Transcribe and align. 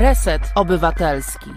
Reset 0.00 0.42
Obywatelski. 0.54 1.50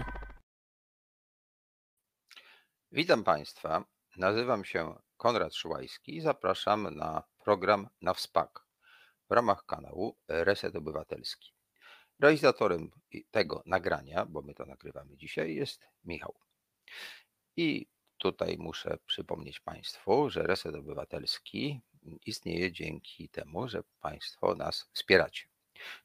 Witam 2.92 3.24
Państwa. 3.24 3.84
Nazywam 4.16 4.64
się 4.64 4.94
Konrad 5.16 5.54
Szyłajski 5.54 6.16
i 6.16 6.20
zapraszam 6.20 6.96
na 6.96 7.22
program 7.44 7.88
na 8.00 8.14
WSPAK 8.14 8.66
w 9.30 9.32
ramach 9.32 9.66
kanału 9.66 10.16
Reset 10.28 10.76
Obywatelski. 10.76 11.52
Realizatorem 12.20 12.90
tego 13.30 13.62
nagrania, 13.66 14.26
bo 14.26 14.42
my 14.42 14.54
to 14.54 14.66
nagrywamy 14.66 15.16
dzisiaj, 15.16 15.54
jest 15.54 15.86
Michał. 16.04 16.34
I 17.56 17.86
tutaj 18.18 18.56
muszę 18.58 18.98
przypomnieć 19.06 19.60
Państwu, 19.60 20.30
że 20.30 20.42
Reset 20.42 20.74
Obywatelski 20.74 21.80
istnieje 22.26 22.72
dzięki 22.72 23.28
temu, 23.28 23.68
że 23.68 23.82
Państwo 24.00 24.54
nas 24.54 24.90
wspieracie. 24.92 25.51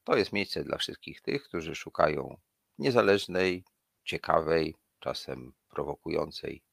To 0.03 0.17
jest 0.17 0.33
miejsce 0.33 0.63
dla 0.63 0.77
wszystkich 0.77 1.21
tych, 1.21 1.43
którzy 1.43 1.75
szukają 1.75 2.37
niezależnej, 2.77 3.63
ciekawej, 4.03 4.75
czasem 4.99 5.53
prowokującej 5.69 6.63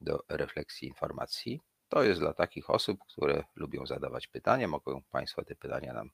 do 0.00 0.24
refleksji 0.28 0.88
informacji. 0.88 1.60
To 1.88 2.02
jest 2.02 2.20
dla 2.20 2.34
takich 2.34 2.70
osób, 2.70 3.00
które 3.08 3.44
lubią 3.54 3.86
zadawać 3.86 4.26
pytania. 4.26 4.68
Mogą 4.68 5.02
Państwo 5.10 5.44
te 5.44 5.56
pytania 5.56 5.92
nam 5.92 6.10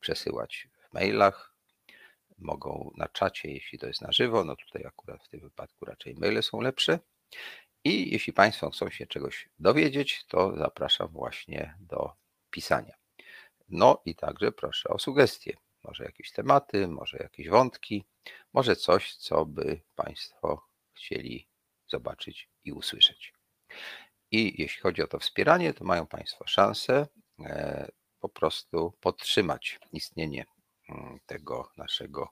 przesyłać 0.00 0.68
w 0.88 0.92
mailach, 0.92 1.54
mogą 2.38 2.90
na 2.96 3.08
czacie, 3.08 3.50
jeśli 3.50 3.78
to 3.78 3.86
jest 3.86 4.00
na 4.00 4.12
żywo. 4.12 4.44
No 4.44 4.56
tutaj 4.56 4.84
akurat 4.86 5.24
w 5.24 5.28
tym 5.28 5.40
wypadku 5.40 5.84
raczej 5.84 6.14
maile 6.14 6.42
są 6.42 6.60
lepsze. 6.60 6.98
I 7.84 8.12
jeśli 8.12 8.32
Państwo 8.32 8.70
chcą 8.70 8.90
się 8.90 9.06
czegoś 9.06 9.48
dowiedzieć, 9.58 10.24
to 10.26 10.56
zapraszam 10.56 11.08
właśnie 11.08 11.74
do 11.80 12.12
pisania. 12.50 12.94
No 13.68 14.02
i 14.04 14.14
także 14.14 14.52
proszę 14.52 14.88
o 14.88 14.98
sugestie. 14.98 15.56
Może 15.84 16.04
jakieś 16.04 16.32
tematy, 16.32 16.88
może 16.88 17.16
jakieś 17.16 17.48
wątki, 17.48 18.04
może 18.52 18.76
coś, 18.76 19.14
co 19.16 19.46
by 19.46 19.80
Państwo 19.96 20.66
chcieli 20.94 21.48
zobaczyć 21.88 22.48
i 22.64 22.72
usłyszeć. 22.72 23.34
I 24.30 24.62
jeśli 24.62 24.80
chodzi 24.80 25.02
o 25.02 25.06
to 25.06 25.18
wspieranie, 25.18 25.74
to 25.74 25.84
mają 25.84 26.06
Państwo 26.06 26.46
szansę 26.46 27.06
e, 27.40 27.88
po 28.20 28.28
prostu 28.28 28.92
podtrzymać 29.00 29.78
istnienie 29.92 30.44
mm, 30.88 31.18
tego 31.26 31.70
naszego 31.76 32.28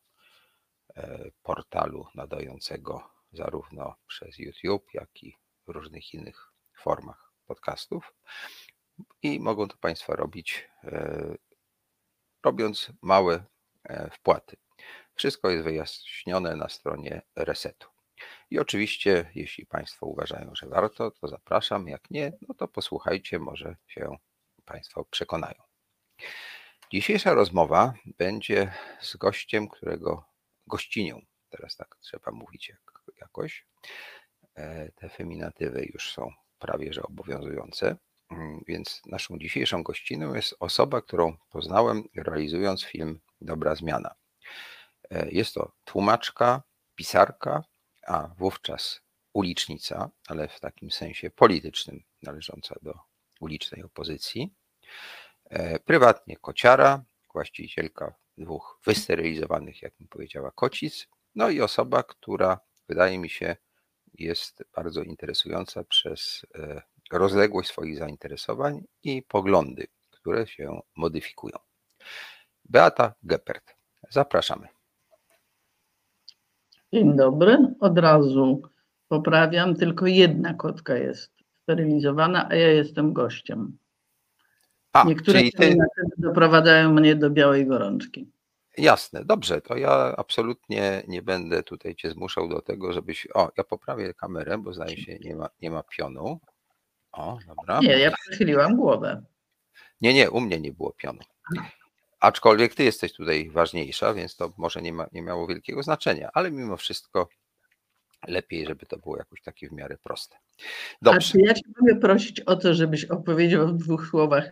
e, 0.96 1.30
portalu 1.42 2.06
nadającego 2.14 3.10
zarówno 3.32 3.94
przez 4.06 4.38
YouTube, 4.38 4.94
jak 4.94 5.22
i 5.22 5.36
w 5.66 5.70
różnych 5.70 6.14
innych 6.14 6.52
formach 6.82 7.32
podcastów. 7.46 8.14
I 9.22 9.40
mogą 9.40 9.68
to 9.68 9.76
Państwo 9.76 10.16
robić, 10.16 10.68
e, 10.84 11.36
robiąc 12.48 12.92
małe 13.02 13.44
wpłaty. 14.12 14.56
Wszystko 15.14 15.50
jest 15.50 15.64
wyjaśnione 15.64 16.56
na 16.56 16.68
stronie 16.68 17.22
resetu. 17.36 17.88
I 18.50 18.58
oczywiście, 18.58 19.30
jeśli 19.34 19.66
Państwo 19.66 20.06
uważają, 20.06 20.50
że 20.54 20.66
warto, 20.66 21.10
to 21.10 21.28
zapraszam. 21.28 21.88
Jak 21.88 22.10
nie, 22.10 22.32
no 22.48 22.54
to 22.54 22.68
posłuchajcie, 22.68 23.38
może 23.38 23.76
się 23.86 24.16
Państwo 24.64 25.04
przekonają. 25.04 25.62
Dzisiejsza 26.92 27.34
rozmowa 27.34 27.94
będzie 28.18 28.72
z 29.00 29.16
gościem, 29.16 29.68
którego 29.68 30.24
gościnią, 30.66 31.20
teraz 31.50 31.76
tak 31.76 31.96
trzeba 32.00 32.32
mówić 32.32 32.68
jak, 32.68 33.02
jakoś. 33.20 33.66
E, 34.54 34.92
te 34.92 35.08
feminatywy 35.08 35.88
już 35.92 36.12
są 36.12 36.32
prawie 36.58 36.92
że 36.92 37.02
obowiązujące. 37.02 37.96
Mm, 38.30 38.64
więc 38.66 39.02
naszą 39.06 39.38
dzisiejszą 39.38 39.82
gościną 39.82 40.34
jest 40.34 40.54
osoba, 40.60 41.02
którą 41.02 41.36
poznałem 41.50 42.08
realizując 42.16 42.82
film 42.82 43.20
Dobra 43.40 43.74
Zmiana. 43.74 44.14
E, 45.10 45.30
jest 45.30 45.54
to 45.54 45.72
tłumaczka, 45.84 46.62
pisarka, 46.94 47.64
a 48.06 48.28
wówczas 48.38 49.00
ulicznica, 49.32 50.10
ale 50.28 50.48
w 50.48 50.60
takim 50.60 50.90
sensie 50.90 51.30
politycznym, 51.30 52.02
należąca 52.22 52.74
do 52.82 52.94
ulicznej 53.40 53.82
opozycji. 53.82 54.54
E, 55.50 55.78
prywatnie 55.78 56.36
kociara, 56.36 57.04
właścicielka 57.32 58.14
dwóch 58.38 58.80
wysterylizowanych, 58.84 59.82
jak 59.82 60.00
mi 60.00 60.08
powiedziała, 60.08 60.50
kocic, 60.50 61.08
no 61.34 61.50
i 61.50 61.60
osoba, 61.60 62.02
która 62.02 62.60
wydaje 62.88 63.18
mi 63.18 63.30
się 63.30 63.56
jest 64.14 64.64
bardzo 64.74 65.02
interesująca 65.02 65.84
przez 65.84 66.46
e, 66.54 66.82
rozległość 67.12 67.68
swoich 67.68 67.98
zainteresowań 67.98 68.84
i 69.02 69.22
poglądy, 69.22 69.86
które 70.10 70.46
się 70.46 70.80
modyfikują. 70.96 71.58
Beata 72.64 73.14
Geppert. 73.22 73.74
Zapraszamy. 74.10 74.68
Dzień 76.92 77.16
dobry. 77.16 77.58
Od 77.80 77.98
razu 77.98 78.62
poprawiam, 79.08 79.76
tylko 79.76 80.06
jedna 80.06 80.54
kotka 80.54 80.96
jest 80.96 81.32
sterylizowana, 81.62 82.48
a 82.48 82.54
ja 82.54 82.68
jestem 82.68 83.12
gościem. 83.12 83.78
A, 84.92 85.04
Niektóre 85.04 85.40
ty... 85.56 85.76
doprowadzają 86.18 86.92
mnie 86.92 87.16
do 87.16 87.30
białej 87.30 87.66
gorączki. 87.66 88.30
Jasne, 88.78 89.24
dobrze, 89.24 89.60
to 89.60 89.76
ja 89.76 90.14
absolutnie 90.16 91.02
nie 91.08 91.22
będę 91.22 91.62
tutaj 91.62 91.94
cię 91.94 92.10
zmuszał 92.10 92.48
do 92.48 92.62
tego, 92.62 92.92
żebyś. 92.92 93.28
O, 93.34 93.50
ja 93.58 93.64
poprawię 93.64 94.14
kamerę, 94.14 94.58
bo 94.58 94.72
zdaje 94.72 94.96
się, 94.96 95.18
nie 95.18 95.36
ma, 95.36 95.48
nie 95.62 95.70
ma 95.70 95.82
pionu. 95.82 96.40
O, 97.18 97.38
dobra. 97.46 97.80
Nie, 97.80 97.98
ja 97.98 98.10
przechyliłam 98.10 98.76
głowę. 98.76 99.22
Nie, 100.00 100.14
nie, 100.14 100.30
u 100.30 100.40
mnie 100.40 100.60
nie 100.60 100.72
było 100.72 100.92
pionu. 100.92 101.18
Aczkolwiek 102.20 102.74
ty 102.74 102.84
jesteś 102.84 103.12
tutaj 103.12 103.50
ważniejsza, 103.50 104.14
więc 104.14 104.36
to 104.36 104.52
może 104.56 104.82
nie, 104.82 104.92
ma, 104.92 105.06
nie 105.12 105.22
miało 105.22 105.46
wielkiego 105.46 105.82
znaczenia, 105.82 106.30
ale 106.34 106.50
mimo 106.50 106.76
wszystko 106.76 107.28
lepiej, 108.26 108.66
żeby 108.66 108.86
to 108.86 108.98
było 108.98 109.16
jakoś 109.16 109.42
takie 109.42 109.68
w 109.68 109.72
miarę 109.72 109.96
proste. 110.02 110.36
Dobrze. 111.02 111.18
A 111.18 111.20
czy 111.20 111.40
ja 111.40 111.54
cię 111.54 111.62
mogę 111.80 111.96
prosić 111.96 112.40
o 112.40 112.56
to, 112.56 112.74
żebyś 112.74 113.04
opowiedział 113.04 113.68
w 113.68 113.76
dwóch 113.76 114.06
słowach, 114.06 114.50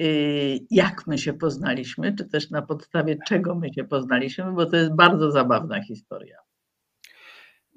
y, 0.00 0.58
jak 0.70 1.06
my 1.06 1.18
się 1.18 1.32
poznaliśmy, 1.32 2.16
czy 2.16 2.24
też 2.24 2.50
na 2.50 2.62
podstawie 2.62 3.16
czego 3.26 3.54
my 3.54 3.74
się 3.74 3.84
poznaliśmy, 3.84 4.52
bo 4.52 4.66
to 4.66 4.76
jest 4.76 4.94
bardzo 4.94 5.30
zabawna 5.30 5.82
historia. 5.82 6.38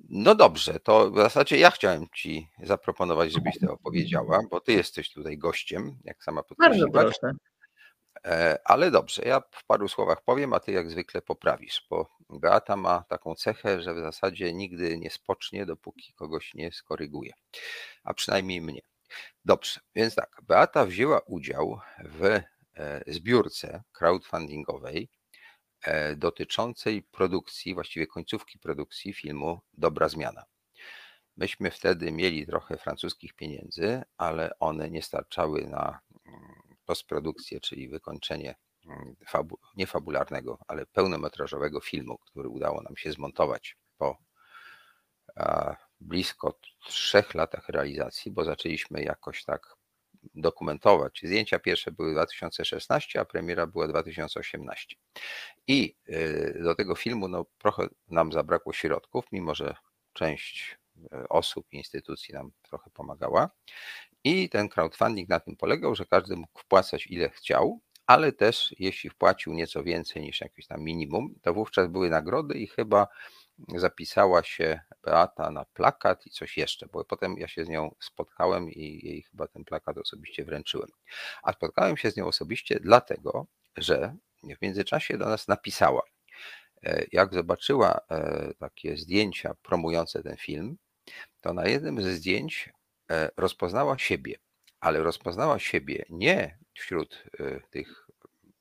No 0.09 0.35
dobrze, 0.35 0.79
to 0.79 1.11
w 1.11 1.17
zasadzie 1.17 1.57
ja 1.57 1.71
chciałem 1.71 2.05
Ci 2.15 2.49
zaproponować, 2.63 3.31
żebyś 3.31 3.59
to 3.59 3.73
opowiedziała, 3.73 4.39
bo 4.51 4.59
Ty 4.59 4.73
jesteś 4.73 5.13
tutaj 5.13 5.37
gościem, 5.37 5.97
jak 6.03 6.23
sama 6.23 6.43
podkreśliłaś. 6.43 6.91
Bardzo 6.91 7.19
proszę. 7.19 7.35
E, 8.25 8.59
ale 8.65 8.91
dobrze, 8.91 9.21
ja 9.25 9.41
w 9.51 9.65
paru 9.65 9.87
słowach 9.87 10.21
powiem, 10.21 10.53
a 10.53 10.59
ty 10.59 10.71
jak 10.71 10.91
zwykle 10.91 11.21
poprawisz, 11.21 11.87
bo 11.89 12.09
Beata 12.29 12.75
ma 12.75 13.03
taką 13.09 13.35
cechę, 13.35 13.81
że 13.81 13.93
w 13.93 13.99
zasadzie 13.99 14.53
nigdy 14.53 14.97
nie 14.97 15.09
spocznie, 15.09 15.65
dopóki 15.65 16.13
kogoś 16.13 16.53
nie 16.53 16.71
skoryguje, 16.71 17.33
a 18.03 18.13
przynajmniej 18.13 18.61
mnie. 18.61 18.81
Dobrze, 19.45 19.79
więc 19.95 20.15
tak, 20.15 20.41
Beata 20.43 20.85
wzięła 20.85 21.19
udział 21.19 21.79
w 22.05 22.23
e, 22.23 22.43
zbiórce 23.07 23.83
crowdfundingowej 23.91 25.09
dotyczącej 26.15 27.03
produkcji, 27.03 27.73
właściwie 27.73 28.07
końcówki 28.07 28.59
produkcji 28.59 29.13
filmu 29.13 29.61
Dobra 29.73 30.09
Zmiana. 30.09 30.45
Myśmy 31.37 31.71
wtedy 31.71 32.11
mieli 32.11 32.45
trochę 32.45 32.77
francuskich 32.77 33.33
pieniędzy, 33.33 34.01
ale 34.17 34.59
one 34.59 34.89
nie 34.89 35.01
starczały 35.01 35.67
na 35.67 35.99
mm, 36.25 36.41
postprodukcję, 36.85 37.59
czyli 37.59 37.89
wykończenie 37.89 38.55
mm, 38.85 39.15
fabu 39.27 39.59
nie 39.75 39.87
ale 40.67 40.85
pełnometrażowego 40.85 41.79
filmu, 41.79 42.17
który 42.17 42.49
udało 42.49 42.81
nam 42.81 42.97
się 42.97 43.11
zmontować 43.11 43.77
po 43.97 44.17
blisko 45.99 46.59
trzech 46.85 47.33
latach 47.33 47.69
realizacji, 47.69 48.31
bo 48.31 48.43
zaczęliśmy 48.43 49.03
jakoś 49.03 49.43
tak 49.43 49.75
dokumentować. 50.35 51.21
Zdjęcia 51.23 51.59
pierwsze 51.59 51.91
były 51.91 52.11
2016, 52.11 53.19
a 53.19 53.25
premiera 53.25 53.67
była 53.67 53.87
2018. 53.87 54.95
I 55.67 55.95
y, 56.09 56.59
do 56.63 56.75
tego 56.75 56.95
filmu 56.95 57.27
no, 57.27 57.45
trochę 57.57 57.87
nam 58.07 58.31
zabrakło 58.31 58.73
środków, 58.73 59.25
mimo 59.31 59.55
że 59.55 59.75
część 60.13 60.77
y, 60.97 61.27
osób 61.29 61.67
i 61.71 61.77
instytucji 61.77 62.33
nam 62.33 62.51
trochę 62.61 62.89
pomagała. 62.89 63.49
I 64.23 64.49
ten 64.49 64.69
crowdfunding 64.69 65.29
na 65.29 65.39
tym 65.39 65.55
polegał, 65.55 65.95
że 65.95 66.05
każdy 66.05 66.35
mógł 66.35 66.59
wpłacać 66.59 67.07
ile 67.07 67.29
chciał, 67.29 67.79
ale 68.07 68.31
też 68.31 68.75
jeśli 68.79 69.09
wpłacił 69.09 69.53
nieco 69.53 69.83
więcej 69.83 70.21
niż 70.21 70.41
jakieś 70.41 70.67
tam 70.67 70.81
minimum, 70.81 71.35
to 71.41 71.53
wówczas 71.53 71.87
były 71.87 72.09
nagrody 72.09 72.59
i 72.59 72.67
chyba 72.67 73.07
zapisała 73.75 74.43
się 74.43 74.79
Beata 75.03 75.51
na 75.51 75.65
plakat 75.65 76.25
i 76.25 76.29
coś 76.29 76.57
jeszcze, 76.57 76.87
bo 76.87 77.05
potem 77.05 77.37
ja 77.37 77.47
się 77.47 77.65
z 77.65 77.69
nią 77.69 77.95
spotkałem 77.99 78.71
i 78.71 79.05
jej 79.05 79.21
chyba 79.21 79.47
ten 79.47 79.65
plakat 79.65 79.97
osobiście 79.97 80.45
wręczyłem. 80.45 80.89
A 81.43 81.53
spotkałem 81.53 81.97
się 81.97 82.11
z 82.11 82.17
nią 82.17 82.27
osobiście 82.27 82.79
dlatego, 82.79 83.45
że 83.77 84.15
w 84.43 84.61
międzyczasie 84.61 85.17
do 85.17 85.25
nas 85.25 85.47
napisała. 85.47 86.01
E, 86.83 87.05
jak 87.11 87.33
zobaczyła 87.33 87.99
e, 88.09 88.53
takie 88.59 88.97
zdjęcia 88.97 89.55
promujące 89.61 90.23
ten 90.23 90.37
film, 90.37 90.77
to 91.41 91.53
na 91.53 91.65
jednym 91.65 92.01
ze 92.01 92.13
zdjęć 92.13 92.69
E, 93.11 93.29
rozpoznała 93.37 93.97
siebie, 93.97 94.35
ale 94.79 95.03
rozpoznała 95.03 95.59
siebie 95.59 96.05
nie 96.09 96.57
wśród 96.73 97.23
tych 97.69 98.07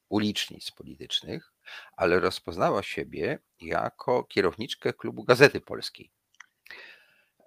ulicznic 0.09 0.71
politycznych, 0.71 1.52
ale 1.97 2.21
rozpoznała 2.21 2.83
siebie 2.83 3.39
jako 3.61 4.25
kierowniczkę 4.25 4.93
klubu 4.93 5.25
Gazety 5.25 5.61
Polskiej. 5.61 6.11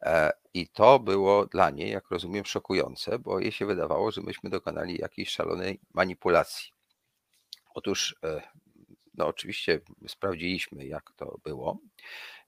E, 0.02 0.32
I 0.54 0.68
to 0.68 1.00
było 1.00 1.46
dla 1.46 1.70
niej, 1.70 1.92
jak 1.92 2.10
rozumiem, 2.12 2.46
szokujące, 2.46 3.20
bo 3.20 3.40
jej 3.40 3.52
się 3.52 3.66
wydawało, 3.66 4.12
że 4.12 4.22
myśmy 4.22 4.50
dokonali 4.50 4.98
jakiejś 4.98 5.30
szalonej 5.30 5.80
manipulacji. 5.94 6.72
Otóż, 7.76 8.16
e, 8.24 8.42
no 9.14 9.28
oczywiście 9.28 9.82
sprawdziliśmy, 10.08 10.86
jak 10.86 11.12
to 11.16 11.40
było. 11.44 11.80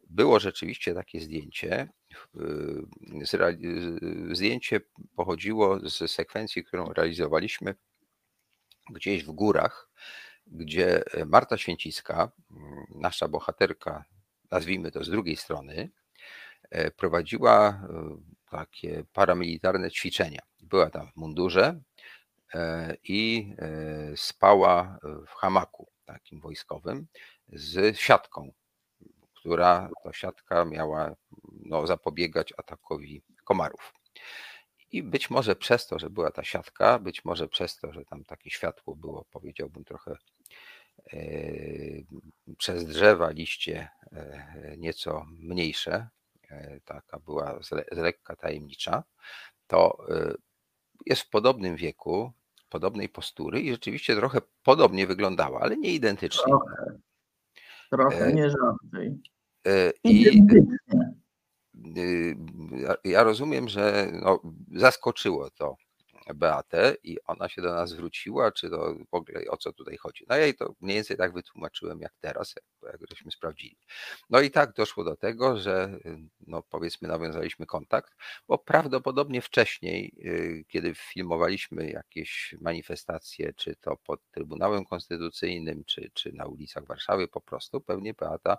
Było 0.10 0.40
rzeczywiście 0.40 0.94
takie 0.94 1.20
zdjęcie. 1.20 1.90
Zdjęcie 4.32 4.82
pochodziło 5.16 5.90
z 5.90 6.12
sekwencji, 6.12 6.64
którą 6.64 6.94
realizowaliśmy 6.94 7.76
gdzieś 8.90 9.24
w 9.24 9.32
górach, 9.32 9.90
gdzie 10.52 11.04
Marta 11.26 11.58
Święcicka, 11.58 12.32
nasza 12.96 13.28
bohaterka, 13.28 14.06
nazwijmy 14.52 14.92
to 14.92 15.04
z 15.04 15.10
drugiej 15.10 15.36
strony, 15.36 15.90
E, 16.70 16.92
prowadziła 16.92 17.70
e, 17.70 18.18
takie 18.50 19.04
paramilitarne 19.14 19.92
ćwiczenia. 19.92 20.42
Była 20.62 20.90
tam 20.90 21.12
w 21.12 21.16
mundurze 21.16 21.82
e, 22.54 22.96
i 23.04 23.54
spała 24.16 25.00
w 25.28 25.30
hamaku 25.30 25.88
takim 26.06 26.40
wojskowym 26.40 27.08
z 27.50 27.98
siatką, 27.98 28.52
która 29.36 29.90
to 30.04 30.14
siatka 30.14 30.66
miała 30.66 31.16
no, 31.66 31.88
zapobiegać 31.88 32.54
atakowi 32.58 33.22
komarów. 33.44 33.94
I 34.92 35.04
być 35.04 35.30
może 35.30 35.56
przez 35.56 35.88
to, 35.88 36.00
że 36.00 36.10
była 36.10 36.32
ta 36.32 36.44
siatka, 36.44 37.00
być 37.00 37.26
może 37.26 37.48
przez 37.48 37.78
to, 37.78 37.94
że 37.94 38.06
tam 38.06 38.24
takie 38.24 38.50
światło 38.50 38.96
było, 38.96 39.26
powiedziałbym, 39.32 39.84
trochę 39.84 40.18
przez 42.58 42.86
drzewa, 42.86 43.30
liście 43.30 43.90
nieco 44.78 45.26
mniejsze, 45.30 46.08
E, 46.50 46.80
taka 46.86 47.20
była 47.20 47.60
z 47.64 47.72
lekka 47.92 48.36
tajemnicza, 48.36 49.04
to 49.68 49.98
e, 50.10 50.34
jest 51.06 51.22
w 51.22 51.30
podobnym 51.30 51.76
wieku, 51.76 52.32
podobnej 52.70 53.10
postury 53.10 53.62
i 53.62 53.72
rzeczywiście 53.72 54.16
trochę 54.16 54.42
podobnie 54.64 55.08
wyglądała, 55.08 55.60
ale 55.60 55.78
nie 55.78 55.94
identycznie. 55.94 56.44
Trochę, 56.44 57.00
trochę 57.90 58.26
e, 58.26 58.34
nie 58.34 58.50
żadnej. 58.50 59.22
I 60.04 60.42
ja 63.04 63.24
rozumiem, 63.24 63.70
że 63.70 64.12
no, 64.24 64.40
zaskoczyło 64.76 65.50
to 65.50 65.76
Beatę 66.34 66.96
i 67.04 67.18
ona 67.26 67.50
się 67.50 67.62
do 67.62 67.74
nas 67.74 67.90
zwróciła, 67.90 68.52
czy 68.52 68.70
to 68.70 68.96
w 69.12 69.14
ogóle 69.14 69.42
o 69.50 69.58
co 69.58 69.74
tutaj 69.74 69.98
chodzi. 69.98 70.26
No 70.30 70.36
ja 70.36 70.42
jej 70.42 70.56
to 70.56 70.74
mniej 70.82 70.96
więcej 70.96 71.18
tak 71.18 71.34
wytłumaczyłem 71.34 72.02
jak 72.02 72.14
teraz, 72.22 72.56
jak, 72.84 73.00
żeśmy 73.10 73.32
sprawdzili. 73.32 73.78
No 74.30 74.42
i 74.42 74.52
tak 74.52 74.74
doszło 74.74 75.04
do 75.04 75.16
tego, 75.16 75.58
że 75.58 76.00
no 76.48 76.64
powiedzmy 76.70 77.08
nawiązaliśmy 77.08 77.66
kontakt, 77.66 78.16
bo 78.48 78.58
prawdopodobnie 78.58 79.42
wcześniej, 79.42 80.14
y, 80.26 80.66
kiedy 80.68 80.96
filmowaliśmy 80.96 81.90
jakieś 81.90 82.56
manifestacje, 82.62 83.54
czy 83.54 83.76
to 83.76 83.98
pod 83.98 84.20
Trybunałem 84.32 84.86
Konstytucyjnym, 84.86 85.84
czy, 85.86 86.12
czy 86.14 86.34
na 86.34 86.46
ulicach 86.46 86.86
Warszawy 86.86 87.28
po 87.28 87.42
prostu, 87.42 87.82
pewnie 87.82 88.14
Beata 88.14 88.58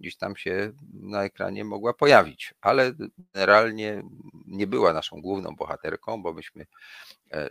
gdzieś 0.00 0.16
tam 0.16 0.36
się 0.36 0.72
na 0.92 1.24
ekranie 1.24 1.64
mogła 1.64 1.94
pojawić, 1.94 2.54
ale 2.60 2.92
generalnie 3.34 4.02
nie 4.46 4.66
była 4.66 4.92
naszą 4.92 5.20
główną 5.20 5.56
bohaterką, 5.56 6.22
bo 6.22 6.32
myśmy 6.32 6.66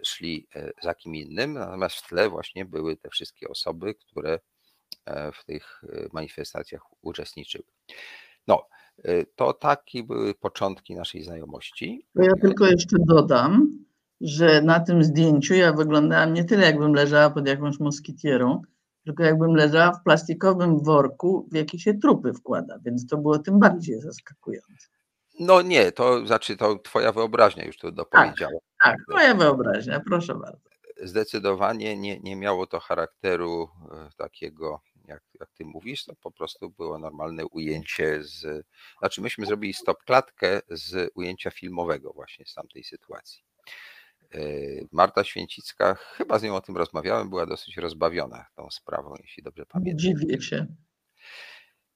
szli 0.05 0.47
e, 0.55 0.71
za 0.83 0.95
kim 0.95 1.15
innym, 1.15 1.53
natomiast 1.53 1.95
w 1.95 2.07
tle 2.07 2.29
właśnie 2.29 2.65
były 2.65 2.97
te 2.97 3.09
wszystkie 3.09 3.49
osoby, 3.49 3.95
które 3.95 4.39
e, 5.05 5.31
w 5.31 5.45
tych 5.45 5.81
manifestacjach 6.13 6.81
uczestniczyły. 7.01 7.65
No, 8.47 8.67
to 9.35 9.53
takie 9.53 10.03
były 10.03 10.33
początki 10.33 10.95
naszej 10.95 11.23
znajomości. 11.23 12.07
Ja 12.15 12.33
tylko 12.41 12.65
jeszcze 12.65 12.97
dodam, 12.99 13.79
że 14.21 14.61
na 14.61 14.79
tym 14.79 15.03
zdjęciu 15.03 15.53
ja 15.53 15.73
wyglądałam 15.73 16.33
nie 16.33 16.43
tyle 16.43 16.65
jakbym 16.65 16.93
leżała 16.93 17.29
pod 17.29 17.47
jakąś 17.47 17.79
moskitierą, 17.79 18.61
tylko 19.05 19.23
jakbym 19.23 19.55
leżała 19.55 19.91
w 19.91 20.03
plastikowym 20.03 20.83
worku, 20.83 21.47
w 21.51 21.55
jaki 21.55 21.79
się 21.79 21.93
trupy 21.93 22.33
wkłada, 22.33 22.79
więc 22.85 23.07
to 23.07 23.17
było 23.17 23.39
tym 23.39 23.59
bardziej 23.59 24.01
zaskakujące. 24.01 24.87
No 25.39 25.61
nie, 25.61 25.91
to 25.91 26.27
znaczy 26.27 26.57
to 26.57 26.79
twoja 26.79 27.11
wyobraźnia 27.11 27.65
już 27.65 27.77
to 27.77 27.91
dopowiedziała. 27.91 28.51
Tak, 28.83 28.95
tak, 28.97 28.97
moja 29.07 29.35
wyobraźnia, 29.35 30.01
proszę 30.07 30.35
bardzo. 30.35 30.69
Zdecydowanie 31.03 31.97
nie, 31.97 32.19
nie 32.19 32.35
miało 32.35 32.67
to 32.67 32.79
charakteru 32.79 33.69
e, 33.91 34.09
takiego, 34.17 34.81
jak, 35.07 35.23
jak 35.39 35.49
ty 35.51 35.65
mówisz, 35.65 36.05
to 36.05 36.15
po 36.15 36.31
prostu 36.31 36.69
było 36.69 36.99
normalne 36.99 37.45
ujęcie 37.45 38.23
z. 38.23 38.65
Znaczy, 38.99 39.21
myśmy 39.21 39.45
zrobili 39.45 39.73
stop 39.73 40.03
klatkę 40.03 40.61
z 40.69 41.11
ujęcia 41.15 41.51
filmowego, 41.51 42.13
właśnie 42.13 42.45
z 42.45 42.53
tamtej 42.53 42.83
sytuacji. 42.83 43.43
E, 44.33 44.39
Marta 44.91 45.23
Święcicka, 45.23 45.95
chyba 45.95 46.39
z 46.39 46.43
nią 46.43 46.55
o 46.55 46.61
tym 46.61 46.77
rozmawiałem, 46.77 47.29
była 47.29 47.45
dosyć 47.45 47.77
rozbawiona 47.77 48.45
tą 48.55 48.69
sprawą, 48.71 49.13
jeśli 49.21 49.43
dobrze 49.43 49.65
pamiętam. 49.65 49.99
Dziwię 49.99 50.41
się. 50.41 50.67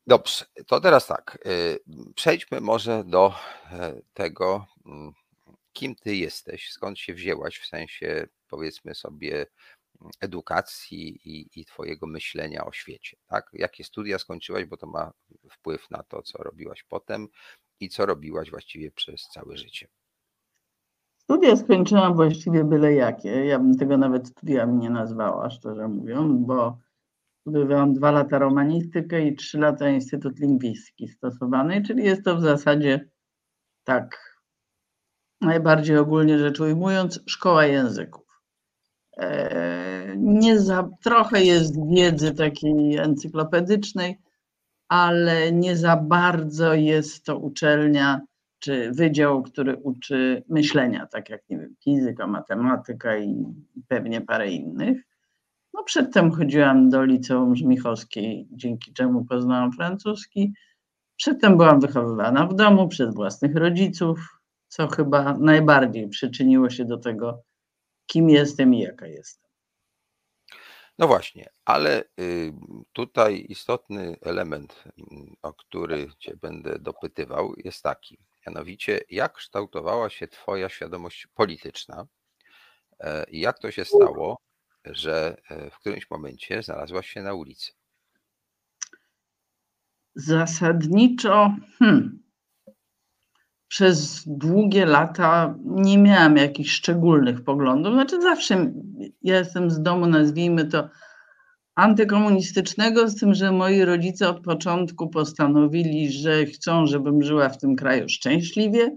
Dobrze, 0.08 0.46
to 0.68 0.82
teraz 0.82 1.08
tak. 1.08 1.38
Y, 1.46 1.80
przejdźmy 2.16 2.62
może 2.62 3.04
do 3.04 3.34
e, 3.72 4.02
tego, 4.14 4.66
mm, 4.86 5.14
kim 5.74 5.96
ty 5.96 6.16
jesteś, 6.16 6.70
skąd 6.72 7.00
się 7.00 7.14
wzięłaś 7.14 7.60
w 7.60 7.68
sensie, 7.68 8.28
powiedzmy 8.48 8.96
sobie, 8.96 9.46
mm, 10.02 10.12
edukacji 10.20 11.20
i, 11.26 11.62
i 11.62 11.66
twojego 11.66 12.08
myślenia 12.08 12.66
o 12.66 12.72
świecie. 12.72 13.18
Tak? 13.28 13.50
Jakie 13.54 13.84
studia 13.84 14.20
skończyłaś, 14.20 14.66
bo 14.66 14.78
to 14.78 14.88
ma 14.88 15.12
wpływ 15.50 15.92
na 15.92 16.04
to, 16.04 16.22
co 16.22 16.44
robiłaś 16.44 16.84
potem 16.84 17.28
i 17.80 17.90
co 17.90 18.06
robiłaś 18.06 18.52
właściwie 18.52 18.92
przez 18.92 19.22
całe 19.22 19.58
życie. 19.58 19.88
Studia 21.18 21.56
skończyłam 21.56 22.16
właściwie 22.16 22.64
byle 22.64 22.94
jakie. 22.94 23.46
Ja 23.46 23.60
bym 23.60 23.78
tego 23.78 23.98
nawet 23.98 24.28
studiami 24.28 24.78
nie 24.78 24.90
nazwała, 24.90 25.50
szczerze 25.50 25.88
mówiąc, 25.88 26.46
bo 26.46 26.78
Studiowałam 27.44 27.94
dwa 27.94 28.12
lata 28.12 28.40
romanistykę 28.40 29.28
i 29.28 29.36
trzy 29.36 29.60
lata 29.60 29.90
Instytut 29.90 30.40
Lingwistyki 30.40 31.08
Stosowanej, 31.08 31.84
czyli 31.84 32.04
jest 32.04 32.24
to 32.24 32.36
w 32.36 32.42
zasadzie 32.42 33.10
tak 33.84 34.34
najbardziej 35.42 35.98
ogólnie 35.98 36.40
rzecz 36.40 36.60
ujmując 36.60 37.20
szkoła 37.28 37.66
języków. 37.66 38.42
E, 39.18 40.14
nie 40.18 40.60
za, 40.60 40.90
trochę 41.04 41.44
jest 41.44 41.76
wiedzy 41.90 42.34
takiej 42.34 42.98
encyklopedycznej, 42.98 44.20
ale 44.88 45.52
nie 45.52 45.78
za 45.78 45.98
bardzo 45.98 46.74
jest 46.74 47.26
to 47.26 47.38
uczelnia 47.38 48.22
czy 48.60 48.92
wydział, 48.92 49.44
który 49.44 49.76
uczy 49.76 50.44
myślenia, 50.50 51.08
tak 51.08 51.30
jak 51.30 51.42
nie 51.50 51.58
wiem, 51.58 51.76
fizyka, 51.84 52.28
matematyka 52.28 53.18
i 53.18 53.46
pewnie 53.88 54.22
parę 54.22 54.52
innych. 54.52 55.13
No 55.74 55.84
przedtem 55.84 56.32
chodziłam 56.32 56.90
do 56.90 57.04
liceum 57.04 57.56
Żmichowskiej, 57.56 58.48
dzięki 58.52 58.94
czemu 58.94 59.26
poznałam 59.26 59.72
francuski. 59.72 60.54
Przedtem 61.16 61.58
byłam 61.58 61.80
wychowywana 61.80 62.48
w 62.48 62.56
domu 62.56 62.88
przez 62.88 63.16
własnych 63.16 63.56
rodziców, 63.56 64.40
co 64.68 64.88
chyba 64.88 65.34
najbardziej 65.38 66.10
przyczyniło 66.10 66.70
się 66.70 66.86
do 66.86 66.98
tego, 66.98 67.44
kim 68.06 68.30
jestem 68.30 68.74
i 68.74 68.80
jaka 68.80 69.08
jestem. 69.08 69.44
No 71.00 71.08
właśnie, 71.08 71.50
ale 71.66 72.04
y, 72.20 72.54
tutaj 72.94 73.46
istotny 73.50 74.16
element, 74.22 74.84
o 75.42 75.54
który 75.54 76.08
Cię 76.20 76.36
będę 76.36 76.80
dopytywał, 76.80 77.54
jest 77.58 77.84
taki. 77.84 78.18
Mianowicie, 78.48 79.02
jak 79.10 79.34
kształtowała 79.34 80.10
się 80.10 80.28
Twoja 80.28 80.70
świadomość 80.70 81.28
polityczna 81.28 82.06
e, 83.00 83.26
i 83.30 83.40
jak 83.40 83.60
to 83.60 83.72
się 83.72 83.86
stało, 83.86 84.38
że 84.86 85.38
e, 85.50 85.70
w 85.70 85.80
którymś 85.80 86.10
momencie 86.10 86.64
znalazłaś 86.64 87.10
się 87.10 87.22
na 87.22 87.34
ulicy? 87.34 87.72
Zasadniczo 90.16 91.56
hmm, 91.80 92.24
przez 93.68 94.24
długie 94.28 94.86
lata 94.86 95.56
nie 95.66 95.98
miałam 95.98 96.38
jakichś 96.38 96.72
szczególnych 96.72 97.44
poglądów. 97.44 97.94
Znaczy, 97.94 98.22
zawsze 98.22 98.74
ja 99.22 99.38
jestem 99.38 99.72
z 99.72 99.82
domu, 99.82 100.08
nazwijmy 100.08 100.66
to, 100.66 100.90
antykomunistycznego, 101.76 103.10
z 103.10 103.16
tym, 103.16 103.34
że 103.34 103.52
moi 103.52 103.86
rodzice 103.86 104.30
od 104.30 104.40
początku 104.44 105.10
postanowili, 105.10 106.12
że 106.12 106.46
chcą, 106.46 106.88
żebym 106.88 107.24
żyła 107.24 107.50
w 107.50 107.58
tym 107.58 107.76
kraju 107.76 108.10
szczęśliwie. 108.10 108.96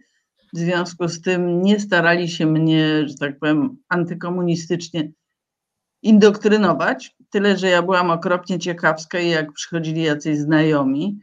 W 0.55 0.59
związku 0.59 1.09
z 1.09 1.21
tym 1.21 1.62
nie 1.62 1.81
starali 1.81 2.28
się 2.28 2.47
mnie, 2.47 3.09
że 3.09 3.14
tak 3.14 3.38
powiem, 3.38 3.76
antykomunistycznie 3.88 5.12
indoktrynować, 6.07 7.17
tyle 7.31 7.57
że 7.57 7.69
ja 7.69 7.83
byłam 7.83 8.11
okropnie 8.11 8.59
ciekawska 8.59 9.21
i 9.21 9.31
jak 9.31 9.53
przychodzili 9.53 10.03
jacyś 10.03 10.39
znajomi, 10.39 11.19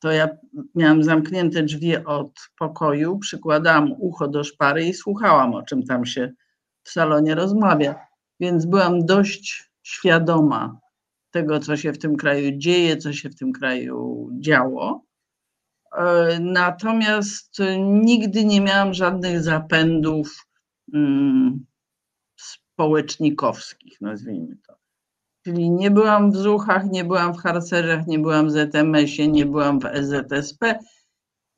to 0.00 0.10
ja 0.10 0.28
miałam 0.74 1.02
zamknięte 1.02 1.62
drzwi 1.62 1.96
od 1.96 2.32
pokoju, 2.58 3.18
przykładałam 3.18 3.92
ucho 3.98 4.28
do 4.28 4.44
szpary 4.44 4.84
i 4.84 4.94
słuchałam, 4.94 5.54
o 5.54 5.62
czym 5.62 5.82
tam 5.82 6.06
się 6.06 6.32
w 6.82 6.90
salonie 6.90 7.34
rozmawia. 7.34 8.06
Więc 8.40 8.66
byłam 8.66 9.06
dość 9.06 9.70
świadoma 9.82 10.80
tego, 11.30 11.60
co 11.60 11.76
się 11.76 11.92
w 11.92 11.98
tym 11.98 12.16
kraju 12.16 12.58
dzieje, 12.58 12.96
co 12.96 13.12
się 13.12 13.30
w 13.30 13.36
tym 13.36 13.52
kraju 13.52 14.28
działo. 14.40 15.04
E, 15.96 16.38
natomiast 16.40 17.58
nigdy 17.78 18.44
nie 18.44 18.60
miałam 18.60 18.94
żadnych 18.94 19.42
zapędów 19.42 20.46
mm, 20.94 21.66
społecznikowskich, 22.76 24.00
nazwijmy 24.00 24.56
to. 24.66 24.76
Czyli 25.44 25.70
nie 25.70 25.90
byłam 25.90 26.32
w 26.32 26.36
Zuchach, 26.36 26.84
nie 26.90 27.04
byłam 27.04 27.34
w 27.34 27.38
harcerzach, 27.38 28.06
nie 28.06 28.18
byłam 28.18 28.46
w 28.46 28.50
ZMS-ie, 28.50 29.28
nie 29.28 29.46
byłam 29.46 29.80
w 29.80 29.84
EZSP, 29.84 30.78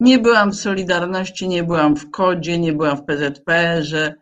nie 0.01 0.19
byłam 0.19 0.51
w 0.51 0.55
Solidarności, 0.55 1.49
nie 1.49 1.65
byłam 1.65 1.97
w 1.97 2.11
Kodzie, 2.11 2.59
nie 2.59 2.73
byłam 2.73 2.97
w 2.97 3.05
PZPR-ze, 3.05 4.15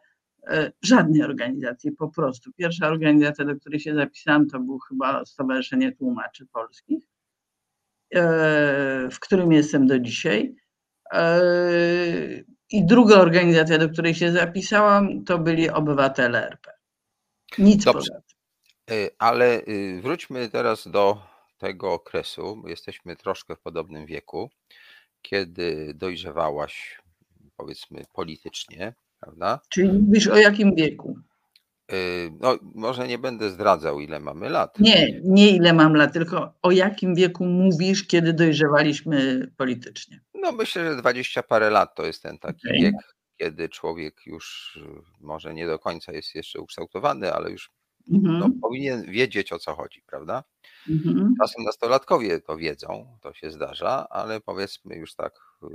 e, 0.46 0.72
żadnej 0.82 1.22
organizacji 1.22 1.92
po 1.92 2.08
prostu. 2.08 2.52
Pierwsza 2.52 2.86
organizacja, 2.86 3.44
do 3.44 3.56
której 3.56 3.80
się 3.80 3.94
zapisałam, 3.94 4.48
to 4.48 4.60
był 4.60 4.78
chyba 4.78 5.24
Stowarzyszenie 5.24 5.92
Tłumaczy 5.92 6.46
Polskich, 6.46 7.08
e, 8.14 9.08
w 9.10 9.20
którym 9.20 9.52
jestem 9.52 9.86
do 9.86 9.98
dzisiaj. 9.98 10.54
E, 11.12 11.40
I 12.70 12.86
druga 12.86 13.16
organizacja, 13.16 13.78
do 13.78 13.88
której 13.88 14.14
się 14.14 14.32
zapisałam, 14.32 15.24
to 15.24 15.38
byli 15.38 15.70
obywatele 15.70 16.46
RP. 16.46 16.75
Nic 17.58 17.84
Dobrze. 17.84 18.10
poza 18.10 18.20
tym. 18.86 19.08
Ale 19.18 19.62
y, 19.68 20.00
wróćmy 20.02 20.48
teraz 20.48 20.88
do 20.88 21.22
tego 21.58 21.92
okresu. 21.92 22.62
Jesteśmy 22.66 23.16
troszkę 23.16 23.56
w 23.56 23.60
podobnym 23.60 24.06
wieku 24.06 24.50
kiedy 25.28 25.94
dojrzewałaś, 25.94 26.98
powiedzmy, 27.56 28.02
politycznie, 28.12 28.94
prawda? 29.20 29.60
Czyli 29.68 29.92
mówisz 29.92 30.26
o 30.26 30.36
jakim 30.36 30.74
wieku? 30.74 31.18
Y, 31.92 32.30
no, 32.40 32.58
może 32.74 33.08
nie 33.08 33.18
będę 33.18 33.50
zdradzał, 33.50 34.00
ile 34.00 34.20
mamy 34.20 34.48
lat. 34.50 34.78
Nie, 34.78 35.20
nie 35.24 35.50
ile 35.50 35.72
mam 35.72 35.94
lat, 35.94 36.12
tylko 36.12 36.54
o 36.62 36.70
jakim 36.70 37.14
wieku 37.14 37.44
mówisz, 37.44 38.06
kiedy 38.06 38.32
dojrzewaliśmy 38.32 39.46
politycznie? 39.56 40.20
No, 40.34 40.52
myślę, 40.52 40.84
że 40.84 40.96
dwadzieścia 40.96 41.42
parę 41.42 41.70
lat 41.70 41.94
to 41.94 42.06
jest 42.06 42.22
ten 42.22 42.38
taki 42.38 42.68
okay. 42.68 42.80
wiek, 42.80 42.94
kiedy 43.36 43.68
człowiek 43.68 44.26
już 44.26 44.76
y, 44.76 45.02
może 45.20 45.54
nie 45.54 45.66
do 45.66 45.78
końca 45.78 46.12
jest 46.12 46.34
jeszcze 46.34 46.60
ukształtowany, 46.60 47.32
ale 47.32 47.50
już 47.50 47.70
mhm. 48.12 48.38
no, 48.38 48.50
powinien 48.62 49.10
wiedzieć 49.10 49.52
o 49.52 49.58
co 49.58 49.74
chodzi, 49.74 50.02
prawda? 50.06 50.44
Mhm. 50.90 51.34
Czasem 51.40 51.64
nastolatkowie 51.64 52.40
to 52.40 52.56
wiedzą, 52.56 53.18
to 53.22 53.34
się 53.34 53.50
zdarza, 53.50 54.08
ale 54.10 54.40
powiedzmy 54.40 54.96
już 54.96 55.14
tak 55.14 55.34
y, 55.62 55.66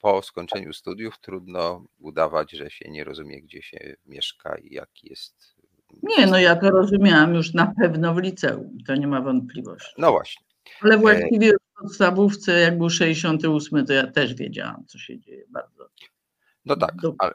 po 0.00 0.22
skończeniu 0.22 0.72
studiów 0.72 1.20
trudno 1.20 1.84
udawać, 1.98 2.52
że 2.52 2.70
się 2.70 2.90
nie 2.90 3.04
rozumie, 3.04 3.42
gdzie 3.42 3.62
się 3.62 3.94
mieszka 4.06 4.58
i 4.58 4.74
jaki 4.74 5.08
jest. 5.10 5.56
Nie, 6.02 6.26
no 6.26 6.38
ja 6.38 6.56
to 6.56 6.70
rozumiałam 6.70 7.34
już 7.34 7.54
na 7.54 7.74
pewno 7.80 8.14
w 8.14 8.18
liceum, 8.18 8.78
to 8.86 8.94
nie 8.94 9.06
ma 9.06 9.20
wątpliwości. 9.20 9.94
No 9.98 10.12
właśnie. 10.12 10.46
Ale 10.80 10.94
e 10.94 10.98
właściwie 10.98 11.52
w 11.52 11.80
podstawówce, 11.80 12.60
jak 12.60 12.78
był 12.78 12.90
68, 12.90 13.86
to 13.86 13.92
ja 13.92 14.06
też 14.06 14.34
wiedziałam, 14.34 14.84
co 14.86 14.98
się 14.98 15.20
dzieje 15.20 15.44
bardzo. 15.48 15.75
No 16.66 16.76
tak, 16.76 16.94
ale 17.18 17.34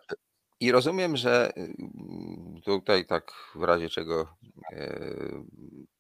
i 0.61 0.71
rozumiem, 0.71 1.17
że 1.17 1.53
y, 1.57 1.73
tutaj 2.65 3.05
tak 3.05 3.31
w 3.55 3.63
razie 3.63 3.89
czego 3.89 4.37
e, 4.73 5.43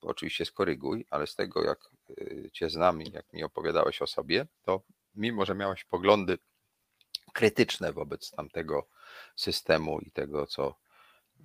oczywiście 0.01 0.45
skoryguj, 0.45 1.05
ale 1.09 1.27
z 1.27 1.35
tego 1.35 1.63
jak 1.63 1.79
y, 2.09 2.49
Cię 2.53 2.69
znam 2.69 3.01
i 3.01 3.11
jak 3.11 3.33
mi 3.33 3.43
opowiadałeś 3.43 4.01
o 4.01 4.07
sobie, 4.07 4.47
to 4.61 4.81
mimo, 5.15 5.45
że 5.45 5.55
miałeś 5.55 5.83
poglądy 5.83 6.37
krytyczne 7.33 7.93
wobec 7.93 8.31
tamtego 8.31 8.87
systemu 9.35 9.99
i 9.99 10.11
tego, 10.11 10.47
co 10.47 10.75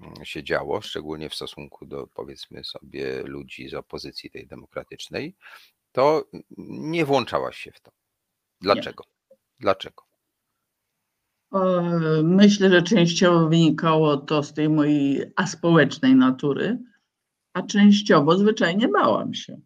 mm, 0.01 0.25
się 0.25 0.45
działo, 0.45 0.81
szczególnie 0.81 1.31
w 1.31 1.35
stosunku 1.35 1.87
do 1.87 2.07
powiedzmy 2.07 2.65
sobie 2.65 3.23
ludzi 3.23 3.69
z 3.69 3.75
opozycji 3.75 4.31
tej 4.31 4.47
demokratycznej, 4.47 5.37
to 5.93 6.25
nie 6.69 7.05
włączałaś 7.05 7.57
się 7.57 7.73
w 7.73 7.81
to. 7.81 7.93
Dlaczego? 8.61 9.05
Nie. 9.31 9.37
Dlaczego? 9.59 10.06
Myślę, 12.23 12.71
że 12.71 12.83
częściowo 12.83 13.49
wynikało 13.49 14.17
to 14.17 14.43
z 14.43 14.53
tej 14.53 14.69
mojej 14.69 15.33
aspołecznej 15.37 16.15
natury, 16.15 16.79
a 17.53 17.63
częściowo 17.63 18.39
zwyczajnie 18.39 18.89
bałam 18.89 19.35
się. 19.35 19.61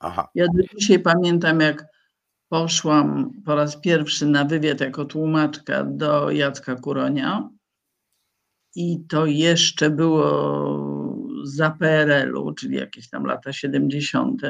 Aha. 0.00 0.28
Ja 0.34 0.46
do 0.46 0.62
dzisiaj 0.76 0.98
pamiętam, 0.98 1.60
jak 1.60 1.84
poszłam 2.48 3.30
po 3.44 3.54
raz 3.54 3.76
pierwszy 3.76 4.26
na 4.26 4.44
wywiad 4.44 4.80
jako 4.80 5.04
tłumaczka 5.04 5.84
do 5.84 6.30
Jacka 6.30 6.76
Kuronia 6.76 7.48
i 8.74 9.04
to 9.08 9.26
jeszcze 9.26 9.90
było 9.90 10.26
za 11.44 11.70
PRL-u, 11.70 12.52
czyli 12.52 12.76
jakieś 12.76 13.10
tam 13.10 13.24
lata 13.24 13.52
70. 13.52 14.42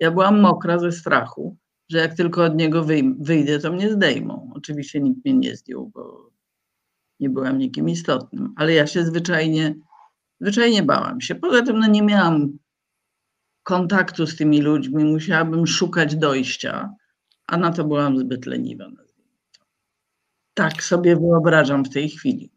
Ja 0.00 0.10
byłam 0.10 0.40
mokra 0.40 0.78
ze 0.78 0.92
strachu, 0.92 1.56
że 1.88 1.98
jak 1.98 2.14
tylko 2.14 2.44
od 2.44 2.56
niego 2.56 2.84
wyjdę, 3.18 3.58
to 3.58 3.72
mnie 3.72 3.92
zdejmą. 3.92 4.50
Oczywiście 4.54 5.00
nikt 5.00 5.24
mnie 5.24 5.34
nie 5.34 5.56
zdjął, 5.56 5.90
bo 5.94 6.30
nie 7.20 7.30
byłam 7.30 7.58
nikim 7.58 7.88
istotnym, 7.88 8.52
ale 8.56 8.72
ja 8.72 8.86
się 8.86 9.04
zwyczajnie, 9.04 9.74
zwyczajnie 10.40 10.82
bałam 10.82 11.20
się. 11.20 11.34
Poza 11.34 11.62
tym 11.62 11.78
no, 11.78 11.86
nie 11.86 12.02
miałam 12.02 12.58
kontaktu 13.62 14.26
z 14.26 14.36
tymi 14.36 14.60
ludźmi, 14.60 15.04
musiałabym 15.04 15.66
szukać 15.66 16.16
dojścia, 16.16 16.94
a 17.46 17.56
na 17.56 17.72
to 17.72 17.84
byłam 17.84 18.18
zbyt 18.18 18.46
leniwa. 18.46 18.86
Tak 20.54 20.82
sobie 20.82 21.16
wyobrażam 21.16 21.84
w 21.84 21.90
tej 21.90 22.08
chwili. 22.08 22.52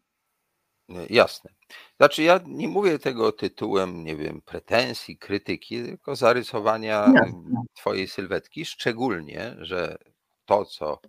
Jasne. 1.10 1.50
Znaczy, 2.00 2.22
ja 2.22 2.40
nie 2.46 2.68
mówię 2.68 2.98
tego 2.98 3.32
tytułem, 3.32 4.04
nie 4.04 4.16
wiem, 4.16 4.40
pretensji, 4.42 5.16
krytyki, 5.16 5.82
tylko 5.82 6.16
zarysowania 6.16 7.12
Jasne. 7.14 7.64
Twojej 7.74 8.08
sylwetki, 8.08 8.64
szczególnie, 8.64 9.56
że 9.58 9.98
to, 10.46 10.64
co 10.64 11.00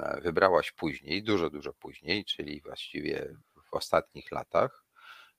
e, 0.00 0.20
wybrałaś 0.20 0.72
później, 0.72 1.22
dużo, 1.22 1.50
dużo 1.50 1.72
później, 1.72 2.24
czyli 2.24 2.60
właściwie 2.60 3.34
w 3.70 3.74
ostatnich 3.74 4.32
latach, 4.32 4.84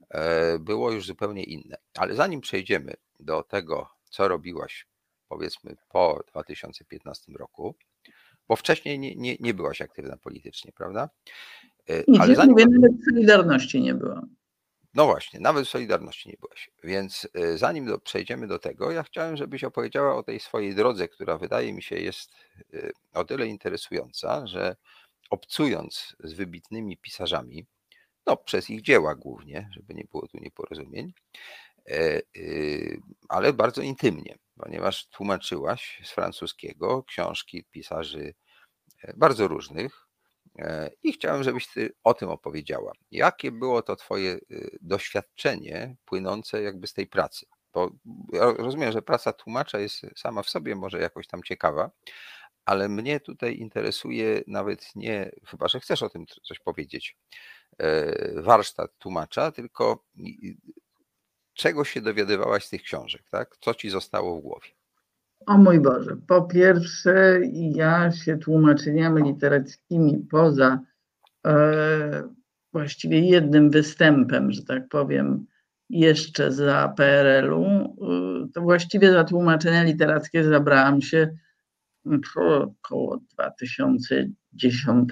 e, 0.09 0.59
było 0.59 0.91
już 0.91 1.05
zupełnie 1.05 1.43
inne. 1.43 1.77
Ale 1.97 2.15
zanim 2.15 2.41
przejdziemy 2.41 2.93
do 3.19 3.43
tego, 3.43 3.89
co 4.09 4.27
robiłaś, 4.27 4.87
powiedzmy, 5.29 5.75
po 5.89 6.23
2015 6.31 7.33
roku, 7.33 7.75
bo 8.47 8.55
wcześniej 8.55 8.99
nie, 8.99 9.15
nie, 9.15 9.35
nie 9.39 9.53
byłaś 9.53 9.81
aktywna 9.81 10.17
politycznie, 10.17 10.71
prawda? 10.71 11.09
E, 11.87 12.03
Nic, 12.07 12.21
Ale 12.21 12.35
zanim... 12.35 12.51
mówię, 12.51 12.65
nawet 12.65 12.91
Solidarności 13.05 13.81
nie 13.81 13.93
byłam. 13.93 14.40
No 14.93 15.05
właśnie, 15.05 15.39
nawet 15.39 15.67
w 15.67 15.69
Solidarności 15.69 16.29
nie 16.29 16.37
byłeś. 16.39 16.69
Więc 16.83 17.27
y, 17.37 17.57
zanim 17.57 17.85
do, 17.85 17.99
przejdziemy 17.99 18.47
do 18.47 18.59
tego, 18.59 18.91
ja 18.91 19.03
chciałem, 19.03 19.37
żebyś 19.37 19.63
opowiedziała 19.63 20.15
o 20.15 20.23
tej 20.23 20.39
swojej 20.39 20.75
drodze, 20.75 21.07
która 21.07 21.37
wydaje 21.37 21.73
mi 21.73 21.83
się 21.83 21.95
jest 21.95 22.31
y, 22.73 22.91
o 23.13 23.25
tyle 23.25 23.47
interesująca, 23.47 24.47
że 24.47 24.75
obcując 25.29 26.15
z 26.19 26.33
wybitnymi 26.33 26.97
pisarzami, 26.97 27.65
no 28.25 28.37
przez 28.37 28.69
ich 28.69 28.81
dzieła 28.81 29.15
głównie, 29.15 29.69
żeby 29.73 29.93
nie 29.93 30.03
było 30.11 30.27
tu 30.27 30.37
nieporozumień, 30.37 31.13
e, 31.89 32.21
y, 32.37 33.01
ale 33.29 33.53
bardzo 33.53 33.81
intymnie, 33.81 34.37
ponieważ 34.55 35.07
tłumaczyłaś 35.07 36.01
z 36.03 36.11
francuskiego 36.11 37.03
książki 37.03 37.63
pisarzy 37.71 38.33
e, 39.03 39.13
bardzo 39.17 39.47
różnych, 39.47 40.07
I 41.03 41.13
chciałem, 41.13 41.43
żebyś 41.43 41.67
ty 41.67 41.93
o 42.03 42.13
tym 42.13 42.29
opowiedziała. 42.29 42.91
Jakie 43.11 43.51
było 43.51 43.81
to 43.81 43.95
twoje 43.95 44.31
y, 44.51 44.77
doświadczenie 44.81 45.95
płynące 46.05 46.61
jakby 46.61 46.87
z 46.87 46.93
tej 46.93 47.07
pracy? 47.07 47.45
Bo 47.73 47.91
rozumiem, 48.57 48.91
że 48.91 49.01
praca 49.01 49.33
tłumacza 49.33 49.79
jest 49.79 50.01
sama 50.15 50.43
w 50.43 50.49
sobie 50.49 50.75
może 50.75 50.99
jakoś 50.99 51.27
tam 51.27 51.43
ciekawa, 51.43 51.91
ale 52.65 52.89
mnie 52.89 53.19
tutaj 53.19 53.57
interesuje 53.57 54.43
nawet 54.47 54.95
nie, 54.95 55.31
chyba 55.47 55.67
że 55.67 55.79
chcesz 55.79 56.03
o 56.03 56.09
tym 56.09 56.25
coś 56.43 56.59
powiedzieć, 56.59 57.17
e, 57.77 58.41
warsztat 58.41 58.97
tłumacza, 58.99 59.51
tylko 59.51 60.05
czego 61.53 61.85
się 61.85 62.01
dowiadywałaś 62.01 62.65
z 62.65 62.69
tych 62.69 62.83
książek, 62.83 63.23
tak? 63.29 63.57
Co 63.61 63.73
ci 63.73 63.89
zostało 63.89 64.37
w 64.37 64.41
głowie? 64.41 64.69
O 65.45 65.57
mój 65.57 65.79
Boże, 65.79 66.17
po 66.27 66.41
pierwsze, 66.41 67.39
ja 67.53 68.11
się 68.11 68.37
tłumaczeniami 68.37 69.23
literackimi 69.23 70.27
poza 70.31 70.79
e, 71.47 72.23
właściwie 72.73 73.19
jednym 73.19 73.69
występem, 73.69 74.51
że 74.51 74.63
tak 74.63 74.89
powiem, 74.89 75.45
jeszcze 75.89 76.51
za 76.51 76.93
PRL-u, 76.97 77.65
e, 77.65 78.47
to 78.53 78.61
właściwie 78.61 79.11
za 79.11 79.23
tłumaczenia 79.23 79.83
literackie 79.83 80.43
zabrałam 80.43 81.01
się 81.01 81.37
około 82.35 83.17
2010, 83.33 85.09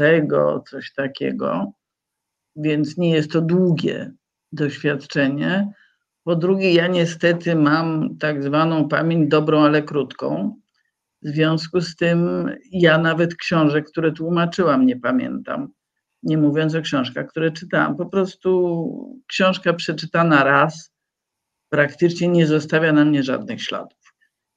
coś 0.69 0.93
takiego, 0.93 1.71
więc 2.55 2.97
nie 2.97 3.11
jest 3.11 3.31
to 3.31 3.41
długie 3.41 4.11
doświadczenie. 4.51 5.73
Po 6.29 6.35
drugie, 6.35 6.73
ja 6.73 6.87
niestety 6.87 7.55
mam 7.55 8.17
tak 8.17 8.43
zwaną 8.43 8.87
pamięć 8.87 9.29
dobrą, 9.29 9.61
ale 9.61 9.83
krótką. 9.83 10.55
W 11.21 11.27
związku 11.27 11.81
z 11.81 11.95
tym 11.95 12.49
ja 12.71 12.97
nawet 12.97 13.35
książek, 13.35 13.85
które 13.89 14.11
tłumaczyłam, 14.11 14.85
nie 14.85 14.99
pamiętam. 14.99 15.67
Nie 16.23 16.37
mówiąc 16.37 16.75
o 16.75 16.81
książkach, 16.81 17.27
które 17.27 17.51
czytałam. 17.51 17.97
Po 17.97 18.05
prostu 18.05 19.21
książka 19.27 19.73
przeczytana 19.73 20.43
raz 20.43 20.91
praktycznie 21.69 22.27
nie 22.27 22.47
zostawia 22.47 22.93
na 22.93 23.05
mnie 23.05 23.23
żadnych 23.23 23.63
śladów. 23.63 24.13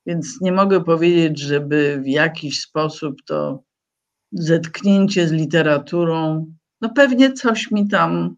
Więc 0.06 0.40
nie 0.40 0.52
mogę 0.52 0.84
powiedzieć, 0.84 1.40
żeby 1.40 2.00
w 2.04 2.06
jakiś 2.06 2.60
sposób 2.60 3.16
to 3.26 3.62
zetknięcie 4.32 5.28
z 5.28 5.32
literaturą, 5.32 6.46
no 6.80 6.90
pewnie 6.90 7.32
coś 7.32 7.70
mi 7.70 7.88
tam 7.88 8.36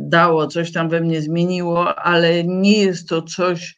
dało, 0.00 0.46
coś 0.46 0.72
tam 0.72 0.88
we 0.88 1.00
mnie 1.00 1.22
zmieniło, 1.22 1.94
ale 1.94 2.44
nie 2.44 2.82
jest 2.82 3.08
to 3.08 3.22
coś, 3.22 3.76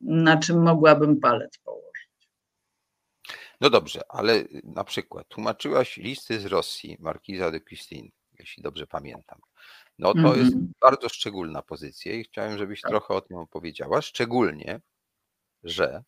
na 0.00 0.36
czym 0.36 0.62
mogłabym 0.62 1.20
palec 1.20 1.58
położyć. 1.58 2.28
No 3.60 3.70
dobrze, 3.70 4.00
ale 4.08 4.44
na 4.64 4.84
przykład 4.84 5.28
tłumaczyłaś 5.28 5.96
listy 5.96 6.40
z 6.40 6.46
Rosji 6.46 6.96
Markiza 7.00 7.50
de 7.50 7.60
Custine, 7.60 8.08
jeśli 8.38 8.62
dobrze 8.62 8.86
pamiętam. 8.86 9.40
No 9.98 10.14
to 10.14 10.36
jest 10.36 10.52
mhm. 10.52 10.72
bardzo 10.80 11.08
szczególna 11.08 11.62
pozycja 11.62 12.12
i 12.12 12.24
chciałem, 12.24 12.58
żebyś 12.58 12.80
tak. 12.80 12.90
trochę 12.90 13.14
o 13.14 13.20
tym 13.20 13.36
opowiedziała, 13.36 14.02
szczególnie, 14.02 14.80
że, 15.62 16.02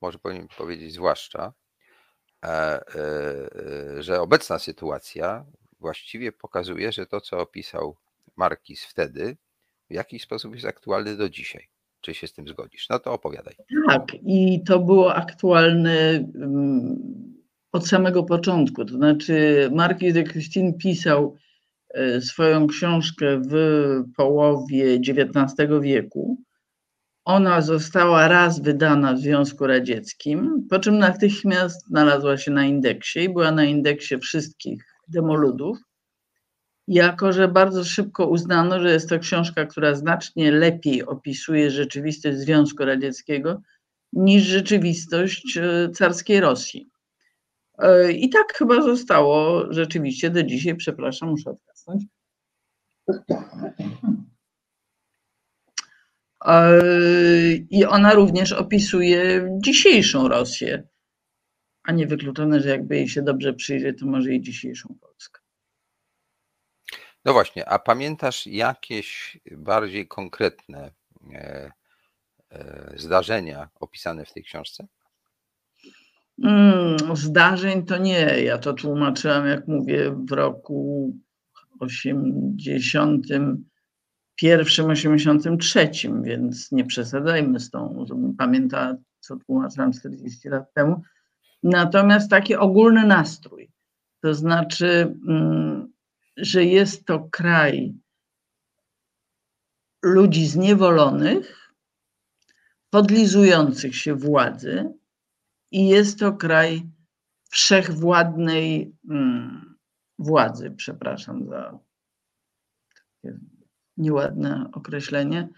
może 0.00 0.18
powinien 0.18 0.48
powiedzieć 0.48 0.92
zwłaszcza, 0.92 1.52
e, 2.44 2.48
e, 2.48 2.80
e, 3.96 4.02
że 4.02 4.20
obecna 4.20 4.58
sytuacja 4.58 5.44
właściwie 5.80 6.32
pokazuje, 6.32 6.92
że 6.92 7.06
to, 7.06 7.20
co 7.20 7.38
opisał 7.38 7.96
Markiz 8.38 8.84
wtedy, 8.84 9.36
w 9.90 9.94
jakiś 9.94 10.22
sposób 10.22 10.54
jest 10.54 10.66
aktualny 10.66 11.16
do 11.16 11.28
dzisiaj. 11.28 11.68
Czy 12.00 12.14
się 12.14 12.26
z 12.26 12.32
tym 12.32 12.48
zgodzisz? 12.48 12.88
No 12.88 12.98
to 12.98 13.12
opowiadaj. 13.12 13.54
Tak, 13.88 14.04
i 14.26 14.62
to 14.66 14.78
było 14.78 15.14
aktualne 15.14 16.10
mm, 16.34 16.96
od 17.72 17.88
samego 17.88 18.24
początku. 18.24 18.84
To 18.84 18.94
znaczy, 18.94 19.68
Markiz 19.72 20.14
de 20.14 20.24
Christine 20.24 20.72
pisał 20.72 21.36
E, 21.94 22.20
swoją 22.20 22.66
książkę 22.66 23.40
w 23.50 23.54
połowie 24.16 24.94
XIX 24.94 25.70
wieku. 25.80 26.38
Ona 27.24 27.60
została 27.60 28.28
raz 28.28 28.62
wydana 28.62 29.14
w 29.14 29.18
Związku 29.18 29.66
Radzieckim, 29.66 30.66
po 30.70 30.78
czym 30.78 30.98
natychmiast 30.98 31.86
znalazła 31.86 32.36
się 32.36 32.50
na 32.50 32.64
indeksie 32.64 33.20
i 33.20 33.28
była 33.28 33.52
na 33.52 33.64
indeksie 33.64 34.18
wszystkich 34.18 34.84
demoludów. 35.08 35.78
Jako, 36.88 37.32
że 37.32 37.48
bardzo 37.48 37.84
szybko 37.84 38.26
uznano, 38.26 38.80
że 38.80 38.92
jest 38.92 39.08
to 39.08 39.18
książka, 39.18 39.66
która 39.66 39.94
znacznie 39.94 40.52
lepiej 40.52 41.06
opisuje 41.06 41.70
rzeczywistość 41.70 42.38
Związku 42.38 42.84
Radzieckiego 42.84 43.62
niż 44.12 44.42
rzeczywistość 44.42 45.56
e, 45.56 45.90
carskiej 45.90 46.40
Rosji. 46.40 46.90
E, 47.78 48.12
I 48.12 48.28
tak 48.28 48.54
chyba 48.54 48.82
zostało 48.82 49.66
rzeczywiście 49.72 50.30
do 50.30 50.42
dzisiaj. 50.42 50.76
Przepraszam, 50.76 51.28
muszę 51.28 51.50
odkasnąć. 51.50 52.04
E, 56.44 56.82
I 57.70 57.84
ona 57.84 58.14
również 58.14 58.52
opisuje 58.52 59.48
dzisiejszą 59.64 60.28
Rosję, 60.28 60.88
a 61.82 61.92
nie 61.92 62.06
wykluczone, 62.06 62.60
że 62.60 62.68
jakby 62.68 62.96
jej 62.96 63.08
się 63.08 63.22
dobrze 63.22 63.54
przyjrzy, 63.54 63.94
to 63.94 64.06
może 64.06 64.34
i 64.34 64.40
dzisiejszą 64.40 64.94
Polskę. 65.00 65.47
No 67.28 67.34
właśnie, 67.34 67.68
a 67.68 67.78
pamiętasz 67.78 68.46
jakieś 68.46 69.38
bardziej 69.56 70.08
konkretne 70.08 70.90
e, 71.32 71.72
zdarzenia 72.96 73.68
opisane 73.80 74.24
w 74.24 74.32
tej 74.32 74.44
książce? 74.44 74.86
Mm, 76.44 77.16
zdarzeń 77.16 77.86
to 77.86 77.98
nie. 77.98 78.42
Ja 78.44 78.58
to 78.58 78.72
tłumaczyłam, 78.72 79.46
jak 79.46 79.68
mówię, 79.68 80.16
w 80.28 80.32
roku 80.32 81.12
81, 81.80 83.64
83, 84.90 85.90
więc 86.22 86.72
nie 86.72 86.84
przesadzajmy 86.84 87.60
z 87.60 87.70
tą, 87.70 88.04
żebym 88.08 88.36
pamiętała, 88.36 88.94
co 89.20 89.36
tłumaczyłam 89.36 89.92
40 89.92 90.48
lat 90.48 90.74
temu. 90.74 91.02
Natomiast 91.62 92.30
taki 92.30 92.56
ogólny 92.56 93.06
nastrój, 93.06 93.70
to 94.20 94.34
znaczy, 94.34 95.16
mm, 95.28 95.97
że 96.38 96.64
jest 96.64 97.06
to 97.06 97.28
kraj 97.30 97.94
ludzi 100.02 100.46
zniewolonych, 100.46 101.72
podlizujących 102.90 103.96
się 103.96 104.14
władzy, 104.14 104.92
i 105.70 105.88
jest 105.88 106.18
to 106.18 106.32
kraj 106.32 106.82
wszechwładnej 107.50 108.92
hmm, 109.08 109.74
władzy, 110.18 110.70
przepraszam 110.70 111.46
za 111.48 111.78
nieładne 113.96 114.70
określenie, 114.72 115.48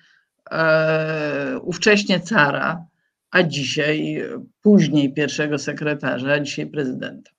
e, 0.51 1.59
ówcześnie 1.63 2.21
cara, 2.21 2.87
a 3.31 3.43
dzisiaj, 3.43 4.23
później 4.63 5.15
pierwszego 5.15 5.59
sekretarza, 5.59 6.33
a 6.33 6.41
dzisiaj 6.41 6.67
prezydenta. 6.67 7.31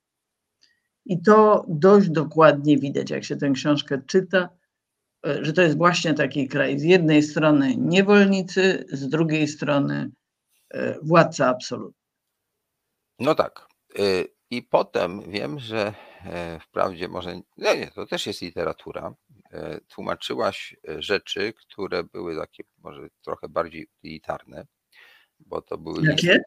I 1.06 1.22
to 1.22 1.66
dość 1.68 2.10
dokładnie 2.10 2.78
widać, 2.78 3.10
jak 3.10 3.24
się 3.24 3.36
tę 3.36 3.52
książkę 3.52 4.02
czyta, 4.08 4.50
e, 5.26 5.46
że 5.46 5.54
to 5.54 5.62
jest 5.62 5.78
właśnie 5.78 6.14
taki 6.14 6.48
kraj. 6.48 6.80
Z 6.80 6.84
jednej 6.84 7.24
strony 7.24 7.76
niewolnicy, 7.78 8.86
z 8.92 9.10
drugiej 9.10 9.48
strony 9.48 10.12
e, 10.70 11.00
władca 11.02 11.48
absolutny. 11.48 12.02
No 13.20 13.36
tak. 13.36 13.68
Y, 14.00 14.28
I 14.50 14.64
potem 14.64 15.32
wiem, 15.32 15.60
że 15.60 15.94
e, 16.26 16.60
wprawdzie 16.60 17.08
może, 17.08 17.36
nie, 17.58 17.78
nie, 17.78 17.92
to 17.92 18.06
też 18.06 18.28
jest 18.28 18.42
literatura. 18.42 19.14
E, 19.52 19.82
tłumaczyłaś 19.82 20.76
e, 20.90 21.02
rzeczy, 21.02 21.54
które 21.54 22.04
były 22.04 22.38
takie 22.38 22.64
może 22.78 23.08
trochę 23.22 23.50
bardziej 23.50 23.88
utylitarne, 23.98 24.66
bo 25.40 25.62
to 25.62 25.78
były 25.78 26.08
Jakie? 26.08 26.44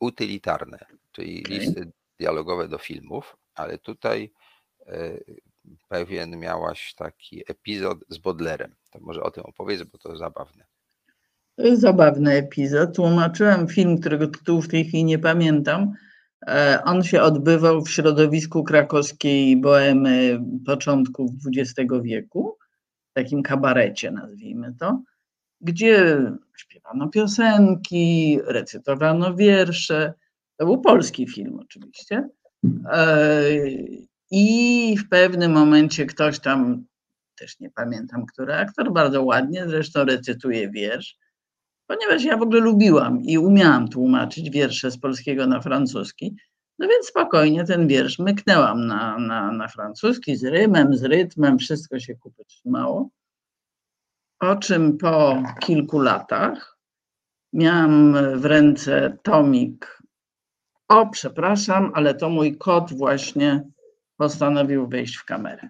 utylitarne, 0.00 0.78
czyli 1.12 1.44
okay. 1.44 1.58
listy 1.58 1.92
dialogowe 2.20 2.68
do 2.68 2.78
filmów, 2.78 3.36
ale 3.56 3.78
tutaj 3.78 4.32
pewien 5.88 6.38
miałaś 6.38 6.94
taki 6.94 7.42
epizod 7.48 7.98
z 8.08 8.18
Bodlerem. 8.18 8.74
To 8.90 8.98
może 9.00 9.22
o 9.22 9.30
tym 9.30 9.44
opowiedz, 9.44 9.82
bo 9.82 9.98
to 9.98 10.16
zabawne. 10.16 10.64
To 11.56 11.62
jest 11.62 11.80
zabawny 11.80 12.32
epizod. 12.32 12.96
Tłumaczyłem 12.96 13.68
film, 13.68 13.98
którego 14.00 14.26
tytułu 14.26 14.62
w 14.62 14.68
tej 14.68 14.84
chwili 14.84 15.04
nie 15.04 15.18
pamiętam. 15.18 15.92
E, 16.46 16.82
on 16.84 17.02
się 17.02 17.22
odbywał 17.22 17.82
w 17.82 17.90
środowisku 17.90 18.64
krakowskiej 18.64 19.56
boemy 19.56 20.40
początków 20.66 21.30
XX 21.56 21.92
wieku, 22.02 22.58
w 23.10 23.12
takim 23.12 23.42
kabarecie 23.42 24.10
nazwijmy 24.10 24.74
to, 24.80 25.02
gdzie 25.60 26.22
śpiewano 26.56 27.08
piosenki, 27.08 28.38
recytowano 28.44 29.34
wiersze. 29.34 30.14
To 30.56 30.66
był 30.66 30.80
polski 30.80 31.28
film 31.28 31.58
oczywiście. 31.60 32.28
E, 32.92 33.50
I 34.30 34.96
w 34.98 35.08
pewnym 35.08 35.52
momencie 35.52 36.06
ktoś 36.06 36.40
tam, 36.40 36.84
też 37.38 37.60
nie 37.60 37.70
pamiętam, 37.70 38.26
który 38.26 38.54
aktor, 38.54 38.92
bardzo 38.92 39.22
ładnie 39.22 39.68
zresztą 39.68 40.04
recytuje 40.04 40.70
wiersz 40.70 41.18
ponieważ 41.86 42.24
ja 42.24 42.36
w 42.36 42.42
ogóle 42.42 42.60
lubiłam 42.60 43.22
i 43.22 43.38
umiałam 43.38 43.88
tłumaczyć 43.88 44.50
wiersze 44.50 44.90
z 44.90 44.98
polskiego 44.98 45.46
na 45.46 45.60
francuski, 45.60 46.36
no 46.78 46.88
więc 46.88 47.06
spokojnie 47.06 47.64
ten 47.64 47.88
wiersz 47.88 48.18
myknęłam 48.18 48.86
na, 48.86 49.18
na, 49.18 49.52
na 49.52 49.68
francuski 49.68 50.36
z 50.36 50.44
rymem, 50.44 50.96
z 50.96 51.04
rytmem, 51.04 51.58
wszystko 51.58 51.98
się 51.98 52.14
kupy 52.14 52.44
trzymało. 52.44 53.10
Po 54.38 54.56
czym 54.56 54.98
po 54.98 55.42
kilku 55.60 56.00
latach 56.00 56.78
miałam 57.52 58.16
w 58.40 58.44
ręce 58.44 59.18
tomik. 59.22 59.95
O, 60.88 61.06
przepraszam, 61.06 61.90
ale 61.94 62.14
to 62.14 62.28
mój 62.28 62.58
kot 62.58 62.92
właśnie 62.92 63.62
postanowił 64.16 64.88
wejść 64.88 65.16
w 65.16 65.24
kamerę. 65.24 65.68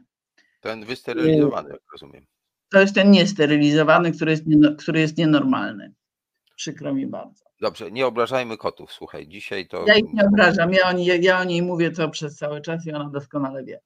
Ten 0.60 0.84
wysterylizowany, 0.84 1.70
jak 1.70 1.80
rozumiem. 1.92 2.26
To 2.70 2.80
jest 2.80 2.94
ten 2.94 3.10
niesterylizowany, 3.10 4.12
który 4.12 4.30
jest, 4.30 4.44
który 4.78 5.00
jest 5.00 5.18
nienormalny. 5.18 5.94
Przykro 6.56 6.94
mi 6.94 7.06
bardzo. 7.06 7.44
Dobrze, 7.60 7.90
nie 7.90 8.06
obrażajmy 8.06 8.56
kotów, 8.56 8.92
słuchaj, 8.92 9.28
dzisiaj 9.28 9.68
to... 9.68 9.84
Ja 9.86 9.94
ich 9.94 10.12
nie 10.12 10.26
obrażam, 10.26 10.72
ja 10.72 10.88
o, 10.88 10.92
niej, 10.92 11.22
ja 11.22 11.40
o 11.40 11.44
niej 11.44 11.62
mówię 11.62 11.90
to 11.90 12.08
przez 12.08 12.36
cały 12.36 12.60
czas 12.60 12.86
i 12.86 12.92
ona 12.92 13.10
doskonale 13.10 13.64
wie. 13.64 13.80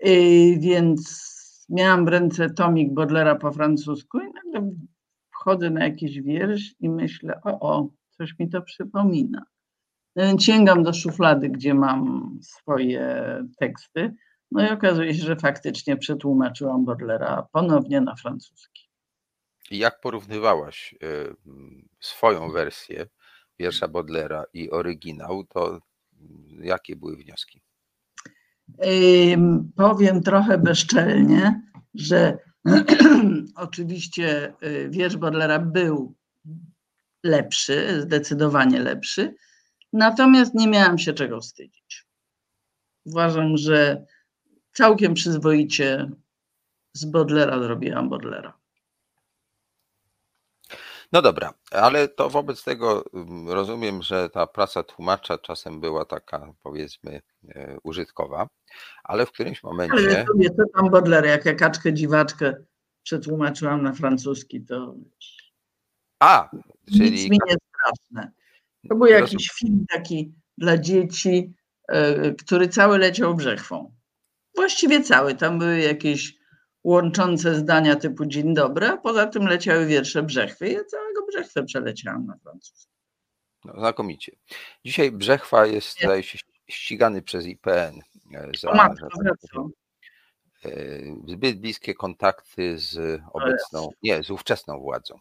Yy, 0.00 0.58
więc 0.58 1.30
miałam 1.68 2.04
w 2.04 2.08
ręce 2.08 2.50
tomik 2.50 2.92
Bodlera 2.92 3.34
po 3.34 3.52
francusku 3.52 4.18
i 4.18 4.32
nagle 4.32 4.70
wchodzę 5.30 5.70
na 5.70 5.84
jakiś 5.84 6.20
wiersz 6.20 6.74
i 6.80 6.88
myślę, 6.88 7.40
o, 7.44 7.60
o, 7.60 7.88
coś 8.10 8.38
mi 8.38 8.48
to 8.48 8.62
przypomina. 8.62 9.44
Więc 10.20 10.44
sięgam 10.44 10.82
do 10.82 10.92
szuflady, 10.92 11.48
gdzie 11.48 11.74
mam 11.74 12.30
swoje 12.42 13.24
teksty, 13.58 14.14
no 14.50 14.66
i 14.66 14.70
okazuje 14.70 15.14
się, 15.14 15.22
że 15.22 15.36
faktycznie 15.36 15.96
przetłumaczyłam 15.96 16.84
Bodlera 16.84 17.48
ponownie 17.52 18.00
na 18.00 18.16
francuski. 18.16 18.90
Jak 19.70 20.00
porównywałaś 20.00 20.94
y, 21.02 21.34
swoją 22.00 22.50
wersję 22.50 23.06
wiersza 23.58 23.88
Bodlera 23.88 24.44
i 24.54 24.70
oryginał, 24.70 25.44
to 25.44 25.80
jakie 26.60 26.96
były 26.96 27.16
wnioski? 27.16 27.62
powiem 29.76 30.22
trochę 30.22 30.58
bezczelnie, 30.58 31.62
że 31.94 32.38
oczywiście 33.56 34.54
y, 34.62 34.88
wiersz 34.90 35.16
Bodlera 35.16 35.58
był 35.58 36.14
lepszy, 37.24 38.02
zdecydowanie 38.02 38.80
lepszy. 38.80 39.34
Natomiast 39.92 40.54
nie 40.54 40.68
miałam 40.68 40.98
się 40.98 41.12
czego 41.12 41.40
wstydzić. 41.40 42.06
Uważam, 43.04 43.56
że 43.56 44.06
całkiem 44.72 45.14
przyzwoicie 45.14 46.10
z 46.92 47.04
Bodlera 47.04 47.62
zrobiłam 47.62 48.08
Bodlera. 48.08 48.60
No 51.12 51.22
dobra, 51.22 51.54
ale 51.70 52.08
to 52.08 52.30
wobec 52.30 52.64
tego 52.64 53.04
mm, 53.14 53.50
rozumiem, 53.50 54.02
że 54.02 54.30
ta 54.30 54.46
praca 54.46 54.82
tłumacza 54.82 55.38
czasem 55.38 55.80
była 55.80 56.04
taka, 56.04 56.52
powiedzmy, 56.62 57.20
e, 57.48 57.78
użytkowa, 57.82 58.48
ale 59.04 59.26
w 59.26 59.32
którymś 59.32 59.62
momencie. 59.62 59.94
Ale 59.94 60.26
sobie, 60.26 60.50
co 60.50 60.62
tam 60.74 60.90
Bodler, 60.90 61.26
jak 61.26 61.44
ja 61.44 61.54
kaczkę 61.54 61.92
dziwaczkę 61.92 62.54
przetłumaczyłam 63.02 63.82
na 63.82 63.92
francuski, 63.92 64.60
to. 64.60 64.94
A, 66.20 66.50
czyli. 66.92 67.10
Nic 67.10 67.30
mi 67.30 67.38
nie 67.48 67.56
straszne. 67.68 68.32
To 68.88 68.96
był 68.96 69.06
jakiś 69.06 69.50
film 69.50 69.84
taki 69.90 70.34
dla 70.58 70.78
dzieci, 70.78 71.54
e, 71.88 72.34
który 72.34 72.68
cały 72.68 72.98
leciał 72.98 73.34
brzechwą. 73.34 73.94
Właściwie 74.54 75.02
cały. 75.02 75.34
Tam 75.34 75.58
były 75.58 75.78
jakieś 75.78 76.40
łączące 76.84 77.54
zdania 77.54 77.96
typu 77.96 78.26
dzień 78.26 78.54
dobry, 78.54 78.86
a 78.86 78.96
poza 78.96 79.26
tym 79.26 79.46
leciały 79.46 79.86
wiersze 79.86 80.22
Brzechwy. 80.22 80.68
Ja 80.68 80.84
całego 80.84 81.26
Brzechwę 81.26 81.64
przeleciałam 81.64 82.26
na 82.26 82.38
francuski. 82.42 82.90
No, 83.64 83.72
znakomicie. 83.78 84.32
Dzisiaj 84.84 85.12
Brzechwa 85.12 85.66
jest, 85.66 86.00
zdaje 86.00 86.22
się, 86.22 86.38
ścigany 86.68 87.22
przez 87.22 87.46
IPN 87.46 88.00
e, 88.34 88.50
za, 88.58 88.74
matko, 88.74 89.08
za 89.52 89.60
e, 90.64 90.70
zbyt 91.28 91.60
bliskie 91.60 91.94
kontakty 91.94 92.78
z 92.78 93.20
obecną, 93.32 93.88
nie, 94.02 94.22
z 94.22 94.30
ówczesną 94.30 94.80
władzą. 94.80 95.18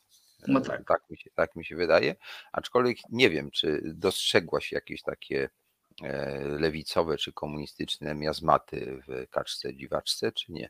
No 0.47 0.62
tak. 0.62 0.88
Tak 0.88 1.10
mi, 1.10 1.17
się, 1.17 1.30
tak 1.36 1.56
mi 1.56 1.65
się 1.65 1.75
wydaje. 1.75 2.15
Aczkolwiek 2.52 2.97
nie 3.10 3.30
wiem, 3.30 3.52
czy 3.52 3.82
dostrzegłaś 3.86 4.71
jakieś 4.71 5.02
takie 5.02 5.49
e, 6.04 6.39
lewicowe 6.39 7.17
czy 7.17 7.34
komunistyczne 7.34 8.15
miazmaty 8.15 9.02
w 9.08 9.30
kaczce 9.30 9.75
dziwaczce, 9.75 10.32
czy 10.32 10.52
nie? 10.52 10.69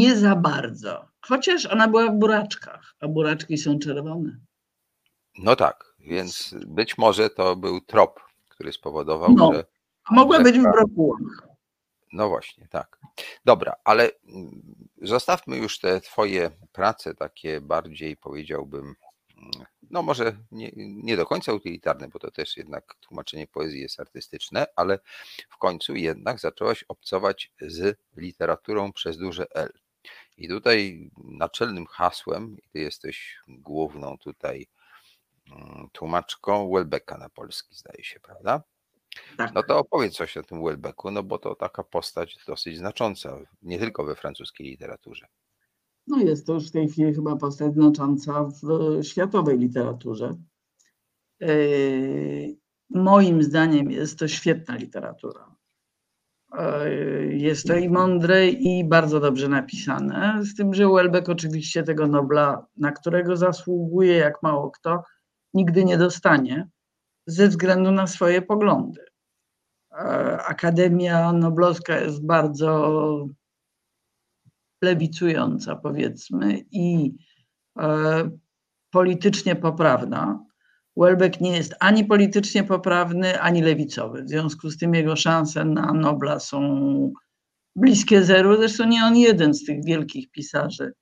Nie 0.00 0.16
za 0.16 0.36
bardzo. 0.36 1.08
Chociaż 1.20 1.66
ona 1.66 1.88
była 1.88 2.10
w 2.10 2.14
buraczkach, 2.14 2.94
a 3.00 3.08
buraczki 3.08 3.58
są 3.58 3.78
czerwone. 3.78 4.40
No 5.38 5.56
tak, 5.56 5.94
więc 5.98 6.54
być 6.66 6.98
może 6.98 7.30
to 7.30 7.56
był 7.56 7.80
trop, 7.80 8.20
który 8.48 8.72
spowodował, 8.72 9.34
no, 9.34 9.52
że. 9.52 9.64
Mogła 10.10 10.40
być 10.40 10.58
w 10.58 10.62
brokułach. 10.62 11.48
No 12.12 12.28
właśnie, 12.28 12.68
tak. 12.70 12.98
Dobra, 13.44 13.74
ale 13.84 14.10
mm, 14.28 14.62
zostawmy 15.02 15.56
już 15.56 15.78
te 15.78 16.00
Twoje 16.00 16.50
prace 16.72 17.14
takie 17.14 17.60
bardziej, 17.60 18.16
powiedziałbym, 18.16 18.94
mm, 19.36 19.66
no 19.90 20.02
może 20.02 20.36
nie, 20.52 20.70
nie, 20.76 21.16
do 21.16 21.26
końca 21.26 21.52
utylitarne, 21.52 22.08
bo 22.08 22.18
to 22.18 22.30
też 22.30 22.56
jednak 22.56 22.94
tłumaczenie 23.00 23.46
poezji 23.46 23.80
jest 23.80 24.00
artystyczne, 24.00 24.66
ale 24.76 24.98
w 25.50 25.56
końcu 25.58 25.94
jednak 25.94 26.40
zaczęłaś 26.40 26.84
obcować 26.88 27.52
z 27.60 27.98
literaturą 28.16 28.92
przez 28.92 29.18
duże 29.18 29.46
L. 29.54 29.72
I 30.36 30.48
tutaj 30.48 31.10
naczelnym 31.24 31.86
hasłem, 31.86 32.56
i 32.58 32.68
ty 32.68 32.78
jesteś 32.78 33.38
główną 33.48 34.18
tutaj 34.18 34.66
mm, 35.50 35.88
tłumaczką 35.92 36.70
Welbecka 36.74 37.18
na 37.18 37.28
polski, 37.28 37.74
zdaje 37.74 38.04
się, 38.04 38.20
prawda? 38.20 38.62
Tak. 39.36 39.54
No 39.54 39.62
to 39.62 39.78
opowiedz 39.78 40.14
coś 40.14 40.36
o 40.36 40.42
tym 40.42 40.64
Welbecku, 40.64 41.10
no 41.10 41.22
bo 41.22 41.38
to 41.38 41.54
taka 41.54 41.82
postać 41.82 42.36
dosyć 42.46 42.78
znacząca, 42.78 43.38
nie 43.62 43.78
tylko 43.78 44.04
we 44.04 44.14
francuskiej 44.14 44.66
literaturze. 44.66 45.26
No 46.06 46.18
jest 46.18 46.46
to 46.46 46.52
już 46.54 46.68
w 46.68 46.72
tej 46.72 46.88
chwili 46.88 47.14
chyba 47.14 47.36
postać 47.36 47.74
znacząca 47.74 48.44
w 48.44 49.04
światowej 49.04 49.58
literaturze. 49.58 50.36
E, 51.42 51.48
moim 52.90 53.42
zdaniem 53.42 53.90
jest 53.90 54.18
to 54.18 54.28
świetna 54.28 54.76
literatura. 54.76 55.56
E, 56.58 56.90
jest 57.26 57.66
to 57.66 57.76
i 57.76 57.88
mądre, 57.88 58.48
i 58.48 58.84
bardzo 58.84 59.20
dobrze 59.20 59.48
napisane. 59.48 60.44
Z 60.44 60.54
tym, 60.54 60.74
że 60.74 60.88
Welbeck 60.88 61.28
oczywiście 61.28 61.82
tego 61.82 62.06
Nobla, 62.06 62.66
na 62.76 62.92
którego 62.92 63.36
zasługuje 63.36 64.16
jak 64.16 64.42
mało 64.42 64.70
kto, 64.70 65.02
nigdy 65.54 65.84
nie 65.84 65.98
dostanie 65.98 66.68
ze 67.26 67.48
względu 67.48 67.90
na 67.90 68.06
swoje 68.06 68.42
poglądy. 68.42 69.00
E, 69.92 69.96
Akademia 70.42 71.32
Noblowska 71.32 72.00
jest 72.00 72.26
bardzo 72.26 73.28
lewicująca, 74.82 75.76
powiedzmy, 75.76 76.64
i 76.70 77.14
e, 77.78 78.30
politycznie 78.90 79.56
poprawna. 79.56 80.44
Welbeck 80.96 81.40
nie 81.40 81.56
jest 81.56 81.74
ani 81.80 82.04
politycznie 82.04 82.64
poprawny, 82.64 83.40
ani 83.40 83.62
lewicowy. 83.62 84.22
W 84.22 84.28
związku 84.28 84.70
z 84.70 84.78
tym 84.78 84.94
jego 84.94 85.16
szanse 85.16 85.64
na 85.64 85.92
Nobla 85.92 86.40
są 86.40 87.12
bliskie 87.76 88.24
zeru. 88.24 88.56
Zresztą 88.56 88.88
nie 88.88 89.04
on 89.04 89.16
jeden 89.16 89.54
z 89.54 89.64
tych 89.64 89.84
wielkich 89.84 90.30
pisarzy 90.30 90.92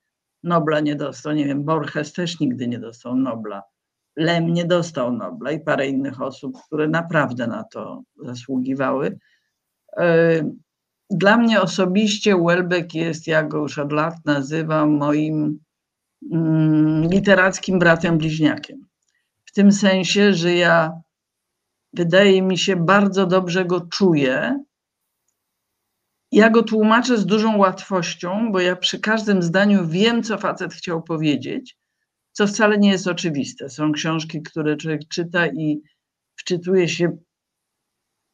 Nobla 0.42 0.80
nie 0.80 0.96
dostał. 0.96 1.32
Nie 1.32 1.44
wiem, 1.44 1.64
Borges 1.64 2.12
też 2.12 2.40
nigdy 2.40 2.68
nie 2.68 2.78
dostał 2.78 3.16
Nobla. 3.16 3.62
Lem 4.16 4.53
nie 4.53 4.64
dostał 4.64 5.12
Nobla 5.12 5.50
i 5.50 5.61
parę 5.61 5.88
innych 5.88 6.22
osób, 6.22 6.57
które 6.66 6.88
naprawdę 6.88 7.46
na 7.46 7.64
to 7.64 8.03
zasługiwały. 8.16 9.18
E, 9.96 10.42
dla 11.11 11.37
mnie 11.37 11.61
osobiście 11.61 12.37
Welbeck 12.37 12.94
jest, 12.94 13.27
ja 13.27 13.42
go 13.42 13.59
już 13.59 13.79
od 13.79 13.92
lat 13.92 14.14
nazywam 14.24 14.90
moim 14.90 15.59
mm, 16.33 17.09
literackim 17.11 17.79
bratem 17.79 18.18
bliźniakiem. 18.18 18.87
W 19.44 19.53
tym 19.53 19.72
sensie, 19.72 20.35
że 20.35 20.55
ja 20.55 20.92
wydaje 21.92 22.42
mi 22.42 22.59
się 22.59 22.77
bardzo 22.77 23.27
dobrze 23.27 23.64
go 23.64 23.81
czuję. 23.81 24.64
Ja 26.33 26.50
go 26.50 26.62
tłumaczę 26.62 27.18
z 27.18 27.27
dużą 27.27 27.57
łatwością, 27.57 28.53
bo 28.53 28.61
ja 28.61 28.77
przy 28.77 29.00
każdym 29.00 29.42
zdaniu 29.42 29.87
wiem, 29.87 30.22
co 30.22 30.38
facet 30.38 30.74
chciał 30.74 31.03
powiedzieć, 31.03 31.77
co 32.35 32.47
wcale 32.47 32.79
nie 32.79 32.90
jest 32.90 33.07
oczywiste. 33.07 33.70
Są 33.70 33.92
książki, 33.92 34.42
które 34.42 34.77
człowiek 34.77 35.01
czyta 35.09 35.47
i 35.47 35.83
wczytuje 36.37 36.88
się 36.88 37.18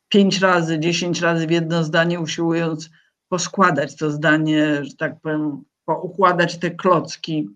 pięć 0.09 0.41
razy, 0.41 0.79
dziesięć 0.79 1.21
razy 1.21 1.47
w 1.47 1.51
jedno 1.51 1.85
zdanie, 1.85 2.21
usiłując 2.21 2.91
poskładać 3.29 3.97
to 3.97 4.11
zdanie, 4.11 4.85
że 4.85 4.97
tak 4.97 5.21
powiem, 5.21 5.63
poukładać 5.85 6.59
te 6.59 6.71
klocki, 6.71 7.49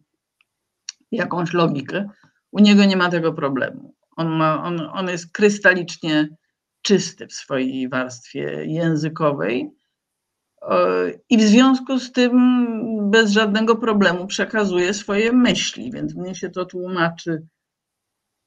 jakąś 1.13 1.53
logikę. 1.53 2.09
U 2.53 2.61
niego 2.61 2.85
nie 2.85 2.97
ma 2.97 3.11
tego 3.11 3.33
problemu. 3.33 3.95
On, 4.17 4.29
ma, 4.29 4.63
on, 4.63 4.81
on 4.93 5.09
jest 5.09 5.33
krystalicznie 5.33 6.29
czysty 6.83 7.27
w 7.27 7.33
swojej 7.33 7.89
warstwie 7.89 8.65
językowej 8.67 9.71
i 11.31 11.39
w 11.39 11.43
związku 11.43 11.99
z 11.99 12.13
tym 12.13 12.33
bez 13.11 13.31
żadnego 13.31 13.77
problemu 13.77 14.27
przekazuje 14.27 14.95
swoje 14.95 15.33
myśli, 15.33 15.93
więc 15.93 16.15
mnie 16.15 16.35
się 16.35 16.51
to 16.51 16.65
tłumaczy 16.65 17.47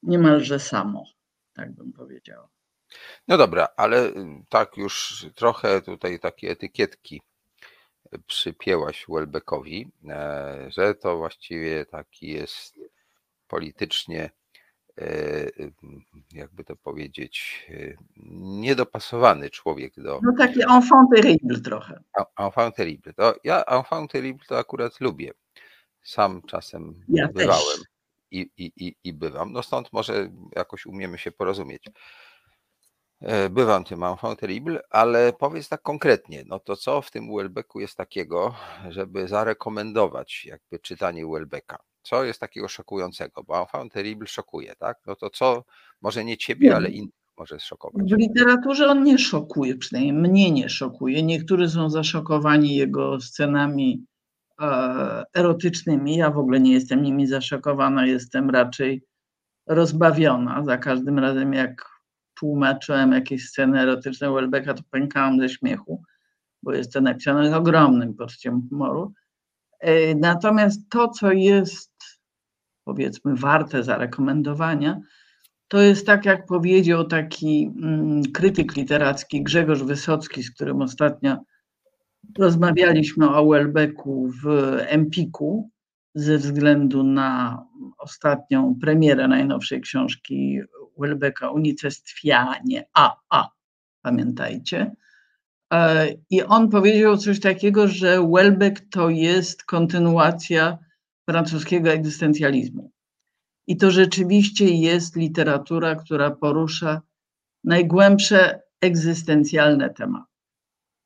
niemalże 0.03 0.59
samo, 0.59 1.03
tak 1.53 1.71
bym 1.71 1.93
powiedziała. 1.93 2.49
No 3.27 3.37
dobra, 3.37 3.67
ale 3.77 4.07
y, 4.07 4.13
tak 4.49 4.77
już 4.77 5.25
trochę 5.35 5.81
tutaj 5.81 6.19
takie 6.19 6.51
etykietki 6.51 7.21
przypięłaś 8.27 9.05
Welbeckowi, 9.09 9.91
e, 10.09 10.67
że 10.71 10.95
to 10.95 11.17
właściwie 11.17 11.85
taki 11.85 12.27
jest 12.27 12.79
politycznie, 13.47 14.23
e, 14.23 14.29
jakby 16.33 16.63
to 16.63 16.75
powiedzieć, 16.75 17.65
y, 17.69 17.97
niedopasowany 18.37 19.49
człowiek 19.49 19.93
do. 19.97 20.19
No 20.23 20.33
taki 20.37 20.61
enfant 20.61 21.09
terrible 21.15 21.61
trochę. 21.61 21.99
Enfant 22.37 22.75
terrible. 22.75 23.13
To 23.13 23.35
ja 23.43 23.63
enfant 23.65 24.11
terrible 24.11 24.45
to 24.47 24.57
akurat 24.57 25.01
lubię. 25.01 25.31
Sam 26.03 26.41
czasem 26.41 27.03
ja 27.09 27.27
bywałem 27.27 27.79
i, 28.31 28.49
i, 28.57 28.71
i, 28.77 28.95
i 29.03 29.13
bywam. 29.13 29.53
No 29.53 29.63
stąd 29.63 29.93
może 29.93 30.29
jakoś 30.55 30.85
umiemy 30.85 31.17
się 31.17 31.31
porozumieć. 31.31 31.83
E, 33.21 33.49
bywam 33.49 33.83
tym 33.83 34.03
enfant 34.03 34.39
terrible, 34.39 34.81
ale 34.89 35.33
powiedz 35.33 35.69
tak 35.69 35.81
konkretnie, 35.81 36.43
no 36.47 36.59
to 36.59 36.75
co 36.75 37.01
w 37.01 37.11
tym 37.11 37.35
Welbecku 37.35 37.79
jest 37.79 37.95
takiego, 37.95 38.55
żeby 38.89 39.27
zarekomendować 39.27 40.45
jakby 40.45 40.79
czytanie 40.79 41.27
Welbecka? 41.27 41.77
Co 42.07 42.23
jest 42.23 42.39
takiego 42.39 42.67
szokującego? 42.67 43.43
Bo 43.43 43.61
enfant 43.61 43.93
terrible 43.93 44.27
szokuje, 44.27 44.75
tak? 44.75 44.97
No 45.05 45.15
to 45.15 45.29
co, 45.29 45.63
może 46.01 46.25
nie 46.25 46.37
ciebie, 46.37 46.69
nie. 46.69 46.75
ale 46.75 46.89
innych 46.89 47.13
może 47.37 47.59
szokować? 47.59 48.13
W 48.13 48.17
literaturze 48.17 48.87
on 48.87 49.03
nie 49.03 49.17
szokuje, 49.17 49.75
przynajmniej 49.75 50.13
mnie 50.13 50.51
nie 50.51 50.69
szokuje. 50.69 51.23
Niektórzy 51.23 51.69
są 51.69 51.89
zaszokowani 51.89 52.75
jego 52.75 53.21
scenami 53.21 54.05
e, 54.61 55.23
erotycznymi. 55.33 56.17
Ja 56.17 56.31
w 56.31 56.37
ogóle 56.37 56.59
nie 56.59 56.73
jestem 56.73 57.03
nimi 57.03 57.27
zaszokowana, 57.27 58.05
jestem 58.05 58.49
raczej 58.49 59.03
rozbawiona 59.65 60.63
za 60.63 60.77
każdym 60.77 61.19
razem, 61.19 61.53
jak 61.53 61.85
tłumaczyłem 62.39 63.11
jakieś 63.11 63.45
sceny 63.45 63.81
erotyczne 63.81 64.31
Welbecka, 64.31 64.73
to 64.73 64.83
pękałam 64.91 65.39
ze 65.39 65.49
śmiechu, 65.49 66.03
bo 66.63 66.73
jest 66.73 66.93
to 66.93 67.01
napisane 67.01 67.49
z 67.49 67.53
ogromnym 67.53 68.13
poczuciem 68.13 68.67
humoru. 68.69 69.13
E, 69.79 70.15
natomiast 70.15 70.89
to, 70.89 71.09
co 71.09 71.31
jest 71.31 71.96
powiedzmy 72.87 73.35
warte 73.35 73.83
zarekomendowania, 73.83 74.99
to 75.67 75.81
jest 75.81 76.05
tak, 76.05 76.25
jak 76.25 76.45
powiedział 76.45 77.07
taki 77.07 77.71
mm, 77.83 78.23
krytyk 78.23 78.75
literacki 78.75 79.43
Grzegorz 79.43 79.83
Wysocki, 79.83 80.43
z 80.43 80.51
którym 80.51 80.81
ostatnio 80.81 81.37
rozmawialiśmy 82.37 83.35
o 83.35 83.47
Welbecku 83.47 84.29
w 84.43 84.47
Empiku 84.79 85.69
ze 86.15 86.37
względu 86.37 87.03
na 87.03 87.63
ostatnią 87.97 88.75
premierę 88.81 89.27
najnowszej 89.27 89.81
książki 89.81 90.59
Welbecka 90.97 91.51
Unicestwianie 91.51 92.87
AA, 92.93 93.49
pamiętajcie. 94.01 94.91
E, 95.73 96.07
I 96.29 96.43
on 96.43 96.69
powiedział 96.69 97.17
coś 97.17 97.39
takiego, 97.39 97.87
że 97.87 98.27
Welbeck 98.33 98.85
to 98.91 99.09
jest 99.09 99.63
kontynuacja 99.63 100.77
francuskiego 101.29 101.89
egzystencjalizmu. 101.89 102.91
I 103.67 103.77
to 103.77 103.91
rzeczywiście 103.91 104.65
jest 104.65 105.15
literatura, 105.15 105.95
która 105.95 106.31
porusza 106.31 107.01
najgłębsze 107.63 108.61
egzystencjalne 108.81 109.89
tematy. 109.89 110.31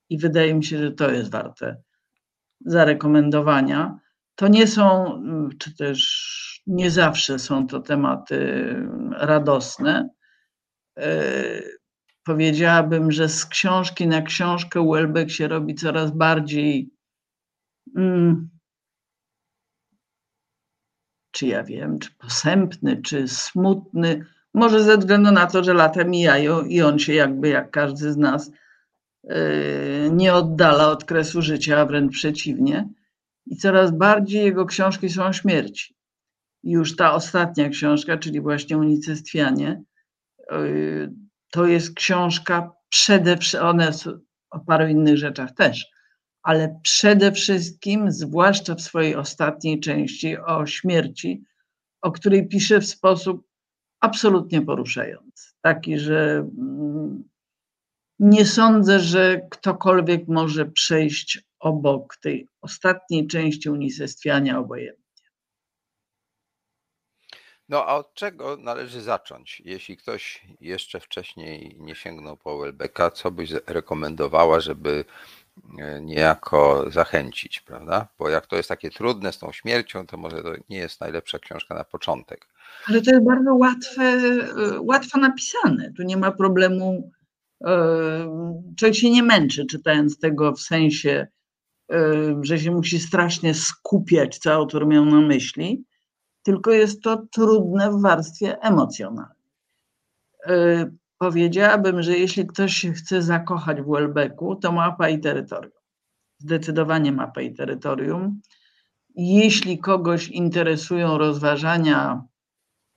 I 0.10 0.18
wydaje 0.18 0.54
mi 0.54 0.64
się, 0.64 0.78
że 0.78 0.92
to 0.92 1.12
jest 1.12 1.32
warte 1.32 1.82
zarekomendowania. 2.66 4.00
To 4.36 4.48
nie 4.48 4.68
są, 4.68 5.16
czy 5.60 5.76
też 5.76 6.32
nie 6.68 6.92
zawsze 6.92 7.40
są 7.40 7.68
to 7.68 7.80
tematy 7.80 8.76
radosne. 9.12 10.10
E, 10.98 11.24
powiedziałabym, 12.24 13.12
że 13.12 13.30
z 13.30 13.46
książki 13.46 14.08
na 14.08 14.22
książkę 14.22 14.90
Welbeck 14.92 15.32
się 15.32 15.48
robi 15.48 15.76
coraz 15.76 16.12
bardziej 16.12 16.90
mm, 17.96 18.50
czy 21.32 21.48
ja 21.48 21.64
wiem, 21.64 22.00
czy 22.00 22.10
posępny, 22.18 23.02
czy 23.02 23.28
smutny, 23.28 24.26
może 24.54 24.84
ze 24.84 24.98
względu 24.98 25.32
na 25.32 25.48
to, 25.48 25.64
że 25.64 25.74
lata 25.74 26.04
mijają 26.04 26.62
i 26.62 26.82
on 26.82 27.00
się 27.00 27.14
jakby, 27.14 27.50
jak 27.50 27.72
każdy 27.72 28.12
z 28.12 28.18
nas, 28.18 28.52
yy, 29.24 29.36
nie 30.12 30.34
oddala 30.34 30.90
od 30.90 31.06
kresu 31.06 31.42
życia, 31.42 31.80
a 31.80 31.86
wręcz 31.86 32.14
przeciwnie. 32.14 32.90
I 33.46 33.58
coraz 33.58 33.92
bardziej 33.92 34.44
jego 34.44 34.66
książki 34.66 35.10
są 35.10 35.26
o 35.26 35.34
śmierci. 35.34 35.96
Już 36.64 36.96
ta 36.96 37.14
ostatnia 37.14 37.70
książka, 37.70 38.18
czyli 38.18 38.42
właśnie 38.42 38.78
Unicestwianie, 38.78 39.84
yy, 40.52 41.14
to 41.52 41.66
jest 41.66 41.96
książka 41.96 42.72
przede 42.90 43.38
wszystkim, 43.38 43.68
one 43.70 43.92
o 44.52 44.60
paru 44.60 44.88
innych 44.88 45.18
rzeczach 45.18 45.52
też, 45.52 45.86
ale 46.44 46.80
przede 46.84 47.32
wszystkim, 47.32 48.12
zwłaszcza 48.12 48.76
w 48.76 48.82
swojej 48.82 49.16
ostatniej 49.16 49.80
części 49.80 50.38
o 50.38 50.66
śmierci, 50.66 51.44
o 52.02 52.12
której 52.12 52.48
pisze 52.48 52.82
w 52.82 52.88
sposób 52.88 53.48
absolutnie 54.00 54.62
poruszający. 54.62 55.54
Taki, 55.62 56.00
że 56.00 56.48
mm, 56.58 57.24
nie 58.20 58.46
sądzę, 58.46 59.00
że 59.00 59.42
ktokolwiek 59.52 60.28
może 60.28 60.66
przejść 60.66 61.44
obok 61.60 62.18
tej 62.18 62.48
ostatniej 62.62 63.28
części 63.28 63.70
unicestwiania 63.70 64.60
obojętnie. 64.60 65.02
No 67.70 67.86
a 67.86 67.96
od 67.96 68.14
czego 68.14 68.58
należy 68.58 69.02
zacząć? 69.02 69.62
Jeśli 69.66 69.98
ktoś 69.98 70.42
jeszcze 70.62 71.00
wcześniej 71.00 71.76
nie 71.80 71.96
sięgnął 71.96 72.38
po 72.38 72.58
Welbecka, 72.58 73.12
co 73.12 73.32
byś 73.32 73.52
rekomendowała, 73.68 74.60
żeby 74.60 75.06
niejako 76.02 76.86
zachęcić, 76.92 77.60
prawda? 77.60 78.08
Bo 78.20 78.30
jak 78.30 78.48
to 78.48 78.56
jest 78.56 78.70
takie 78.70 78.90
trudne 78.90 79.34
z 79.34 79.40
tą 79.40 79.52
śmiercią, 79.52 80.08
to 80.08 80.18
może 80.18 80.44
to 80.44 80.50
nie 80.70 80.78
jest 80.78 81.02
najlepsza 81.02 81.40
książka 81.40 81.76
na 81.76 81.84
początek. 81.84 82.48
Ale 82.88 83.02
to 83.02 83.12
jest 83.12 83.26
bardzo 83.26 83.56
łatwe, 83.56 84.04
e, 84.04 84.80
łatwo 84.82 85.20
napisane. 85.20 85.94
Tu 85.98 86.04
nie 86.04 86.18
ma 86.18 86.32
problemu. 86.32 87.12
E, 87.66 88.74
człowiek 88.78 88.96
się 88.96 89.10
nie 89.10 89.24
męczy 89.24 89.66
czytając 89.66 90.20
tego 90.20 90.54
w 90.54 90.62
sensie, 90.62 91.28
że 92.42 92.60
się 92.60 92.72
musi 92.72 93.00
strasznie 93.00 93.54
skupiać, 93.54 94.38
co 94.38 94.54
autor 94.54 94.88
miał 94.88 95.06
na 95.06 95.22
myśli, 95.22 95.86
tylko 96.44 96.72
jest 96.72 97.02
to 97.02 97.24
trudne 97.32 97.92
w 97.92 98.02
warstwie 98.02 98.60
emocjonalnej 98.60 99.42
powiedziałabym, 101.22 102.02
że 102.02 102.18
jeśli 102.18 102.48
ktoś 102.48 102.74
się 102.74 102.94
chce 102.94 103.22
zakochać 103.22 103.82
w 103.82 103.92
Welbecku, 103.92 104.56
to 104.56 104.72
mapa 104.72 105.10
i 105.10 105.20
terytorium. 105.20 105.82
Zdecydowanie 106.38 107.12
mapa 107.12 107.42
i 107.42 107.54
terytorium. 107.54 108.42
Jeśli 109.16 109.80
kogoś 109.80 110.28
interesują 110.28 111.18
rozważania 111.18 112.24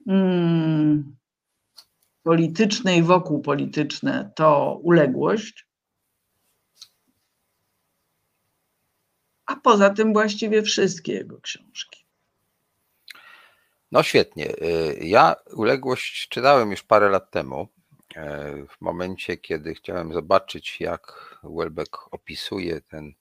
hmm, 0.07 1.17
polityczne 2.23 2.97
i 2.97 3.03
wokół 3.03 3.43
polityczne, 3.43 4.33
to 4.37 4.79
uległość. 4.83 5.67
A 9.47 9.57
poza 9.57 9.91
tym 9.91 10.13
właściwie 10.13 10.63
wszystkie 10.63 11.13
jego 11.13 11.41
książki. 11.41 12.05
No 13.93 14.03
świetnie. 14.03 14.51
Y, 14.51 14.99
ja 15.03 15.37
uległość 15.57 16.29
czytałem 16.29 16.71
już 16.71 16.83
parę 16.83 17.09
lat 17.09 17.31
temu. 17.31 17.74
W 18.69 18.81
momencie, 18.81 19.37
kiedy 19.37 19.75
chciałem 19.75 20.13
zobaczyć, 20.13 20.81
jak 20.81 21.37
Welbeck 21.43 21.97
opisuje 22.11 22.81
ten 22.81 23.13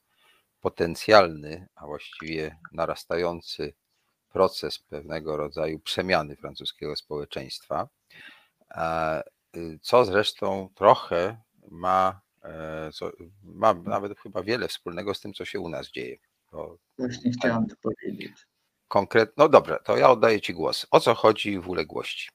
potencjalny, 0.61 1.67
a 1.75 1.85
właściwie 1.85 2.57
narastający 2.71 3.73
proces 4.29 4.79
pewnego 4.79 5.37
rodzaju 5.37 5.79
przemiany 5.79 6.35
francuskiego 6.35 6.95
społeczeństwa, 6.95 7.87
e, 8.71 9.23
co 9.81 10.05
zresztą 10.05 10.69
trochę 10.75 11.41
ma, 11.71 12.21
e, 12.43 12.89
ma 13.43 13.73
nawet 13.73 14.19
chyba 14.19 14.43
wiele 14.43 14.67
wspólnego 14.67 15.13
z 15.13 15.19
tym, 15.19 15.33
co 15.33 15.45
się 15.45 15.59
u 15.59 15.69
nas 15.69 15.91
dzieje. 15.91 16.17
Bo 16.51 16.77
Właśnie 16.97 17.31
chciałam 17.31 17.67
to 17.67 17.75
powiedzieć. 17.81 18.31
Konkret... 18.87 19.33
No 19.37 19.49
dobrze, 19.49 19.79
to 19.83 19.97
ja 19.97 20.09
oddaję 20.09 20.41
Ci 20.41 20.53
głos. 20.53 20.87
O 20.91 20.99
co 20.99 21.15
chodzi 21.15 21.59
w 21.59 21.69
uległości? 21.69 22.29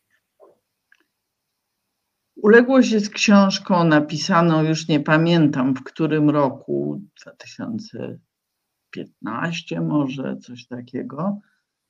Uległość 2.43 2.91
jest 2.91 3.11
książką 3.11 3.85
napisaną, 3.85 4.63
już 4.63 4.89
nie 4.89 5.01
pamiętam 5.01 5.75
w 5.75 5.85
którym 5.85 6.31
roku, 6.31 7.01
2015 7.23 9.81
może, 9.81 10.37
coś 10.37 10.67
takiego. 10.67 11.41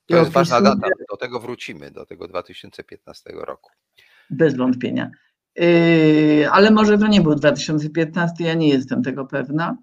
To 0.06 0.16
jest 0.16 0.30
ważna 0.30 0.60
data, 0.60 0.88
do 1.10 1.16
tego 1.16 1.40
wrócimy, 1.40 1.90
do 1.90 2.06
tego 2.06 2.28
2015 2.28 3.30
roku. 3.32 3.70
Bez 4.30 4.56
wątpienia. 4.56 5.10
Yy, 5.56 6.50
ale 6.50 6.70
może 6.70 6.98
to 6.98 7.06
nie 7.06 7.20
był 7.20 7.34
2015, 7.34 8.44
ja 8.44 8.54
nie 8.54 8.68
jestem 8.68 9.02
tego 9.02 9.26
pewna. 9.26 9.76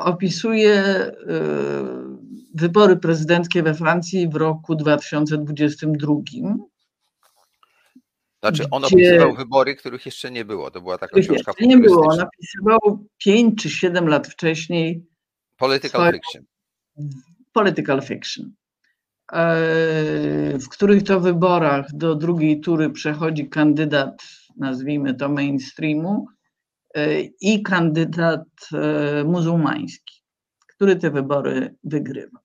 Opisuje 0.00 0.72
yy, 1.26 1.36
wybory 2.54 2.96
prezydenckie 2.96 3.62
we 3.62 3.74
Francji 3.74 4.28
w 4.28 4.34
roku 4.34 4.74
2022 4.74 6.14
znaczy, 8.48 8.70
on 8.70 8.82
gdzie... 8.82 8.96
opisywał 8.96 9.34
wybory, 9.34 9.74
których 9.74 10.06
jeszcze 10.06 10.30
nie 10.30 10.44
było. 10.44 10.70
To 10.70 10.80
była 10.80 10.98
taka 10.98 11.20
książka 11.20 11.52
Nie 11.60 11.78
było. 11.78 12.06
On 12.06 12.20
opisywał 12.20 13.06
5 13.18 13.62
czy 13.62 13.70
7 13.70 14.08
lat 14.08 14.28
wcześniej. 14.28 15.06
Political 15.56 16.00
swoje... 16.00 16.12
fiction. 16.12 16.44
Political 17.52 18.02
fiction. 18.02 18.52
E, 19.32 20.58
w 20.58 20.68
których 20.68 21.02
to 21.02 21.20
wyborach 21.20 21.86
do 21.92 22.14
drugiej 22.14 22.60
tury 22.60 22.90
przechodzi 22.90 23.48
kandydat, 23.48 24.22
nazwijmy 24.56 25.14
to 25.14 25.28
mainstreamu, 25.28 26.26
e, 26.94 27.20
i 27.20 27.62
kandydat 27.62 28.48
e, 28.72 29.24
muzułmański, 29.24 30.22
który 30.68 30.96
te 30.96 31.10
wybory 31.10 31.74
wygrywa. 31.84 32.38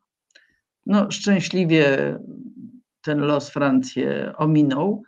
No, 0.86 1.12
szczęśliwie 1.12 2.18
ten 3.02 3.20
los 3.20 3.50
Francję 3.50 4.34
ominął 4.38 5.04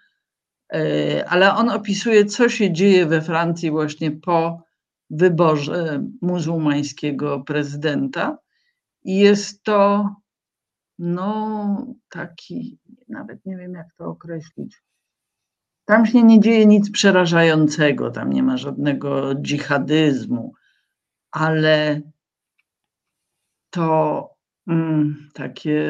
ale 1.27 1.53
on 1.53 1.69
opisuje, 1.69 2.25
co 2.25 2.49
się 2.49 2.73
dzieje 2.73 3.05
we 3.05 3.21
Francji 3.21 3.71
właśnie 3.71 4.11
po 4.11 4.63
wyborze 5.09 6.03
muzułmańskiego 6.21 7.39
prezydenta. 7.39 8.37
I 9.03 9.19
jest 9.19 9.63
to 9.63 10.09
no 10.99 11.85
taki, 12.09 12.79
nawet 13.09 13.45
nie 13.45 13.57
wiem 13.57 13.73
jak 13.73 13.93
to 13.97 14.05
określić. 14.05 14.81
Tam 15.85 16.05
się 16.05 16.23
nie 16.23 16.39
dzieje 16.39 16.65
nic 16.65 16.91
przerażającego, 16.91 18.11
tam 18.11 18.33
nie 18.33 18.43
ma 18.43 18.57
żadnego 18.57 19.35
dżihadyzmu, 19.35 20.53
ale 21.31 22.01
to 23.69 24.29
mm, 24.67 25.29
takie 25.33 25.83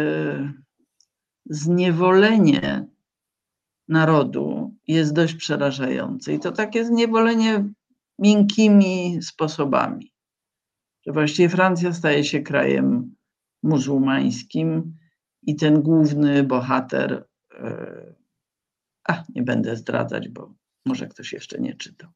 zniewolenie 1.46 2.86
narodu 3.88 4.73
jest 4.88 5.14
dość 5.14 5.36
przerażające. 5.36 6.34
I 6.34 6.40
to 6.40 6.52
takie 6.52 6.86
zniewolenie 6.86 7.66
miękkimi 8.20 9.20
sposobami. 9.22 10.14
Że 11.06 11.14
właściwie 11.14 11.50
Francja 11.50 11.94
staje 11.94 12.24
się 12.24 12.42
krajem 12.42 13.16
muzułmańskim 13.64 14.98
i 15.42 15.56
ten 15.56 15.82
główny 15.82 16.44
bohater, 16.44 17.28
e, 17.54 18.16
a 19.04 19.24
nie 19.36 19.42
będę 19.42 19.76
zdradzać, 19.76 20.30
bo 20.30 20.54
może 20.86 21.08
ktoś 21.08 21.34
jeszcze 21.34 21.60
nie 21.60 21.76
czytał. 21.76 22.10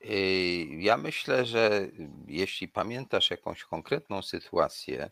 Yy, 0.00 0.82
ja 0.82 0.96
myślę, 0.96 1.46
że 1.46 1.88
jeśli 2.26 2.68
pamiętasz 2.68 3.30
jakąś 3.30 3.64
konkretną 3.64 4.22
sytuację, 4.22 5.10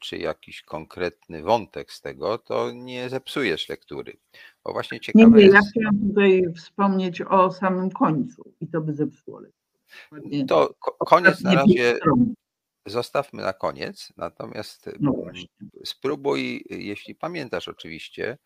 czy 0.00 0.18
jakiś 0.18 0.62
konkretny 0.62 1.42
wątek 1.42 1.92
z 1.92 2.00
tego, 2.00 2.38
to 2.38 2.72
nie 2.72 3.08
zepsujesz 3.08 3.68
lektury. 3.68 4.16
Bo 4.64 4.72
właśnie 4.72 5.00
ciekawe 5.00 5.24
nie, 5.24 5.36
nie, 5.36 5.42
jest... 5.42 5.54
ja 5.54 5.60
chciałam 5.70 6.08
tutaj 6.08 6.42
wspomnieć 6.56 7.22
o 7.22 7.52
samym 7.52 7.90
końcu 7.90 8.52
i 8.60 8.68
to 8.68 8.80
by 8.80 8.94
zepsuło 8.94 9.40
lekturę. 9.40 10.46
To 10.48 10.74
koniec 10.98 11.40
na 11.40 11.54
razie 11.54 11.98
zostawmy 12.86 13.42
na 13.42 13.52
koniec, 13.52 14.12
natomiast 14.16 14.90
no 15.00 15.14
spróbuj, 15.84 16.64
jeśli 16.70 17.14
pamiętasz 17.14 17.68
oczywiście, 17.68 18.38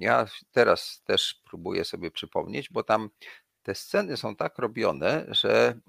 ja 0.00 0.26
teraz 0.52 1.02
też 1.04 1.42
próbuję 1.50 1.84
sobie 1.84 2.10
przypomnieć, 2.10 2.70
bo 2.70 2.82
tam 2.82 3.10
te 3.62 3.74
sceny 3.74 4.16
są 4.16 4.36
tak 4.36 4.58
robione, 4.58 5.26
że 5.28 5.80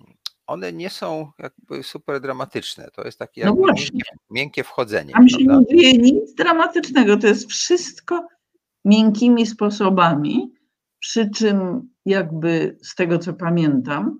one 0.48 0.74
nie 0.74 0.90
są 0.90 1.32
jakby 1.40 1.84
super 1.84 2.22
dramatyczne. 2.22 2.90
To 2.94 3.04
jest 3.04 3.20
takie 3.20 3.46
no 3.46 3.56
miękkie, 3.56 4.04
miękkie, 4.30 4.64
wchodzenie. 4.64 5.14
Tam 5.14 5.30
się 5.30 5.38
nie 5.38 5.66
dzieje 5.66 5.94
nic 5.98 6.36
dramatycznego. 6.36 7.18
To 7.18 7.28
jest 7.28 7.50
wszystko 7.50 8.28
miękkimi 8.86 9.46
sposobami, 9.46 10.54
przy 11.00 11.30
czym 11.30 11.90
jakby 12.06 12.78
z 12.82 12.96
tego 12.96 13.20
co 13.20 13.34
pamiętam, 13.34 14.20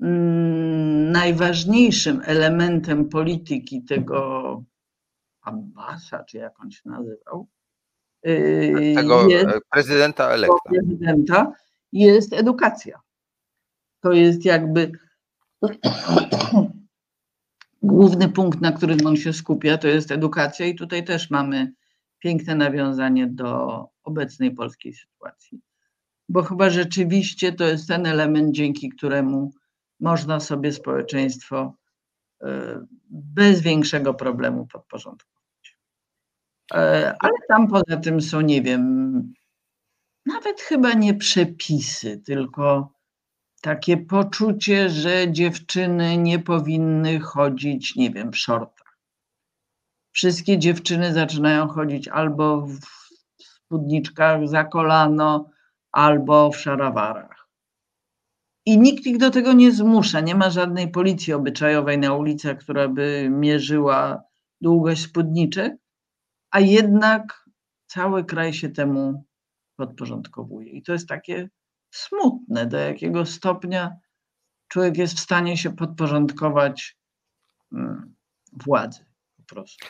mm, 0.00 1.12
najważniejszym 1.12 2.20
elementem 2.24 3.08
polityki 3.08 3.84
tego 3.84 4.62
Abbasa, 5.42 6.24
czy 6.24 6.38
jak 6.38 6.60
on 6.60 6.70
się 6.70 6.82
nazywał, 6.84 7.48
tego 8.94 9.28
jest, 9.28 9.46
prezydenta 9.70 10.30
elekta. 10.30 10.70
Prezydenta, 10.70 11.52
jest 11.92 12.32
edukacja. 12.32 13.00
To 14.00 14.12
jest 14.12 14.44
jakby 14.44 14.92
główny 17.82 18.28
punkt, 18.28 18.60
na 18.60 18.72
którym 18.72 19.06
on 19.06 19.16
się 19.16 19.32
skupia, 19.32 19.78
to 19.78 19.88
jest 19.88 20.10
edukacja, 20.10 20.66
i 20.66 20.74
tutaj 20.74 21.04
też 21.04 21.30
mamy 21.30 21.72
piękne 22.18 22.54
nawiązanie 22.54 23.26
do 23.26 23.84
obecnej 24.02 24.54
polskiej 24.54 24.94
sytuacji. 24.94 25.60
Bo 26.28 26.42
chyba 26.42 26.70
rzeczywiście 26.70 27.52
to 27.52 27.64
jest 27.64 27.88
ten 27.88 28.06
element, 28.06 28.54
dzięki 28.54 28.88
któremu 28.88 29.52
można 30.00 30.40
sobie 30.40 30.72
społeczeństwo 30.72 31.74
e, 32.42 32.80
bez 33.10 33.60
większego 33.60 34.14
problemu 34.14 34.66
podporządkować. 34.66 35.78
E, 36.74 37.14
ale 37.18 37.32
tam 37.48 37.68
poza 37.68 37.96
tym 37.96 38.20
są, 38.20 38.40
nie 38.40 38.62
wiem, 38.62 39.22
nawet 40.26 40.60
chyba 40.60 40.92
nie 40.92 41.14
przepisy, 41.14 42.18
tylko 42.26 42.92
takie 43.60 43.96
poczucie, 43.96 44.90
że 44.90 45.32
dziewczyny 45.32 46.16
nie 46.16 46.38
powinny 46.38 47.20
chodzić, 47.20 47.96
nie 47.96 48.10
wiem, 48.10 48.32
w 48.32 48.36
shortach. 48.36 48.98
Wszystkie 50.12 50.58
dziewczyny 50.58 51.12
zaczynają 51.12 51.68
chodzić 51.68 52.08
albo 52.08 52.66
w 52.66 52.80
spódniczkach 53.38 54.48
za 54.48 54.64
kolano, 54.64 55.50
albo 55.92 56.50
w 56.50 56.56
szarawarach. 56.56 57.48
I 58.66 58.78
nikt 58.78 59.06
ich 59.06 59.18
do 59.18 59.30
tego 59.30 59.52
nie 59.52 59.72
zmusza. 59.72 60.20
Nie 60.20 60.34
ma 60.34 60.50
żadnej 60.50 60.90
policji 60.90 61.32
obyczajowej 61.32 61.98
na 61.98 62.14
ulicach, 62.14 62.58
która 62.58 62.88
by 62.88 63.28
mierzyła 63.30 64.22
długość 64.60 65.02
spódniczek, 65.02 65.72
a 66.50 66.60
jednak 66.60 67.44
cały 67.86 68.24
kraj 68.24 68.52
się 68.52 68.68
temu 68.68 69.24
podporządkowuje. 69.76 70.70
I 70.70 70.82
to 70.82 70.92
jest 70.92 71.08
takie 71.08 71.48
smutne, 71.90 72.66
do 72.66 72.76
jakiego 72.76 73.26
stopnia 73.26 73.96
człowiek 74.68 74.96
jest 74.96 75.16
w 75.16 75.20
stanie 75.20 75.56
się 75.56 75.76
podporządkować 75.76 76.96
mm, 77.72 78.14
władzy 78.52 79.04
po 79.36 79.54
prostu. 79.54 79.86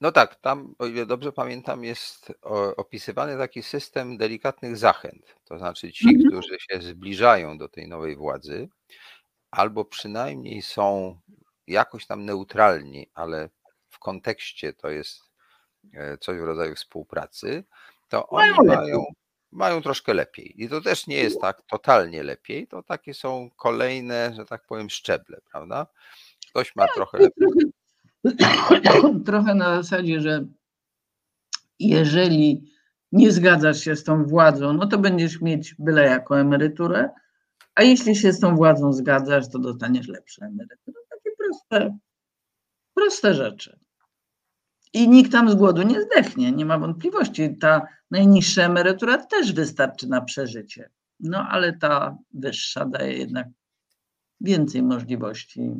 No 0.00 0.12
tak, 0.12 0.34
tam, 0.34 0.74
o 0.78 0.86
ile 0.86 1.06
dobrze 1.06 1.32
pamiętam, 1.32 1.84
jest 1.84 2.32
opisywany 2.76 3.38
taki 3.38 3.62
system 3.62 4.16
delikatnych 4.16 4.76
zachęt. 4.76 5.36
To 5.44 5.58
znaczy 5.58 5.92
ci, 5.92 6.08
mhm. 6.08 6.30
którzy 6.30 6.56
się 6.58 6.80
zbliżają 6.80 7.58
do 7.58 7.68
tej 7.68 7.88
nowej 7.88 8.16
władzy, 8.16 8.68
albo 9.50 9.84
przynajmniej 9.84 10.62
są 10.62 11.18
jakoś 11.66 12.06
tam 12.06 12.24
neutralni, 12.24 13.10
ale 13.14 13.50
w 13.88 13.98
kontekście 13.98 14.72
to 14.72 14.90
jest 14.90 15.20
e, 15.94 16.18
coś 16.18 16.38
w 16.38 16.44
rodzaju 16.44 16.74
współpracy, 16.74 17.64
to 18.08 18.28
oni 18.28 18.52
mają, 18.66 19.04
mają 19.52 19.82
troszkę 19.82 20.14
lepiej. 20.14 20.62
I 20.62 20.68
to 20.68 20.80
też 20.80 21.06
nie 21.06 21.16
jest 21.16 21.40
tak 21.40 21.62
totalnie 21.62 22.22
lepiej, 22.22 22.66
to 22.66 22.82
takie 22.82 23.14
są 23.14 23.50
kolejne, 23.56 24.32
że 24.36 24.44
tak 24.44 24.66
powiem, 24.66 24.90
szczeble, 24.90 25.40
prawda? 25.50 25.86
Ktoś 26.50 26.76
ma 26.76 26.86
trochę 26.94 27.18
lepiej. 27.18 27.72
Trochę 29.26 29.54
na 29.54 29.82
zasadzie, 29.82 30.20
że 30.20 30.46
jeżeli 31.78 32.70
nie 33.12 33.32
zgadzasz 33.32 33.80
się 33.80 33.96
z 33.96 34.04
tą 34.04 34.24
władzą, 34.24 34.72
no 34.72 34.86
to 34.86 34.98
będziesz 34.98 35.40
mieć 35.40 35.74
byle 35.78 36.04
jako 36.04 36.40
emeryturę, 36.40 37.10
a 37.74 37.82
jeśli 37.82 38.16
się 38.16 38.32
z 38.32 38.40
tą 38.40 38.56
władzą 38.56 38.92
zgadzasz, 38.92 39.48
to 39.48 39.58
dostaniesz 39.58 40.08
lepsze 40.08 40.46
emeryturę. 40.46 41.00
Takie 41.10 41.30
proste, 41.38 41.98
proste 42.94 43.34
rzeczy. 43.34 43.78
I 44.92 45.08
nikt 45.08 45.32
tam 45.32 45.50
z 45.50 45.54
głodu 45.54 45.82
nie 45.82 46.02
zdechnie, 46.02 46.52
nie 46.52 46.64
ma 46.64 46.78
wątpliwości. 46.78 47.58
Ta 47.58 47.86
najniższa 48.10 48.62
emerytura 48.62 49.26
też 49.26 49.52
wystarczy 49.52 50.08
na 50.08 50.20
przeżycie. 50.20 50.90
No 51.20 51.48
ale 51.50 51.72
ta 51.72 52.16
wyższa 52.34 52.84
daje 52.84 53.18
jednak 53.18 53.46
więcej 54.40 54.82
możliwości 54.82 55.70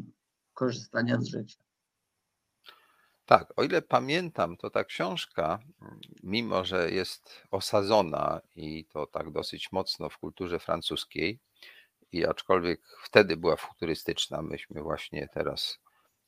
korzystania 0.54 1.20
z 1.20 1.26
życia. 1.26 1.58
Tak, 3.26 3.52
o 3.56 3.62
ile 3.62 3.82
pamiętam, 3.82 4.56
to 4.56 4.70
ta 4.70 4.84
książka, 4.84 5.58
mimo 6.22 6.64
że 6.64 6.90
jest 6.90 7.42
osadzona 7.50 8.40
i 8.56 8.84
to 8.84 9.06
tak 9.06 9.30
dosyć 9.30 9.72
mocno 9.72 10.08
w 10.08 10.18
kulturze 10.18 10.58
francuskiej, 10.58 11.40
i 12.12 12.26
aczkolwiek 12.26 12.80
wtedy 13.02 13.36
była 13.36 13.56
futurystyczna, 13.56 14.42
myśmy 14.42 14.82
właśnie 14.82 15.28
teraz 15.34 15.78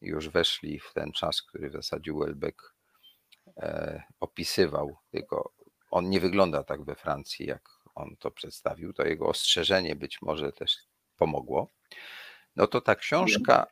już 0.00 0.28
weszli 0.28 0.80
w 0.80 0.92
ten 0.92 1.12
czas, 1.12 1.42
który 1.42 1.70
w 1.70 1.72
zasadzie 1.72 2.12
Welbeck 2.12 2.74
e, 3.56 4.02
opisywał, 4.20 4.96
tylko 5.10 5.52
on 5.90 6.10
nie 6.10 6.20
wygląda 6.20 6.64
tak 6.64 6.84
we 6.84 6.94
Francji, 6.94 7.46
jak 7.46 7.68
on 7.94 8.16
to 8.18 8.30
przedstawił. 8.30 8.92
To 8.92 9.04
jego 9.04 9.26
ostrzeżenie 9.26 9.96
być 9.96 10.22
może 10.22 10.52
też 10.52 10.76
pomogło. 11.16 11.70
No 12.56 12.66
to 12.66 12.80
ta 12.80 12.94
książka 12.94 13.66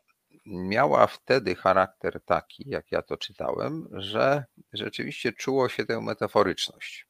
miała 0.47 1.07
wtedy 1.07 1.55
charakter 1.55 2.21
taki, 2.25 2.69
jak 2.69 2.93
ja 2.93 3.03
to 3.03 3.17
czytałem, 3.17 3.89
że 3.93 4.45
rzeczywiście 4.73 5.33
czuło 5.33 5.69
się 5.69 5.87
tę 5.87 6.01
metaforyczność. 6.01 7.07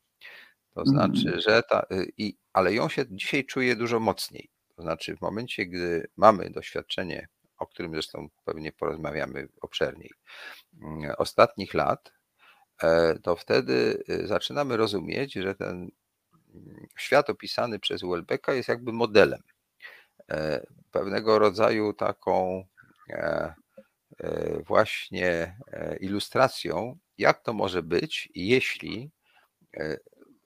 To 0.74 0.86
znaczy, 0.86 1.22
mhm. 1.26 1.40
że 1.40 1.62
ta, 1.62 1.86
y, 1.92 2.12
i, 2.18 2.36
ale 2.52 2.74
ją 2.74 2.88
się 2.88 3.04
dzisiaj 3.10 3.44
czuje 3.44 3.76
dużo 3.76 4.00
mocniej. 4.00 4.50
To 4.76 4.82
znaczy, 4.82 5.16
w 5.16 5.20
momencie, 5.20 5.66
gdy 5.66 6.08
mamy 6.16 6.50
doświadczenie, 6.50 7.28
o 7.58 7.66
którym 7.66 7.92
zresztą 7.92 8.28
pewnie 8.44 8.72
porozmawiamy 8.72 9.48
obszerniej, 9.60 10.10
mm, 10.82 11.14
ostatnich 11.18 11.74
lat, 11.74 12.12
e, 12.82 13.18
to 13.18 13.36
wtedy 13.36 14.04
y, 14.10 14.26
zaczynamy 14.26 14.76
rozumieć, 14.76 15.34
że 15.34 15.54
ten 15.54 15.90
mm, 16.54 16.86
świat 16.98 17.30
opisany 17.30 17.78
przez 17.78 18.02
Welbecka 18.02 18.52
jest 18.54 18.68
jakby 18.68 18.92
modelem, 18.92 19.42
e, 20.30 20.66
pewnego 20.90 21.38
rodzaju 21.38 21.92
taką 21.92 22.64
E, 24.20 24.62
właśnie 24.66 25.58
ilustracją, 26.00 26.98
jak 27.18 27.42
to 27.42 27.52
może 27.52 27.82
być, 27.82 28.28
jeśli 28.34 29.10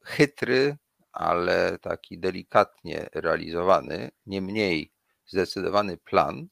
chytry, 0.04 0.76
ale 1.12 1.78
taki 1.78 2.18
delikatnie 2.18 3.08
realizowany, 3.14 4.11
niemniej 4.26 4.92
zdecydowany 5.26 5.96
plan 5.96 6.48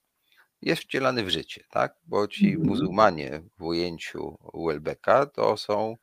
jest 0.63 0.83
wcielany 0.83 1.25
w 1.25 1.29
życie, 1.29 1.65
tak? 1.71 1.97
Bo 2.07 2.29
ci 2.29 2.49
mhm. 2.49 2.67
muzułmanie 2.67 3.43
w 3.59 3.63
ujęciu 3.63 4.39
Welbecka 4.67 5.27
to 5.27 5.57
są 5.57 5.97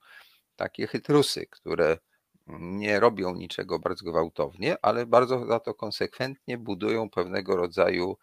takie 0.55 0.87
chytrusy, 0.87 1.45
które 1.49 1.97
nie 2.59 2.99
robią 2.99 3.35
niczego 3.35 3.79
bardzo 3.79 4.05
gwałtownie, 4.05 4.77
ale 4.81 5.05
bardzo 5.05 5.45
za 5.47 5.59
to 5.59 5.73
konsekwentnie 5.73 6.57
budują 6.57 7.09
pewnego 7.09 7.55
rodzaju 7.55 8.17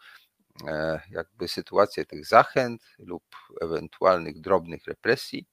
E, 0.68 1.00
jakby 1.10 1.48
sytuację 1.48 2.04
tych 2.04 2.26
zachęt 2.26 2.82
lub 2.98 3.22
ewentualnych 3.60 4.40
drobnych 4.40 4.84
represji 4.86 5.46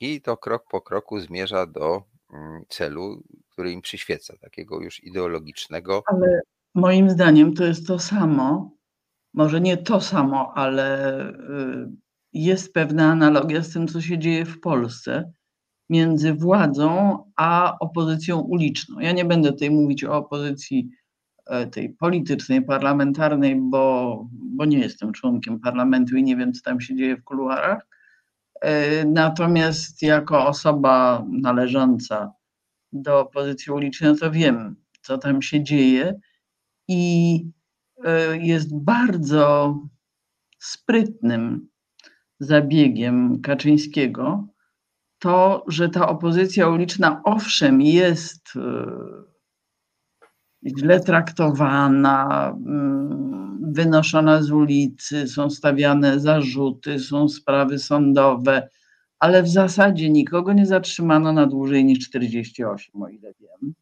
i 0.00 0.22
to 0.22 0.36
krok 0.36 0.64
po 0.70 0.80
kroku 0.80 1.20
zmierza 1.20 1.66
do 1.66 2.02
mm, 2.32 2.62
celu, 2.68 3.22
który 3.48 3.72
im 3.72 3.82
przyświeca, 3.82 4.34
takiego 4.40 4.80
już 4.80 5.04
ideologicznego. 5.04 6.02
Ale 6.06 6.40
moim 6.74 7.10
zdaniem 7.10 7.54
to 7.54 7.64
jest 7.64 7.86
to 7.86 7.98
samo, 7.98 8.70
może 9.34 9.60
nie 9.60 9.76
to 9.76 10.00
samo, 10.00 10.52
ale 10.54 11.28
y, 11.30 11.34
jest 12.32 12.72
pewna 12.72 13.06
analogia 13.06 13.62
z 13.62 13.72
tym, 13.72 13.88
co 13.88 14.00
się 14.00 14.18
dzieje 14.18 14.44
w 14.44 14.60
Polsce 14.60 15.32
między 15.90 16.34
władzą 16.34 17.18
a 17.36 17.76
opozycją 17.80 18.40
uliczną. 18.40 19.00
Ja 19.00 19.12
nie 19.12 19.24
będę 19.24 19.52
tutaj 19.52 19.70
mówić 19.70 20.04
o 20.04 20.16
opozycji 20.16 20.88
e, 21.46 21.66
tej 21.66 21.90
politycznej, 21.90 22.62
parlamentarnej, 22.62 23.56
bo, 23.56 24.26
bo 24.32 24.64
nie 24.64 24.78
jestem 24.78 25.12
członkiem 25.12 25.60
parlamentu 25.60 26.16
i 26.16 26.22
nie 26.22 26.36
wiem, 26.36 26.52
co 26.52 26.62
tam 26.62 26.80
się 26.80 26.96
dzieje 26.96 27.16
w 27.16 27.24
kuluarach. 27.24 27.86
E, 28.60 29.04
natomiast 29.04 30.02
jako 30.02 30.46
osoba 30.46 31.24
należąca 31.30 32.32
do 32.92 33.20
opozycji 33.20 33.72
ulicznej, 33.72 34.10
no 34.10 34.16
to 34.16 34.30
wiem, 34.30 34.76
co 35.02 35.18
tam 35.18 35.42
się 35.42 35.62
dzieje 35.62 36.20
i 36.88 37.44
jest 38.40 38.76
bardzo 38.76 39.78
sprytnym 40.58 41.68
zabiegiem 42.40 43.40
Kaczyńskiego 43.40 44.48
to, 45.18 45.64
że 45.68 45.88
ta 45.88 46.08
opozycja 46.08 46.68
uliczna 46.68 47.20
owszem 47.24 47.80
jest 47.80 48.56
e, 48.56 48.86
źle 50.78 51.00
traktowana, 51.00 52.48
mm, 52.66 53.72
wynoszona 53.72 54.42
z 54.42 54.50
ulicy, 54.50 55.28
są 55.28 55.50
stawiane 55.50 56.20
zarzuty, 56.20 56.98
są 56.98 57.28
sprawy 57.28 57.78
sądowe, 57.78 58.68
ale 59.18 59.42
w 59.42 59.48
zasadzie 59.48 60.10
nikogo 60.10 60.52
nie 60.52 60.66
zatrzymano 60.66 61.32
na 61.32 61.46
dłużej 61.46 61.84
niż 61.84 61.98
48, 61.98 63.02
o 63.02 63.08
ile 63.08 63.32
wiem. 63.40 63.74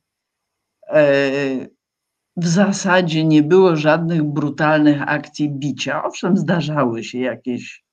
W 2.37 2.47
zasadzie 2.47 3.25
nie 3.25 3.43
było 3.43 3.77
żadnych 3.77 4.23
brutalnych 4.23 5.03
akcji 5.03 5.51
bicia. 5.51 6.05
Owszem, 6.05 6.37
zdarzały 6.37 7.05
się 7.05 7.19
jakieś 7.19 7.85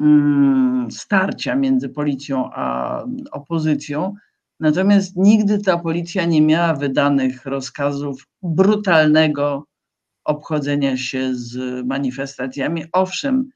mm, 0.00 0.90
starcia 0.90 1.56
między 1.56 1.88
policją 1.88 2.50
a 2.52 3.04
opozycją, 3.32 4.14
natomiast 4.60 5.16
nigdy 5.16 5.58
ta 5.58 5.78
policja 5.78 6.24
nie 6.24 6.42
miała 6.42 6.74
wydanych 6.74 7.46
rozkazów 7.46 8.26
brutalnego 8.42 9.64
obchodzenia 10.24 10.96
się 10.96 11.34
z 11.34 11.86
manifestacjami. 11.86 12.84
Owszem, 12.92 13.50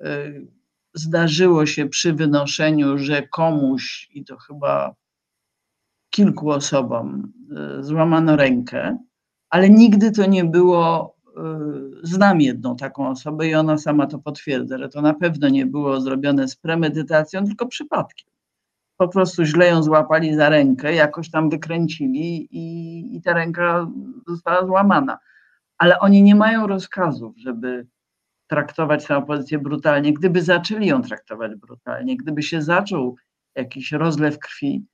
y, 0.00 0.46
zdarzyło 0.94 1.66
się 1.66 1.86
przy 1.86 2.12
wynoszeniu, 2.12 2.98
że 2.98 3.28
komuś, 3.28 4.08
i 4.10 4.24
to 4.24 4.36
chyba 4.36 4.94
kilku 6.10 6.50
osobom, 6.50 7.32
y, 7.80 7.84
złamano 7.84 8.36
rękę, 8.36 8.98
ale 9.50 9.70
nigdy 9.70 10.12
to 10.12 10.26
nie 10.26 10.44
było. 10.44 11.14
Y, 11.28 12.06
znam 12.06 12.40
jedną 12.40 12.76
taką 12.76 13.08
osobę 13.08 13.48
i 13.48 13.54
ona 13.54 13.78
sama 13.78 14.06
to 14.06 14.18
potwierdza, 14.18 14.78
że 14.78 14.88
to 14.88 15.02
na 15.02 15.14
pewno 15.14 15.48
nie 15.48 15.66
było 15.66 16.00
zrobione 16.00 16.48
z 16.48 16.56
premedytacją, 16.56 17.44
tylko 17.44 17.66
przypadkiem. 17.66 18.28
Po 18.96 19.08
prostu 19.08 19.44
źle 19.44 19.66
ją 19.66 19.82
złapali 19.82 20.34
za 20.34 20.48
rękę, 20.48 20.94
jakoś 20.94 21.30
tam 21.30 21.50
wykręcili 21.50 22.48
i, 22.50 23.16
i 23.16 23.22
ta 23.22 23.32
ręka 23.32 23.90
została 24.26 24.66
złamana. 24.66 25.18
Ale 25.78 25.98
oni 25.98 26.22
nie 26.22 26.34
mają 26.34 26.66
rozkazów, 26.66 27.38
żeby 27.38 27.86
traktować 28.48 29.06
tę 29.06 29.16
opozycję 29.16 29.58
brutalnie. 29.58 30.12
Gdyby 30.12 30.42
zaczęli 30.42 30.86
ją 30.86 31.02
traktować 31.02 31.54
brutalnie, 31.54 32.16
gdyby 32.16 32.42
się 32.42 32.62
zaczął 32.62 33.16
jakiś 33.54 33.92
rozlew 33.92 34.38
krwi, 34.38 34.86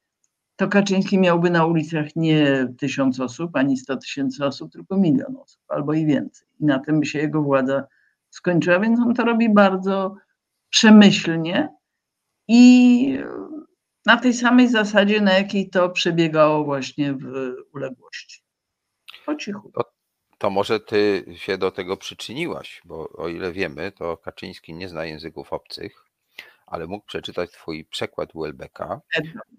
to 0.57 0.69
Kaczyński 0.69 1.19
miałby 1.19 1.51
na 1.51 1.67
ulicach 1.67 2.17
nie 2.17 2.69
tysiąc 2.79 3.21
osób, 3.21 3.57
ani 3.57 3.77
sto 3.77 3.97
tysięcy 3.97 4.45
osób, 4.45 4.73
tylko 4.73 4.97
milion 4.97 5.37
osób, 5.37 5.63
albo 5.69 5.93
i 5.93 6.07
więcej. 6.07 6.49
I 6.61 6.65
na 6.65 6.79
tym 6.79 7.01
by 7.01 7.07
się 7.07 7.19
jego 7.19 7.43
władza 7.43 7.85
skończyła, 8.31 8.81
więc 8.81 9.01
on 9.01 9.15
to 9.15 9.25
robi 9.25 9.55
bardzo 9.55 10.17
przemyślnie 10.71 11.69
i 12.49 13.19
na 14.07 14.17
tej 14.17 14.35
samej 14.35 14.69
zasadzie, 14.69 15.21
na 15.21 15.33
jakiej 15.33 15.71
to 15.71 15.89
przebiegało 15.89 16.65
właśnie 16.65 17.13
w 17.13 17.55
uległości. 17.75 18.43
Po 19.27 19.35
cichu. 19.35 19.71
To, 19.75 19.93
to 20.39 20.51
może 20.51 20.81
ty 20.81 21.25
się 21.37 21.59
do 21.59 21.71
tego 21.71 21.97
przyczyniłaś, 21.97 22.83
bo 22.85 23.09
o 23.17 23.29
ile 23.29 23.53
wiemy, 23.53 23.93
to 23.93 24.17
Kaczyński 24.17 24.75
nie 24.75 24.89
zna 24.89 25.05
języków 25.05 25.53
obcych 25.53 26.05
ale 26.67 26.87
mógł 26.87 27.07
przeczytać 27.07 27.51
twój 27.51 27.85
przekład 27.85 28.31
Welbecka 28.35 29.01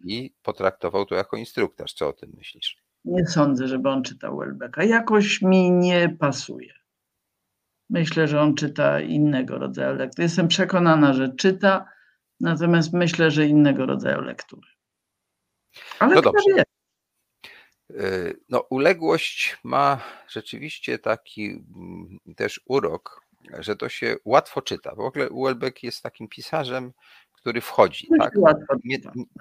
i 0.04 0.34
potraktował 0.44 1.06
to 1.06 1.16
jako 1.16 1.38
instruktaż. 1.38 1.94
Co 1.94 2.08
o 2.08 2.14
tym 2.14 2.32
myślisz? 2.38 2.78
Nie 3.06 3.28
sądzę, 3.28 3.68
żeby 3.68 3.90
on 3.90 4.04
czytał 4.04 4.38
Welbecka. 4.38 4.84
Jakoś 4.84 5.42
mi 5.42 5.72
nie 5.72 6.10
pasuje. 6.20 6.74
Myślę, 7.90 8.28
że 8.28 8.42
on 8.42 8.56
czyta 8.56 9.00
innego 9.00 9.58
rodzaju 9.58 9.98
lektury. 9.98 10.24
Jestem 10.24 10.48
przekonana, 10.48 11.14
że 11.14 11.36
czyta, 11.36 11.86
natomiast 12.40 12.94
myślę, 12.94 13.32
że 13.32 13.46
innego 13.46 13.86
rodzaju 13.86 14.22
lektury. 14.22 14.68
Ale 16.00 16.16
no 16.16 16.22
dobrze. 16.22 16.44
Wie? 16.56 16.64
Y, 17.92 18.40
no, 18.50 18.60
uległość 18.70 19.58
ma 19.64 20.02
rzeczywiście 20.28 21.00
taki 21.00 21.46
mm, 21.46 22.20
też 22.36 22.62
urok, 22.66 23.25
że 23.60 23.76
to 23.76 23.90
się 23.90 24.16
łatwo 24.26 24.62
czyta. 24.62 24.96
W 24.96 25.00
ogóle 25.00 25.28
Welbeck 25.32 25.84
jest 25.84 26.04
takim 26.04 26.28
pisarzem, 26.28 26.94
który 27.34 27.62
wchodzi. 27.62 28.08
Tak? 28.20 28.34
Nie, 28.84 28.98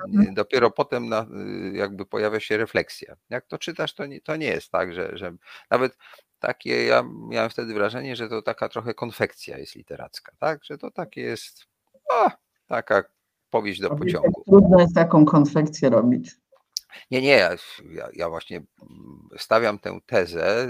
nie, 0.09 0.33
dopiero 0.33 0.71
potem 0.71 1.09
na, 1.09 1.27
jakby 1.73 2.07
pojawia 2.07 2.41
się 2.41 2.57
refleksja. 2.57 3.17
Jak 3.31 3.47
to 3.47 3.59
czytasz, 3.59 3.95
to 3.95 4.07
nie, 4.07 4.21
to 4.21 4.37
nie 4.37 4.47
jest 4.47 4.71
tak, 4.71 4.95
że, 4.95 5.19
że 5.19 5.33
nawet 5.71 5.97
takie, 6.39 6.85
ja 6.85 7.05
miałem 7.29 7.51
wtedy 7.51 7.75
wrażenie, 7.75 8.17
że 8.17 8.29
to 8.29 8.43
taka 8.43 8.69
trochę 8.69 8.95
konfekcja 8.95 9.59
jest 9.59 9.75
literacka, 9.75 10.33
tak? 10.39 10.65
Że 10.65 10.79
to 10.79 10.91
takie 10.91 11.21
jest 11.21 11.67
o, 12.11 12.31
taka 12.67 13.05
powieść 13.51 13.81
do 13.81 13.91
pociągu. 13.91 14.43
Trudno 14.47 14.81
jest 14.81 14.95
taką 14.95 15.25
konfekcję 15.25 15.91
robić. 15.91 16.31
Nie, 17.11 17.23
nie, 17.23 17.29
ja, 17.29 18.09
ja 18.13 18.29
właśnie 18.29 18.63
stawiam 19.39 19.79
tę 19.79 19.99
tezę 20.07 20.69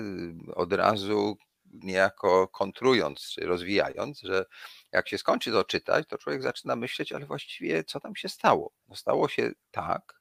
od 0.54 0.72
razu 0.72 1.36
niejako 1.82 2.48
kontrując 2.48 3.30
czy 3.32 3.40
rozwijając, 3.46 4.20
że 4.20 4.44
jak 4.92 5.08
się 5.08 5.18
skończy 5.18 5.52
to 5.52 5.64
czytać, 5.64 6.08
to 6.08 6.18
człowiek 6.18 6.42
zaczyna 6.42 6.76
myśleć, 6.76 7.12
ale 7.12 7.26
właściwie 7.26 7.84
co 7.84 8.00
tam 8.00 8.16
się 8.16 8.28
stało? 8.28 8.72
No 8.88 8.94
stało 8.94 9.28
się 9.28 9.50
tak, 9.70 10.20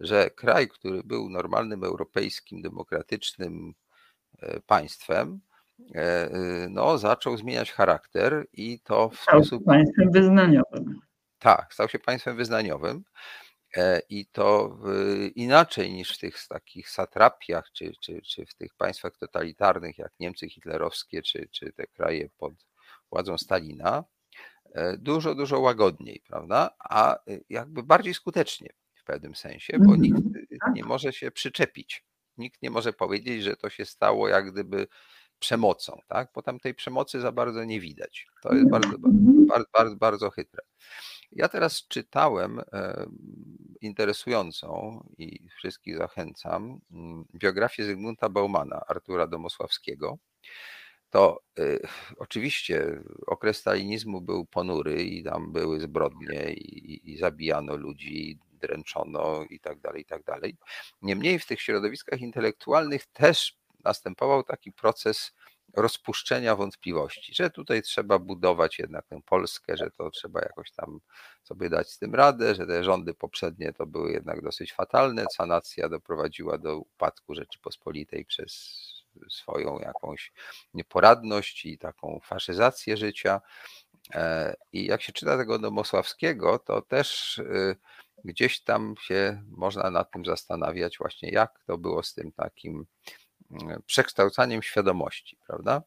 że 0.00 0.30
kraj, 0.30 0.68
który 0.68 1.02
był 1.02 1.30
normalnym 1.30 1.84
europejskim, 1.84 2.62
demokratycznym 2.62 3.74
e, 4.38 4.60
państwem, 4.60 5.40
e, 5.94 6.00
e, 6.00 6.30
no, 6.70 6.98
zaczął 6.98 7.36
zmieniać 7.36 7.72
charakter 7.72 8.46
i 8.52 8.80
to 8.80 9.08
w 9.08 9.20
stał 9.20 9.44
sposób. 9.44 9.64
Państwem 9.64 10.10
wyznaniowym. 10.10 11.00
Tak, 11.38 11.74
stał 11.74 11.88
się 11.88 11.98
państwem 11.98 12.36
wyznaniowym. 12.36 13.04
E, 13.76 14.02
i 14.08 14.26
to 14.26 14.78
inaczej 15.34 15.92
niż 15.92 16.10
w 16.10 16.18
tych 16.18 16.46
takich 16.48 16.90
satrapiach, 16.90 17.72
czy, 17.72 17.92
czy, 18.00 18.22
czy 18.22 18.46
w 18.46 18.54
tych 18.54 18.74
państwach 18.74 19.16
totalitarnych 19.16 19.98
jak 19.98 20.12
Niemcy 20.20 20.48
hitlerowskie, 20.48 21.22
czy, 21.22 21.48
czy 21.52 21.72
te 21.72 21.86
kraje 21.86 22.28
pod 22.38 22.54
władzą 23.10 23.38
Stalina, 23.38 24.04
e, 24.74 24.96
dużo, 24.98 25.34
dużo 25.34 25.60
łagodniej, 25.60 26.22
prawda? 26.28 26.70
A 26.78 27.14
e, 27.14 27.18
jakby 27.48 27.82
bardziej 27.82 28.14
skutecznie 28.14 28.68
w 28.94 29.04
pewnym 29.04 29.34
sensie, 29.34 29.78
bo 29.78 29.96
nikt 29.96 30.16
mhm. 30.16 30.46
tak. 30.60 30.74
nie 30.74 30.84
może 30.84 31.12
się 31.12 31.30
przyczepić. 31.30 32.04
Nikt 32.38 32.62
nie 32.62 32.70
może 32.70 32.92
powiedzieć, 32.92 33.42
że 33.42 33.56
to 33.56 33.70
się 33.70 33.84
stało 33.84 34.28
jak 34.28 34.52
gdyby 34.52 34.86
przemocą, 35.38 36.00
tak? 36.08 36.28
Bo 36.34 36.42
tam 36.42 36.60
tej 36.60 36.74
przemocy 36.74 37.20
za 37.20 37.32
bardzo 37.32 37.64
nie 37.64 37.80
widać. 37.80 38.26
To 38.42 38.54
jest 38.54 38.70
bardzo, 38.70 38.88
mhm. 38.88 39.46
bardzo, 39.46 39.66
bardzo, 39.72 39.96
bardzo 39.96 40.30
chytre. 40.30 40.62
Ja 41.32 41.48
teraz 41.48 41.86
czytałem 41.88 42.60
interesującą 43.80 45.00
i 45.18 45.48
wszystkich 45.56 45.96
zachęcam 45.96 46.80
mm, 46.90 47.24
biografię 47.34 47.84
Zygmunta 47.84 48.28
Baumana, 48.28 48.80
Artura 48.88 49.26
Domosławskiego. 49.26 50.18
To 51.10 51.40
y, 51.58 51.80
oczywiście 52.18 53.02
okres 53.26 53.56
stalinizmu 53.56 54.20
był 54.20 54.46
ponury 54.46 55.02
i 55.02 55.24
tam 55.24 55.52
były 55.52 55.80
zbrodnie 55.80 56.52
i, 56.52 57.10
i 57.12 57.16
zabijano 57.16 57.76
ludzi, 57.76 58.38
dręczono 58.52 59.44
i 59.50 59.60
tak 59.60 59.80
dalej, 59.80 60.02
i 60.02 60.04
tak 60.04 60.24
dalej. 60.24 60.56
Niemniej 61.02 61.38
w 61.38 61.46
tych 61.46 61.60
środowiskach 61.60 62.20
intelektualnych 62.20 63.06
też 63.06 63.56
następował 63.86 64.42
taki 64.42 64.72
proces 64.72 65.32
rozpuszczenia 65.76 66.56
wątpliwości, 66.56 67.34
że 67.34 67.50
tutaj 67.50 67.82
trzeba 67.82 68.18
budować 68.18 68.78
jednak 68.78 69.06
tę 69.06 69.20
Polskę, 69.26 69.76
że 69.76 69.90
to 69.90 70.10
trzeba 70.10 70.40
jakoś 70.40 70.70
tam 70.70 71.00
sobie 71.42 71.70
dać 71.70 71.90
z 71.90 71.98
tym 71.98 72.14
radę, 72.14 72.54
że 72.54 72.66
te 72.66 72.84
rządy 72.84 73.14
poprzednie 73.14 73.72
to 73.72 73.86
były 73.86 74.12
jednak 74.12 74.42
dosyć 74.42 74.72
fatalne, 74.72 75.24
sanacja 75.36 75.88
doprowadziła 75.88 76.58
do 76.58 76.78
upadku 76.78 77.34
Rzeczypospolitej 77.34 78.24
przez 78.24 78.80
swoją 79.30 79.78
jakąś 79.78 80.32
nieporadność 80.74 81.66
i 81.66 81.78
taką 81.78 82.20
faszyzację 82.24 82.96
życia. 82.96 83.40
E, 84.14 84.54
I 84.72 84.86
jak 84.86 85.02
się 85.02 85.12
czyta 85.12 85.36
tego 85.36 85.58
Domosławskiego, 85.58 86.58
to 86.58 86.82
też 86.82 87.38
y, 87.38 87.76
gdzieś 88.24 88.60
tam 88.60 88.94
się 89.00 89.42
można 89.48 89.90
nad 89.90 90.10
tym 90.10 90.24
zastanawiać 90.24 90.98
właśnie, 90.98 91.30
jak 91.30 91.64
to 91.66 91.78
było 91.78 92.02
z 92.02 92.14
tym 92.14 92.32
takim 92.32 92.86
przekształcaniem 93.86 94.62
świadomości, 94.62 95.38
prawda? 95.46 95.82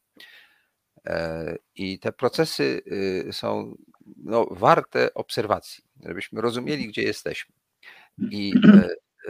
E, 1.05 1.55
I 1.76 1.99
te 1.99 2.12
procesy 2.12 2.82
y, 3.28 3.34
są 3.34 3.78
no, 4.18 4.47
warte 4.51 5.14
obserwacji, 5.14 5.84
żebyśmy 6.05 6.41
rozumieli, 6.41 6.88
gdzie 6.88 7.01
jesteśmy. 7.01 7.55
I 8.32 8.53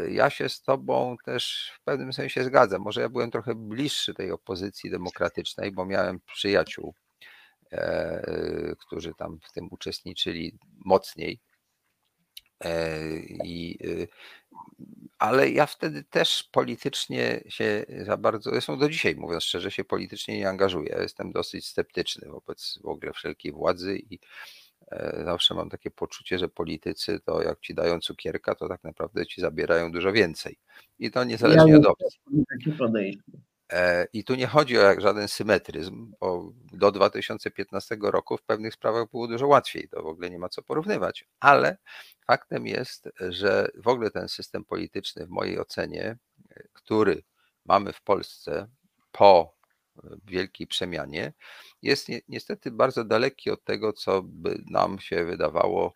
ja 0.09 0.29
się 0.29 0.49
z 0.49 0.61
Tobą 0.61 1.15
też 1.25 1.73
w 1.75 1.83
pewnym 1.83 2.13
sensie 2.13 2.43
zgadzam. 2.43 2.81
Może 2.81 3.01
ja 3.01 3.09
byłem 3.09 3.31
trochę 3.31 3.55
bliższy 3.55 4.13
tej 4.13 4.31
opozycji 4.31 4.89
demokratycznej, 4.89 5.71
bo 5.71 5.85
miałem 5.85 6.19
przyjaciół, 6.33 6.93
którzy 8.79 9.13
tam 9.13 9.39
w 9.43 9.51
tym 9.51 9.67
uczestniczyli 9.71 10.57
mocniej. 10.85 11.39
I 13.43 13.77
ale 15.19 15.49
ja 15.49 15.65
wtedy 15.65 16.03
też 16.03 16.43
politycznie 16.51 17.43
się 17.47 17.85
za 18.05 18.17
bardzo, 18.17 18.49
zresztą 18.49 18.79
do 18.79 18.89
dzisiaj 18.89 19.15
mówiąc 19.15 19.43
szczerze, 19.43 19.71
się 19.71 19.83
politycznie 19.83 20.37
nie 20.37 20.49
angażuję. 20.49 20.97
Jestem 21.01 21.31
dosyć 21.31 21.67
sceptyczny 21.67 22.29
wobec 22.29 22.79
w 22.83 22.87
ogóle 22.87 23.13
wszelkiej 23.13 23.51
władzy 23.51 23.97
i 24.09 24.19
e, 24.91 25.21
zawsze 25.25 25.53
mam 25.53 25.69
takie 25.69 25.91
poczucie, 25.91 26.39
że 26.39 26.49
politycy 26.49 27.19
to 27.19 27.41
jak 27.41 27.59
ci 27.59 27.73
dają 27.73 27.99
cukierka, 27.99 28.55
to 28.55 28.67
tak 28.67 28.83
naprawdę 28.83 29.25
ci 29.25 29.41
zabierają 29.41 29.91
dużo 29.91 30.11
więcej. 30.11 30.57
I 30.99 31.11
to 31.11 31.23
niezależnie 31.23 31.71
ja 31.71 31.77
od 31.77 31.85
opcji. 31.85 32.19
Takie 32.49 32.77
podejście. 32.77 33.31
E, 33.71 34.07
I 34.13 34.23
tu 34.23 34.35
nie 34.35 34.47
chodzi 34.47 34.77
o 34.79 35.01
żaden 35.01 35.27
symetryzm, 35.27 36.11
bo 36.19 36.53
do 36.73 36.91
2015 36.91 37.97
roku 38.01 38.37
w 38.37 38.41
pewnych 38.41 38.73
sprawach 38.73 39.09
było 39.11 39.27
dużo 39.27 39.47
łatwiej, 39.47 39.89
to 39.89 40.03
w 40.03 40.07
ogóle 40.07 40.29
nie 40.29 40.39
ma 40.39 40.49
co 40.49 40.63
porównywać, 40.63 41.25
ale 41.39 41.77
faktem 42.27 42.67
jest, 42.67 43.09
że 43.19 43.67
w 43.75 43.87
ogóle 43.87 44.11
ten 44.11 44.29
system 44.29 44.65
polityczny, 44.65 45.25
w 45.25 45.29
mojej 45.29 45.59
ocenie, 45.59 46.17
który 46.73 47.23
mamy 47.65 47.93
w 47.93 48.01
Polsce 48.01 48.67
po 49.11 49.59
wielkiej 50.25 50.67
przemianie, 50.67 51.33
jest 51.81 52.07
niestety 52.27 52.71
bardzo 52.71 53.03
daleki 53.03 53.51
od 53.51 53.63
tego, 53.63 53.93
co 53.93 54.21
by 54.23 54.63
nam 54.71 54.99
się 54.99 55.25
wydawało 55.25 55.95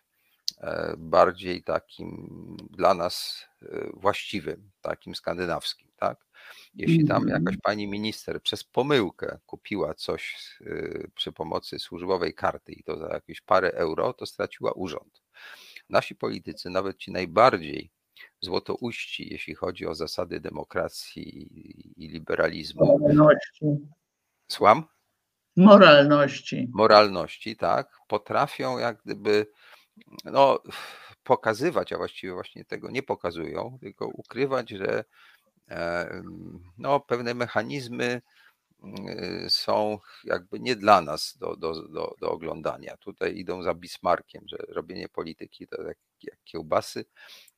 e, 0.58 0.94
bardziej 0.98 1.62
takim 1.62 2.56
dla 2.70 2.94
nas 2.94 3.44
e, 3.62 3.66
właściwym, 3.94 4.70
takim 4.80 5.14
skandynawskim. 5.14 5.88
Tak? 5.96 6.26
Jeśli 6.74 7.06
tam 7.06 7.22
jakaś 7.28 7.38
mhm. 7.38 7.60
pani 7.62 7.86
minister 7.86 8.42
przez 8.42 8.64
pomyłkę 8.64 9.38
kupiła 9.46 9.94
coś 9.94 10.36
y, 10.60 11.10
przy 11.14 11.32
pomocy 11.32 11.78
służbowej 11.78 12.34
karty 12.34 12.72
i 12.72 12.82
to 12.82 12.98
za 12.98 13.08
jakieś 13.08 13.40
parę 13.40 13.72
euro, 13.72 14.12
to 14.12 14.26
straciła 14.26 14.72
urząd. 14.72 15.22
Nasi 15.90 16.14
politycy, 16.14 16.70
nawet 16.70 16.96
ci 16.96 17.12
najbardziej 17.12 17.90
złotouści, 18.40 19.32
jeśli 19.32 19.54
chodzi 19.54 19.86
o 19.86 19.94
zasady 19.94 20.40
demokracji 20.40 21.48
i 21.96 22.08
liberalizmu. 22.08 22.98
Moralności. 22.98 23.66
Słucham? 24.48 24.84
Moralności. 25.56 26.68
Moralności, 26.72 27.56
tak. 27.56 27.96
Potrafią 28.08 28.78
jak 28.78 29.02
gdyby 29.04 29.46
no, 30.24 30.62
pokazywać, 31.24 31.92
a 31.92 31.96
właściwie 31.96 32.32
właśnie 32.32 32.64
tego 32.64 32.90
nie 32.90 33.02
pokazują, 33.02 33.78
tylko 33.80 34.06
ukrywać, 34.06 34.70
że 34.70 35.04
no, 36.78 37.00
pewne 37.00 37.34
mechanizmy 37.34 38.22
y, 38.84 39.46
są 39.50 39.98
jakby 40.24 40.60
nie 40.60 40.76
dla 40.76 41.00
nas 41.00 41.36
do, 41.38 41.56
do, 41.56 41.88
do, 41.88 42.14
do 42.20 42.30
oglądania. 42.30 42.96
Tutaj 42.96 43.36
idą 43.36 43.62
za 43.62 43.74
Bismarkiem, 43.74 44.44
że 44.46 44.56
robienie 44.68 45.08
polityki 45.08 45.66
to 45.66 45.82
jak, 45.82 45.98
jak 46.22 46.38
kiełbasy 46.44 47.04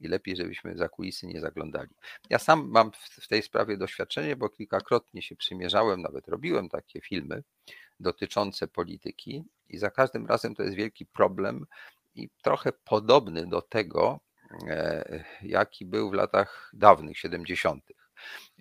i 0.01 0.09
lepiej, 0.09 0.37
żebyśmy 0.37 0.77
za 0.77 0.89
kulisy 0.89 1.27
nie 1.27 1.41
zaglądali. 1.41 1.91
Ja 2.31 2.39
sam 2.39 2.69
mam 2.69 2.91
w 2.93 3.29
tej 3.29 3.43
sprawie 3.43 3.77
doświadczenie, 3.77 4.37
bo 4.37 4.49
kilkakrotnie 4.49 5.23
się 5.23 5.37
przymierzałem, 5.37 6.03
nawet 6.03 6.29
robiłem 6.29 6.69
takie 6.69 7.01
filmy 7.01 7.43
dotyczące 8.01 8.69
polityki 8.69 9.45
i 9.69 9.79
za 9.79 9.91
każdym 9.91 10.27
razem 10.27 10.55
to 10.55 10.63
jest 10.63 10.77
wielki 10.77 11.07
problem 11.07 11.67
i 12.15 12.29
trochę 12.43 12.73
podobny 12.73 13.47
do 13.47 13.63
tego, 13.63 14.21
e, 14.69 15.25
jaki 15.43 15.87
był 15.87 16.11
w 16.11 16.15
latach 16.15 16.71
dawnych, 16.73 17.19
70. 17.19 17.93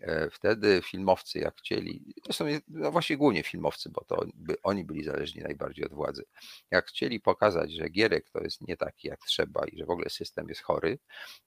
E, 0.01 0.29
wtedy 0.29 0.81
filmowcy, 0.83 1.39
jak 1.39 1.57
chcieli, 1.57 2.13
zresztą 2.23 2.45
no 2.67 2.91
właśnie 2.91 3.17
głównie 3.17 3.43
filmowcy, 3.43 3.89
bo 3.89 4.03
to 4.03 4.25
by, 4.35 4.55
oni 4.63 4.83
byli 4.83 5.03
zależni 5.03 5.41
najbardziej 5.41 5.85
od 5.85 5.93
władzy, 5.93 6.23
jak 6.71 6.87
chcieli 6.87 7.19
pokazać, 7.19 7.71
że 7.71 7.89
Gierek 7.89 8.29
to 8.29 8.43
jest 8.43 8.67
nie 8.67 8.77
taki 8.77 9.07
jak 9.07 9.19
trzeba 9.19 9.65
i 9.65 9.77
że 9.77 9.85
w 9.85 9.89
ogóle 9.89 10.09
system 10.09 10.49
jest 10.49 10.61
chory, 10.61 10.99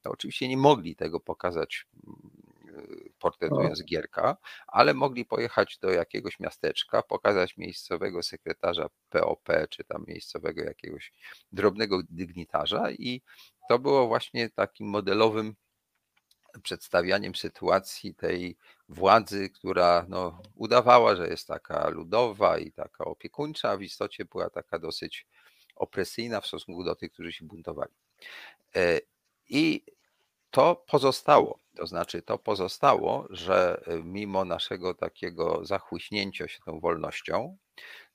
to 0.03 0.11
oczywiście 0.11 0.49
nie 0.49 0.57
mogli 0.57 0.97
tego 0.97 1.21
pokazać 1.21 1.87
mm, 2.07 2.49
portretując 3.19 3.85
Gierka, 3.85 4.37
ale 4.67 4.95
mogli 4.95 5.25
pojechać 5.25 5.79
do 5.79 5.91
jakiegoś 5.91 6.41
miasteczka, 6.41 7.03
pokazać 7.03 7.57
miejscowego 7.57 8.23
sekretarza 8.23 8.89
POP, 9.11 9.49
czy 9.71 9.85
tam 9.85 10.05
miejscowego 10.09 10.65
jakiegoś 10.65 11.13
drobnego 11.53 12.03
dygnitarza 12.11 12.91
i 12.91 13.23
to 13.69 13.79
było 13.79 14.09
właśnie 14.09 14.51
takim 14.51 14.87
modelowym 14.87 15.55
przedstawianiem 16.63 17.35
sytuacji 17.35 18.15
tej 18.15 18.57
władzy, 18.89 19.51
która 19.51 20.07
no, 20.09 20.43
udawała, 20.55 21.17
że 21.17 21.29
jest 21.29 21.49
taka 21.49 21.89
ludowa 21.89 22.59
i 22.59 22.73
taka 22.73 23.05
opiekuńcza, 23.05 23.71
a 23.71 23.77
w 23.77 23.83
istocie 23.83 24.25
była 24.25 24.51
taka 24.51 24.79
dosyć 24.79 25.27
opresyjna 25.77 26.41
w 26.41 26.47
stosunku 26.47 26.85
do 26.85 26.95
tych, 26.95 27.13
którzy 27.13 27.33
się 27.33 27.45
buntowali. 27.45 27.93
E, 28.77 29.01
I 29.49 29.85
to 30.51 30.85
pozostało, 30.87 31.59
to 31.77 31.87
znaczy 31.87 32.23
to 32.23 32.39
pozostało, 32.39 33.27
że 33.31 33.85
mimo 34.05 34.45
naszego 34.45 34.95
takiego 34.95 35.65
zachłyśnięcia 35.65 36.49
się 36.49 36.59
tą 36.65 36.81
wolnością, 36.81 37.57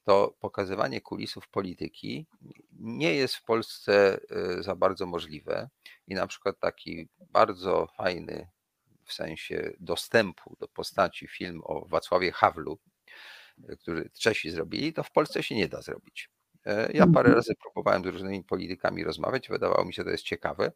to 0.04 0.36
pokazywanie 0.40 1.02
kulisów 1.02 1.48
polityki 1.48 2.28
nie 2.72 3.16
jest 3.16 3.36
w 3.36 3.44
Polsce 3.44 4.20
y, 4.60 4.64
za 4.64 4.76
bardzo 4.76 5.06
możliwe. 5.06 5.70
I 6.08 6.16
na 6.16 6.28
przykład 6.28 6.60
taki 6.60 7.08
bardzo 7.20 7.88
fajny 7.98 8.48
w 9.06 9.14
sensie 9.14 9.72
dostępu 9.80 10.58
do 10.60 10.68
postaci 10.68 11.28
film 11.28 11.62
o 11.64 11.86
Wacławie 11.86 12.32
Hawlu, 12.32 12.80
y, 13.70 13.78
który 13.78 14.10
Czesi 14.20 14.52
zrobili, 14.52 14.94
to 14.94 15.04
w 15.04 15.12
Polsce 15.12 15.44
się 15.44 15.56
nie 15.56 15.68
da 15.68 15.82
zrobić. 15.82 16.30
E, 16.66 16.92
ja 16.94 17.06
parę 17.06 17.30
mhm. 17.30 17.36
razy 17.36 17.54
próbowałem 17.56 18.04
z 18.04 18.08
różnymi 18.08 18.44
politykami 18.44 19.04
rozmawiać, 19.04 19.50
wydawało 19.50 19.86
mi 19.86 19.94
się, 19.94 20.02
że 20.02 20.06
to 20.06 20.12
jest 20.12 20.24
ciekawe. 20.24 20.72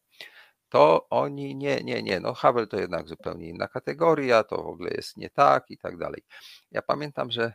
To 0.69 1.07
oni 1.09 1.55
nie, 1.55 1.83
nie, 1.83 2.03
nie, 2.03 2.19
no 2.19 2.33
Havel 2.33 2.67
to 2.67 2.79
jednak 2.79 3.07
zupełnie 3.07 3.49
inna 3.49 3.67
kategoria, 3.67 4.43
to 4.43 4.63
w 4.63 4.67
ogóle 4.67 4.91
jest 4.91 5.17
nie 5.17 5.29
tak 5.29 5.71
i 5.71 5.77
tak 5.77 5.97
dalej. 5.97 6.23
Ja 6.71 6.81
pamiętam, 6.81 7.31
że 7.31 7.53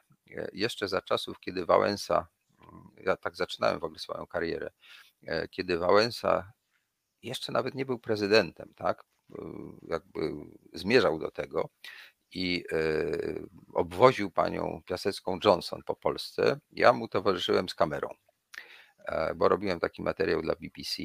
jeszcze 0.53 0.89
za 0.89 1.03
czasów, 1.03 1.41
kiedy 1.41 1.67
Wałęsa, 1.67 2.29
mm, 2.61 2.91
ja 2.97 3.17
tak 3.17 3.37
zaczynałem 3.37 3.81
w 3.81 3.85
ogóle 3.85 3.99
swoją 3.99 4.27
karierę, 4.27 4.71
e, 5.27 5.49
kiedy 5.49 5.79
Wałęsa 5.79 6.53
jeszcze 7.23 7.53
nawet 7.53 7.75
nie 7.75 7.87
był 7.87 7.99
prezydentem, 7.99 8.73
tak? 8.77 9.05
Jakby 9.83 10.33
zmierzał 10.73 11.19
do 11.19 11.31
tego 11.31 11.69
i 12.33 12.65
e, 12.73 12.77
obwoził 13.73 14.31
panią 14.31 14.83
Piasecką 14.87 15.39
Johnson 15.45 15.83
po 15.87 15.97
Polsce. 15.97 16.61
Ja 16.73 16.93
mu 16.93 17.09
towarzyszyłem 17.09 17.69
z 17.69 17.75
kamerą, 17.75 18.09
bo 19.37 19.49
robiłem 19.49 19.81
taki 19.81 20.03
materiał 20.03 20.43
dla 20.43 20.55
BBC. 20.55 21.03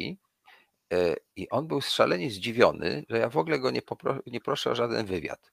I 1.36 1.50
on 1.50 1.68
był 1.68 1.82
szalenie 1.82 2.32
zdziwiony, 2.32 3.06
że 3.10 3.18
ja 3.18 3.30
w 3.30 3.38
ogóle 3.38 3.60
go 3.60 3.72
nie, 3.72 3.82
popro, 3.82 4.20
nie 4.28 4.42
proszę 4.42 4.72
o 4.72 4.76
żaden 4.76 5.06
wywiad, 5.06 5.52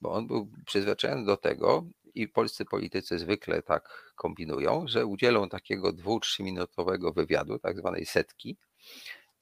bo 0.00 0.12
on 0.12 0.26
był 0.26 0.50
przyzwyczajony 0.66 1.24
do 1.24 1.36
tego, 1.36 1.84
i 2.14 2.28
polscy 2.28 2.64
politycy 2.64 3.18
zwykle 3.18 3.62
tak 3.62 4.12
kombinują, 4.16 4.84
że 4.88 5.06
udzielą 5.06 5.48
takiego 5.48 5.92
dwu, 5.92 6.20
trzyminutowego 6.20 7.12
wywiadu, 7.12 7.58
tak 7.58 7.78
zwanej 7.78 8.06
setki, 8.06 8.58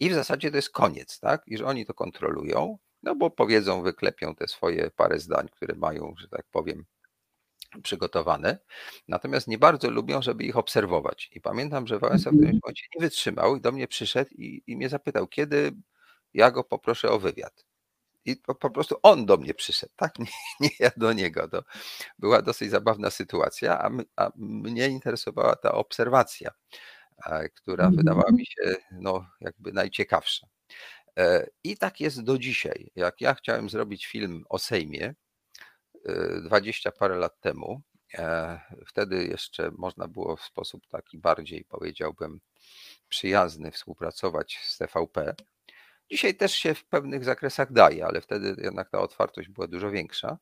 i 0.01 0.11
w 0.11 0.15
zasadzie 0.15 0.51
to 0.51 0.57
jest 0.57 0.71
koniec, 0.71 1.21
tak? 1.21 1.43
I 1.47 1.59
że 1.59 1.67
oni 1.67 1.87
to 1.87 1.95
kontrolują, 1.95 2.79
no 3.03 3.17
bo 3.17 3.31
powiedzą, 3.31 3.83
wyklepią 3.83 4.35
te 4.35 4.49
swoje 4.49 4.91
parę 4.91 5.19
zdań, 5.19 5.49
które 5.49 5.75
mają, 5.75 6.15
że 6.19 6.29
tak 6.29 6.45
powiem, 6.51 6.85
przygotowane. 7.83 8.59
Natomiast 9.09 9.49
nie 9.49 9.59
bardzo 9.59 9.91
lubią, 9.91 10.23
żeby 10.23 10.45
ich 10.45 10.57
obserwować. 10.57 11.31
I 11.33 11.41
pamiętam, 11.41 11.87
że 11.87 11.99
Wałęsa 11.99 12.31
w 12.31 12.35
którymś 12.35 12.55
mhm. 12.55 12.61
momencie 12.65 12.87
nie 12.95 13.01
wytrzymał 13.01 13.57
i 13.57 13.61
do 13.61 13.73
mnie 13.73 13.89
przyszedł 13.89 14.31
i, 14.35 14.63
i 14.67 14.77
mnie 14.77 14.89
zapytał, 14.89 15.27
kiedy 15.27 15.73
ja 16.35 16.51
go 16.51 16.65
poproszę 16.65 17.11
o 17.11 17.19
wywiad. 17.19 17.65
I 18.25 18.37
po, 18.37 18.55
po, 18.55 18.71
prostu 18.71 18.97
on 19.03 19.27
do 19.27 19.37
mnie 19.37 19.55
przyszedł, 19.55 19.93
tak? 19.97 20.19
Nie, 20.19 20.27
nie, 20.61 20.71
ja 20.79 20.91
do 20.97 21.13
niego. 21.13 21.49
To 21.49 21.63
była 22.19 22.43
dosyć 22.43 22.71
zabawna 22.71 23.11
sytuacja, 23.11 23.79
a, 23.79 23.91
my, 23.91 24.05
a 24.17 24.31
mnie 24.37 24.89
interesowała 24.89 25.57
ta 25.57 25.73
obserwacja, 25.73 26.51
która 27.55 27.91
wydawała 27.91 28.29
mhm. 28.29 28.37
mi 28.37 28.47
się 28.47 28.77
no, 28.93 29.27
jakby 29.41 29.73
najciekawsza. 29.73 30.47
E, 31.19 31.47
I 31.65 31.77
tak 31.77 32.01
jest 32.01 32.23
do 32.23 32.39
dzisiaj. 32.39 32.91
Jak 32.97 33.21
ja 33.21 33.35
chciałem 33.35 33.71
zrobić 33.71 34.07
film 34.07 34.45
o 34.49 34.59
Sejmie 34.59 35.15
e, 36.07 36.41
dwadzieścia 36.41 36.93
parę 36.93 37.17
lat 37.17 37.41
temu, 37.41 37.83
e, 38.15 38.61
wtedy 38.87 39.27
jeszcze 39.27 39.71
można 39.79 40.09
było 40.09 40.37
w 40.37 40.43
sposób 40.43 40.87
taki 40.87 41.19
bardziej, 41.19 41.65
powiedziałbym, 41.65 42.41
przyjazny 43.09 43.71
współpracować 43.71 44.61
z 44.63 44.79
TVP 44.79 45.35
Dzisiaj 46.13 46.35
też 46.35 46.53
się 46.53 46.75
w 46.75 46.85
pewnych 46.85 47.25
zakresach 47.25 47.73
daje, 47.73 48.07
ale 48.07 48.21
wtedy 48.21 48.55
jednak 48.59 48.91
ta 48.91 49.01
otwartość 49.01 49.49
była 49.49 49.67
dużo 49.67 49.91
większa. 49.91 50.39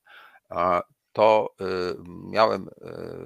To 1.13 1.55
y, 1.61 1.65
miałem 2.07 2.69
y, 2.69 2.73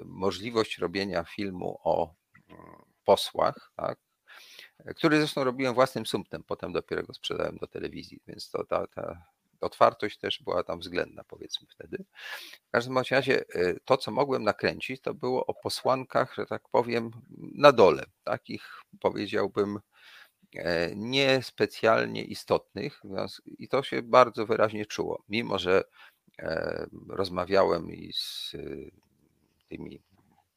możliwość 0.04 0.78
robienia 0.78 1.24
filmu 1.24 1.80
o 1.84 2.14
mm, 2.48 2.60
posłach, 3.04 3.72
tak? 3.76 3.98
który 4.96 5.18
zresztą 5.18 5.44
robiłem 5.44 5.74
własnym 5.74 6.06
sumptem, 6.06 6.42
potem 6.44 6.72
dopiero 6.72 7.02
go 7.02 7.14
sprzedałem 7.14 7.56
do 7.56 7.66
telewizji, 7.66 8.20
więc 8.26 8.50
to 8.50 8.64
ta, 8.64 8.86
ta 8.86 9.22
otwartość 9.60 10.18
też 10.18 10.42
była 10.42 10.62
tam 10.62 10.80
względna, 10.80 11.24
powiedzmy 11.24 11.66
wtedy. 11.70 12.04
W 12.68 12.70
każdym 12.70 12.98
razie 13.10 13.44
e, 13.54 13.74
to, 13.84 13.96
co 13.96 14.10
mogłem 14.10 14.42
nakręcić, 14.42 15.00
to 15.00 15.14
było 15.14 15.46
o 15.46 15.54
posłankach, 15.54 16.34
że 16.34 16.46
tak 16.46 16.68
powiem, 16.68 17.10
na 17.54 17.72
dole, 17.72 18.04
takich 18.24 18.82
powiedziałbym 19.00 19.80
niespecjalnie 20.96 22.24
istotnych 22.24 23.02
i 23.58 23.68
to 23.68 23.82
się 23.82 24.02
bardzo 24.02 24.46
wyraźnie 24.46 24.86
czuło, 24.86 25.22
mimo 25.28 25.58
że 25.58 25.84
e, 26.38 26.86
rozmawiałem 27.08 27.92
i 27.92 28.12
z 28.12 28.52
tymi 29.68 30.02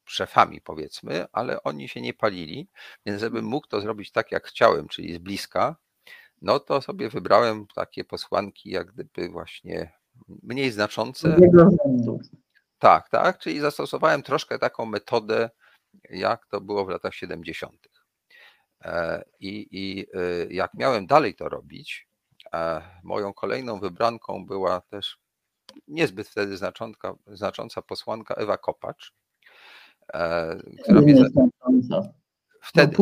szefami, 0.04 0.60
powiedzmy, 0.60 1.26
ale 1.32 1.62
oni 1.62 1.88
się 1.88 2.00
nie 2.00 2.14
palili, 2.14 2.68
więc 3.06 3.20
żebym 3.20 3.44
mógł 3.44 3.66
to 3.66 3.80
zrobić 3.80 4.12
tak, 4.12 4.32
jak 4.32 4.46
chciałem, 4.46 4.88
czyli 4.88 5.14
z 5.14 5.18
bliska, 5.18 5.76
no 6.42 6.60
to 6.60 6.82
sobie 6.82 7.08
wybrałem 7.08 7.66
takie 7.74 8.04
posłanki, 8.04 8.70
jak 8.70 8.92
gdyby 8.92 9.28
właśnie 9.28 9.92
mniej 10.42 10.70
znaczące. 10.70 11.36
Tak, 12.78 13.08
tak, 13.08 13.38
czyli 13.38 13.60
zastosowałem 13.60 14.22
troszkę 14.22 14.58
taką 14.58 14.86
metodę, 14.86 15.50
jak 16.10 16.46
to 16.46 16.60
było 16.60 16.84
w 16.84 16.88
latach 16.88 17.14
70. 17.14 17.88
E, 18.84 19.24
I, 19.40 19.68
i 19.70 20.06
e, 20.14 20.46
jak 20.50 20.74
miałem 20.74 21.06
dalej 21.06 21.34
to 21.34 21.48
robić, 21.48 22.08
e, 22.52 22.82
moją 23.04 23.32
kolejną 23.32 23.80
wybranką 23.80 24.46
była 24.46 24.80
też 24.80 25.18
niezbyt 25.88 26.28
wtedy 26.28 26.56
znacząca, 26.56 27.14
znacząca 27.26 27.82
posłanka 27.82 28.34
Ewa 28.34 28.58
Kopacz, 28.58 29.12
która 30.82 31.00
mnie... 31.00 31.24
Wtedy 32.60 32.96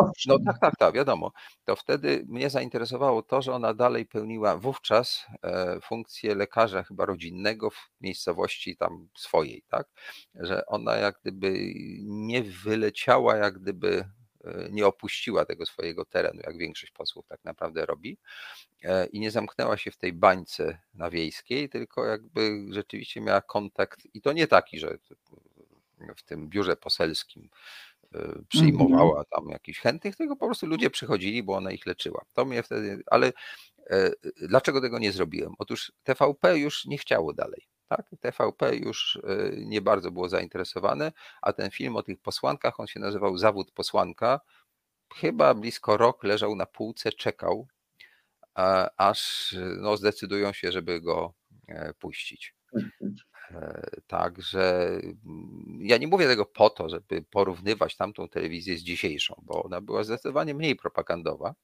no, 0.00 0.12
no 0.26 0.38
tak, 0.46 0.58
tak, 0.58 0.76
tak, 0.76 0.94
wiadomo. 0.94 1.32
To 1.64 1.76
wtedy 1.76 2.24
mnie 2.28 2.50
zainteresowało 2.50 3.22
to, 3.22 3.42
że 3.42 3.52
ona 3.52 3.74
dalej 3.74 4.06
pełniła 4.06 4.56
wówczas 4.56 5.26
e, 5.42 5.80
funkcję 5.80 6.34
lekarza 6.34 6.82
chyba 6.82 7.06
rodzinnego 7.06 7.70
w 7.70 7.90
miejscowości 8.00 8.76
tam 8.76 9.08
swojej, 9.16 9.64
tak? 9.68 9.86
Że 10.34 10.66
ona 10.66 10.96
jak 10.96 11.18
gdyby 11.22 11.54
nie 12.04 12.42
wyleciała, 12.42 13.36
jak 13.36 13.58
gdyby 13.58 13.88
e, 13.98 14.21
nie 14.70 14.86
opuściła 14.86 15.44
tego 15.44 15.66
swojego 15.66 16.04
terenu, 16.04 16.40
jak 16.46 16.58
większość 16.58 16.92
posłów 16.92 17.26
tak 17.28 17.44
naprawdę 17.44 17.86
robi 17.86 18.18
e, 18.82 19.06
i 19.06 19.20
nie 19.20 19.30
zamknęła 19.30 19.76
się 19.76 19.90
w 19.90 19.96
tej 19.96 20.12
bańce 20.12 20.78
na 20.94 21.10
wiejskiej, 21.10 21.68
tylko 21.68 22.04
jakby 22.06 22.66
rzeczywiście 22.70 23.20
miała 23.20 23.40
kontakt 23.40 24.06
i 24.14 24.20
to 24.20 24.32
nie 24.32 24.46
taki, 24.46 24.78
że 24.78 24.98
w 26.16 26.22
tym 26.22 26.48
biurze 26.48 26.76
poselskim 26.76 27.48
Mhm. 28.14 28.44
przyjmowała 28.48 29.24
tam 29.24 29.48
jakichś 29.48 29.80
chętnych, 29.80 30.16
tylko 30.16 30.36
po 30.36 30.46
prostu 30.46 30.66
ludzie 30.66 30.90
przychodzili, 30.90 31.42
bo 31.42 31.54
ona 31.54 31.70
ich 31.72 31.86
leczyła. 31.86 32.24
To 32.34 32.44
mnie 32.44 32.62
wtedy, 32.62 33.02
ale 33.06 33.32
e, 33.90 34.10
dlaczego 34.48 34.80
tego 34.80 34.98
nie 34.98 35.12
zrobiłem? 35.12 35.54
Otóż 35.58 35.92
TVP 36.02 36.58
już 36.58 36.84
nie 36.84 36.98
chciało 36.98 37.32
dalej. 37.32 37.66
Tak? 37.88 38.10
TVP 38.20 38.76
już 38.76 39.18
e, 39.24 39.50
nie 39.56 39.80
bardzo 39.80 40.10
było 40.10 40.28
zainteresowane, 40.28 41.12
a 41.42 41.52
ten 41.52 41.70
film 41.70 41.96
o 41.96 42.02
tych 42.02 42.20
posłankach, 42.20 42.80
on 42.80 42.86
się 42.86 43.00
nazywał 43.00 43.38
Zawód 43.38 43.70
posłanka. 43.70 44.40
Chyba 45.14 45.54
blisko 45.54 45.96
rok 45.96 46.24
leżał 46.24 46.56
na 46.56 46.66
półce, 46.66 47.12
czekał, 47.12 47.66
aż 48.96 49.54
no, 49.78 49.96
zdecydują 49.96 50.52
się, 50.52 50.72
żeby 50.72 51.00
go 51.00 51.34
e, 51.68 51.94
puścić. 51.94 52.54
E, 53.50 53.90
także 54.06 54.86
mm, 55.26 55.78
ja 55.80 55.96
nie 55.96 56.06
mówię 56.06 56.26
tego 56.26 56.46
po 56.46 56.70
to, 56.70 56.88
żeby 56.88 57.24
porównywać 57.30 57.96
tamtą 57.96 58.28
telewizję 58.28 58.76
z 58.76 58.82
dzisiejszą, 58.82 59.42
bo 59.42 59.62
ona 59.62 59.80
była 59.80 60.04
zdecydowanie 60.04 60.54
mniej 60.54 60.76
propagandowa, 60.76 61.54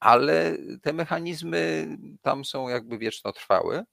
ale 0.00 0.56
te 0.82 0.92
mechanizmy 0.92 1.88
tam 2.22 2.44
są 2.44 2.68
jakby 2.68 2.98
wiecznotrwałe 2.98 3.84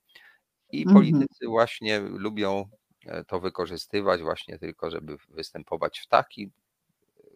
i 0.71 0.81
mhm. 0.81 0.95
politycy 0.95 1.47
właśnie 1.47 1.99
lubią 1.99 2.69
e, 3.05 3.23
to 3.23 3.39
wykorzystywać 3.39 4.21
właśnie 4.21 4.59
tylko, 4.59 4.91
żeby 4.91 5.17
występować 5.29 5.99
w 5.99 6.07
takim 6.07 6.51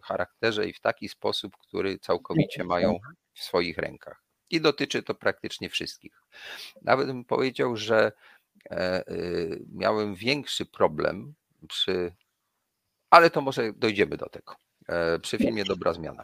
charakterze 0.03 0.67
i 0.67 0.73
w 0.73 0.79
taki 0.79 1.09
sposób, 1.09 1.57
który 1.57 1.99
całkowicie 1.99 2.63
mają 2.63 2.99
w 3.33 3.43
swoich 3.43 3.77
rękach. 3.77 4.23
I 4.49 4.61
dotyczy 4.61 5.03
to 5.03 5.15
praktycznie 5.15 5.69
wszystkich. 5.69 6.21
Nawet 6.81 7.07
bym 7.07 7.25
powiedział, 7.25 7.75
że 7.75 8.11
E, 8.69 9.07
y, 9.11 9.65
miałem 9.73 10.15
większy 10.15 10.65
problem 10.65 11.33
przy, 11.67 12.13
ale 13.09 13.29
to 13.29 13.41
może 13.41 13.73
dojdziemy 13.73 14.17
do 14.17 14.29
tego, 14.29 14.55
e, 14.87 15.19
przy 15.19 15.37
filmie 15.37 15.63
Dobra 15.65 15.93
Zmiana. 15.93 16.23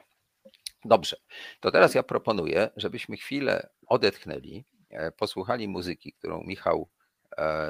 Dobrze, 0.86 1.18
to 1.60 1.72
teraz 1.72 1.96
ja 1.96 2.04
proponuję, 2.04 2.70
żebyśmy 2.76 3.18
chwilę 3.18 3.70
odetchnęli, 3.88 4.66
posłuchali 5.18 5.68
muzyki, 5.68 6.14
którą 6.14 6.44
Michał 6.44 6.90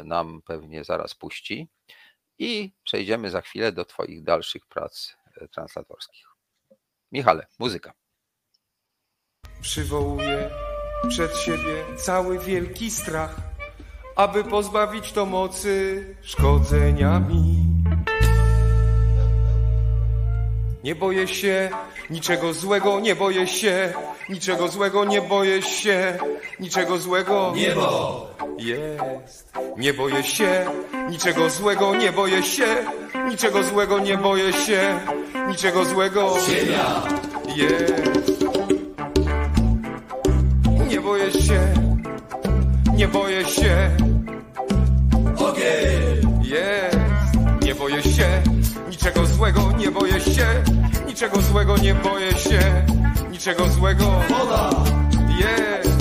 nam 0.03 0.41
pewnie 0.45 0.83
zaraz 0.83 1.15
puści 1.15 1.69
i 2.39 2.71
przejdziemy 2.83 3.29
za 3.29 3.41
chwilę 3.41 3.71
do 3.71 3.85
Twoich 3.85 4.23
dalszych 4.23 4.65
prac 4.65 5.15
translatorskich. 5.51 6.25
Michale, 7.11 7.47
muzyka. 7.59 7.93
Przywołuję 9.61 10.49
przed 11.09 11.37
siebie 11.37 11.97
cały 11.97 12.39
wielki 12.39 12.91
strach 12.91 13.49
aby 14.19 14.43
pozbawić 14.43 15.11
to 15.11 15.25
mocy 15.25 16.05
szkodzenia 16.21 17.19
mi. 17.19 17.65
Nie 20.83 20.95
boję 20.95 21.27
się 21.27 21.69
niczego 22.09 22.53
złego, 22.53 22.99
nie 22.99 23.15
boję 23.15 23.47
się 23.47 23.93
niczego 24.29 24.67
złego, 24.67 25.05
nie 25.05 25.21
boję 25.21 25.61
się 25.61 26.17
niczego 26.59 26.97
złego. 26.97 27.53
Niebo 27.55 28.27
jest. 28.57 29.53
Nie 29.77 29.93
boję 29.93 30.23
się 30.23 30.65
niczego 31.09 31.49
złego, 31.49 31.95
nie 31.95 32.11
boję 32.11 32.43
się 32.43 32.75
niczego 33.29 33.63
złego, 33.63 33.99
nie 33.99 34.17
boję 34.17 34.53
się 34.53 34.99
niczego 35.47 35.85
złego. 35.85 36.35
Ziemia 36.49 37.03
jest. 37.55 38.39
Nie 40.89 41.01
boję 41.01 41.31
się, 41.31 41.59
nie 42.95 43.07
boję 43.07 43.45
się 43.45 43.91
boję 48.03 48.15
się 48.15 48.41
niczego 48.89 49.25
złego, 49.25 49.71
nie 49.77 49.91
boję 49.91 50.21
się 50.21 50.45
niczego 51.07 51.41
złego, 51.41 51.77
nie 51.77 51.95
boję 51.95 52.31
się 52.31 52.85
niczego 53.31 53.67
złego. 53.67 54.05
Woda 54.29 54.69
jest. 55.39 55.98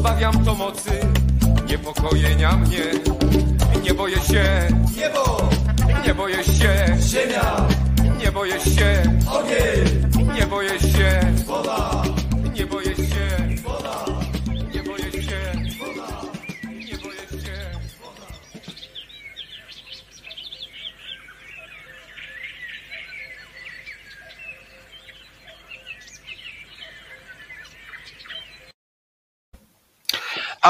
Pozbawiam 0.00 0.44
to 0.44 0.54
mocy 0.54 0.90
niepokojenia 1.66 2.56
mnie. 2.56 2.84
Nie 3.82 3.94
boję 3.94 4.16
się, 4.16 4.68
niebo, 4.96 5.48
nie 6.06 6.14
boję 6.14 6.44
się, 6.44 6.96
ziemia, 7.00 7.66
nie 8.20 8.32
boję 8.32 8.60
się, 8.60 9.02
ogień, 9.30 10.34
nie 10.34 10.46
boję 10.46 10.80
się, 10.80 11.20
woda, 11.46 12.02
nie 12.54 12.66
boję 12.66 12.96
się, 12.96 13.39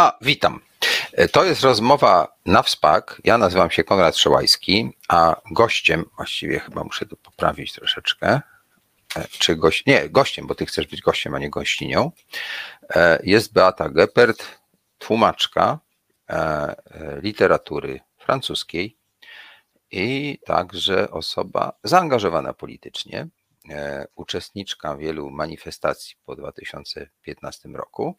A, 0.00 0.18
witam. 0.20 0.60
E, 1.12 1.28
To 1.28 1.44
jest 1.44 1.62
rozmowa 1.62 2.36
na 2.46 2.62
wspak. 2.62 3.20
Ja 3.24 3.38
nazywam 3.38 3.70
się 3.70 3.84
Konrad 3.84 4.16
Szołajski, 4.16 4.90
a 5.08 5.36
gościem, 5.50 6.04
właściwie 6.16 6.60
chyba 6.60 6.84
muszę 6.84 7.06
to 7.06 7.16
poprawić 7.16 7.72
troszeczkę, 7.72 8.40
e, 9.16 9.28
czy 9.28 9.56
gość, 9.56 9.86
nie, 9.86 10.08
gościem, 10.08 10.46
bo 10.46 10.54
ty 10.54 10.66
chcesz 10.66 10.86
być 10.86 11.00
gościem, 11.00 11.34
a 11.34 11.38
nie 11.38 11.50
gościnią, 11.50 12.12
e, 12.90 13.18
jest 13.22 13.52
Beata 13.52 13.88
Geppert, 13.88 14.46
tłumaczka 14.98 15.78
literatury 17.22 18.00
francuskiej 18.18 18.96
i 19.90 20.38
także 20.46 21.10
osoba 21.10 21.72
zaangażowana 21.84 22.52
politycznie, 22.52 23.28
uczestniczka 24.14 24.96
wielu 24.96 25.30
manifestacji 25.30 26.16
po 26.24 26.36
2015 26.36 27.68
roku 27.68 28.16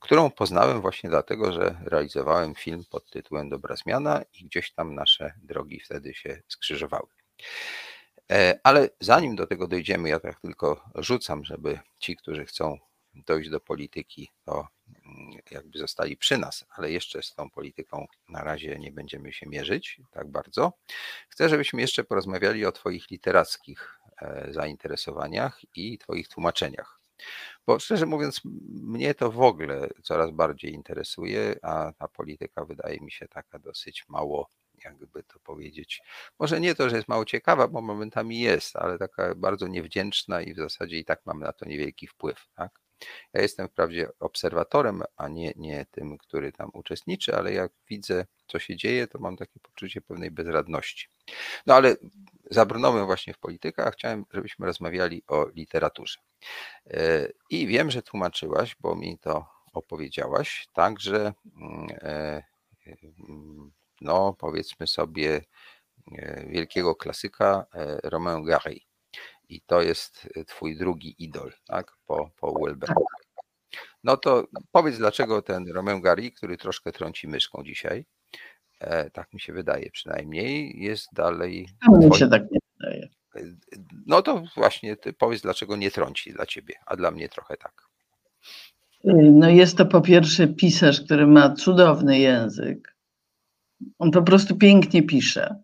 którą 0.00 0.30
poznałem 0.30 0.80
właśnie 0.80 1.10
dlatego, 1.10 1.52
że 1.52 1.76
realizowałem 1.84 2.54
film 2.54 2.84
pod 2.90 3.10
tytułem 3.10 3.48
Dobra 3.48 3.76
Zmiana 3.76 4.22
i 4.40 4.44
gdzieś 4.44 4.72
tam 4.72 4.94
nasze 4.94 5.32
drogi 5.42 5.80
wtedy 5.80 6.14
się 6.14 6.42
skrzyżowały. 6.48 7.08
E, 8.32 8.60
Ale 8.62 8.90
zanim 9.00 9.36
do 9.36 9.46
tego 9.46 9.66
dojdziemy, 9.66 10.08
ja 10.08 10.20
tak 10.20 10.40
tylko 10.40 10.84
rzucam, 10.94 11.44
żeby 11.44 11.80
ci, 11.98 12.16
którzy 12.16 12.44
chcą 12.44 12.78
dojść 13.14 13.50
do 13.50 13.60
polityki, 13.60 14.30
to 14.44 14.68
mm, 14.88 15.40
jakby 15.50 15.78
zostali 15.78 16.16
przy 16.16 16.38
nas, 16.38 16.64
ale 16.70 16.90
jeszcze 16.90 17.22
z 17.22 17.34
tą 17.34 17.50
polityką 17.50 18.06
na 18.28 18.42
razie 18.44 18.78
nie 18.78 18.92
będziemy 18.92 19.32
się 19.32 19.46
mierzyć 19.46 20.00
tak 20.10 20.30
bardzo. 20.30 20.72
Chcę, 21.28 21.48
żebyśmy 21.48 21.80
jeszcze 21.80 22.04
porozmawiali 22.04 22.66
o 22.66 22.72
Twoich 22.72 23.10
literackich 23.10 23.98
e, 24.22 24.52
zainteresowaniach 24.52 25.60
i 25.74 25.98
Twoich 25.98 26.28
tłumaczeniach. 26.28 27.00
Bo 27.68 27.78
szczerze 27.78 28.06
mówiąc, 28.06 28.40
mnie 28.70 29.14
to 29.14 29.30
w 29.32 29.40
ogóle 29.40 29.88
coraz 30.02 30.30
bardziej 30.30 30.72
interesuje, 30.74 31.56
a 31.62 31.92
ta 31.98 32.08
polityka 32.08 32.64
wydaje 32.64 33.00
mi 33.00 33.10
się 33.10 33.28
taka 33.28 33.58
dosyć 33.58 34.04
mało, 34.08 34.48
jakby 34.84 35.22
to 35.22 35.38
powiedzieć. 35.40 36.02
Może 36.38 36.60
nie 36.60 36.74
to, 36.74 36.88
że 36.90 36.96
jest 36.96 37.08
mało 37.08 37.24
ciekawa, 37.24 37.68
bo 37.68 37.80
momentami 37.82 38.40
jest, 38.40 38.76
ale 38.76 38.98
taka 38.98 39.34
bardzo 39.34 39.68
niewdzięczna 39.68 40.42
i 40.42 40.54
w 40.54 40.56
zasadzie 40.56 40.98
i 40.98 41.04
tak 41.04 41.20
mam 41.26 41.40
na 41.40 41.52
to 41.52 41.64
niewielki 41.66 42.06
wpływ. 42.06 42.46
Tak? 42.54 42.80
Ja 43.32 43.42
jestem 43.42 43.68
wprawdzie 43.68 44.08
obserwatorem, 44.20 45.02
a 45.16 45.28
nie, 45.28 45.52
nie 45.56 45.86
tym, 45.90 46.18
który 46.18 46.52
tam 46.52 46.70
uczestniczy, 46.74 47.36
ale 47.36 47.52
jak 47.52 47.72
widzę, 47.88 48.26
co 48.46 48.58
się 48.58 48.76
dzieje, 48.76 49.06
to 49.06 49.18
mam 49.18 49.36
takie 49.36 49.60
poczucie 49.60 50.00
pewnej 50.00 50.30
bezradności. 50.30 51.08
No 51.66 51.74
ale 51.74 51.96
zabrnąłem 52.50 53.06
właśnie 53.06 53.34
w 53.34 53.38
politykę, 53.38 53.84
a 53.84 53.90
chciałem, 53.90 54.24
żebyśmy 54.32 54.66
rozmawiali 54.66 55.22
o 55.26 55.46
literaturze. 55.54 56.18
E, 56.86 57.28
I 57.50 57.66
wiem, 57.66 57.90
że 57.90 58.02
tłumaczyłaś, 58.02 58.76
bo 58.80 58.94
mi 58.94 59.18
to 59.18 59.46
opowiedziałaś, 59.72 60.68
także 60.72 61.32
mm, 61.56 61.88
e, 62.02 62.42
mm, 62.86 63.72
no 64.00 64.36
powiedzmy 64.38 64.86
sobie 64.86 65.44
e, 66.12 66.46
wielkiego 66.46 66.94
klasyka 66.94 67.66
Romain 68.02 68.44
Gary. 68.44 68.87
I 69.48 69.60
to 69.60 69.82
jest 69.82 70.28
twój 70.46 70.76
drugi 70.76 71.14
idol, 71.18 71.52
tak? 71.66 71.92
Po, 72.06 72.30
po 72.40 72.60
Welbecku. 72.64 73.04
No 74.04 74.16
to 74.16 74.46
powiedz, 74.72 74.98
dlaczego 74.98 75.42
ten 75.42 75.68
Romain 75.72 76.00
Gary, 76.00 76.30
który 76.30 76.56
troszkę 76.56 76.92
trąci 76.92 77.28
myszką 77.28 77.62
dzisiaj, 77.64 78.04
e, 78.80 79.10
tak 79.10 79.32
mi 79.32 79.40
się 79.40 79.52
wydaje 79.52 79.90
przynajmniej, 79.90 80.82
jest 80.82 81.08
dalej 81.12 81.66
mnie 81.88 81.98
twoim 81.98 82.14
się 82.14 82.28
tak 82.28 82.42
nie 82.50 82.58
wydaje. 82.78 83.08
No 84.06 84.22
to 84.22 84.42
właśnie 84.56 84.96
ty 84.96 85.12
powiedz, 85.12 85.42
dlaczego 85.42 85.76
nie 85.76 85.90
trąci 85.90 86.32
dla 86.32 86.46
ciebie, 86.46 86.74
a 86.86 86.96
dla 86.96 87.10
mnie 87.10 87.28
trochę 87.28 87.56
tak. 87.56 87.88
No 89.32 89.48
jest 89.48 89.76
to 89.76 89.86
po 89.86 90.00
pierwsze 90.00 90.48
pisarz, 90.48 91.00
który 91.00 91.26
ma 91.26 91.54
cudowny 91.54 92.18
język. 92.18 92.96
On 93.98 94.10
po 94.10 94.22
prostu 94.22 94.56
pięknie 94.56 95.02
pisze. 95.02 95.62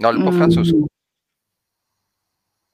No 0.00 0.08
ale 0.08 0.24
po 0.24 0.32
francusku. 0.32 0.89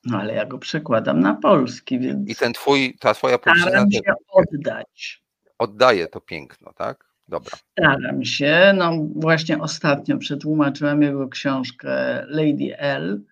No 0.06 0.18
ale 0.20 0.34
ja 0.34 0.46
go 0.46 0.58
przekładam 0.58 1.20
na 1.20 1.34
polski, 1.34 1.98
więc. 1.98 2.30
I 2.30 2.36
ten 2.36 2.52
twój, 2.52 2.96
ta 3.00 3.14
twoja 3.14 3.38
polszczyzna. 3.38 3.70
Staram 3.70 3.90
się 3.90 4.00
oddać. 4.32 5.22
Oddaje 5.58 6.06
to 6.06 6.20
piękno, 6.20 6.72
tak? 6.72 7.04
Dobra. 7.28 7.56
Staram 7.72 8.24
się. 8.24 8.72
No 8.76 8.92
właśnie 9.14 9.58
ostatnio 9.58 10.18
przetłumaczyłam 10.18 11.02
jego 11.02 11.28
książkę 11.28 12.22
Lady 12.28 12.78
L. 12.78 13.22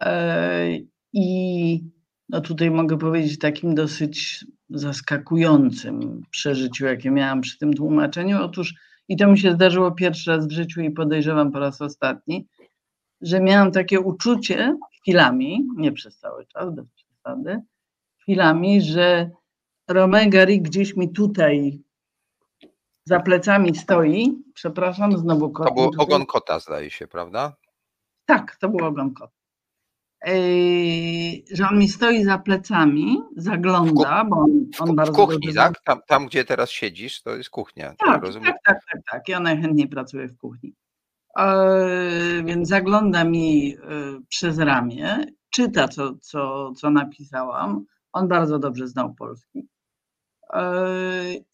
E, 0.00 0.68
I 1.12 1.84
no 2.28 2.40
tutaj 2.40 2.70
mogę 2.70 2.98
powiedzieć 2.98 3.38
takim 3.38 3.74
dosyć 3.74 4.44
zaskakującym 4.70 6.22
przeżyciu, 6.30 6.86
jakie 6.86 7.10
miałam 7.10 7.40
przy 7.40 7.58
tym 7.58 7.74
tłumaczeniu. 7.74 8.42
Otóż, 8.42 8.74
i 9.08 9.16
to 9.16 9.28
mi 9.28 9.38
się 9.38 9.52
zdarzyło 9.52 9.90
pierwszy 9.90 10.30
raz 10.30 10.48
w 10.48 10.52
życiu 10.52 10.80
i 10.80 10.90
podejrzewam 10.90 11.52
po 11.52 11.58
raz 11.58 11.82
ostatni, 11.82 12.46
że 13.20 13.40
miałam 13.40 13.72
takie 13.72 14.00
uczucie 14.00 14.76
chwilami, 15.08 15.66
nie 15.76 15.92
przez 15.92 16.18
cały 16.18 16.46
czas, 16.46 16.74
bez 16.74 16.86
przesady, 16.90 17.62
chwilami, 18.22 18.82
że 18.82 19.30
Romain 19.88 20.30
Gary 20.30 20.58
gdzieś 20.58 20.96
mi 20.96 21.12
tutaj 21.12 21.82
za 23.04 23.20
plecami 23.20 23.74
stoi. 23.74 24.42
Przepraszam, 24.54 25.18
znowu 25.18 25.50
kot. 25.50 25.68
To 25.68 25.74
był 25.74 25.90
ogon 25.98 26.26
kota, 26.26 26.58
zdaje 26.58 26.90
się, 26.90 27.06
prawda? 27.06 27.56
Tak, 28.26 28.56
to 28.56 28.68
był 28.68 28.86
ogon 28.86 29.14
kota. 29.14 29.32
Że 31.52 31.68
on 31.70 31.78
mi 31.78 31.88
stoi 31.88 32.24
za 32.24 32.38
plecami, 32.38 33.22
zagląda, 33.36 34.24
bo 34.24 34.36
on, 34.36 34.66
on 34.80 34.92
w, 34.92 34.94
bardzo. 34.94 35.12
W 35.12 35.16
kuchni, 35.16 35.54
tak? 35.54 35.82
Tam, 35.84 36.00
tam, 36.06 36.26
gdzie 36.26 36.44
teraz 36.44 36.70
siedzisz, 36.70 37.22
to 37.22 37.36
jest 37.36 37.50
kuchnia. 37.50 37.94
Tak, 37.98 38.22
tak, 38.22 38.32
tak, 38.32 38.42
tak, 38.44 38.80
tak, 38.92 39.00
tak. 39.10 39.28
Ja 39.28 39.40
najchętniej 39.40 39.88
pracuję 39.88 40.28
w 40.28 40.36
kuchni. 40.36 40.74
Yy, 41.38 42.44
więc 42.44 42.68
zagląda 42.68 43.24
mi 43.24 43.68
yy, 43.68 43.78
przez 44.28 44.58
ramię, 44.58 45.26
czyta, 45.50 45.88
co, 45.88 46.14
co, 46.20 46.72
co 46.72 46.90
napisałam. 46.90 47.84
On 48.12 48.28
bardzo 48.28 48.58
dobrze 48.58 48.88
znał 48.88 49.14
polski. 49.14 49.68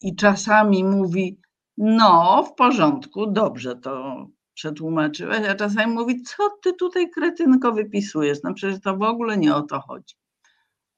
I 0.01 0.15
czasami 0.15 0.83
mówi: 0.83 1.39
No, 1.77 2.43
w 2.43 2.55
porządku, 2.55 3.27
dobrze 3.31 3.75
to 3.75 4.25
przetłumaczyłeś, 4.53 5.47
a 5.47 5.55
czasami 5.55 5.93
mówi, 5.93 6.23
co 6.23 6.49
ty 6.63 6.73
tutaj 6.73 7.09
kretynko 7.09 7.71
wypisujesz, 7.71 8.39
no 8.43 8.53
przecież 8.53 8.81
to 8.81 8.97
w 8.97 9.01
ogóle 9.01 9.37
nie 9.37 9.55
o 9.55 9.61
to 9.61 9.81
chodzi. 9.81 10.15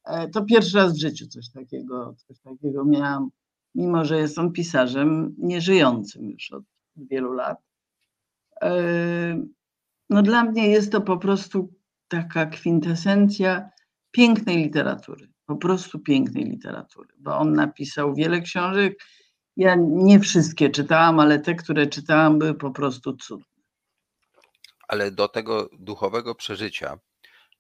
E, 0.06 0.30
to 0.30 0.46
pierwszy 0.46 0.78
raz 0.78 0.94
w 0.94 1.02
życiu 1.02 1.28
coś 1.28 1.52
takiego, 1.52 2.16
coś 2.28 2.40
takiego 2.40 2.86
miałam, 2.86 3.30
mimo 3.76 4.06
że 4.06 4.18
jest 4.18 4.40
on 4.40 4.52
pisarzem 4.52 5.36
nieżyjącym 5.38 6.30
już 6.30 6.52
od 6.52 6.64
wielu 6.96 7.34
lat. 7.34 7.67
E, 8.62 9.48
no 10.10 10.22
dla 10.22 10.44
mnie 10.44 10.68
jest 10.68 10.92
to 10.92 11.02
po 11.02 11.18
prostu 11.18 11.74
taka 12.08 12.46
kwintesencja 12.46 13.70
pięknej 14.12 14.58
literatury, 14.58 15.28
po 15.46 15.56
prostu 15.56 16.00
pięknej 16.00 16.44
literatury, 16.44 17.10
bo 17.18 17.38
on 17.38 17.54
napisał 17.54 18.16
wiele 18.16 18.42
książek, 18.42 19.00
ja 19.58 19.76
nie 19.80 20.20
wszystkie 20.20 20.70
czytałam, 20.70 21.20
ale 21.20 21.40
te, 21.40 21.56
które 21.56 21.88
czytałam, 21.88 22.40
były 22.40 22.54
po 22.54 22.72
prostu 22.72 23.14
cudne. 23.14 23.46
Ale 24.88 25.12
do 25.12 25.28
tego 25.28 25.70
duchowego 25.80 26.36
przeżycia, 26.36 27.00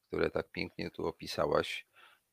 które 0.07 0.29
tak 0.29 0.51
pięknie 0.51 0.91
tu 0.91 1.07
opisałaś, 1.07 1.86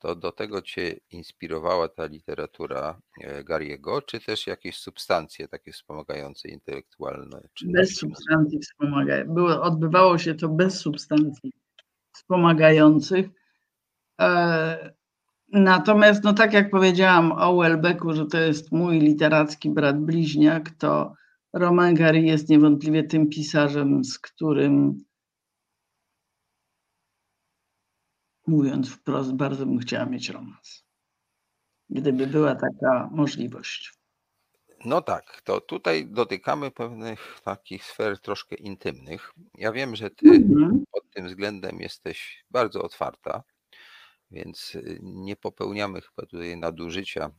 to 0.04 0.14
do 0.14 0.32
tego 0.32 0.62
cię 0.62 0.96
inspirowała 1.10 1.88
ta 1.88 2.06
literatura 2.06 3.00
e, 3.20 3.44
Gariego, 3.44 4.02
czy 4.02 4.20
też 4.20 4.46
jakieś 4.46 4.76
substancje 4.76 5.48
takie 5.48 5.72
wspomagające 5.72 6.48
intelektualne? 6.48 7.40
bez 7.64 7.96
substancji 7.96 8.58
wspomagających. 8.58 9.60
Odbywało 9.60 10.18
się 10.18 10.34
to 10.34 10.48
bez 10.48 10.80
substancji 10.80 11.52
wspomagających. 12.12 13.26
E, 14.20 14.94
Natomiast, 15.52 16.24
no 16.24 16.32
tak 16.32 16.52
jak 16.52 16.70
powiedziałam 16.70 17.32
o 17.32 17.56
Welbecku, 17.56 18.12
że 18.12 18.26
to 18.26 18.38
jest 18.38 18.72
mój 18.72 18.98
literacki 18.98 19.70
brat 19.70 20.00
bliźniak, 20.00 20.70
to 20.70 21.14
Roman 21.52 21.94
Gary 21.94 22.20
jest 22.20 22.48
niewątpliwie 22.48 23.04
tym 23.04 23.28
pisarzem, 23.28 24.04
z 24.04 24.18
którym 24.18 25.04
mówiąc 28.46 28.90
wprost, 28.90 29.32
bardzo 29.32 29.66
bym 29.66 29.78
chciała 29.78 30.06
mieć 30.06 30.28
romans. 30.28 30.84
Gdyby 31.90 32.26
była 32.26 32.54
taka 32.54 33.08
możliwość. 33.12 33.92
No 34.84 35.02
tak, 35.02 35.40
to 35.44 35.60
tutaj 35.60 36.06
dotykamy 36.06 36.70
pewnych 36.70 37.40
takich 37.44 37.84
sfer 37.84 38.20
troszkę 38.20 38.56
intymnych. 38.56 39.32
Ja 39.54 39.72
wiem, 39.72 39.96
że 39.96 40.10
ty 40.10 40.28
mhm. 40.28 40.84
pod 40.92 41.10
tym 41.10 41.26
względem 41.26 41.80
jesteś 41.80 42.44
bardzo 42.50 42.82
otwarta 42.82 43.42
więc 44.34 44.74
y, 44.74 44.98
nie 45.02 45.36
popełniamy 45.36 46.00
chyba 46.00 46.26
tutaj 46.26 46.56
nadużycia, 46.56 47.30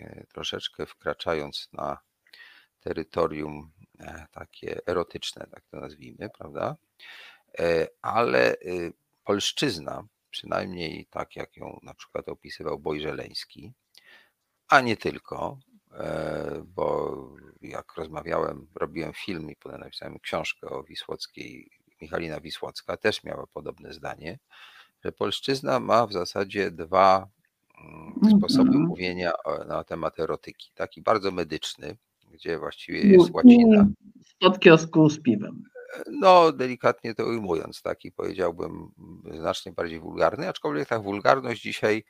y, 0.00 0.26
troszeczkę 0.32 0.86
wkraczając 0.86 1.68
na 1.72 1.98
terytorium 2.80 3.70
e, 3.98 4.26
takie 4.32 4.80
erotyczne, 4.86 5.46
tak 5.50 5.62
to 5.70 5.80
nazwijmy, 5.80 6.30
prawda? 6.38 6.76
E, 7.58 7.86
ale 8.02 8.54
y, 8.54 8.92
polszczyzna, 9.24 10.04
przynajmniej 10.30 11.06
tak 11.10 11.36
jak 11.36 11.56
ją 11.56 11.80
na 11.82 11.94
przykład 11.94 12.28
opisywał 12.28 12.78
Boj 12.78 13.00
Żeleński, 13.00 13.72
a 14.68 14.80
nie 14.80 14.96
tylko, 14.96 15.58
e, 15.92 16.62
bo 16.66 17.16
jak 17.62 17.94
rozmawiałem, 17.96 18.66
robiłem 18.74 19.12
film 19.12 19.50
i 19.50 19.56
potem 19.56 19.80
napisałem 19.80 20.18
książkę 20.18 20.68
o 20.68 20.82
Wisłockiej, 20.82 21.70
Michalina 22.00 22.40
Wisłocka 22.40 22.96
też 22.96 23.24
miała 23.24 23.46
podobne 23.46 23.92
zdanie, 23.92 24.38
że 25.04 25.12
polszczyzna 25.12 25.80
ma 25.80 26.06
w 26.06 26.12
zasadzie 26.12 26.70
dwa 26.70 27.28
mm, 27.84 28.38
sposoby 28.38 28.70
mm 28.70 28.82
-hmm. 28.82 28.88
mówienia 28.88 29.32
na 29.68 29.84
temat 29.84 30.20
erotyki. 30.20 30.70
Taki 30.74 31.02
bardzo 31.02 31.30
medyczny, 31.30 31.96
gdzie 32.30 32.58
właściwie 32.58 33.00
jest 33.00 33.30
łacina. 33.30 33.86
Od 34.40 34.58
kiosku 34.60 35.10
z 35.10 35.22
piwem. 35.22 35.62
No, 36.06 36.52
delikatnie 36.52 37.14
to 37.14 37.24
ujmując, 37.24 37.82
taki 37.82 38.12
powiedziałbym 38.12 38.92
znacznie 39.30 39.72
bardziej 39.72 40.00
wulgarny, 40.00 40.48
aczkolwiek 40.48 40.88
ta 40.88 40.98
wulgarność 40.98 41.62
dzisiaj 41.62 42.04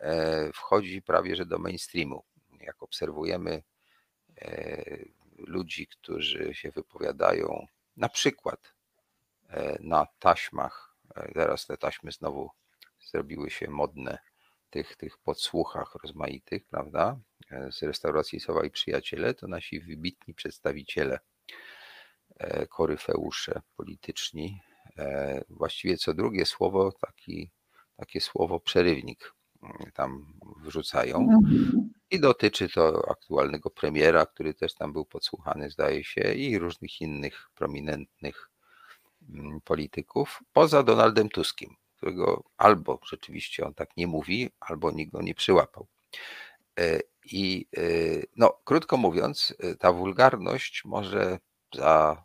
e, 0.00 0.52
wchodzi 0.52 1.02
prawie 1.02 1.36
że 1.36 1.46
do 1.46 1.58
mainstreamu. 1.58 2.24
Jak 2.60 2.82
obserwujemy 2.82 3.62
e, 4.40 4.84
ludzi, 5.38 5.86
którzy 5.86 6.54
się 6.54 6.70
wypowiadają 6.70 7.66
na 7.96 8.08
przykład 8.08 8.74
e, 9.48 9.78
na 9.80 10.06
taśmach 10.18 10.94
Teraz 11.34 11.66
te 11.66 11.76
taśmy 11.76 12.12
znowu 12.12 12.50
zrobiły 13.10 13.50
się 13.50 13.70
modne 13.70 14.18
tych, 14.70 14.96
tych 14.96 15.18
podsłuchach 15.18 15.94
rozmaitych, 15.94 16.64
prawda? 16.64 17.18
Z 17.70 17.82
restauracji 17.82 18.40
Sowa 18.40 18.64
i 18.64 18.70
Przyjaciele 18.70 19.34
to 19.34 19.48
nasi 19.48 19.80
wybitni 19.80 20.34
przedstawiciele, 20.34 21.18
koryfeusze 22.68 23.62
polityczni. 23.76 24.60
E, 24.98 25.44
właściwie 25.50 25.96
co 25.96 26.14
drugie 26.14 26.46
słowo, 26.46 26.92
taki, 26.92 27.50
takie 27.96 28.20
słowo 28.20 28.60
przerywnik 28.60 29.34
mm, 29.62 29.92
tam 29.94 30.26
wrzucają. 30.62 31.16
Mhm. 31.18 31.90
I 32.10 32.20
dotyczy 32.20 32.68
to 32.68 33.10
aktualnego 33.10 33.70
premiera, 33.70 34.26
który 34.26 34.54
też 34.54 34.74
tam 34.74 34.92
był 34.92 35.04
podsłuchany, 35.04 35.70
zdaje 35.70 36.04
się, 36.04 36.34
i 36.34 36.58
różnych 36.58 37.00
innych 37.00 37.50
prominentnych 37.54 38.50
Mm, 39.28 39.60
polityków, 39.60 40.42
poza 40.52 40.82
Donaldem 40.82 41.28
Tuskiem, 41.28 41.70
którego 41.96 42.44
albo 42.56 43.00
rzeczywiście 43.10 43.66
on 43.66 43.74
tak 43.74 43.96
nie 43.96 44.06
mówi, 44.06 44.50
albo 44.60 44.90
nikt 44.90 45.12
go 45.12 45.22
nie 45.22 45.34
przyłapał. 45.34 45.86
E, 46.78 47.00
I 47.24 47.66
e, 47.76 47.80
no, 48.36 48.58
krótko 48.64 48.96
mówiąc, 48.96 49.54
e, 49.58 49.74
ta 49.74 49.92
wulgarność 49.92 50.84
może 50.84 51.38
za 51.74 52.24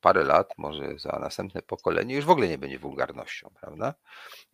parę 0.00 0.24
lat, 0.24 0.52
może 0.58 0.98
za 0.98 1.18
następne 1.20 1.62
pokolenie 1.62 2.14
już 2.14 2.24
w 2.24 2.30
ogóle 2.30 2.48
nie 2.48 2.58
będzie 2.58 2.78
wulgarnością, 2.78 3.50
prawda? 3.60 3.94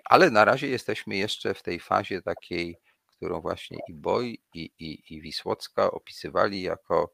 Ale 0.05 0.30
na 0.30 0.45
razie 0.45 0.68
jesteśmy 0.68 1.16
jeszcze 1.16 1.55
w 1.55 1.62
tej 1.62 1.80
fazie 1.80 2.22
takiej, 2.22 2.78
którą 3.07 3.40
właśnie 3.40 3.78
i 3.88 3.95
Boj, 3.95 4.43
i, 4.55 4.70
i, 4.78 5.14
i 5.14 5.20
Wisłocka 5.20 5.90
opisywali 5.90 6.62
jako 6.62 7.12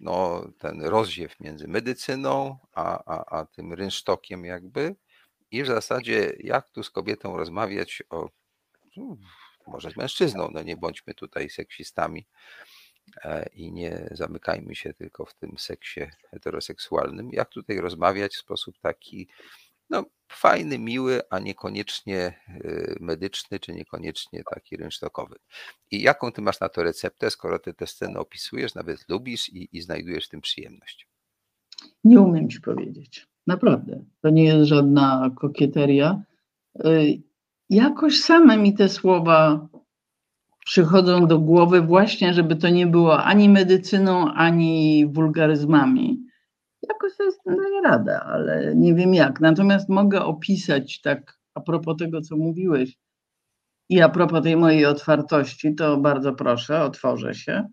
no, 0.00 0.48
ten 0.58 0.82
rozdziew 0.82 1.40
między 1.40 1.68
medycyną 1.68 2.58
a, 2.72 3.04
a, 3.04 3.38
a 3.38 3.46
tym 3.46 3.72
rynsztokiem 3.72 4.44
jakby 4.44 4.96
i 5.50 5.62
w 5.62 5.66
zasadzie 5.66 6.32
jak 6.38 6.70
tu 6.70 6.82
z 6.82 6.90
kobietą 6.90 7.36
rozmawiać 7.36 8.02
o 8.10 8.28
no, 8.96 9.16
może 9.66 9.90
z 9.90 9.96
mężczyzną, 9.96 10.48
no 10.52 10.62
nie 10.62 10.76
bądźmy 10.76 11.14
tutaj 11.14 11.50
seksistami 11.50 12.26
i 13.54 13.72
nie 13.72 14.08
zamykajmy 14.10 14.74
się 14.74 14.94
tylko 14.94 15.24
w 15.24 15.34
tym 15.34 15.58
seksie 15.58 16.00
heteroseksualnym. 16.30 17.30
Jak 17.32 17.48
tutaj 17.48 17.78
rozmawiać 17.78 18.34
w 18.34 18.38
sposób 18.38 18.78
taki, 18.78 19.28
no 19.90 20.04
fajny, 20.28 20.78
miły, 20.78 21.20
a 21.30 21.38
niekoniecznie 21.38 22.40
y, 22.64 22.96
medyczny, 23.00 23.60
czy 23.60 23.72
niekoniecznie 23.72 24.42
taki 24.54 24.76
rynsztokowy. 24.76 25.36
I 25.90 26.02
jaką 26.02 26.32
ty 26.32 26.42
masz 26.42 26.60
na 26.60 26.68
to 26.68 26.82
receptę, 26.82 27.30
skoro 27.30 27.58
ty 27.58 27.74
tę 27.74 27.86
scenę 27.86 28.20
opisujesz, 28.20 28.74
nawet 28.74 29.08
lubisz 29.08 29.48
i, 29.48 29.68
i 29.72 29.80
znajdujesz 29.82 30.26
w 30.26 30.28
tym 30.28 30.40
przyjemność? 30.40 31.08
Nie 32.04 32.20
umiem 32.20 32.48
ci 32.48 32.60
powiedzieć. 32.60 33.26
Naprawdę. 33.46 34.04
To 34.20 34.30
nie 34.30 34.44
jest 34.44 34.68
żadna 34.68 35.30
kokieteria. 35.36 36.22
Y, 36.86 37.22
jakoś 37.70 38.20
same 38.20 38.56
mi 38.56 38.74
te 38.74 38.88
słowa 38.88 39.68
przychodzą 40.64 41.26
do 41.26 41.38
głowy, 41.38 41.80
właśnie, 41.80 42.34
żeby 42.34 42.56
to 42.56 42.68
nie 42.68 42.86
było 42.86 43.22
ani 43.22 43.48
medycyną, 43.48 44.32
ani 44.32 45.06
wulgaryzmami. 45.12 46.24
Jakoś 46.88 47.12
sobie 47.12 47.30
daję 47.46 47.80
radę, 47.84 48.20
ale 48.20 48.74
nie 48.76 48.94
wiem 48.94 49.14
jak. 49.14 49.40
Natomiast 49.40 49.88
mogę 49.88 50.22
opisać 50.22 51.00
tak 51.00 51.38
a 51.54 51.60
propos 51.60 51.96
tego, 51.96 52.20
co 52.20 52.36
mówiłeś 52.36 52.96
i 53.88 54.00
a 54.00 54.08
propos 54.08 54.42
tej 54.42 54.56
mojej 54.56 54.86
otwartości, 54.86 55.74
to 55.74 55.96
bardzo 55.96 56.32
proszę, 56.32 56.82
otworzę 56.82 57.34
się. 57.34 57.68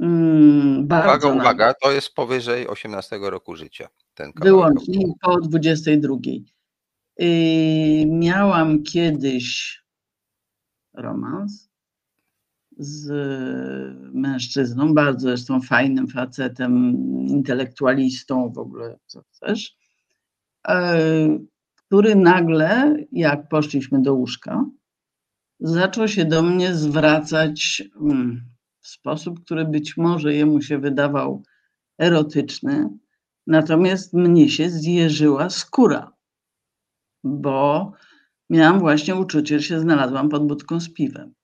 Mm, 0.00 0.84
uwaga, 0.84 1.28
uwaga, 1.28 1.74
to 1.82 1.92
jest 1.92 2.14
powyżej 2.14 2.68
18 2.68 3.18
roku 3.22 3.56
życia. 3.56 3.88
Ten 4.14 4.32
Wyłącznie 4.36 5.06
po 5.20 5.40
22. 5.40 6.16
Yy, 7.18 8.06
miałam 8.06 8.82
kiedyś 8.82 9.78
romans 10.94 11.65
z 12.76 13.08
mężczyzną, 14.14 14.94
bardzo 14.94 15.28
zresztą 15.28 15.60
fajnym 15.60 16.08
facetem, 16.08 16.96
intelektualistą, 17.28 18.52
w 18.52 18.58
ogóle 18.58 18.98
co 19.06 19.22
chcesz, 19.22 19.76
yy, 20.68 21.46
który 21.74 22.16
nagle, 22.16 22.96
jak 23.12 23.48
poszliśmy 23.48 24.02
do 24.02 24.14
łóżka, 24.14 24.64
zaczął 25.60 26.08
się 26.08 26.24
do 26.24 26.42
mnie 26.42 26.74
zwracać 26.74 27.82
mm, 28.00 28.42
w 28.80 28.88
sposób, 28.88 29.44
który 29.44 29.64
być 29.64 29.96
może 29.96 30.34
jemu 30.34 30.62
się 30.62 30.78
wydawał 30.78 31.42
erotyczny, 31.98 32.88
natomiast 33.46 34.14
mnie 34.14 34.50
się 34.50 34.70
zjeżyła 34.70 35.50
skóra, 35.50 36.12
bo 37.24 37.92
miałam 38.50 38.80
właśnie 38.80 39.16
uczucie, 39.16 39.58
że 39.58 39.66
się 39.66 39.80
znalazłam 39.80 40.28
pod 40.28 40.46
budką 40.46 40.80
z 40.80 40.92
piwem. 40.92 41.34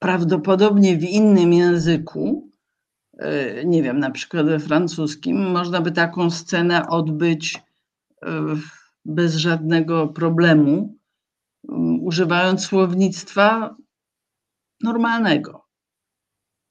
Prawdopodobnie 0.00 0.96
w 0.96 1.02
innym 1.02 1.52
języku, 1.52 2.50
e, 3.18 3.64
nie 3.64 3.82
wiem, 3.82 3.98
na 3.98 4.10
przykład 4.10 4.46
we 4.46 4.58
francuskim, 4.58 5.50
można 5.50 5.80
by 5.80 5.92
taką 5.92 6.30
scenę 6.30 6.88
odbyć 6.88 7.62
e, 8.22 8.56
bez 9.04 9.34
żadnego 9.34 10.08
problemu, 10.08 10.96
używając 12.00 12.66
słownictwa 12.66 13.76
normalnego, 14.82 15.66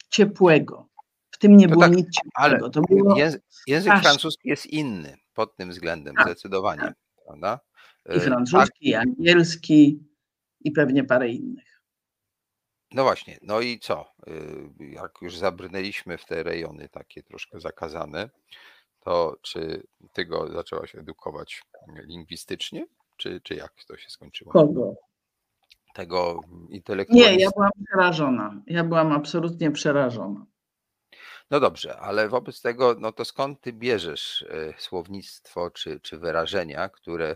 ciepłego. 0.10 0.90
W 1.32 1.38
tym 1.38 1.58
nie 1.58 1.68
to 1.68 1.72
było 1.72 1.84
tak, 1.84 1.96
nic 1.96 2.08
ciepłego. 2.10 2.70
To 2.70 2.82
było 2.82 3.16
język, 3.68 3.94
francuski 4.02 4.50
jest 4.50 4.66
inny 4.66 5.18
pod 5.34 5.56
tym 5.56 5.70
względem, 5.70 6.16
tak, 6.16 6.26
zdecydowanie. 6.26 6.82
Tak. 6.82 6.96
Prawda? 7.26 7.60
I 8.10 8.18
e, 8.18 8.20
francuski, 8.20 8.90
i 8.90 8.96
angielski 8.96 10.04
i 10.62 10.72
pewnie 10.72 11.04
parę 11.04 11.30
innych. 11.30 11.69
No 12.92 13.04
właśnie, 13.04 13.40
no 13.42 13.62
i 13.62 13.80
co? 13.80 14.06
E, 14.28 14.34
jak 14.86 15.12
już 15.22 15.38
zabrnęliśmy 15.38 16.18
w 16.18 16.26
te 16.26 16.44
rejony 16.44 16.90
takie 16.90 17.24
troszkę 17.24 17.60
zakazane, 17.60 18.30
to 19.00 19.38
czy 19.42 19.88
ty 20.14 20.26
go 20.26 20.52
zaczęłaś 20.52 20.96
edukować 20.96 21.64
lingwistycznie, 22.04 22.88
czy, 23.18 23.42
czy 23.42 23.56
jak 23.56 23.74
to 23.88 23.98
się 23.98 24.10
skończyło? 24.10 24.52
Kogo? 24.52 24.96
tego 25.94 26.40
intelektualizmu. 26.70 27.38
Nie, 27.38 27.44
ja 27.44 27.50
byłam 27.56 27.72
przerażona. 27.86 28.62
Ja 28.68 28.84
byłam 28.84 29.12
absolutnie 29.12 29.72
przerażona. 29.72 30.46
No 31.52 31.60
dobrze, 31.60 31.98
ale 31.98 32.30
wobec 32.30 32.62
tego, 32.62 32.96
no 33.00 33.12
to 33.12 33.26
skąd 33.26 33.62
ty 33.62 33.74
bierzesz 33.74 34.46
e, 34.50 34.74
słownictwo 34.78 35.72
czy, 35.72 36.00
czy 36.00 36.18
wyrażenia, 36.18 36.90
które, 36.90 37.36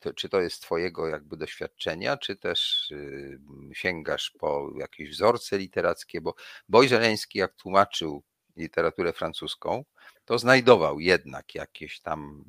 to, 0.00 0.12
czy 0.12 0.28
to 0.28 0.40
jest 0.40 0.62
twojego 0.62 1.08
jakby 1.08 1.36
doświadczenia, 1.36 2.16
czy 2.16 2.36
też 2.36 2.90
y, 2.90 3.40
sięgasz 3.72 4.32
po 4.38 4.70
jakieś 4.78 5.10
wzorce 5.10 5.58
literackie, 5.58 6.20
bo 6.20 6.34
Boj 6.68 6.88
Żeleński 6.88 7.38
jak 7.38 7.54
tłumaczył 7.54 8.22
literaturę 8.56 9.12
francuską, 9.12 9.84
to 10.24 10.38
znajdował 10.38 11.00
jednak 11.00 11.54
jakieś 11.54 12.00
tam 12.00 12.44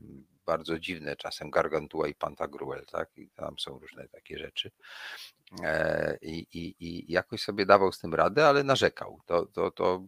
bardzo 0.45 0.80
dziwne 0.80 1.15
czasem, 1.15 1.49
Gargantua 1.49 2.07
i 2.07 2.15
Pantagruel, 2.15 2.86
tak? 2.86 3.09
I 3.17 3.30
tam 3.30 3.59
są 3.59 3.80
różne 3.80 4.07
takie 4.07 4.38
rzeczy. 4.38 4.72
E, 5.63 6.17
I, 6.22 6.47
i, 6.53 6.76
i 6.80 7.11
jakoś 7.11 7.41
sobie 7.41 7.65
dawał 7.65 7.91
z 7.91 7.99
tym 7.99 8.13
radę, 8.13 8.47
ale 8.47 8.63
narzekał. 8.63 9.20
To, 9.26 9.45
to, 9.45 9.72
to 9.72 10.05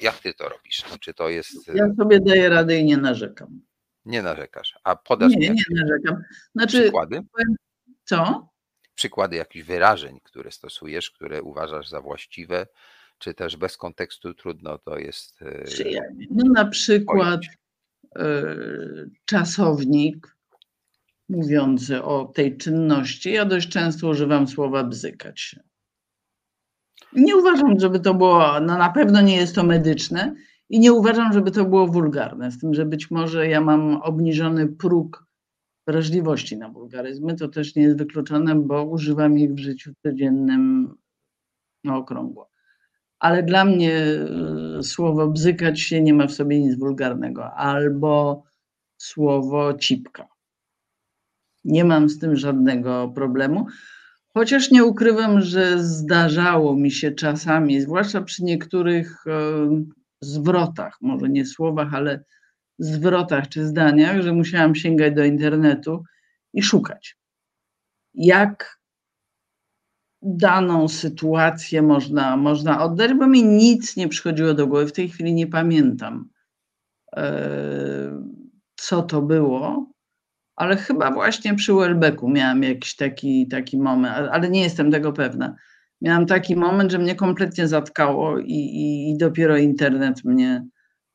jak 0.00 0.18
ty 0.18 0.34
to 0.34 0.48
robisz? 0.48 0.84
No, 0.90 0.98
czy 0.98 1.14
to 1.14 1.28
jest. 1.28 1.68
Ja 1.74 1.94
sobie 1.98 2.20
daję 2.20 2.48
radę 2.48 2.76
i 2.76 2.84
nie 2.84 2.96
narzekam. 2.96 3.60
Nie 4.08 4.22
narzekasz. 4.22 4.78
A 4.84 4.96
podasz 4.96 5.32
nie, 5.32 5.50
mi 5.50 5.56
nie 5.70 5.82
narzekam. 5.82 6.22
Znaczy, 6.54 6.80
przykłady? 6.82 7.22
Co? 8.04 8.48
Przykłady 8.94 9.36
jakichś 9.36 9.66
wyrażeń, 9.66 10.20
które 10.22 10.52
stosujesz, 10.52 11.10
które 11.10 11.42
uważasz 11.42 11.88
za 11.88 12.00
właściwe, 12.00 12.66
czy 13.18 13.34
też 13.34 13.56
bez 13.56 13.76
kontekstu 13.76 14.34
trudno 14.34 14.78
to 14.78 14.98
jest. 14.98 15.42
E, 15.42 15.64
no 16.30 16.52
na 16.52 16.64
przykład 16.64 17.40
E, 18.16 18.56
czasownik 19.24 20.36
mówiący 21.28 22.02
o 22.02 22.24
tej 22.24 22.56
czynności. 22.56 23.32
Ja 23.32 23.44
dość 23.44 23.68
często 23.68 24.08
używam 24.08 24.48
słowa 24.48 24.84
bzykać 24.84 25.40
się. 25.40 25.60
Nie 27.12 27.36
uważam, 27.36 27.80
żeby 27.80 28.00
to 28.00 28.14
było, 28.14 28.60
no 28.60 28.78
na 28.78 28.90
pewno 28.90 29.20
nie 29.20 29.36
jest 29.36 29.54
to 29.54 29.64
medyczne 29.64 30.34
i 30.70 30.80
nie 30.80 30.92
uważam, 30.92 31.32
żeby 31.32 31.50
to 31.50 31.64
było 31.64 31.86
wulgarne, 31.86 32.50
z 32.50 32.58
tym, 32.58 32.74
że 32.74 32.86
być 32.86 33.10
może 33.10 33.48
ja 33.48 33.60
mam 33.60 33.96
obniżony 33.96 34.66
próg 34.66 35.26
wrażliwości 35.86 36.56
na 36.56 36.68
wulgaryzmy, 36.68 37.34
to 37.34 37.48
też 37.48 37.74
nie 37.76 37.82
jest 37.82 37.98
wykluczone, 37.98 38.54
bo 38.54 38.84
używam 38.84 39.38
ich 39.38 39.54
w 39.54 39.58
życiu 39.58 39.92
codziennym 40.02 40.94
na 41.84 41.96
okrągło 41.96 42.48
ale 43.18 43.42
dla 43.42 43.64
mnie 43.64 43.94
e, 43.94 44.82
słowo 44.82 45.28
bzykać 45.28 45.80
się 45.80 46.02
nie 46.02 46.14
ma 46.14 46.26
w 46.26 46.32
sobie 46.32 46.60
nic 46.60 46.78
wulgarnego, 46.78 47.54
albo 47.54 48.44
słowo 48.96 49.74
cipka. 49.74 50.28
Nie 51.64 51.84
mam 51.84 52.08
z 52.08 52.18
tym 52.18 52.36
żadnego 52.36 53.12
problemu. 53.14 53.66
Chociaż 54.34 54.70
nie 54.70 54.84
ukrywam, 54.84 55.40
że 55.40 55.84
zdarzało 55.84 56.76
mi 56.76 56.90
się 56.90 57.12
czasami, 57.12 57.80
zwłaszcza 57.80 58.22
przy 58.22 58.44
niektórych 58.44 59.26
e, 59.26 59.32
zwrotach, 60.20 60.98
może 61.00 61.28
nie 61.28 61.46
słowach, 61.46 61.94
ale 61.94 62.24
zwrotach 62.78 63.48
czy 63.48 63.66
zdaniach, 63.66 64.22
że 64.22 64.32
musiałam 64.32 64.74
sięgać 64.74 65.14
do 65.14 65.24
internetu 65.24 66.04
i 66.54 66.62
szukać, 66.62 67.16
jak 68.14 68.78
daną 70.22 70.88
sytuację 70.88 71.82
można, 71.82 72.36
można 72.36 72.84
oddać, 72.84 73.14
bo 73.14 73.26
mi 73.26 73.44
nic 73.44 73.96
nie 73.96 74.08
przychodziło 74.08 74.54
do 74.54 74.66
głowy. 74.66 74.86
W 74.86 74.92
tej 74.92 75.08
chwili 75.08 75.34
nie 75.34 75.46
pamiętam, 75.46 76.28
e, 77.16 78.22
co 78.76 79.02
to 79.02 79.22
było, 79.22 79.92
ale 80.56 80.76
chyba 80.76 81.10
właśnie 81.10 81.54
przy 81.54 81.74
Welbecku 81.74 82.28
miałam 82.28 82.62
jakiś 82.62 82.96
taki, 82.96 83.48
taki 83.48 83.78
moment, 83.78 84.28
ale 84.32 84.50
nie 84.50 84.62
jestem 84.62 84.90
tego 84.90 85.12
pewna. 85.12 85.56
Miałam 86.00 86.26
taki 86.26 86.56
moment, 86.56 86.92
że 86.92 86.98
mnie 86.98 87.14
kompletnie 87.14 87.68
zatkało 87.68 88.38
i, 88.38 88.52
i, 88.52 89.10
i 89.10 89.16
dopiero 89.16 89.56
internet 89.56 90.24
mnie 90.24 90.66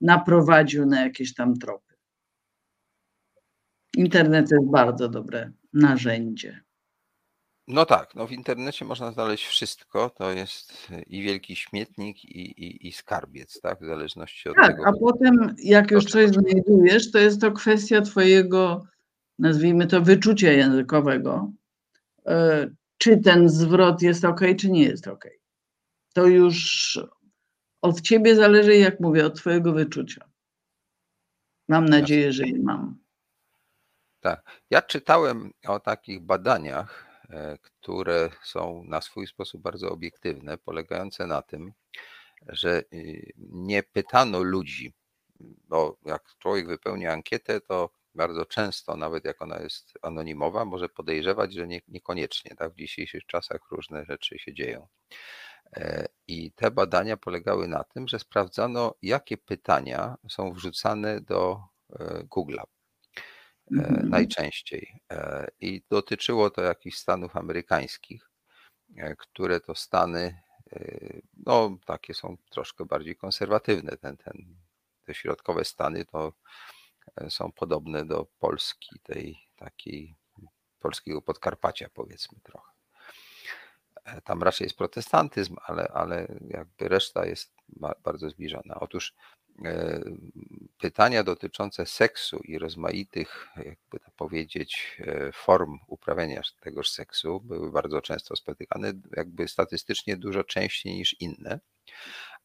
naprowadził 0.02 0.86
na 0.86 1.02
jakieś 1.02 1.34
tam 1.34 1.58
tropy. 1.58 1.94
Internet 3.98 4.52
jest 4.52 4.72
bardzo 4.72 5.10
dobre 5.10 5.52
narzędzie. 5.74 6.64
No 7.68 7.86
tak, 7.86 8.16
no 8.16 8.28
w 8.28 8.32
internecie 8.32 8.86
można 8.86 9.12
znaleźć 9.12 9.46
wszystko. 9.46 10.10
To 10.10 10.32
jest 10.32 10.92
i 11.08 11.22
wielki 11.22 11.56
śmietnik, 11.56 12.26
i, 12.26 12.40
i, 12.40 12.88
i 12.88 12.92
skarbiec, 12.92 13.62
tak? 13.62 13.82
W 13.82 13.86
zależności 13.86 14.50
od 14.50 14.56
tak, 14.56 14.68
tego. 14.68 14.88
A 14.88 14.92
potem, 15.00 15.56
jak 15.64 15.92
już 15.92 16.06
coś 16.06 16.30
znajdujesz, 16.30 17.12
to 17.12 17.20
jest 17.20 17.42
to 17.42 17.52
kwestia 17.52 18.02
Twojego, 18.02 18.86
nazwijmy 19.40 19.88
to, 19.88 20.02
wyczucia 20.02 20.52
językowego. 20.52 21.52
Czy 23.04 23.18
ten 23.18 23.50
zwrot 23.50 24.02
jest 24.02 24.26
ok, 24.26 24.42
czy 24.60 24.72
nie 24.72 24.84
jest 24.84 25.08
ok. 25.08 25.26
To 26.14 26.28
już 26.28 27.00
od 27.82 28.02
Ciebie 28.02 28.36
zależy, 28.36 28.76
jak 28.76 29.00
mówię, 29.00 29.26
od 29.26 29.36
Twojego 29.36 29.74
wyczucia. 29.74 30.30
Mam 31.68 31.86
nadzieję, 31.86 32.34
że 32.34 32.48
je 32.48 32.60
mam. 32.60 32.98
Tak. 34.20 34.62
Ja 34.70 34.82
czytałem 34.82 35.52
o 35.68 35.80
takich 35.80 36.22
badaniach 36.22 37.14
E, 37.34 37.58
które 37.62 38.30
są 38.44 38.84
na 38.84 39.02
swój 39.02 39.28
sposób 39.28 39.62
bardzo 39.62 39.92
obiektywne, 39.92 40.58
polegające 40.58 41.28
na 41.28 41.42
tym, 41.42 41.74
że 42.48 42.84
y, 42.94 43.34
nie 43.38 43.84
pytano 43.84 44.44
ludzi, 44.44 44.94
bo 45.40 45.98
jak 46.06 46.24
człowiek 46.40 46.68
wypełnia 46.68 47.14
ankietę, 47.14 47.62
to 47.62 47.90
bardzo 48.16 48.46
często, 48.46 48.98
nawet 48.98 49.26
jak 49.26 49.42
ona 49.42 49.60
jest 49.60 49.94
anonimowa, 50.02 50.66
może 50.66 50.90
podejrzewać, 50.90 51.54
że 51.54 51.68
nie, 51.68 51.82
niekoniecznie. 51.88 52.56
Tak? 52.56 52.74
W 52.74 52.78
dzisiejszych 52.78 53.26
czasach 53.26 53.62
różne 53.72 54.06
rzeczy 54.06 54.40
się 54.40 54.54
dzieją. 54.54 54.88
E, 55.76 56.08
I 56.28 56.52
te 56.52 56.72
badania 56.72 57.18
polegały 57.18 57.68
na 57.68 57.84
tym, 57.84 58.08
że 58.08 58.20
sprawdzano, 58.20 58.96
jakie 59.02 59.38
pytania 59.38 60.16
są 60.30 60.54
wrzucane 60.54 61.22
do 61.22 61.62
e, 61.90 62.24
Google'a 62.24 62.64
mm-hmm. 63.72 64.04
najczęściej. 64.04 65.00
I 65.60 65.84
dotyczyło 65.90 66.50
to 66.50 66.62
jakichś 66.62 66.98
stanów 66.98 67.36
amerykańskich, 67.36 68.30
które 69.18 69.60
to 69.60 69.76
stany, 69.76 70.42
no 71.38 71.78
takie 71.86 72.14
są 72.14 72.38
troszkę 72.50 72.86
bardziej 72.86 73.16
konserwatywne. 73.16 73.98
Ten, 73.98 74.18
ten, 74.18 74.56
te 75.06 75.14
środkowe 75.14 75.66
stany 75.66 76.06
to 76.06 76.34
są 77.30 77.52
podobne 77.52 78.06
do 78.06 78.28
Polski, 78.40 79.00
tej 79.04 79.38
takiej 79.56 80.16
polskiego 80.80 81.22
Podkarpacia, 81.22 81.90
powiedzmy 81.94 82.40
trochę. 82.44 82.74
E, 84.06 84.22
tam 84.22 84.44
raczej 84.44 84.66
jest 84.66 84.78
protestantyzm, 84.78 85.56
ale, 85.66 85.88
ale 85.88 86.28
jakby 86.48 86.88
reszta 86.88 87.26
jest 87.26 87.54
bardzo 88.04 88.30
zbliżona. 88.30 88.80
Otóż 88.80 89.14
e, 89.66 90.02
pytania 90.80 91.24
dotyczące 91.24 91.86
seksu 91.86 92.38
i 92.38 92.58
rozmaitych, 92.60 93.48
jakby 93.56 94.00
to 94.00 94.12
powiedzieć, 94.16 94.98
e, 95.00 95.32
form 95.32 95.80
uprawiania 95.88 96.42
tegoż 96.60 96.90
seksu 96.90 97.40
były 97.40 97.72
bardzo 97.72 98.02
często 98.02 98.36
spotykane, 98.36 98.94
jakby 99.18 99.48
statystycznie 99.48 100.18
dużo 100.18 100.44
częściej 100.44 100.94
niż 100.94 101.16
inne, 101.20 101.60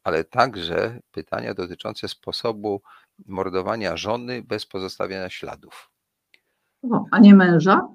ale 0.03 0.23
także 0.23 0.99
pytania 1.11 1.53
dotyczące 1.53 2.07
sposobu 2.07 2.81
mordowania 3.25 3.97
żony 3.97 4.41
bez 4.41 4.65
pozostawiania 4.65 5.29
śladów. 5.29 5.91
O, 6.83 7.05
a 7.11 7.19
nie 7.19 7.35
męża? 7.35 7.87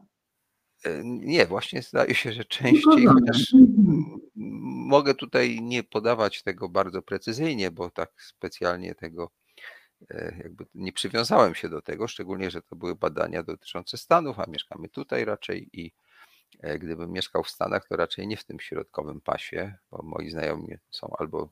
E, 0.85 1.01
nie, 1.05 1.47
właśnie 1.47 1.83
zdaje 1.83 2.15
się, 2.15 2.33
że 2.33 2.45
częściej, 2.45 3.07
chociaż 3.07 3.55
mhm. 3.55 4.21
mogę 4.87 5.15
tutaj 5.15 5.61
nie 5.63 5.83
podawać 5.83 6.43
tego 6.43 6.69
bardzo 6.69 7.03
precyzyjnie, 7.03 7.71
bo 7.71 7.91
tak 7.91 8.13
specjalnie 8.23 8.95
tego 8.95 9.31
e, 10.11 10.37
jakby 10.43 10.67
nie 10.75 10.93
przywiązałem 10.93 11.55
się 11.55 11.69
do 11.69 11.83
tego, 11.83 12.09
szczególnie, 12.09 12.51
że 12.51 12.63
to 12.63 12.77
były 12.77 12.95
badania 12.97 13.43
dotyczące 13.43 13.99
Stanów, 13.99 14.41
a 14.41 14.47
mieszkamy 14.49 14.89
tutaj 14.89 15.25
raczej 15.25 15.69
i 15.73 15.93
e, 16.61 16.79
gdybym 16.79 17.13
mieszkał 17.13 17.43
w 17.43 17.51
Stanach, 17.51 17.89
to 17.89 17.97
raczej 17.97 18.27
nie 18.27 18.37
w 18.37 18.45
tym 18.45 18.61
środkowym 18.61 19.21
pasie, 19.21 19.75
bo 19.91 20.03
moi 20.03 20.31
znajomi 20.31 20.69
są 20.91 21.11
albo 21.19 21.49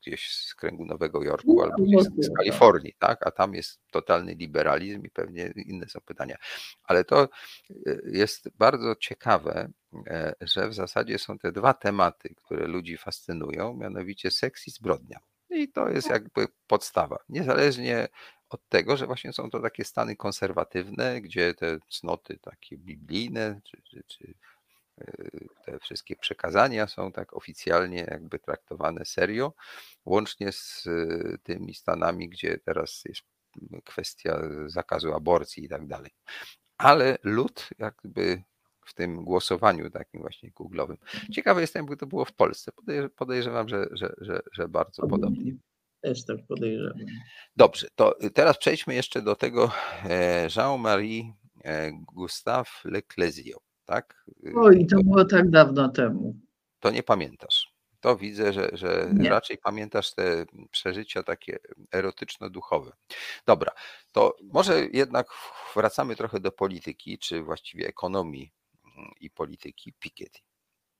gdzieś 0.00 0.32
z 0.32 0.54
kręgu 0.54 0.86
Nowego 0.86 1.24
Jorku 1.24 1.62
albo 1.62 1.76
gdzieś 1.76 2.02
z 2.02 2.36
Kalifornii, 2.36 2.94
tak? 2.98 3.26
A 3.26 3.30
tam 3.30 3.54
jest 3.54 3.80
totalny 3.90 4.34
liberalizm 4.34 5.02
i 5.02 5.10
pewnie 5.10 5.52
inne 5.56 5.88
są 5.88 6.00
pytania. 6.00 6.36
Ale 6.84 7.04
to 7.04 7.22
e, 7.22 7.28
jest 8.04 8.48
bardzo 8.58 8.94
ciekawe, 8.96 9.70
e, 10.06 10.34
że 10.40 10.68
w 10.68 10.74
zasadzie 10.74 11.18
są 11.18 11.38
te 11.38 11.52
dwa 11.52 11.74
tematy, 11.74 12.34
które 12.34 12.66
ludzi 12.66 12.96
fascynują, 12.96 13.74
mianowicie 13.74 14.30
seks 14.30 14.66
i 14.66 14.70
zbrodnia. 14.70 15.20
I 15.50 15.68
to 15.68 15.88
jest 15.88 16.10
jakby 16.10 16.46
podstawa. 16.66 17.18
Niezależnie 17.28 18.08
od 18.48 18.68
tego, 18.68 18.96
że 18.96 19.06
właśnie 19.06 19.32
są 19.32 19.50
to 19.50 19.60
takie 19.60 19.84
stany 19.84 20.16
konserwatywne, 20.16 21.20
gdzie 21.20 21.54
te 21.54 21.78
cnoty 21.88 22.38
takie 22.38 22.78
biblijne, 22.78 23.60
czy, 23.64 23.82
czy, 23.82 24.02
czy 24.06 24.34
te 25.64 25.78
wszystkie 25.78 26.16
przekazania 26.16 26.86
są 26.86 27.12
tak 27.12 27.36
oficjalnie 27.36 28.06
jakby 28.10 28.38
traktowane 28.38 29.04
serio, 29.04 29.52
łącznie 30.04 30.52
z 30.52 30.86
y, 30.86 31.38
tymi 31.42 31.74
stanami, 31.74 32.28
gdzie 32.28 32.58
teraz 32.58 33.02
jest 33.04 33.22
kwestia 33.84 34.40
zakazu 34.66 35.14
aborcji 35.14 35.64
i 35.64 35.68
tak 35.68 35.86
dalej. 35.86 36.10
Ale 36.78 37.18
lud 37.22 37.68
jakby 37.78 38.42
w 38.86 38.94
tym 38.94 39.24
głosowaniu 39.24 39.90
takim 39.90 40.20
właśnie 40.20 40.50
googlowym. 40.50 40.96
Ciekawe 41.32 41.60
jestem, 41.60 41.82
jakby 41.82 41.96
to 41.96 42.06
było 42.06 42.24
w 42.24 42.32
Polsce. 42.32 42.72
Podejrzewam, 43.16 43.68
że, 43.68 43.88
że, 43.90 44.14
że, 44.20 44.40
że 44.52 44.68
bardzo 44.68 45.06
podobnie. 45.06 45.52
Też 46.00 46.24
tak 46.24 46.36
podejrzewam. 46.48 46.98
Dobrze, 47.56 47.88
to 47.94 48.18
teraz 48.34 48.58
przejdźmy 48.58 48.94
jeszcze 48.94 49.22
do 49.22 49.36
tego 49.36 49.72
e, 50.04 50.48
Jean-Marie 50.56 51.32
e, 51.64 51.92
Gustave 51.92 52.70
Leclésio 52.84 53.67
tak? 53.88 54.24
Oj, 54.54 54.86
to 54.86 54.96
było 55.04 55.24
tak 55.24 55.50
dawno 55.50 55.88
temu. 55.88 56.34
To 56.80 56.90
nie 56.90 57.02
pamiętasz. 57.02 57.72
To 58.00 58.16
widzę, 58.16 58.52
że, 58.52 58.70
że 58.72 59.10
raczej 59.28 59.58
pamiętasz 59.58 60.14
te 60.14 60.46
przeżycia 60.70 61.22
takie 61.22 61.58
erotyczno-duchowe. 61.92 62.92
Dobra, 63.46 63.72
to 64.12 64.36
może 64.42 64.86
jednak 64.92 65.26
wracamy 65.74 66.16
trochę 66.16 66.40
do 66.40 66.52
polityki, 66.52 67.18
czy 67.18 67.42
właściwie 67.42 67.86
ekonomii 67.86 68.52
mm, 68.84 69.10
i 69.20 69.30
polityki 69.30 69.92
Piketty. 69.92 70.40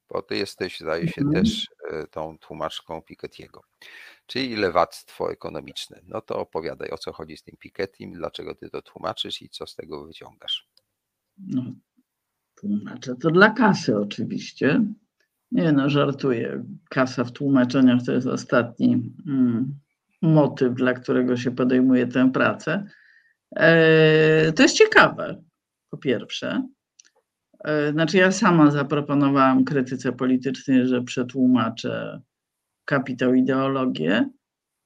Bo 0.09 0.23
ty 0.23 0.37
jesteś, 0.37 0.81
zdaje 0.81 1.09
się, 1.09 1.21
mhm. 1.21 1.45
też 1.45 1.69
e, 1.91 2.07
tą 2.07 2.39
tłumaczką 2.39 3.01
Piketty'ego, 3.01 3.61
czyli 4.27 4.57
lewactwo 4.57 5.33
ekonomiczne. 5.33 6.01
No 6.05 6.21
to 6.21 6.39
opowiadaj, 6.39 6.91
o 6.91 6.99
co 6.99 7.13
chodzi 7.13 7.37
z 7.37 7.43
tym 7.43 7.57
Pikettym, 7.57 8.13
dlaczego 8.13 8.55
ty 8.55 8.71
to 8.71 8.83
tłumaczysz 8.83 9.43
i 9.43 9.49
co 9.49 9.67
z 9.67 9.75
tego 9.75 10.05
wyciągasz. 10.05 10.69
No, 11.39 11.63
Tłumaczę 12.61 13.15
to 13.17 13.31
dla 13.31 13.51
kasy 13.51 13.99
oczywiście. 13.99 14.85
Nie 15.53 15.73
no, 15.73 15.91
żartuję. 15.91 16.65
Kasa 16.91 17.25
w 17.25 17.33
tłumaczeniach 17.33 18.03
to 18.07 18.13
jest 18.13 18.27
ostatni 18.27 19.13
mm, 19.27 19.75
motyw, 20.23 20.75
dla 20.75 20.93
którego 20.93 21.37
się 21.37 21.51
podejmuje 21.51 22.07
tę 22.07 22.33
pracę. 22.33 22.85
E, 23.57 24.53
to 24.53 24.63
jest 24.63 24.77
ciekawe, 24.77 25.43
po 25.91 25.99
pierwsze. 25.99 26.69
E, 27.65 27.93
znaczy, 27.93 28.17
ja 28.17 28.33
sama 28.33 28.71
zaproponowałam 28.71 29.65
krytyce 29.65 30.13
politycznej, 30.13 30.87
że 30.87 31.03
przetłumaczę 31.03 32.21
kapitał 32.85 33.35
ideologię, 33.35 34.31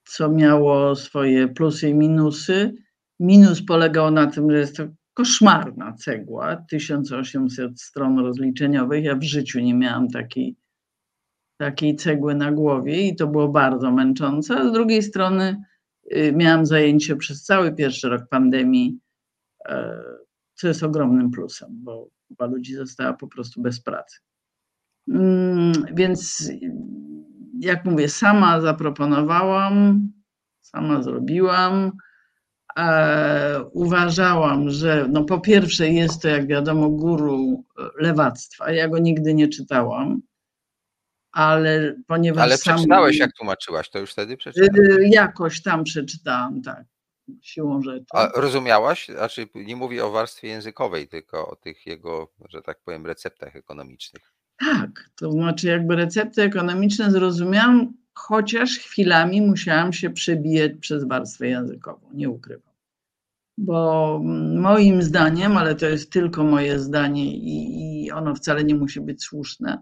co 0.05 0.29
miało 0.29 0.97
swoje 0.97 1.49
plusy 1.49 1.89
i 1.89 1.95
minusy. 1.95 2.75
Minus 3.21 3.65
polegał 3.65 4.11
na 4.11 4.27
tym, 4.27 4.51
że 4.51 4.59
jest 4.59 4.77
to 4.77 4.89
koszmarna 5.15 5.93
cegła, 5.93 6.57
1800 6.57 7.81
stron 7.81 8.19
rozliczeniowych. 8.19 9.05
Ja 9.05 9.17
w 9.17 9.23
życiu 9.23 9.61
nie 9.61 9.75
miałam 9.75 10.09
takiej, 10.09 10.57
takiej 11.57 11.97
cegły 11.97 12.35
na 12.35 12.53
głowie 12.53 13.09
i 13.09 13.17
to 13.17 13.27
było 13.27 13.49
bardzo 13.49 13.93
męczące. 13.93 14.57
A 14.57 14.69
z 14.69 14.73
drugiej 14.73 15.03
strony 15.03 15.63
y, 16.17 16.33
miałam 16.37 16.67
zajęcie 16.67 17.17
przez 17.17 17.45
cały 17.45 17.75
pierwszy 17.75 18.09
rok 18.09 18.29
pandemii, 18.31 18.99
e, 19.69 20.03
co 20.55 20.69
jest 20.69 20.83
ogromnym 20.83 21.31
plusem, 21.31 21.69
bo 21.73 22.09
chyba 22.29 22.47
ludzi 22.47 22.75
została 22.75 23.13
po 23.13 23.29
prostu 23.29 23.63
bez 23.63 23.81
pracy. 23.81 24.19
Mm, 25.09 25.73
więc 25.95 26.49
jak 27.61 27.85
mówię, 27.85 28.09
sama 28.09 28.61
zaproponowałam, 28.61 30.09
sama 30.61 31.03
zrobiłam 31.03 31.93
uważałam, 33.73 34.71
że 34.71 35.07
no 35.11 35.25
po 35.25 35.41
pierwsze 35.41 35.89
jest 35.89 36.23
to, 36.23 36.29
jak 36.29 36.47
wiadomo, 36.47 36.89
guru 36.89 37.65
lewactwa. 37.97 38.73
Ja 38.73 38.89
go 38.89 38.99
nigdy 38.99 39.35
nie 39.35 39.49
czytałam, 39.49 40.23
ale 41.33 41.95
ponieważ. 42.07 42.43
Ale 42.43 42.57
sam... 42.57 42.75
przeczytałeś, 42.75 43.19
jak 43.19 43.33
tłumaczyłaś, 43.33 43.91
to 43.91 43.99
już 43.99 44.13
wtedy 44.13 44.37
przeczytałam. 44.37 45.01
E, 45.01 45.09
jakoś 45.09 45.63
tam 45.63 45.85
przeczytałam, 45.85 46.63
tak. 46.63 46.85
Siłą 47.43 47.83
rzeczy. 47.83 48.07
A 48.13 48.29
rozumiałaś? 48.35 49.09
Znaczy, 49.09 49.49
nie 49.55 49.77
mówię 49.77 50.05
o 50.05 50.11
warstwie 50.11 50.49
językowej, 50.49 51.09
tylko 51.09 51.51
o 51.51 51.57
tych 51.57 51.87
jego, 51.87 52.33
że 52.49 52.63
tak 52.63 52.81
powiem, 52.85 53.07
receptach 53.07 53.57
ekonomicznych. 53.57 54.33
Tak, 54.59 55.11
to 55.17 55.33
znaczy, 55.33 55.69
jakby 55.69 55.97
recepty 55.97 56.43
ekonomiczne 56.43 57.11
zrozumiałam, 57.11 57.93
chociaż 58.15 58.79
chwilami 58.79 59.43
musiałam 59.43 59.93
się 59.93 60.11
przebijać 60.11 60.73
przez 60.81 61.05
warstwę 61.05 61.49
językową, 61.49 62.01
nie 62.15 62.31
ukrywam. 62.31 62.73
Bo 63.59 64.21
moim 64.55 65.03
zdaniem, 65.03 65.57
ale 65.57 65.75
to 65.75 65.87
jest 65.87 66.13
tylko 66.13 66.45
moje 66.45 66.79
zdanie 66.79 67.37
i, 67.37 68.05
i 68.05 68.13
ono 68.13 68.35
wcale 68.35 68.65
nie 68.65 68.75
musi 68.75 69.01
być 69.01 69.23
słuszne, 69.23 69.79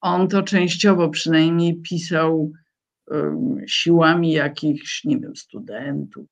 on 0.00 0.28
to 0.28 0.42
częściowo 0.42 1.08
przynajmniej 1.08 1.80
pisał 1.80 2.52
um, 3.06 3.56
siłami 3.66 4.32
jakichś, 4.32 5.04
nie 5.04 5.18
wiem, 5.18 5.36
studentów, 5.36 6.26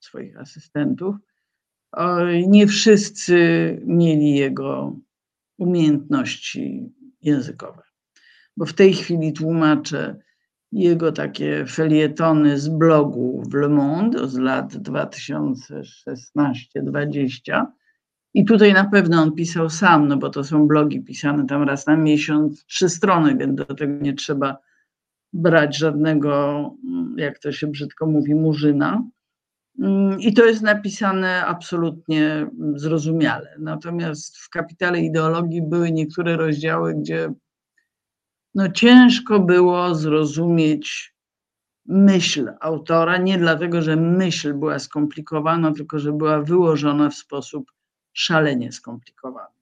swoich 0.00 0.36
asystentów. 0.40 1.16
Nie 2.46 2.66
wszyscy 2.66 3.36
mieli 3.86 4.34
jego 4.34 4.96
umiejętności 5.58 6.92
językowe 7.22 7.82
bo 8.60 8.66
w 8.66 8.72
tej 8.72 8.94
chwili 8.94 9.32
tłumaczę 9.32 10.16
jego 10.72 11.12
takie 11.12 11.66
felietony 11.66 12.58
z 12.58 12.68
blogu 12.68 13.42
w 13.50 13.54
Le 13.54 13.68
Monde 13.68 14.28
z 14.28 14.38
lat 14.38 14.74
2016-20. 14.74 17.66
I 18.34 18.44
tutaj 18.44 18.72
na 18.72 18.84
pewno 18.84 19.22
on 19.22 19.32
pisał 19.32 19.70
sam, 19.70 20.08
no 20.08 20.16
bo 20.16 20.30
to 20.30 20.44
są 20.44 20.66
blogi 20.66 21.00
pisane 21.00 21.46
tam 21.46 21.62
raz 21.62 21.86
na 21.86 21.96
miesiąc, 21.96 22.64
trzy 22.64 22.88
strony, 22.88 23.36
więc 23.36 23.54
do 23.54 23.64
tego 23.64 24.02
nie 24.02 24.14
trzeba 24.14 24.56
brać 25.32 25.78
żadnego, 25.78 26.70
jak 27.16 27.38
to 27.38 27.52
się 27.52 27.66
brzydko 27.66 28.06
mówi, 28.06 28.34
murzyna. 28.34 29.04
Mm, 29.78 30.20
I 30.20 30.34
to 30.34 30.44
jest 30.44 30.62
napisane 30.62 31.46
absolutnie 31.46 32.46
zrozumiale. 32.74 33.56
Natomiast 33.58 34.38
w 34.38 34.50
kapitale 34.50 35.00
ideologii 35.00 35.62
były 35.62 35.92
niektóre 35.92 36.36
rozdziały, 36.36 36.94
gdzie 36.94 37.32
no 38.54 38.68
ciężko 38.68 39.40
było 39.40 39.94
zrozumieć 39.94 41.14
myśl 41.86 42.52
autora, 42.60 43.16
nie 43.16 43.38
dlatego, 43.38 43.82
że 43.82 43.96
myśl 43.96 44.54
była 44.54 44.78
skomplikowana, 44.78 45.72
tylko 45.72 45.98
że 45.98 46.12
była 46.12 46.42
wyłożona 46.42 47.10
w 47.10 47.14
sposób 47.14 47.72
szalenie 48.12 48.72
skomplikowany. 48.72 49.54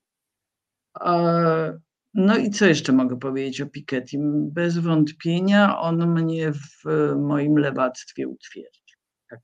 No 2.14 2.36
i 2.36 2.50
co 2.50 2.66
jeszcze 2.66 2.92
mogę 2.92 3.18
powiedzieć 3.18 3.60
o 3.60 3.66
Piketty? 3.66 4.16
Bez 4.52 4.78
wątpienia 4.78 5.78
on 5.78 6.12
mnie 6.12 6.52
w 6.52 6.84
moim 7.16 7.58
lewactwie 7.58 8.28
utwierdzi, 8.28 8.94
tak. 9.30 9.40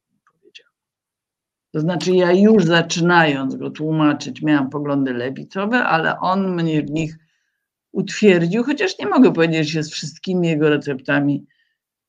To 1.73 1.81
znaczy 1.81 2.13
ja 2.13 2.33
już 2.33 2.65
zaczynając 2.65 3.57
go 3.57 3.71
tłumaczyć 3.71 4.43
miałam 4.43 4.71
poglądy 4.71 5.13
lewicowe, 5.13 5.85
ale 5.85 6.21
on 6.21 6.55
mnie 6.55 6.83
w 6.83 6.91
nich 6.91 7.19
utwierdził, 7.95 8.65
chociaż 8.65 8.99
nie 8.99 9.07
mogę 9.07 9.33
powiedzieć, 9.33 9.67
że 9.67 9.73
się 9.73 9.83
z 9.83 9.91
wszystkimi 9.91 10.49
jego 10.49 10.71
receptami 10.71 11.47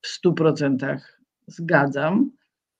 w 0.01 0.07
stu 0.07 0.33
procentach 0.33 1.21
zgadzam. 1.47 2.31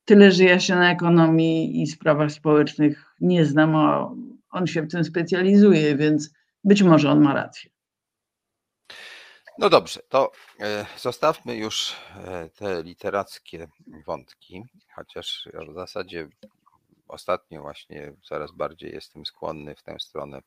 Tyle, 0.06 0.32
że 0.32 0.44
ja 0.44 0.60
się 0.60 0.76
na 0.76 0.92
ekonomii 0.92 1.82
i 1.82 1.88
sprawach 1.88 2.32
społecznych 2.32 3.06
nie 3.22 3.46
znam, 3.46 3.76
a 3.76 4.12
on 4.50 4.68
się 4.68 4.82
w 4.82 4.92
tym 4.92 5.04
specjalizuje, 5.04 5.96
więc 5.96 6.34
być 6.64 6.84
może 6.84 7.12
on 7.12 7.22
ma 7.22 7.34
rację. 7.34 7.72
No 9.60 9.70
dobrze, 9.70 10.00
to 10.10 10.32
e, 10.60 10.86
zostawmy 10.98 11.56
już 11.56 11.96
e, 12.16 12.50
te 12.50 12.84
literackie 12.84 13.68
wątki, 14.06 14.64
chociaż 14.96 15.50
w 15.70 15.74
zasadzie 15.74 16.28
ostatnio 17.08 17.62
właśnie 17.62 18.14
coraz 18.24 18.52
bardziej 18.52 18.94
jestem 18.94 19.26
skłonny 19.26 19.76
w 19.76 19.84
tę 19.84 19.96
stronę 20.00 20.42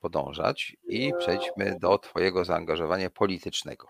podążać 0.00 0.76
i 0.88 1.12
przejdźmy 1.18 1.78
do 1.80 1.98
Twojego 1.98 2.44
zaangażowania 2.44 3.10
politycznego. 3.10 3.88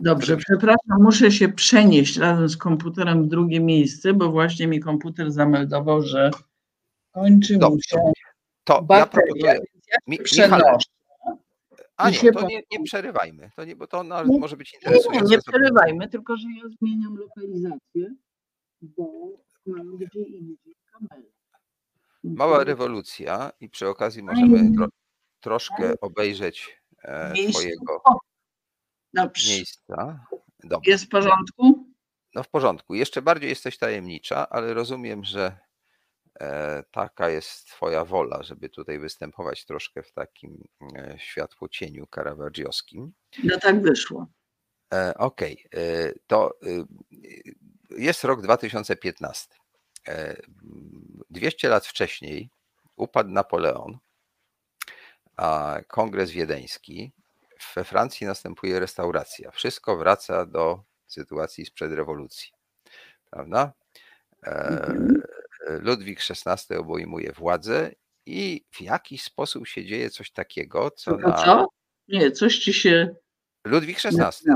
Dobrze, 0.00 0.36
przepraszam, 0.36 1.02
muszę 1.02 1.30
się 1.30 1.48
przenieść 1.48 2.16
razem 2.16 2.48
z 2.48 2.56
komputerem 2.56 3.24
w 3.24 3.26
drugie 3.26 3.60
miejsce, 3.60 4.12
bo 4.12 4.30
właśnie 4.30 4.66
mi 4.66 4.80
komputer 4.80 5.32
zameldował, 5.32 6.02
że 6.02 6.30
kończy 7.12 7.58
Dobrze. 7.58 7.76
mi 7.76 7.82
się 7.82 8.12
to 8.64 8.82
bateria, 8.82 9.52
ja 9.52 9.58
proponuję. 10.48 10.78
A 11.96 12.10
nie, 12.10 12.32
to 12.32 12.46
nie, 12.46 12.62
nie 12.72 12.82
przerywajmy, 12.84 13.50
to 13.56 13.64
nie, 13.64 13.76
bo 13.76 13.86
to 13.86 14.02
nawet 14.02 14.32
nie, 14.32 14.38
może 14.38 14.56
być 14.56 14.74
interesujące. 14.74 15.24
Nie, 15.24 15.30
nie 15.30 15.38
przerywajmy, 15.38 16.08
tylko 16.08 16.36
że 16.36 16.46
ja 16.62 16.68
zmieniam 16.80 17.16
lokalizację, 17.16 18.14
bo 18.82 19.08
mam 19.66 19.96
gdzie 19.96 20.20
indziej 20.20 20.76
kamerę. 20.92 21.28
Mała 22.24 22.64
rewolucja 22.64 23.50
i 23.60 23.68
przy 23.68 23.88
okazji 23.88 24.22
możemy 24.22 24.70
troszkę 25.44 26.00
obejrzeć 26.00 26.80
e, 27.02 27.34
Twojego 27.50 28.02
Dobrze. 29.14 29.52
miejsca. 29.54 30.26
Dobrze. 30.64 30.90
Jest 30.90 31.04
w 31.04 31.08
porządku? 31.08 31.94
No 32.34 32.42
w 32.42 32.48
porządku. 32.48 32.94
Jeszcze 32.94 33.22
bardziej 33.22 33.48
jesteś 33.48 33.78
tajemnicza, 33.78 34.48
ale 34.48 34.74
rozumiem, 34.74 35.24
że 35.24 35.58
e, 36.40 36.82
taka 36.90 37.30
jest 37.30 37.66
Twoja 37.66 38.04
wola, 38.04 38.42
żeby 38.42 38.68
tutaj 38.68 38.98
występować 38.98 39.64
troszkę 39.64 40.02
w 40.02 40.12
takim 40.12 40.64
e, 40.96 41.16
światło 41.18 41.68
cieniu 41.68 42.06
caravaggioskim. 42.14 43.12
No 43.44 43.58
tak 43.58 43.82
wyszło. 43.82 44.26
Okej, 45.16 45.64
okay. 45.66 46.14
to 46.26 46.58
jest 47.90 48.24
rok 48.24 48.42
2015. 48.42 49.54
200 51.30 51.68
lat 51.68 51.86
wcześniej 51.86 52.50
upadł 52.96 53.30
Napoleon, 53.30 53.98
a 55.36 55.80
Kongres 55.88 56.30
Wiedeński 56.30 57.12
we 57.74 57.84
Francji 57.84 58.26
następuje 58.26 58.80
restauracja. 58.80 59.50
Wszystko 59.50 59.96
wraca 59.96 60.46
do 60.46 60.82
sytuacji 61.06 61.66
sprzed 61.66 61.92
rewolucji. 61.92 62.52
Prawda? 63.30 63.72
E, 64.42 64.68
mhm. 64.68 65.22
Ludwik 65.68 66.20
XVI 66.30 66.76
obejmuje 66.76 67.32
władzę 67.32 67.90
i 68.26 68.64
w 68.70 68.80
jakiś 68.80 69.22
sposób 69.22 69.68
się 69.68 69.84
dzieje 69.84 70.10
coś 70.10 70.30
takiego, 70.30 70.90
co 70.90 71.16
na... 71.16 71.32
Co? 71.32 71.68
Nie, 72.08 72.30
coś 72.30 72.58
ci 72.58 72.72
się... 72.72 73.14
Ludwik 73.64 73.98
XVI. 74.04 74.52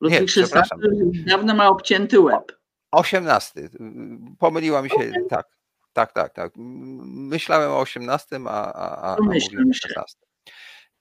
Ludwik 0.00 0.36
Nie, 0.36 0.42
XVI 0.42 1.24
dawno 1.26 1.54
ma 1.54 1.68
obcięty 1.68 2.20
łeb. 2.20 2.58
18. 2.90 3.68
Pomyliła 4.38 4.82
mi 4.82 4.90
się, 4.90 5.12
tak. 5.30 5.57
Tak, 5.98 6.12
tak, 6.12 6.34
tak. 6.34 6.52
Myślałem 6.56 7.70
o 7.70 7.78
18, 7.78 8.40
a, 8.46 8.72
a, 8.72 9.14
a, 9.14 9.16
mówiłem 9.20 9.70
o 9.70 9.74
16. 9.74 10.18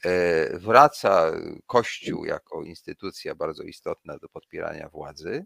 E, 0.05 0.59
wraca 0.59 1.31
Kościół 1.67 2.25
jako 2.25 2.63
instytucja 2.63 3.35
bardzo 3.35 3.63
istotna 3.63 4.17
do 4.17 4.29
podpierania 4.29 4.89
władzy. 4.89 5.45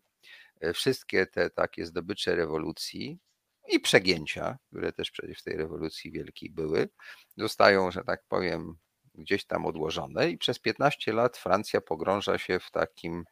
E, 0.62 0.74
wszystkie 0.74 1.26
te 1.26 1.50
takie 1.50 1.86
zdobycze 1.86 2.36
rewolucji 2.36 3.20
i 3.68 3.80
przegięcia, 3.80 4.58
które 4.68 4.92
też 4.92 5.12
przecież 5.12 5.40
w 5.40 5.44
tej 5.44 5.58
rewolucji 5.58 6.12
wielkiej 6.12 6.50
były, 6.50 6.90
zostają, 7.38 7.92
że 7.92 8.04
tak 8.04 8.24
powiem, 8.28 8.76
gdzieś 9.16 9.46
tam 9.46 9.66
odłożone 9.66 10.30
i 10.30 10.38
przez 10.38 10.60
15 10.60 11.14
lat 11.14 11.38
Francja 11.38 11.82
pogrąża 11.82 12.38
się 12.38 12.60
w 12.60 12.72
takim 12.72 13.26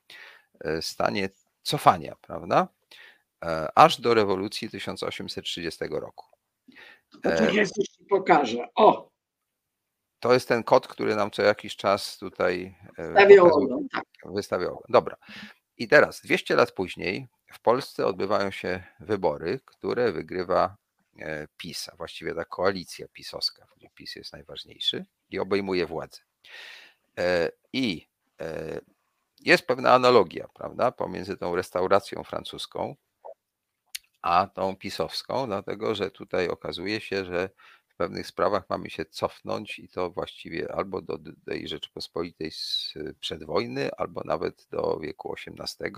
e, 0.59 0.81
stanie 0.81 1.29
cofania, 1.63 2.15
prawda? 2.21 2.67
Aż 3.75 4.01
do 4.01 4.13
rewolucji 4.13 4.69
1830 4.69 5.85
roku. 5.91 6.25
To 7.11 7.19
tak 7.21 7.53
ja 7.53 7.65
ci 7.65 8.05
pokażę. 8.09 8.67
O! 8.75 9.09
To 10.19 10.33
jest 10.33 10.47
ten 10.47 10.63
kod, 10.63 10.87
który 10.87 11.15
nam 11.15 11.31
co 11.31 11.41
jakiś 11.41 11.75
czas 11.75 12.17
tutaj 12.17 12.75
wystawiał. 14.25 14.75
Tak. 14.75 14.83
Dobra. 14.89 15.17
I 15.77 15.87
teraz, 15.87 16.21
200 16.21 16.55
lat 16.55 16.71
później, 16.71 17.27
w 17.53 17.59
Polsce 17.59 18.05
odbywają 18.05 18.51
się 18.51 18.83
wybory, 18.99 19.59
które 19.65 20.11
wygrywa 20.11 20.75
e, 21.19 21.47
PiS, 21.57 21.89
a 21.89 21.95
właściwie 21.95 22.35
ta 22.35 22.45
koalicja 22.45 23.07
pisowska, 23.13 23.67
gdzie 23.77 23.89
PiS 23.95 24.15
jest 24.15 24.33
najważniejszy 24.33 25.05
i 25.29 25.39
obejmuje 25.39 25.85
władzę. 25.85 26.21
E, 27.17 27.51
I 27.73 28.07
e, 28.41 28.81
jest 29.39 29.67
pewna 29.67 29.93
analogia, 29.93 30.47
prawda, 30.53 30.91
pomiędzy 30.91 31.37
tą 31.37 31.55
restauracją 31.55 32.23
francuską 32.23 32.95
a 34.21 34.47
tą 34.47 34.75
pisowską, 34.75 35.47
dlatego 35.47 35.95
że 35.95 36.11
tutaj 36.11 36.49
okazuje 36.49 37.01
się, 37.01 37.25
że 37.25 37.49
pewnych 37.99 38.27
sprawach 38.27 38.63
mamy 38.69 38.89
się 38.89 39.05
cofnąć 39.05 39.79
i 39.79 39.89
to 39.89 40.09
właściwie 40.09 40.71
albo 40.71 41.01
do 41.01 41.19
tej 41.45 41.67
Rzeczypospolitej 41.67 42.51
sprzed 42.51 43.43
wojny, 43.43 43.91
albo 43.97 44.21
nawet 44.25 44.67
do 44.71 44.99
wieku 44.99 45.33
XVIII. 45.47 45.91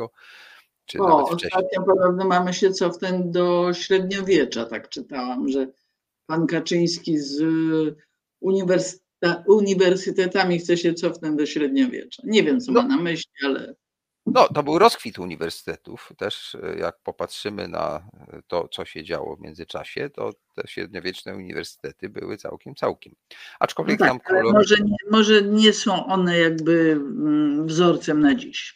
Czy 0.85 0.99
o, 0.99 1.07
nawet 1.07 1.33
ostatnio 1.33 1.83
podobno 1.85 2.25
mamy 2.25 2.53
się 2.53 2.71
cofnąć 2.71 3.33
do 3.33 3.73
średniowiecza, 3.73 4.65
tak 4.65 4.89
czytałam, 4.89 5.47
że 5.47 5.67
pan 6.25 6.47
Kaczyński 6.47 7.19
z 7.19 7.43
uniwersytetami 9.47 10.59
chce 10.59 10.77
się 10.77 10.93
cofnąć 10.93 11.37
do 11.37 11.45
średniowiecza. 11.45 12.23
Nie 12.25 12.43
wiem, 12.43 12.59
co 12.59 12.71
no. 12.71 12.81
ma 12.81 12.87
na 12.87 12.97
myśli, 12.97 13.31
ale 13.45 13.75
no, 14.25 14.47
to 14.47 14.63
był 14.63 14.79
rozkwit 14.79 15.19
uniwersytetów. 15.19 16.11
Też 16.17 16.55
e, 16.55 16.75
jak 16.79 16.99
popatrzymy 17.03 17.67
na 17.67 18.07
to, 18.47 18.67
co 18.67 18.85
się 18.85 19.03
działo 19.03 19.35
w 19.35 19.41
międzyczasie, 19.41 20.09
to 20.09 20.33
te 20.55 20.67
średniowieczne 20.67 21.35
uniwersytety 21.35 22.09
były 22.09 22.37
całkiem, 22.37 22.75
całkiem. 22.75 23.15
Aczkolwiek 23.59 23.99
no 23.99 24.05
tak, 24.05 24.27
tam 24.27 24.53
może, 24.53 24.75
nie, 24.75 24.95
może 25.11 25.41
nie 25.41 25.73
są 25.73 26.05
one 26.05 26.39
jakby 26.39 26.91
mm, 26.91 27.67
wzorcem 27.67 28.19
na 28.19 28.35
dziś. 28.35 28.75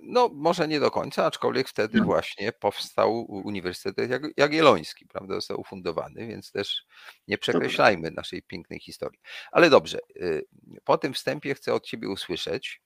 No, 0.00 0.30
może 0.34 0.68
nie 0.68 0.80
do 0.80 0.90
końca, 0.90 1.26
aczkolwiek 1.26 1.68
wtedy 1.68 1.98
no. 1.98 2.04
właśnie 2.04 2.52
powstał 2.52 3.24
Uniwersytet 3.24 4.10
Jagielloński, 4.36 5.06
prawda, 5.06 5.34
został 5.34 5.60
ufundowany, 5.60 6.26
więc 6.26 6.52
też 6.52 6.86
nie 7.28 7.38
przekreślajmy 7.38 8.10
naszej 8.10 8.42
pięknej 8.42 8.80
historii. 8.80 9.20
Ale 9.52 9.70
dobrze, 9.70 9.98
y, 10.16 10.46
po 10.84 10.98
tym 10.98 11.14
wstępie 11.14 11.54
chcę 11.54 11.74
od 11.74 11.86
Ciebie 11.86 12.08
usłyszeć, 12.08 12.82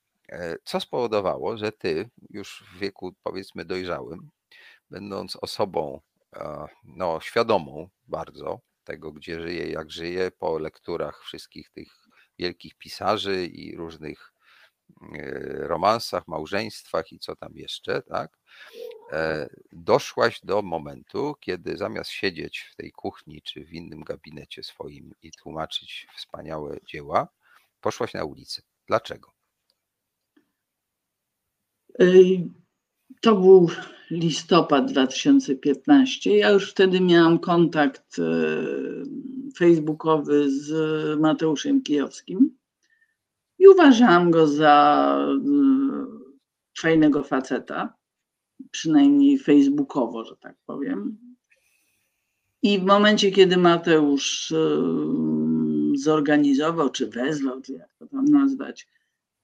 co 0.63 0.79
spowodowało, 0.79 1.57
że 1.57 1.71
ty 1.71 2.09
już 2.29 2.63
w 2.71 2.79
wieku 2.79 3.15
powiedzmy 3.23 3.65
dojrzałym, 3.65 4.29
będąc 4.89 5.35
osobą 5.35 6.01
no, 6.83 7.19
świadomą 7.21 7.89
bardzo 8.07 8.61
tego, 8.83 9.11
gdzie 9.11 9.41
żyje, 9.41 9.71
jak 9.71 9.91
żyje, 9.91 10.31
po 10.31 10.57
lekturach 10.59 11.23
wszystkich 11.23 11.69
tych 11.69 11.87
wielkich 12.39 12.75
pisarzy 12.75 13.45
i 13.45 13.75
różnych 13.75 14.33
e, 15.13 15.31
romansach, 15.67 16.27
małżeństwach 16.27 17.11
i 17.11 17.19
co 17.19 17.35
tam 17.35 17.51
jeszcze, 17.55 18.01
tak? 18.01 18.37
E, 19.11 19.49
doszłaś 19.71 20.39
do 20.43 20.61
momentu, 20.61 21.35
kiedy 21.39 21.77
zamiast 21.77 22.09
siedzieć 22.09 22.59
w 22.59 22.75
tej 22.75 22.91
kuchni 22.91 23.41
czy 23.41 23.65
w 23.65 23.73
innym 23.73 24.03
gabinecie 24.03 24.63
swoim 24.63 25.13
i 25.21 25.31
tłumaczyć 25.31 26.07
wspaniałe 26.17 26.77
dzieła, 26.85 27.27
poszłaś 27.81 28.13
na 28.13 28.23
ulicę. 28.23 28.61
Dlaczego? 28.87 29.40
To 33.21 33.35
był 33.35 33.69
listopad 34.11 34.91
2015. 34.91 36.37
Ja 36.37 36.49
już 36.49 36.71
wtedy 36.71 37.01
miałam 37.01 37.39
kontakt 37.39 38.19
e, 38.19 38.23
facebookowy 39.57 40.51
z 40.51 40.69
Mateuszem 41.19 41.81
Kijowskim 41.81 42.57
i 43.59 43.67
uważałam 43.67 44.31
go 44.31 44.47
za 44.47 45.17
e, 45.27 45.41
fajnego 46.77 47.23
faceta, 47.23 47.93
przynajmniej 48.71 49.39
facebookowo, 49.39 50.25
że 50.25 50.35
tak 50.37 50.55
powiem. 50.65 51.17
I 52.63 52.79
w 52.79 52.83
momencie, 52.83 53.31
kiedy 53.31 53.57
Mateusz 53.57 54.53
zorganizował, 55.95 56.89
czy 56.89 57.07
wezwał, 57.07 57.61
czy 57.61 57.73
jak 57.73 57.93
to 57.99 58.07
tam 58.07 58.25
nazwać, 58.25 58.87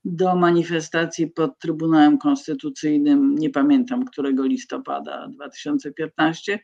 do 0.06 0.36
manifestacji 0.36 1.28
pod 1.28 1.60
Trybunałem 1.60 2.18
Konstytucyjnym, 2.18 3.36
nie 3.36 3.49
pamiętam 3.49 4.06
którego 4.06 4.45
listopada 4.45 5.28
2015, 5.28 6.60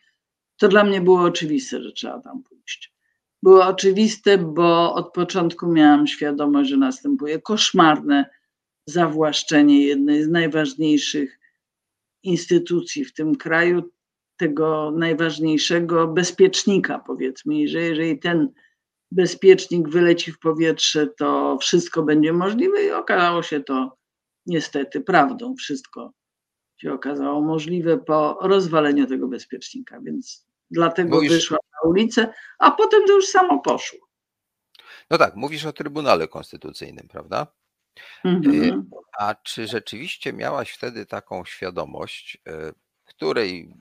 to 0.58 0.68
dla 0.68 0.84
mnie 0.84 1.02
było 1.02 1.22
oczywiste, 1.22 1.84
że 1.84 1.92
trzeba 1.92 2.20
tam 2.20 2.44
pójść. 2.44 2.94
Było 3.44 3.66
oczywiste, 3.66 4.38
bo 4.38 4.94
od 4.94 5.14
początku 5.14 5.72
miałam 5.72 6.08
świadomość, 6.08 6.70
że 6.70 6.78
następuje 6.78 7.42
koszmarne 7.42 8.30
zawłaszczenie 8.86 9.86
jednej 9.86 10.24
z 10.24 10.30
najważniejszych 10.30 11.40
instytucji 12.24 13.06
w 13.06 13.14
tym 13.14 13.36
kraju, 13.36 13.92
tego 14.38 14.92
najważniejszego 14.92 16.08
bezpiecznika, 16.08 17.00
powiedzmy, 17.00 17.68
że 17.68 17.82
jeżeli 17.82 18.20
ten 18.20 18.50
bezpiecznik 19.16 19.90
wyleci 19.90 20.32
w 20.32 20.40
powietrze, 20.40 21.08
to 21.08 21.58
wszystko 21.62 22.04
będzie 22.04 22.34
możliwe 22.34 22.84
i 22.84 22.92
okazało 22.92 23.44
się 23.44 23.64
to 23.64 23.98
niestety 24.46 25.02
prawdą. 25.02 25.56
Wszystko 25.56 26.14
się 26.78 26.94
okazało 26.94 27.42
możliwe 27.42 27.98
po 27.98 28.38
rozwaleniu 28.42 29.08
tego 29.08 29.28
bezpiecznika, 29.28 30.00
więc 30.02 30.48
dlatego 30.72 31.16
mówisz... 31.16 31.32
wyszła 31.32 31.58
na 31.58 31.90
ulicę, 31.90 32.34
a 32.60 32.72
potem 32.72 33.06
to 33.08 33.14
już 33.14 33.28
samo 33.28 33.60
poszło. 33.60 34.00
No 35.10 35.18
tak, 35.18 35.36
mówisz 35.36 35.66
o 35.66 35.74
Trybunale 35.74 36.28
Konstytucyjnym, 36.28 37.08
prawda? 37.08 37.48
Mhm. 38.26 38.90
A 39.20 39.36
czy 39.36 39.68
rzeczywiście 39.68 40.34
miałaś 40.34 40.72
wtedy 40.72 41.06
taką 41.06 41.46
świadomość, 41.46 42.38
y, 42.48 42.74
której 43.06 43.76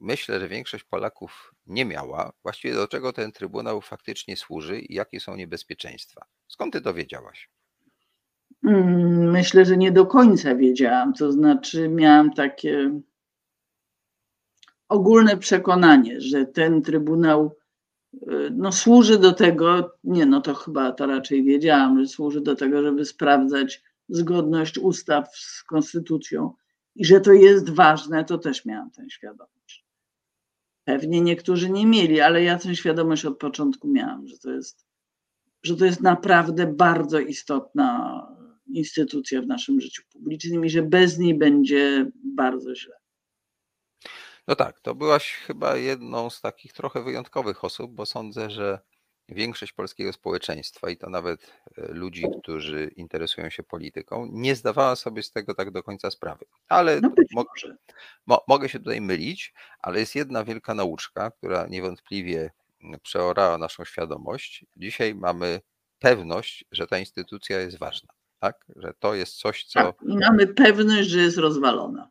myślę, 0.00 0.40
że 0.40 0.48
większość 0.48 0.84
Polaków 0.84 1.54
nie 1.66 1.84
miała, 1.84 2.32
właściwie 2.42 2.74
do 2.74 2.88
czego 2.88 3.12
ten 3.12 3.32
Trybunał 3.32 3.80
faktycznie 3.80 4.36
służy 4.36 4.80
i 4.80 4.94
jakie 4.94 5.20
są 5.20 5.36
niebezpieczeństwa. 5.36 6.24
Skąd 6.48 6.72
ty 6.72 6.80
to 6.80 6.94
wiedziałaś? 6.94 7.50
Mm, 8.64 9.30
myślę, 9.30 9.64
że 9.64 9.76
nie 9.76 9.92
do 9.92 10.06
końca 10.06 10.54
wiedziałam. 10.54 11.12
To 11.12 11.32
znaczy, 11.32 11.88
miałam 11.88 12.34
takie 12.34 13.00
ogólne 14.88 15.36
przekonanie, 15.36 16.20
że 16.20 16.46
ten 16.46 16.82
Trybunał 16.82 17.56
y, 18.14 18.50
no, 18.56 18.72
służy 18.72 19.18
do 19.18 19.32
tego, 19.32 19.90
nie 20.04 20.26
no 20.26 20.40
to 20.40 20.54
chyba 20.54 20.92
to 20.92 21.06
raczej 21.06 21.44
wiedziałam, 21.44 22.00
że 22.00 22.06
służy 22.06 22.40
do 22.40 22.56
tego, 22.56 22.82
żeby 22.82 23.04
sprawdzać 23.04 23.82
zgodność 24.08 24.78
ustaw 24.78 25.36
z 25.36 25.62
konstytucją 25.62 26.52
i 26.94 27.04
że 27.04 27.20
to 27.20 27.32
jest 27.32 27.70
ważne, 27.70 28.24
to 28.24 28.38
też 28.38 28.64
miałam 28.64 28.90
tę 28.90 29.10
świadomość. 29.10 29.55
Pewnie 30.86 31.20
niektórzy 31.20 31.70
nie 31.70 31.86
mieli, 31.86 32.20
ale 32.20 32.42
ja 32.42 32.58
tę 32.58 32.76
świadomość 32.76 33.24
od 33.24 33.38
początku 33.38 33.88
miałam, 33.88 34.28
że 34.28 34.38
to 34.38 34.50
jest, 34.50 34.86
że 35.62 35.76
to 35.76 35.84
jest 35.84 36.00
naprawdę 36.00 36.66
bardzo 36.66 37.20
istotna 37.20 38.22
instytucja 38.66 39.42
w 39.42 39.46
naszym 39.46 39.80
życiu 39.80 40.02
publicznym 40.12 40.64
i 40.64 40.70
że 40.70 40.82
bez 40.82 41.18
niej 41.18 41.38
będzie 41.38 42.10
bardzo 42.36 42.74
źle. 42.74 42.96
No 44.48 44.56
tak, 44.56 44.80
to 44.80 44.94
byłaś 44.94 45.32
chyba 45.32 45.76
jedną 45.76 46.30
z 46.30 46.40
takich 46.40 46.72
trochę 46.72 47.02
wyjątkowych 47.02 47.64
osób, 47.64 47.94
bo 47.94 48.06
sądzę, 48.06 48.50
że 48.50 48.78
większość 49.28 49.72
polskiego 49.72 50.12
społeczeństwa 50.12 50.90
i 50.90 50.96
to 50.96 51.10
nawet 51.10 51.52
e, 51.78 51.92
ludzi, 51.92 52.24
którzy 52.42 52.90
interesują 52.96 53.50
się 53.50 53.62
polityką, 53.62 54.28
nie 54.32 54.54
zdawała 54.54 54.96
sobie 54.96 55.22
z 55.22 55.30
tego 55.30 55.54
tak 55.54 55.70
do 55.70 55.82
końca 55.82 56.10
sprawy. 56.10 56.44
Ale 56.68 57.00
no 57.00 57.12
mo 57.32 57.44
mo 58.26 58.44
mogę 58.48 58.68
się 58.68 58.78
tutaj 58.78 59.00
mylić, 59.00 59.54
ale 59.78 60.00
jest 60.00 60.14
jedna 60.14 60.44
wielka 60.44 60.74
nauczka, 60.74 61.30
która 61.30 61.66
niewątpliwie 61.66 62.50
przeorała 63.02 63.58
naszą 63.58 63.84
świadomość. 63.84 64.64
Dzisiaj 64.76 65.14
mamy 65.14 65.60
pewność, 65.98 66.64
że 66.72 66.86
ta 66.86 66.98
instytucja 66.98 67.60
jest 67.60 67.78
ważna, 67.78 68.12
tak? 68.38 68.66
Że 68.76 68.94
to 68.98 69.14
jest 69.14 69.36
coś, 69.36 69.64
co. 69.64 69.80
Tak, 69.80 69.94
I 70.02 70.16
mamy 70.16 70.46
pewność, 70.46 71.08
że 71.08 71.20
jest 71.20 71.38
rozwalona. 71.38 72.10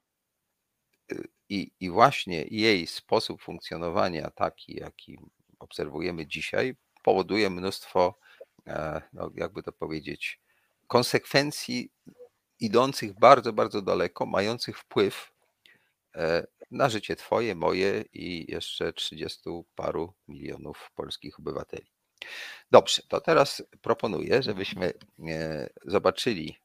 Y, 1.12 1.28
I, 1.50 1.72
I 1.80 1.90
właśnie 1.90 2.46
jej 2.50 2.88
sposób 2.88 3.42
funkcjonowania, 3.42 4.30
taki, 4.30 4.76
jaki 4.76 5.18
obserwujemy 5.60 6.28
dzisiaj, 6.28 6.76
powoduje 7.06 7.50
mnóstwo, 7.50 8.20
e, 8.68 9.02
no 9.14 9.32
jakby 9.36 9.64
to 9.64 9.72
powiedzieć, 9.72 10.42
konsekwencji 10.88 11.92
idących 12.60 13.20
bardzo, 13.20 13.54
bardzo 13.54 13.82
daleko, 13.82 14.26
mających 14.26 14.80
wpływ 14.80 15.32
e, 16.16 16.48
na 16.72 16.90
życie 16.90 17.16
Twoje, 17.16 17.56
moje 17.56 18.04
i 18.14 18.52
jeszcze 18.52 18.94
30 18.94 19.42
paru 19.76 20.14
milionów 20.28 20.92
polskich 20.96 21.40
obywateli. 21.40 21.92
Dobrze, 22.72 23.02
to 23.08 23.22
teraz 23.22 23.64
proponuję, 23.82 24.44
żebyśmy 24.44 24.94
e, 25.28 25.70
zobaczyli 25.86 26.58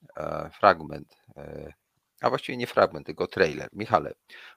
fragment, 0.59 1.17
a 2.21 2.29
właściwie 2.29 2.57
nie 2.57 2.67
fragment, 2.67 3.07
tylko 3.07 3.27
trailer. 3.27 3.69
Michale, 3.73 4.15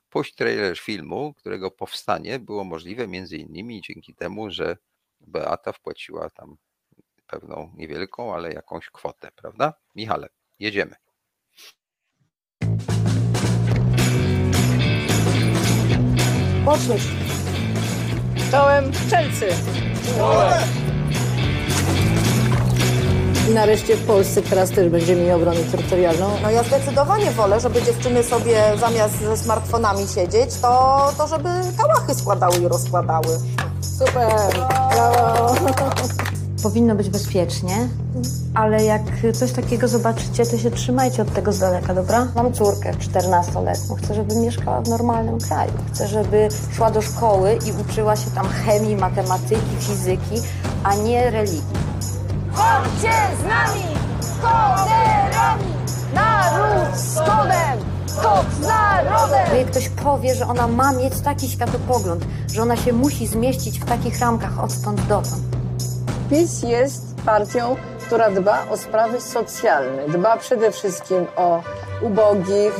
puść 0.09 0.35
trailer 0.35 0.79
filmu, 0.79 1.33
którego 1.33 1.71
powstanie 1.71 2.39
było 2.39 2.63
możliwe 2.63 3.07
między 3.07 3.37
innymi 3.37 3.81
dzięki 3.81 4.15
temu, 4.15 4.51
że 4.51 4.77
Beata 5.27 5.71
wpłaciła 5.71 6.29
tam 6.29 6.57
pewną 7.27 7.71
niewielką, 7.75 8.33
ale 8.35 8.53
jakąś 8.53 8.89
kwotę, 8.89 9.31
prawda? 9.35 9.73
Michale, 9.95 10.29
jedziemy. 10.59 10.95
Poczuć. 16.65 17.01
Czołem 18.51 18.93
strzelcy. 18.93 19.47
Czołem. 20.17 20.82
I 23.49 23.53
nareszcie 23.53 23.95
w 23.95 24.05
Polsce 24.05 24.41
teraz 24.41 24.69
też 24.69 24.89
będziemy 24.89 25.21
mieli 25.21 25.31
obronę 25.31 25.59
terytorialną. 25.71 26.29
No 26.43 26.51
ja 26.51 26.63
zdecydowanie 26.63 27.31
wolę, 27.31 27.59
żeby 27.59 27.81
dziewczyny 27.81 28.23
sobie 28.23 28.57
zamiast 28.79 29.19
ze 29.19 29.37
smartfonami 29.37 30.07
siedzieć, 30.07 30.55
to, 30.61 31.11
to 31.17 31.27
żeby 31.27 31.49
kałachy 31.77 32.15
składały 32.15 32.57
i 32.57 32.67
rozkładały. 32.67 33.39
Super! 33.99 34.67
Brawo! 34.93 35.55
Powinno 36.63 36.95
być 36.95 37.09
bezpiecznie, 37.09 37.89
ale 38.53 38.83
jak 38.83 39.01
coś 39.33 39.51
takiego 39.51 39.87
zobaczycie, 39.87 40.45
to 40.45 40.57
się 40.57 40.71
trzymajcie 40.71 41.21
od 41.21 41.33
tego 41.33 41.53
z 41.53 41.59
daleka, 41.59 41.93
dobra? 41.93 42.27
Mam 42.35 42.53
córkę 42.53 42.93
14-letnią. 42.93 43.95
Chcę, 44.03 44.13
żeby 44.13 44.35
mieszkała 44.35 44.81
w 44.81 44.89
normalnym 44.89 45.39
kraju. 45.39 45.71
Chcę, 45.93 46.07
żeby 46.07 46.49
szła 46.75 46.91
do 46.91 47.01
szkoły 47.01 47.59
i 47.67 47.81
uczyła 47.81 48.15
się 48.15 48.31
tam 48.31 48.47
chemii, 48.47 48.95
matematyki, 48.95 49.75
fizyki, 49.79 50.41
a 50.83 50.95
nie 50.95 51.29
religii. 51.29 51.92
Chodźcie 52.53 53.13
z 53.39 53.43
nami, 53.43 53.83
koderami, 54.41 55.73
naród 56.13 56.97
z 56.97 57.15
kodem! 57.15 57.79
Skok 58.05 58.45
z 58.61 58.67
narodem! 58.67 59.57
Jak 59.57 59.67
ktoś 59.67 59.89
powie, 59.89 60.35
że 60.35 60.47
ona 60.47 60.67
ma 60.67 60.93
mieć 60.93 61.21
taki 61.21 61.49
światopogląd, 61.49 62.25
że 62.53 62.61
ona 62.61 62.77
się 62.77 62.93
musi 62.93 63.27
zmieścić 63.27 63.79
w 63.79 63.85
takich 63.85 64.19
ramkach 64.19 64.63
odtąd 64.63 65.07
dotąd. 65.07 65.43
PiS 66.29 66.63
jest 66.63 67.15
partią, 67.25 67.75
która 68.05 68.31
dba 68.31 68.69
o 68.69 68.77
sprawy 68.77 69.21
socjalne. 69.21 70.09
Dba 70.09 70.37
przede 70.37 70.71
wszystkim 70.71 71.25
o 71.35 71.63
ubogich. 72.01 72.73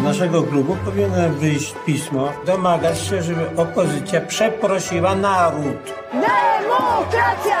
Z 0.00 0.02
naszego 0.02 0.42
klubu 0.42 0.76
powinno 0.84 1.28
wyjść 1.30 1.74
pismo, 1.86 2.28
domagać 2.46 3.00
się, 3.00 3.22
żeby 3.22 3.50
opozycja 3.56 4.20
przeprosiła 4.20 5.14
naród. 5.14 5.94
Demokracja! 6.12 7.56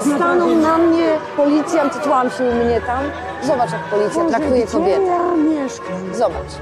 Stanął 0.00 0.56
na 0.56 0.78
mnie 0.78 1.06
policjant, 1.36 2.02
tłamsił 2.02 2.46
mnie 2.46 2.80
tam. 2.80 3.04
Zobacz, 3.42 3.72
jak 3.72 3.84
policja 3.84 4.22
Boże, 4.22 4.36
traktuje 4.36 4.66
kobietę. 4.66 5.18
Zobacz. 6.12 6.52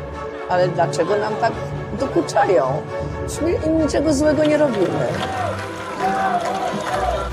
Ale 0.48 0.68
dlaczego 0.68 1.18
nam 1.18 1.34
tak 1.40 1.52
dokuczają? 2.00 2.82
My 3.42 3.52
im 3.52 3.82
niczego 3.82 4.14
złego 4.14 4.44
nie 4.44 4.58
robimy. 4.58 5.06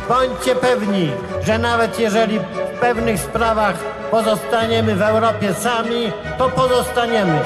Bądźcie 0.09 0.55
pewni, 0.55 1.11
że 1.41 1.59
nawet 1.59 1.99
jeżeli 1.99 2.39
w 2.75 2.79
pewnych 2.79 3.19
sprawach 3.19 3.75
pozostaniemy 4.11 4.95
w 4.95 5.01
Europie 5.01 5.53
sami, 5.53 6.11
to 6.37 6.49
pozostaniemy. 6.49 7.41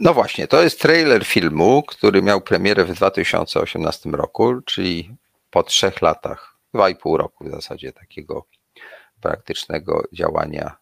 No 0.00 0.14
właśnie, 0.14 0.48
to 0.48 0.62
jest 0.62 0.80
trailer 0.80 1.24
filmu, 1.24 1.82
który 1.82 2.22
miał 2.22 2.40
premierę 2.40 2.84
w 2.84 2.92
2018 2.92 4.10
roku, 4.10 4.60
czyli 4.64 5.16
po 5.50 5.62
trzech 5.62 6.02
latach, 6.02 6.56
dwa 6.74 6.88
i 6.88 6.96
pół 6.96 7.16
roku 7.16 7.44
w 7.44 7.50
zasadzie 7.50 7.92
takiego 7.92 8.46
praktycznego 9.20 10.02
działania 10.12 10.76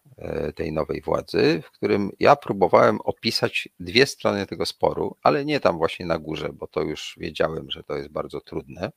tej 0.55 0.71
nowej 0.71 1.01
władzy, 1.01 1.61
w 1.65 1.71
którym 1.71 2.11
ja 2.19 2.35
próbowałem 2.35 3.01
opisać 3.01 3.69
dwie 3.79 4.05
strony 4.05 4.45
tego 4.45 4.65
sporu, 4.65 5.17
ale 5.23 5.45
nie 5.45 5.59
tam 5.59 5.77
właśnie 5.77 6.05
na 6.05 6.19
górze, 6.19 6.49
bo 6.53 6.67
to 6.67 6.81
już 6.81 7.15
wiedziałem, 7.17 7.71
że 7.71 7.83
to 7.83 7.95
jest 7.95 8.09
bardzo 8.09 8.41
trudne 8.41 8.91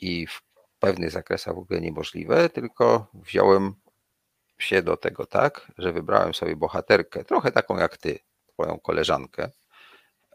i 0.00 0.26
w 0.26 0.42
pewnych 0.78 1.10
zakresach 1.10 1.54
w 1.54 1.58
ogóle 1.58 1.80
niemożliwe, 1.80 2.48
tylko 2.48 3.10
wziąłem 3.14 3.74
się 4.58 4.82
do 4.82 4.96
tego 4.96 5.26
tak, 5.26 5.72
że 5.78 5.92
wybrałem 5.92 6.34
sobie 6.34 6.56
bohaterkę, 6.56 7.24
trochę 7.24 7.52
taką 7.52 7.76
jak 7.76 7.96
ty, 7.96 8.18
twoją 8.46 8.78
koleżankę, 8.78 9.50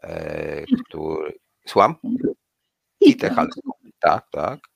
e, 0.02 0.64
który... 0.88 1.38
Słucham? 1.66 1.94
Kitę 3.04 3.30
Halską. 3.30 3.70
Tak, 4.00 4.26
tak. 4.30 4.73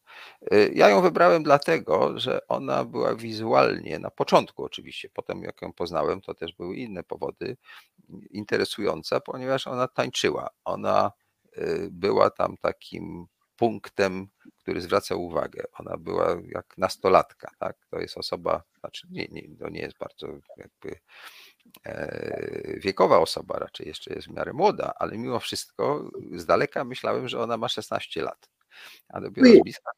E, 0.51 0.69
ja 0.69 0.89
ją 0.89 1.03
wybrałem 1.03 1.43
dlatego, 1.43 2.19
że 2.19 2.47
ona 2.49 2.85
była 2.85 3.15
wizualnie, 3.15 3.99
na 3.99 4.11
początku 4.11 4.65
oczywiście, 4.65 5.09
potem 5.09 5.43
jak 5.43 5.63
ją 5.63 5.73
poznałem, 5.73 6.21
to 6.21 6.35
też 6.35 6.53
były 6.53 6.77
inne 6.77 7.03
powody, 7.03 7.57
interesująca, 8.31 9.21
ponieważ 9.21 9.67
ona 9.67 9.89
tańczyła. 9.89 10.49
Ona 10.65 11.13
e, 11.53 11.77
była 11.91 12.31
tam 12.31 12.57
takim 12.57 13.27
punktem, 13.59 14.29
który 14.57 14.81
zwraca 14.81 15.15
uwagę. 15.15 15.65
Ona 15.79 15.97
była 15.97 16.37
jak 16.49 16.79
nastolatka, 16.79 17.51
tak? 17.59 17.87
To 17.91 17.99
jest 17.99 18.19
osoba, 18.19 18.63
znaczy 18.81 19.07
nie, 19.11 19.27
nie, 19.31 19.57
to 19.57 19.69
nie 19.69 19.81
jest 19.81 19.99
bardzo 19.99 20.27
jakby 20.57 20.99
e, 21.87 22.81
wiekowa 22.81 23.19
osoba, 23.19 23.59
raczej 23.59 23.89
jeszcze 23.89 24.15
jest 24.15 24.29
w 24.29 24.33
miarę 24.33 24.53
młoda, 24.53 24.93
ale 24.97 25.19
mimo 25.19 25.41
wszystko 25.41 26.11
z 26.37 26.47
daleka 26.47 26.85
myślałem, 26.85 27.29
że 27.29 27.41
ona 27.41 27.57
ma 27.57 27.69
16 27.69 28.23
lat. 28.23 28.51
A 29.09 29.21
dopiero 29.21 29.49
z 29.49 29.63
bliska 29.63 29.91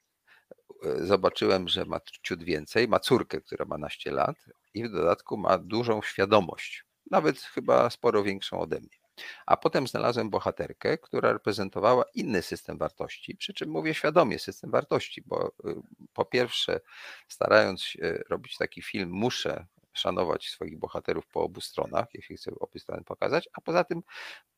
zobaczyłem, 0.97 1.69
że 1.69 1.85
ma 1.85 2.01
ciut 2.23 2.43
więcej, 2.43 2.89
ma 2.89 3.01
córkę, 3.01 3.41
która 3.41 3.65
ma 3.65 3.79
naście 3.79 4.11
lat 4.11 4.37
i 4.75 4.89
w 4.89 4.93
dodatku 4.93 5.37
ma 5.37 5.59
dużą 5.59 6.03
świadomość, 6.03 6.85
nawet 7.11 7.41
chyba 7.41 7.91
sporo 7.91 8.23
większą 8.23 8.61
ode 8.61 8.81
mnie. 8.81 9.01
A 9.47 9.57
potem 9.57 9.87
znalazłem 9.87 10.31
bohaterkę, 10.31 10.99
która 10.99 11.33
reprezentowała 11.33 12.05
inny 12.15 12.43
system 12.43 12.79
wartości, 12.79 13.37
przy 13.37 13.55
czym 13.55 13.71
mówię 13.71 13.95
świadomie 13.95 14.39
system 14.39 14.71
wartości, 14.71 15.23
bo 15.27 15.49
y, 15.49 15.75
po 16.13 16.25
pierwsze, 16.25 16.81
starając 17.29 17.83
się 17.83 18.23
robić 18.29 18.57
taki 18.57 18.83
film, 18.83 19.11
muszę 19.11 19.67
szanować 19.93 20.49
swoich 20.49 20.79
bohaterów 20.79 21.27
po 21.27 21.41
obu 21.43 21.61
stronach, 21.61 22.07
jeśli 22.15 22.37
chcę 22.37 22.51
obie 22.61 22.81
strony 22.81 23.05
pokazać, 23.05 23.49
a 23.53 23.61
poza 23.61 23.85
tym 23.85 24.03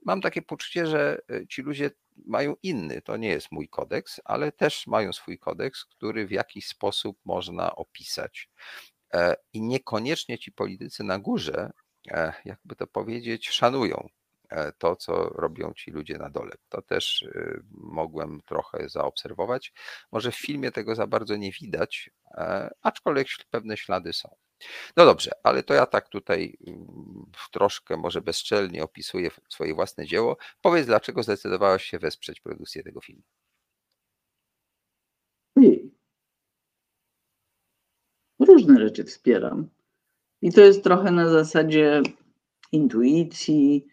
mam 0.05 0.21
takie 0.21 0.43
poczucie, 0.43 0.87
że 0.87 1.19
y, 1.31 1.47
ci 1.47 1.63
ludzie 1.63 1.91
mają 2.27 2.55
inny, 2.63 3.03
to 3.03 3.17
nie 3.17 3.29
jest 3.29 3.53
mój 3.53 3.69
kodeks, 3.69 4.21
ale 4.25 4.53
też 4.53 4.87
mają 4.87 5.13
swój 5.13 5.39
kodeks, 5.39 5.85
który 5.85 6.27
w 6.27 6.31
jakiś 6.31 6.67
sposób 6.67 7.19
można 7.25 7.77
opisać. 7.77 8.51
E, 9.15 9.37
I 9.53 9.63
niekoniecznie 9.63 10.39
ci 10.39 10.53
politycy 10.53 11.05
na 11.05 11.19
górze, 11.19 11.73
e, 12.11 12.33
jakby 12.45 12.77
to 12.77 12.87
powiedzieć, 12.87 13.51
szanują 13.51 14.09
E, 14.53 14.73
to, 14.73 14.97
co 14.97 15.29
robią 15.29 15.73
ci 15.77 15.91
ludzie 15.91 16.19
na 16.19 16.31
dole. 16.31 16.53
To 16.69 16.83
też 16.83 17.25
mogłem 17.71 18.41
trochę 18.41 18.89
zaobserwować. 18.89 19.73
Może 20.13 20.33
w 20.33 20.37
filmie 20.37 20.73
tego 20.73 20.95
za 20.95 21.07
bardzo 21.07 21.37
nie 21.37 21.53
widać, 21.53 22.11
e, 22.31 22.71
aczkolwiek 22.83 23.27
pewne 23.51 23.77
ślady 23.77 24.13
są. 24.13 24.37
No 24.97 25.05
dobrze, 25.05 25.31
ale 25.43 25.63
to 25.63 25.75
ja 25.75 25.87
tak 25.87 26.09
tutaj 26.09 26.59
mm, 26.67 27.27
troszkę 27.53 27.97
może 27.97 28.21
bezczelnie 28.21 28.85
opisuję 28.85 29.31
swoje 29.49 29.75
własne 29.75 30.07
dzieło. 30.07 30.37
Powiedz, 30.63 30.87
dlaczego 30.87 31.23
zdecydowałaś 31.23 31.85
się 31.85 31.99
wesprzeć 31.99 32.41
produkcję 32.41 32.83
tego 32.83 33.01
filmu? 33.01 33.23
Różne 38.39 38.81
rzeczy 38.81 39.05
wspieram. 39.05 39.69
I 40.43 40.53
to 40.53 40.61
jest 40.61 40.85
trochę 40.85 41.11
na 41.11 41.29
zasadzie 41.31 42.03
intuicji, 42.73 43.87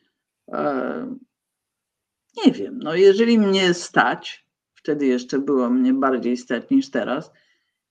nie 2.46 2.52
wiem, 2.52 2.80
no 2.80 2.96
jeżeli 2.96 3.40
mnie 3.40 3.74
stać, 3.74 4.46
wtedy 4.74 5.08
jeszcze 5.08 5.40
było 5.40 5.70
mnie 5.70 5.94
bardziej 5.94 6.38
stać 6.38 6.70
niż 6.70 6.92
teraz, 6.92 7.32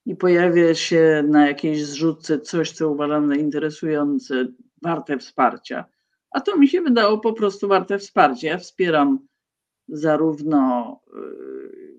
i 0.09 0.17
pojawia 0.17 0.75
się 0.75 1.25
na 1.29 1.47
jakiejś 1.47 1.85
zrzutce 1.85 2.41
coś, 2.41 2.73
co 2.73 2.91
uważam 2.91 3.29
za 3.29 3.35
interesujące, 3.35 4.47
warte 4.83 5.19
wsparcia, 5.19 5.85
a 6.31 6.41
to 6.41 6.57
mi 6.57 6.69
się 6.69 6.81
wydało 6.81 7.19
po 7.19 7.33
prostu 7.33 7.69
warte 7.69 7.99
wsparcia. 7.99 8.49
Ja 8.49 8.59
wspieram 8.59 9.19
zarówno 9.89 11.01
y, 11.17 11.99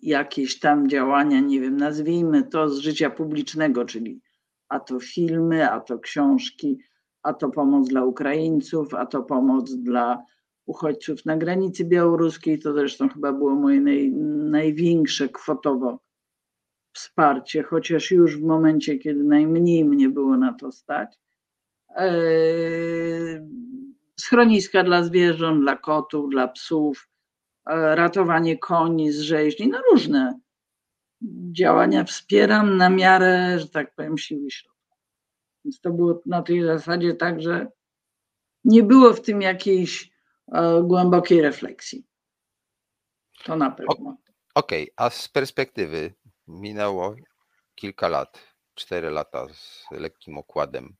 jakieś 0.00 0.58
tam 0.58 0.88
działania, 0.88 1.40
nie 1.40 1.60
wiem, 1.60 1.76
nazwijmy 1.76 2.42
to 2.42 2.68
z 2.68 2.78
życia 2.78 3.10
publicznego, 3.10 3.84
czyli 3.84 4.20
a 4.68 4.80
to 4.80 5.00
filmy, 5.00 5.70
a 5.70 5.80
to 5.80 5.98
książki, 5.98 6.78
a 7.22 7.34
to 7.34 7.50
pomoc 7.50 7.88
dla 7.88 8.04
Ukraińców, 8.04 8.94
a 8.94 9.06
to 9.06 9.22
pomoc 9.22 9.74
dla 9.74 10.22
uchodźców 10.66 11.24
na 11.24 11.36
granicy 11.36 11.84
białoruskiej. 11.84 12.58
To 12.58 12.72
zresztą 12.72 13.08
chyba 13.08 13.32
było 13.32 13.54
moje 13.54 13.80
naj, 13.80 14.12
największe 14.50 15.28
kwotowo 15.28 16.04
wsparcie, 16.94 17.62
chociaż 17.62 18.10
już 18.10 18.38
w 18.38 18.42
momencie, 18.42 18.98
kiedy 18.98 19.24
najmniej 19.24 19.84
mnie 19.84 20.08
było 20.08 20.36
na 20.36 20.52
to 20.52 20.72
stać. 20.72 21.18
Eee, 21.96 23.40
schroniska 24.20 24.84
dla 24.84 25.02
zwierząt, 25.02 25.60
dla 25.60 25.76
kotów, 25.76 26.30
dla 26.30 26.48
psów, 26.48 27.08
e, 27.66 27.94
ratowanie 27.96 28.58
koni 28.58 29.12
z 29.12 29.20
rzeźni, 29.20 29.68
no 29.68 29.82
różne 29.92 30.38
działania 31.52 32.04
wspieram 32.04 32.76
na 32.76 32.90
miarę, 32.90 33.58
że 33.58 33.68
tak 33.68 33.94
powiem, 33.94 34.18
siły 34.18 34.50
środków. 34.50 34.98
Więc 35.64 35.80
to 35.80 35.90
było 35.90 36.20
na 36.26 36.42
tej 36.42 36.62
zasadzie 36.62 37.14
tak, 37.14 37.42
że 37.42 37.66
nie 38.64 38.82
było 38.82 39.12
w 39.12 39.20
tym 39.20 39.42
jakiejś 39.42 40.10
e, 40.52 40.82
głębokiej 40.82 41.42
refleksji. 41.42 42.06
To 43.44 43.56
na 43.56 43.70
pewno. 43.70 44.16
Okej, 44.54 44.82
okay. 44.82 45.06
a 45.06 45.10
z 45.10 45.28
perspektywy 45.28 46.14
minęło 46.48 47.16
kilka 47.74 48.08
lat, 48.08 48.38
cztery 48.74 49.10
lata 49.10 49.46
z 49.54 49.84
lekkim 49.90 50.38
okładem. 50.38 50.96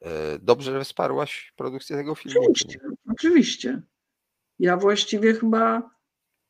E, 0.00 0.38
dobrze 0.38 0.84
wsparłaś 0.84 1.52
produkcję 1.56 1.96
tego 1.96 2.14
filmu? 2.14 2.40
Oczywiście, 2.50 2.80
oczywiście. 3.10 3.82
Ja 4.58 4.76
właściwie 4.76 5.34
chyba 5.34 5.90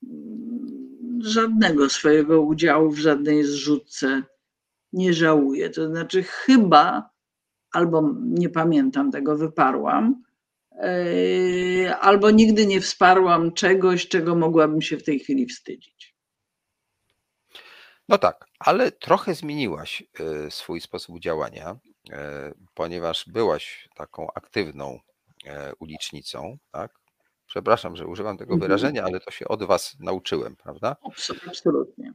mm, 0.02 1.20
żadnego 1.22 1.88
swojego 1.88 2.40
udziału 2.42 2.90
w 2.90 2.98
żadnej 2.98 3.44
zrzutce 3.44 4.22
nie 4.92 5.14
żałuję. 5.14 5.70
To 5.70 5.88
znaczy, 5.88 6.22
chyba 6.22 7.16
albo 7.76 8.14
nie 8.22 8.48
pamiętam 8.48 9.12
tego, 9.12 9.36
wyparłam, 9.36 10.22
e, 10.72 11.96
albo 11.96 12.30
nigdy 12.30 12.66
nie 12.66 12.80
wsparłam 12.80 13.52
czegoś, 13.52 14.08
czego 14.08 14.34
mogłabym 14.34 14.82
się 14.82 14.96
w 14.96 15.04
tej 15.04 15.18
chwili 15.18 15.46
wstydzić. 15.46 15.95
No 18.08 18.18
tak, 18.18 18.46
ale 18.58 18.92
trochę 18.92 19.34
zmieniłaś 19.34 20.02
e, 20.20 20.50
swój 20.50 20.80
sposób 20.80 21.20
działania, 21.20 21.76
e, 22.10 22.52
ponieważ 22.74 23.24
byłaś 23.28 23.88
taką 23.94 24.28
aktywną 24.34 24.98
ulicznicą, 25.78 26.58
tak? 26.70 26.98
Przepraszam, 27.46 27.96
że 27.96 28.06
używam 28.06 28.36
tego 28.36 28.54
mhm. 28.54 28.68
wyrażenia, 28.68 29.04
ale 29.04 29.20
to 29.20 29.30
się 29.30 29.48
od 29.48 29.64
Was 29.64 29.96
nauczyłem, 30.00 30.56
prawda? 30.56 30.96
Absolutnie. 31.46 32.12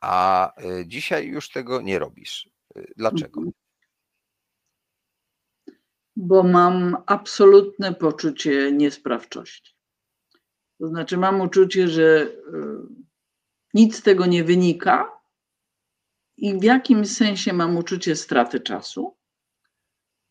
A 0.00 0.52
dzisiaj 0.86 1.26
już 1.26 1.50
tego 1.50 1.82
nie 1.82 1.98
robisz. 1.98 2.50
Dlaczego? 2.96 3.40
Mhm 3.40 3.52
bo 6.16 6.42
mam 6.42 6.96
absolutne 7.06 7.94
poczucie 7.94 8.72
niesprawczości. 8.72 9.74
To 10.80 10.88
znaczy, 10.88 11.16
mam 11.16 11.40
uczucie, 11.40 11.88
że 11.88 12.22
e, 12.22 12.32
nic 13.74 13.96
z 13.96 14.02
tego 14.02 14.26
nie 14.26 14.44
wynika. 14.44 15.12
I 16.36 16.58
w 16.58 16.62
jakimś 16.62 17.08
sensie 17.08 17.52
mam 17.52 17.76
uczucie 17.76 18.16
straty 18.16 18.60
czasu, 18.60 19.16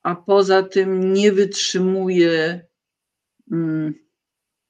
a 0.04 0.16
poza 0.16 0.64
tym 0.64 1.14
nie 1.14 1.32
wytrzymuję 1.32 2.66
mm, 3.52 3.94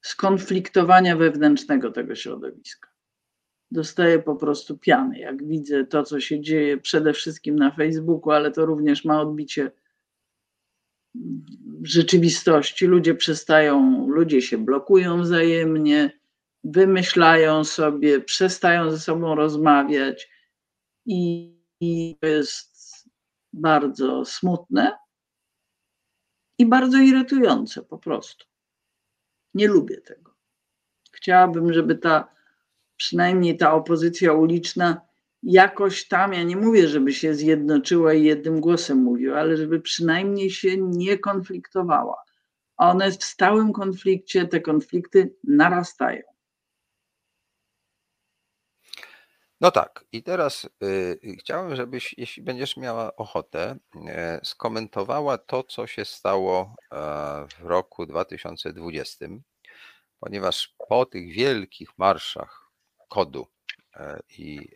skonfliktowania 0.01 1.15
wewnętrznego 1.15 1.91
tego 1.91 2.15
środowiska. 2.15 2.89
Dostaję 3.71 4.19
po 4.19 4.35
prostu 4.35 4.77
piany, 4.77 5.19
jak 5.19 5.47
widzę 5.47 5.85
to, 5.85 6.03
co 6.03 6.19
się 6.19 6.41
dzieje 6.41 6.77
przede 6.77 7.13
wszystkim 7.13 7.55
na 7.55 7.71
Facebooku, 7.71 8.31
ale 8.31 8.51
to 8.51 8.65
również 8.65 9.05
ma 9.05 9.21
odbicie 9.21 9.71
w 11.81 11.85
rzeczywistości. 11.87 12.85
Ludzie 12.85 13.15
przestają, 13.15 14.07
ludzie 14.07 14.41
się 14.41 14.57
blokują 14.57 15.21
wzajemnie, 15.21 16.19
wymyślają 16.65 17.63
sobie, 17.63 18.21
przestają 18.21 18.91
ze 18.91 18.99
sobą 18.99 19.35
rozmawiać 19.35 20.29
i, 21.05 21.51
i 21.79 22.17
to 22.21 22.27
jest 22.27 22.75
bardzo 23.53 24.25
smutne. 24.25 24.97
i 26.57 26.65
bardzo 26.65 26.97
irytujące 26.97 27.81
po 27.81 27.97
prostu. 27.97 28.45
Nie 29.53 29.67
lubię 29.67 30.01
tego. 30.01 30.35
Chciałabym, 31.11 31.73
żeby 31.73 31.95
ta, 31.95 32.27
przynajmniej 32.97 33.57
ta 33.57 33.73
opozycja 33.73 34.33
uliczna, 34.33 35.01
jakoś 35.43 36.07
tam, 36.07 36.33
ja 36.33 36.43
nie 36.43 36.57
mówię, 36.57 36.87
żeby 36.87 37.13
się 37.13 37.35
zjednoczyła 37.35 38.13
i 38.13 38.23
jednym 38.23 38.61
głosem 38.61 38.97
mówiła, 38.97 39.39
ale 39.39 39.57
żeby 39.57 39.81
przynajmniej 39.81 40.49
się 40.49 40.77
nie 40.77 41.19
konfliktowała. 41.19 42.23
One 42.77 43.11
w 43.11 43.23
stałym 43.23 43.73
konflikcie, 43.73 44.47
te 44.47 44.61
konflikty 44.61 45.35
narastają. 45.43 46.34
No 49.61 49.71
tak, 49.71 50.05
i 50.11 50.23
teraz 50.23 50.69
y, 50.83 51.37
chciałem, 51.39 51.75
żebyś, 51.75 52.15
jeśli 52.17 52.43
będziesz 52.43 52.77
miała 52.77 53.15
ochotę, 53.15 53.77
y, 53.95 53.99
skomentowała 54.45 55.37
to, 55.37 55.63
co 55.63 55.87
się 55.87 56.05
stało 56.05 56.75
y, 56.83 56.95
w 57.47 57.61
roku 57.61 58.05
2020, 58.05 59.25
ponieważ 60.19 60.75
po 60.89 61.05
tych 61.05 61.33
wielkich 61.33 61.97
marszach 61.97 62.71
kodu 63.09 63.47
e, 63.95 64.19
i 64.29 64.69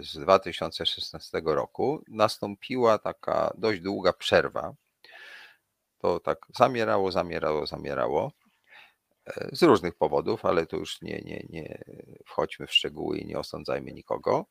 z 0.00 0.18
2016 0.18 1.42
roku 1.44 2.02
nastąpiła 2.08 2.98
taka 2.98 3.52
dość 3.58 3.80
długa 3.80 4.12
przerwa. 4.12 4.74
To 5.98 6.20
tak 6.20 6.38
zamierało, 6.56 7.12
zamierało, 7.12 7.66
zamierało. 7.66 8.32
E, 9.26 9.48
z 9.52 9.62
różnych 9.62 9.94
powodów, 9.94 10.44
ale 10.44 10.66
to 10.66 10.76
już 10.76 11.02
nie, 11.02 11.20
nie, 11.24 11.46
nie 11.48 11.84
wchodźmy 12.26 12.66
w 12.66 12.72
szczegóły 12.72 13.18
i 13.18 13.26
nie 13.26 13.38
osądzajmy 13.38 13.92
nikogo. 13.92 14.46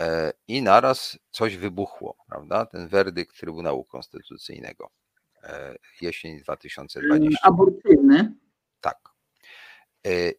E, 0.00 0.32
I 0.48 0.62
naraz 0.62 1.18
coś 1.30 1.56
wybuchło, 1.56 2.16
prawda? 2.28 2.66
Ten 2.66 2.88
werdykt 2.88 3.40
Trybunału 3.40 3.84
Konstytucyjnego 3.84 4.90
e, 5.42 5.76
jesień 6.00 6.40
2020. 6.40 7.38
Aborcyjny. 7.42 8.34
Tak. 8.80 8.98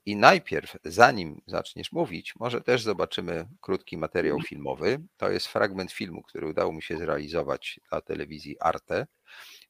I 0.05 0.15
najpierw, 0.15 0.77
zanim 0.85 1.41
zaczniesz 1.47 1.91
mówić, 1.91 2.35
może 2.35 2.61
też 2.61 2.81
zobaczymy 2.81 3.47
krótki 3.61 3.97
materiał 3.97 4.41
filmowy. 4.41 4.99
To 5.17 5.31
jest 5.31 5.47
fragment 5.47 5.91
filmu, 5.91 6.21
który 6.21 6.47
udało 6.47 6.73
mi 6.73 6.81
się 6.81 6.97
zrealizować 6.97 7.79
dla 7.89 8.01
telewizji 8.01 8.59
Arte 8.59 9.07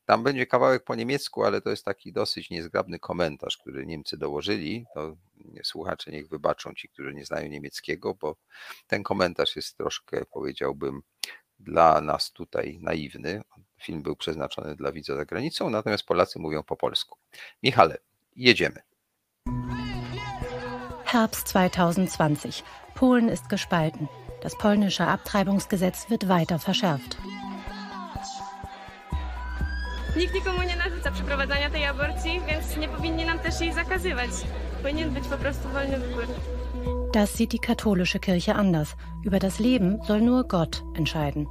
tam 0.07 0.23
będzie 0.23 0.45
kawałek 0.45 0.83
po 0.83 0.95
niemiecku, 0.95 1.43
ale 1.43 1.61
to 1.61 1.69
jest 1.69 1.85
taki 1.85 2.13
dosyć 2.13 2.49
niezgrabny 2.49 2.99
komentarz, 2.99 3.57
który 3.57 3.85
Niemcy 3.85 4.17
dołożyli. 4.17 4.85
To 4.93 5.15
słuchacze 5.63 6.11
niech 6.11 6.29
wybaczą 6.29 6.73
ci, 6.73 6.89
którzy 6.89 7.13
nie 7.13 7.25
znają 7.25 7.49
niemieckiego, 7.49 8.13
bo 8.13 8.35
ten 8.87 9.03
komentarz 9.03 9.55
jest 9.55 9.77
troszkę, 9.77 10.25
powiedziałbym, 10.25 11.01
dla 11.59 12.01
nas 12.01 12.31
tutaj 12.31 12.79
naiwny. 12.81 13.41
Film 13.81 14.01
był 14.01 14.15
przeznaczony 14.15 14.75
dla 14.75 14.91
widza 14.91 15.15
za 15.15 15.25
granicą, 15.25 15.69
natomiast 15.69 16.03
Polacy 16.03 16.39
mówią 16.39 16.63
po 16.63 16.77
polsku. 16.77 17.17
Michale, 17.63 17.97
jedziemy. 18.35 18.81
Herbst 21.05 21.47
2020. 21.47 22.63
Polen 22.95 23.33
ist 23.33 23.47
gespalten. 23.47 24.07
Das 24.43 24.57
polnische 24.57 25.07
Abtreibungsgesetz 25.07 26.09
wird 26.09 26.27
weiter 26.27 26.59
verschärft. 26.59 27.36
Nikt 30.17 30.33
nikomu 30.33 30.61
nie 30.63 30.75
narzuca 30.75 31.11
przeprowadzania 31.11 31.69
tej 31.69 31.85
aborcji, 31.85 32.41
więc 32.47 32.77
nie 32.77 32.89
powinni 32.89 33.25
nam 33.25 33.39
też 33.39 33.61
jej 33.61 33.73
zakazywać. 33.73 34.29
Powinien 34.81 35.09
być 35.09 35.27
po 35.27 35.37
prostu 35.37 35.69
wolny 35.69 35.99
wybór. 35.99 36.25
Das 37.13 37.37
sieht 37.37 37.51
die 37.51 37.59
katholische 37.59 38.19
Kirche 38.19 38.55
anders. 38.55 38.95
Über 39.25 39.39
das 39.39 39.59
Leben 39.59 39.99
soll 40.07 40.21
nur 40.21 40.47
Gott 40.47 40.83
entscheiden. 40.97 41.45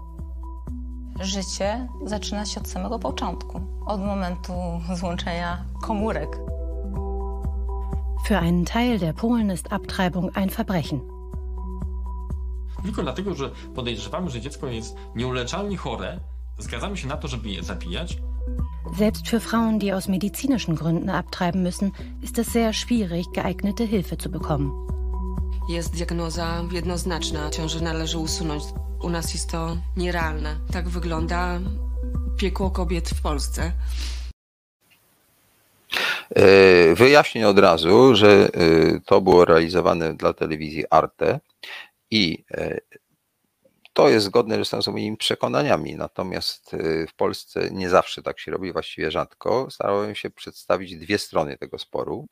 Życie 1.21 1.89
zaczyna 2.05 2.47
się 2.47 2.61
od 2.61 2.69
samego 2.69 2.99
początku, 2.99 3.61
od 3.87 4.01
momentu 4.01 4.53
złączenia 4.95 5.65
komórek. 5.83 6.29
Für 8.29 8.39
einen 8.39 8.65
Teil 8.65 8.99
der 8.99 9.15
Polen 9.15 9.53
ist 9.53 9.73
Abtreibung 9.73 10.37
ein 10.37 10.51
Verbrechen. 10.51 11.01
Tylko 12.83 13.03
dlatego, 13.03 13.35
że 13.35 13.51
podejrzewamy, 13.75 14.31
że 14.31 14.41
dziecko 14.41 14.67
jest 14.67 14.97
nieuleczalnie 15.15 15.77
chore, 15.77 16.21
zgadzamy 16.59 16.97
się 16.97 17.09
na 17.09 17.17
to, 17.17 17.29
żeby 17.29 17.49
je 17.49 17.63
zabijać, 17.63 18.19
Selbst 18.99 19.29
für 19.29 19.41
Frauen, 19.41 19.79
die 19.79 19.93
aus 19.93 20.09
medizinischen 20.09 20.77
Gründen 20.77 21.11
abtreiben 21.11 21.63
müssen, 21.63 21.93
ist 22.23 22.39
es 22.39 22.53
sehr 22.53 22.73
schwierig, 22.73 23.27
geeignete 23.35 23.85
Hilfe 23.85 24.17
zu 24.19 24.31
bekommen. 24.31 24.73
Jest 25.69 25.95
diagnoza 25.95 26.65
jednoznaczna. 26.73 27.51
Ciążę 27.51 27.81
należy 27.81 28.19
usunąć. 28.19 28.63
U 29.03 29.11
nas 29.11 29.35
jest 29.35 29.51
to 29.51 29.77
nierealne. 29.97 30.57
Tak 30.73 30.89
wygląda 30.89 31.61
piekło 32.37 32.71
kobiet 32.71 33.09
w 33.09 33.23
Polsce. 33.23 33.73
E, 36.35 36.95
wyjaśnię 36.95 37.49
od 37.49 37.59
razu, 37.59 38.15
że 38.15 38.29
e, 38.29 38.49
to 39.07 39.21
było 39.21 39.45
realizowane 39.45 40.15
dla 40.15 40.33
telewizji 40.33 40.85
Arte 40.91 41.41
i 42.11 42.45
e, 42.51 42.81
to 43.97 44.09
jest 44.09 44.27
zgodne 44.27 44.65
z 44.65 44.89
moimi 44.89 45.17
przekonaniami, 45.17 45.97
natomiast 45.97 46.75
y, 46.75 47.07
w 47.07 47.15
Polsce 47.15 47.71
nie 47.71 47.89
zawsze 47.89 48.23
tak 48.23 48.41
się 48.41 48.51
robi, 48.51 48.73
właściwie 48.73 49.11
rzadko. 49.11 49.71
Starałem 49.71 50.15
się 50.15 50.31
przedstawić 50.31 50.97
dwie 50.97 51.19
strony 51.19 51.59
tego 51.59 51.79
sporu. 51.79 52.27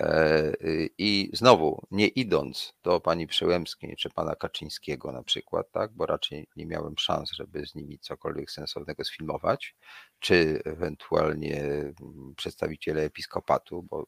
E, 0.00 0.52
y, 0.64 0.90
I 0.98 1.30
znowu, 1.32 1.86
nie 1.90 2.06
idąc 2.08 2.74
do 2.82 3.00
pani 3.00 3.26
Przełębskiej 3.26 3.96
czy 3.96 4.10
pana 4.10 4.34
Kaczyńskiego 4.34 5.12
na 5.12 5.22
przykład, 5.22 5.72
tak, 5.72 5.92
bo 5.92 6.06
raczej 6.06 6.46
nie 6.56 6.66
miałem 6.66 6.94
szans, 6.98 7.32
żeby 7.32 7.66
z 7.66 7.74
nimi 7.74 7.98
cokolwiek 7.98 8.50
sensownego 8.50 9.04
sfilmować, 9.04 9.76
czy 10.18 10.62
ewentualnie 10.64 11.62
mm, 11.62 12.34
przedstawiciele 12.36 13.02
episkopatu, 13.02 13.82
bo 13.82 14.06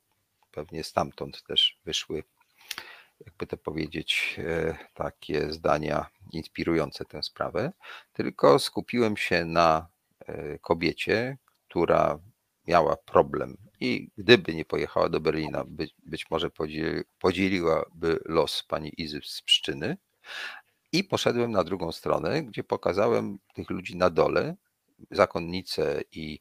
pewnie 0.51 0.85
stamtąd 0.85 1.43
też 1.43 1.79
wyszły 1.85 2.23
jakby 3.27 3.47
to 3.47 3.57
powiedzieć, 3.57 4.37
e, 4.39 4.77
takie 4.95 5.53
zdania 5.53 6.07
inspirujące 6.33 7.05
tę 7.05 7.23
sprawę, 7.23 7.73
tylko 8.13 8.59
skupiłem 8.59 9.17
się 9.17 9.45
na 9.45 9.89
e, 10.27 10.59
kobiecie, 10.59 11.39
która 11.69 12.19
miała 12.67 12.97
problem 12.97 13.57
i 13.81 14.11
gdyby 14.19 14.55
nie 14.55 14.65
pojechała 14.65 15.09
do 15.09 15.21
Berlina, 15.21 15.65
być, 15.65 15.95
być 16.07 16.31
może 16.31 16.51
podzieli, 16.51 17.03
podzieliłaby 17.19 18.19
los 18.25 18.63
pani 18.63 18.93
Izy 18.97 19.21
z 19.25 19.43
Pszczyny. 19.43 19.97
I 20.93 21.05
poszedłem 21.05 21.51
na 21.51 21.65
drugą 21.65 21.93
stronę, 21.93 22.43
gdzie 22.43 22.65
pokazałem 22.65 23.39
tych 23.55 23.71
ludzi 23.71 23.97
na 23.97 24.11
dole, 24.11 24.55
zakonnicę 25.11 26.03
i 26.13 26.41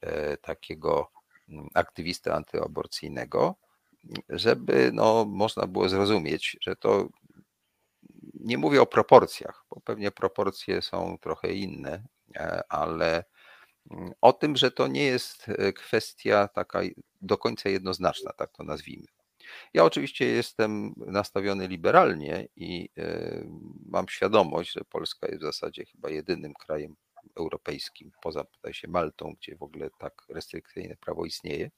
e, 0.00 0.36
takiego 0.36 1.10
mm, 1.48 1.68
aktywistę 1.74 2.34
antyaborcyjnego, 2.34 3.54
żeby 4.28 4.90
no, 4.92 5.24
można 5.24 5.66
było 5.66 5.88
zrozumieć, 5.88 6.56
że 6.60 6.76
to 6.76 7.08
nie 8.34 8.58
mówię 8.58 8.82
o 8.82 8.86
proporcjach, 8.86 9.64
bo 9.70 9.80
pewnie 9.80 10.10
proporcje 10.10 10.82
są 10.82 11.18
trochę 11.20 11.52
inne, 11.52 12.04
e, 12.36 12.62
ale 12.68 13.24
mm, 13.90 14.12
o 14.20 14.32
tym, 14.32 14.56
że 14.56 14.70
to 14.70 14.86
nie 14.86 15.04
jest 15.04 15.48
e, 15.48 15.72
kwestia 15.72 16.48
taka 16.48 16.80
do 17.22 17.38
końca 17.38 17.68
jednoznaczna, 17.68 18.32
tak 18.32 18.52
to 18.52 18.62
nazwijmy. 18.64 19.06
Ja 19.74 19.84
oczywiście 19.84 20.24
jestem 20.24 20.94
nastawiony 20.96 21.68
liberalnie 21.68 22.48
i 22.56 22.88
e, 22.98 23.44
mam 23.86 24.08
świadomość, 24.08 24.72
że 24.72 24.80
Polska 24.90 25.26
jest 25.26 25.40
w 25.40 25.46
zasadzie 25.46 25.84
chyba 25.84 26.10
jedynym 26.10 26.54
krajem 26.54 26.96
europejskim, 27.36 28.10
poza 28.22 28.44
tutaj 28.44 28.74
się 28.74 28.88
Maltą, 28.88 29.34
gdzie 29.40 29.56
w 29.56 29.62
ogóle 29.62 29.90
tak 29.98 30.22
restrykcyjne 30.28 30.96
prawo 30.96 31.24
istnieje. 31.24 31.70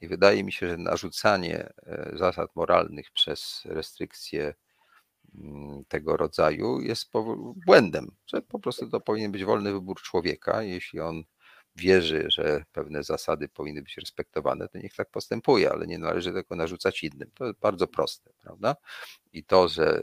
I 0.00 0.08
wydaje 0.08 0.44
mi 0.44 0.52
się, 0.52 0.68
że 0.68 0.76
narzucanie 0.76 1.72
e, 1.86 2.12
zasad 2.14 2.56
moralnych 2.56 3.10
przez 3.10 3.62
restrykcje 3.64 4.54
mm, 5.34 5.84
tego 5.88 6.16
rodzaju 6.16 6.80
jest 6.80 7.10
błędem, 7.66 8.16
że 8.26 8.42
po 8.42 8.58
prostu 8.58 8.90
to 8.90 9.00
powinien 9.00 9.32
być 9.32 9.44
wolny 9.44 9.72
wybór 9.72 10.02
człowieka, 10.02 10.62
jeśli 10.62 11.00
on 11.00 11.24
wierzy, 11.76 12.26
że 12.28 12.64
pewne 12.72 13.02
zasady 13.02 13.48
powinny 13.48 13.82
być 13.82 13.96
respektowane, 13.96 14.68
to 14.68 14.78
niech 14.78 14.94
tak 14.94 15.10
postępuje, 15.10 15.70
ale 15.70 15.86
nie 15.86 15.98
należy 15.98 16.32
tego 16.32 16.56
narzucać 16.56 17.02
innym. 17.02 17.30
To 17.34 17.46
jest 17.46 17.58
bardzo 17.58 17.86
proste, 17.86 18.30
prawda? 18.42 18.76
I 19.32 19.44
to, 19.44 19.68
że 19.68 20.02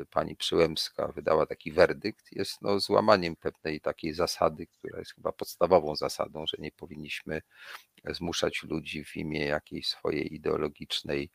y, 0.00 0.06
pani 0.10 0.36
Przyłębska 0.36 1.08
wydała 1.08 1.46
taki 1.46 1.72
werdykt, 1.72 2.32
jest 2.32 2.62
no, 2.62 2.80
złamaniem 2.80 3.36
pewnej 3.36 3.80
takiej 3.80 4.14
zasady, 4.14 4.66
która 4.66 4.98
jest 4.98 5.14
chyba 5.14 5.32
podstawową 5.32 5.96
zasadą, 5.96 6.46
że 6.46 6.56
nie 6.60 6.72
powinniśmy 6.72 7.42
zmuszać 8.10 8.62
ludzi 8.62 9.04
w 9.04 9.16
imię 9.16 9.46
jakiejś 9.46 9.88
swojej 9.88 10.34
ideologicznej 10.34 11.30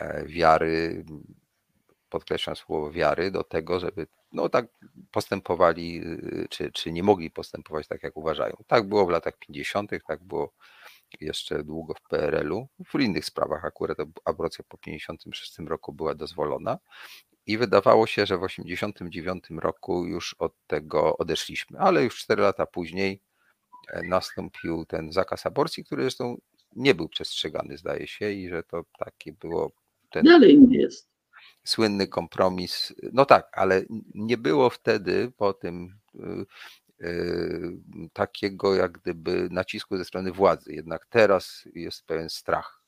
e, 0.00 0.24
wiary, 0.26 1.04
podkreślam 2.14 2.56
słowo 2.56 2.90
wiary, 2.90 3.30
do 3.30 3.44
tego, 3.44 3.80
żeby 3.80 4.06
no 4.32 4.48
tak 4.48 4.66
postępowali, 5.10 6.00
y, 6.04 6.46
czy, 6.50 6.72
czy 6.72 6.92
nie 6.92 7.02
mogli 7.02 7.30
postępować 7.30 7.88
tak, 7.88 8.02
jak 8.02 8.16
uważają. 8.16 8.56
Tak 8.66 8.88
było 8.88 9.06
w 9.06 9.10
latach 9.10 9.38
50., 9.38 9.90
tak 10.06 10.24
było 10.24 10.52
jeszcze 11.20 11.64
długo 11.64 11.94
w 11.94 12.02
PRL-u. 12.08 12.68
W 12.86 13.00
innych 13.00 13.24
sprawach 13.24 13.64
akurat 13.64 13.98
aborcja 14.24 14.64
po 14.68 14.78
56 14.78 15.58
roku 15.58 15.92
była 15.92 16.14
dozwolona 16.14 16.78
i 17.46 17.58
wydawało 17.58 18.06
się, 18.06 18.26
że 18.26 18.38
w 18.38 18.42
89 18.42 19.44
roku 19.50 20.04
już 20.04 20.34
od 20.38 20.52
tego 20.66 21.16
odeszliśmy, 21.16 21.78
ale 21.78 22.04
już 22.04 22.18
4 22.18 22.42
lata 22.42 22.66
później 22.66 23.20
nastąpił 24.08 24.84
ten 24.84 25.12
zakaz 25.12 25.46
aborcji, 25.46 25.84
który 25.84 26.02
zresztą 26.02 26.36
nie 26.76 26.94
był 26.94 27.08
przestrzegany, 27.08 27.78
zdaje 27.78 28.06
się, 28.06 28.30
i 28.32 28.48
że 28.48 28.62
to 28.62 28.84
takie 28.98 29.32
było. 29.32 29.72
Ten 30.10 30.24
Dalej 30.24 30.58
nie 30.58 30.78
jest. 30.78 31.13
Słynny 31.64 32.06
kompromis. 32.06 32.94
No 33.12 33.26
tak, 33.26 33.48
ale 33.52 33.82
nie 34.14 34.38
było 34.38 34.70
wtedy 34.70 35.32
po 35.36 35.52
tym 35.52 35.98
takiego 38.12 38.74
jak 38.74 38.92
gdyby 38.92 39.48
nacisku 39.50 39.96
ze 39.96 40.04
strony 40.04 40.32
władzy. 40.32 40.72
Jednak 40.72 41.06
teraz 41.06 41.68
jest 41.74 42.06
pewien 42.06 42.30
strach, 42.30 42.82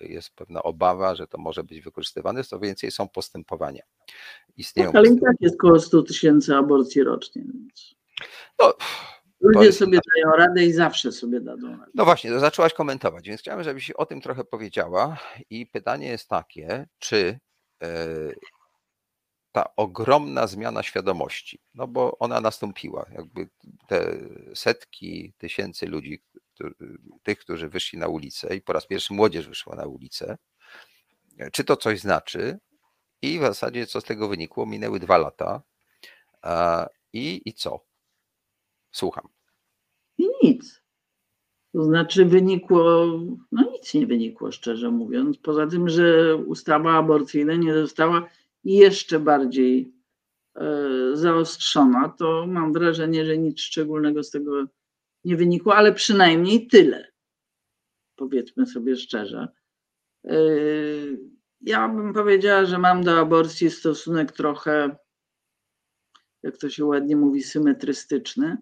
jest 0.00 0.34
pewna 0.34 0.62
obawa, 0.62 1.14
że 1.14 1.26
to 1.26 1.38
może 1.38 1.64
być 1.64 1.80
wykorzystywane, 1.80 2.44
co 2.44 2.60
więcej 2.60 2.90
są 2.90 3.08
postępowania. 3.08 3.82
Istnieją 4.56 4.92
tak, 4.92 4.96
ale 4.96 5.08
i 5.08 5.20
tak 5.20 5.36
jest 5.40 5.54
około 5.54 5.80
100 5.80 6.02
tysięcy 6.02 6.56
aborcji 6.56 7.02
rocznie. 7.02 7.42
Więc... 7.42 7.94
No, 8.58 8.74
Ludzie 9.40 9.72
sobie 9.72 9.98
dają 10.14 10.36
radę 10.36 10.64
i 10.64 10.72
zawsze 10.72 11.12
sobie 11.12 11.40
dadzą 11.40 11.70
radę. 11.70 11.92
No 11.94 12.04
właśnie, 12.04 12.30
to 12.30 12.40
zaczęłaś 12.40 12.72
komentować, 12.72 13.28
więc 13.28 13.40
chciałem, 13.40 13.64
żebyś 13.64 13.90
o 13.90 14.06
tym 14.06 14.20
trochę 14.20 14.44
powiedziała. 14.44 15.16
I 15.50 15.66
pytanie 15.66 16.08
jest 16.08 16.28
takie, 16.28 16.86
czy 16.98 17.38
ta 19.52 19.76
ogromna 19.76 20.46
zmiana 20.46 20.82
świadomości, 20.82 21.60
no 21.74 21.86
bo 21.88 22.18
ona 22.18 22.40
nastąpiła, 22.40 23.06
jakby 23.12 23.48
te 23.88 24.18
setki 24.54 25.32
tysięcy 25.38 25.86
ludzi, 25.86 26.22
tych, 27.22 27.38
którzy 27.38 27.68
wyszli 27.68 27.98
na 27.98 28.08
ulicę 28.08 28.56
i 28.56 28.60
po 28.62 28.72
raz 28.72 28.86
pierwszy 28.86 29.14
młodzież 29.14 29.48
wyszła 29.48 29.76
na 29.76 29.86
ulicę, 29.86 30.38
czy 31.52 31.64
to 31.64 31.76
coś 31.76 32.00
znaczy? 32.00 32.58
I 33.22 33.38
w 33.38 33.42
zasadzie 33.42 33.86
co 33.86 34.00
z 34.00 34.04
tego 34.04 34.28
wynikło? 34.28 34.66
Minęły 34.66 35.00
dwa 35.00 35.18
lata. 35.18 35.62
I, 37.12 37.42
i 37.44 37.54
co? 37.54 37.84
Słucham. 38.92 39.28
Nic. 40.18 40.83
To 41.74 41.84
znaczy 41.84 42.24
wynikło, 42.24 43.06
no 43.52 43.70
nic 43.72 43.94
nie 43.94 44.06
wynikło, 44.06 44.52
szczerze 44.52 44.90
mówiąc, 44.90 45.38
poza 45.38 45.66
tym, 45.66 45.88
że 45.88 46.36
ustawa 46.36 46.92
aborcyjna 46.92 47.54
nie 47.54 47.74
została 47.74 48.30
jeszcze 48.64 49.20
bardziej 49.20 49.94
e, 50.56 50.76
zaostrzona, 51.12 52.08
to 52.08 52.46
mam 52.46 52.72
wrażenie, 52.72 53.26
że 53.26 53.38
nic 53.38 53.60
szczególnego 53.60 54.22
z 54.22 54.30
tego 54.30 54.64
nie 55.24 55.36
wynikło, 55.36 55.76
ale 55.76 55.92
przynajmniej 55.92 56.66
tyle. 56.66 57.08
Powiedzmy 58.16 58.66
sobie 58.66 58.96
szczerze. 58.96 59.48
E, 60.24 60.36
ja 61.60 61.88
bym 61.88 62.12
powiedziała, 62.12 62.64
że 62.64 62.78
mam 62.78 63.04
do 63.04 63.18
aborcji 63.18 63.70
stosunek 63.70 64.32
trochę, 64.32 64.96
jak 66.42 66.56
to 66.56 66.70
się 66.70 66.84
ładnie 66.84 67.16
mówi, 67.16 67.42
symetrystyczny. 67.42 68.56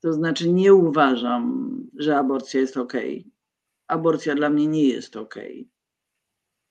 To 0.00 0.12
znaczy, 0.12 0.52
nie 0.52 0.74
uważam, 0.74 1.70
że 1.98 2.18
aborcja 2.18 2.60
jest 2.60 2.76
ok. 2.76 2.92
Aborcja 3.88 4.34
dla 4.34 4.50
mnie 4.50 4.66
nie 4.66 4.88
jest 4.88 5.16
ok. 5.16 5.34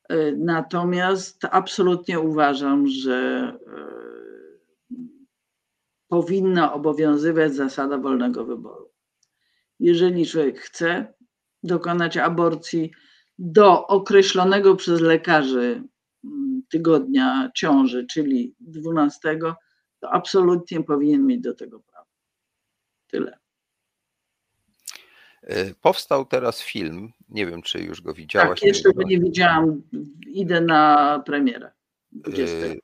E, 0.09 0.31
natomiast 0.31 1.45
absolutnie 1.51 2.19
uważam, 2.19 2.87
że 2.87 3.17
e, 3.67 3.99
powinna 6.07 6.73
obowiązywać 6.73 7.55
zasada 7.55 7.97
wolnego 7.97 8.45
wyboru. 8.45 8.89
Jeżeli 9.79 10.25
człowiek 10.25 10.59
chce 10.59 11.13
dokonać 11.63 12.17
aborcji 12.17 12.91
do 13.37 13.87
określonego 13.87 14.75
przez 14.75 15.01
lekarzy 15.01 15.83
mm, 16.23 16.63
tygodnia 16.69 17.51
ciąży, 17.55 18.05
czyli 18.05 18.55
12, 18.59 19.39
to 19.99 20.11
absolutnie 20.11 20.83
powinien 20.83 21.25
mieć 21.25 21.41
do 21.41 21.53
tego 21.53 21.79
prawo. 21.79 21.88
Tyle. 23.11 23.39
E, 25.41 25.73
powstał 25.73 26.25
teraz 26.25 26.61
film, 26.61 27.11
nie 27.29 27.45
wiem 27.45 27.61
czy 27.61 27.79
już 27.79 28.01
go 28.01 28.13
widziałaś. 28.13 28.59
Tak, 28.59 28.67
jeszcze 28.67 28.93
go 28.93 29.03
nie 29.03 29.19
widziałam, 29.19 29.81
idę 30.27 30.61
na 30.61 31.23
premierę. 31.25 31.71
20. 32.11 32.55
E, 32.57 32.75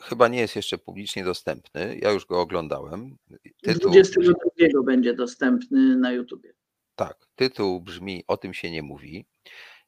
chyba 0.00 0.28
nie 0.28 0.40
jest 0.40 0.56
jeszcze 0.56 0.78
publicznie 0.78 1.24
dostępny, 1.24 1.98
ja 2.02 2.10
już 2.10 2.26
go 2.26 2.40
oglądałem. 2.40 3.16
Tytuł... 3.62 3.90
22 3.90 4.82
będzie 4.82 5.14
dostępny 5.14 5.96
na 5.96 6.12
YouTubie. 6.12 6.52
Tak, 6.96 7.26
tytuł 7.34 7.80
brzmi 7.80 8.24
O 8.26 8.36
tym 8.36 8.54
się 8.54 8.70
nie 8.70 8.82
mówi. 8.82 9.26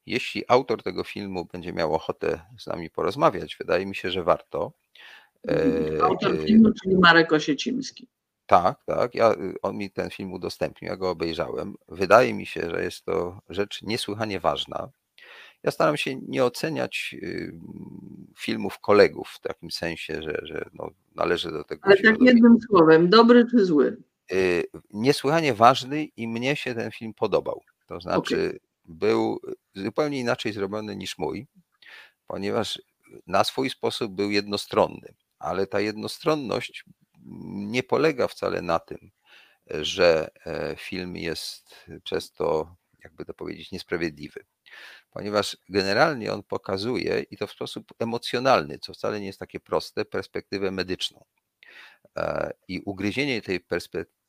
Jeśli 0.06 0.44
autor 0.48 0.82
tego 0.82 1.04
filmu 1.04 1.44
będzie 1.52 1.72
miał 1.72 1.94
ochotę 1.94 2.40
z 2.58 2.66
nami 2.66 2.90
porozmawiać, 2.90 3.56
wydaje 3.56 3.86
mi 3.86 3.94
się, 3.94 4.10
że 4.10 4.22
warto. 4.22 4.72
E, 5.48 6.02
autor 6.02 6.38
filmu, 6.46 6.72
czyli 6.82 6.96
Marek 6.96 7.32
Osiecimski. 7.32 8.08
Tak, 8.52 8.84
tak. 8.84 9.14
Ja, 9.14 9.32
y, 9.32 9.54
on 9.62 9.76
mi 9.76 9.90
ten 9.90 10.10
film 10.10 10.32
udostępnił, 10.32 10.90
ja 10.90 10.96
go 10.96 11.10
obejrzałem. 11.10 11.74
Wydaje 11.88 12.34
mi 12.34 12.46
się, 12.46 12.70
że 12.70 12.82
jest 12.82 13.04
to 13.04 13.40
rzecz 13.48 13.82
niesłychanie 13.82 14.40
ważna. 14.40 14.88
Ja 15.62 15.70
staram 15.70 15.96
się 15.96 16.16
nie 16.16 16.44
oceniać 16.44 17.14
y, 17.22 17.52
filmów 18.38 18.78
kolegów 18.78 19.28
w 19.28 19.40
takim 19.40 19.70
sensie, 19.70 20.22
że, 20.22 20.40
że 20.42 20.64
no, 20.74 20.90
należy 21.14 21.52
do 21.52 21.64
tego. 21.64 21.82
Ale 21.86 21.96
tak 21.96 22.20
jednym 22.20 22.58
słowem, 22.68 23.10
dobry 23.10 23.46
czy 23.50 23.64
zły? 23.64 23.96
Y, 24.32 24.64
niesłychanie 24.90 25.54
ważny 25.54 26.04
i 26.04 26.28
mnie 26.28 26.56
się 26.56 26.74
ten 26.74 26.90
film 26.90 27.14
podobał. 27.14 27.62
To 27.86 28.00
znaczy, 28.00 28.46
okay. 28.48 28.60
był 28.84 29.40
zupełnie 29.74 30.20
inaczej 30.20 30.52
zrobiony 30.52 30.96
niż 30.96 31.18
mój, 31.18 31.46
ponieważ 32.26 32.82
na 33.26 33.44
swój 33.44 33.70
sposób 33.70 34.12
był 34.12 34.30
jednostronny, 34.30 35.14
ale 35.38 35.66
ta 35.66 35.80
jednostronność 35.80 36.84
nie 37.54 37.82
polega 37.82 38.28
wcale 38.28 38.62
na 38.62 38.78
tym, 38.78 39.10
że 39.70 40.30
e, 40.46 40.76
film 40.76 41.16
jest 41.16 41.74
przez 42.04 42.32
to, 42.32 42.76
jakby 43.04 43.24
to 43.24 43.34
powiedzieć, 43.34 43.72
niesprawiedliwy. 43.72 44.44
Ponieważ 45.10 45.56
generalnie 45.68 46.32
on 46.32 46.42
pokazuje, 46.42 47.24
i 47.30 47.36
to 47.36 47.46
w 47.46 47.52
sposób 47.52 47.92
emocjonalny, 47.98 48.78
co 48.78 48.92
wcale 48.92 49.20
nie 49.20 49.26
jest 49.26 49.38
takie 49.38 49.60
proste, 49.60 50.04
perspektywę 50.04 50.70
medyczną. 50.70 51.24
E, 52.16 52.52
I 52.68 52.80
ugryzienie 52.80 53.42
tej 53.42 53.60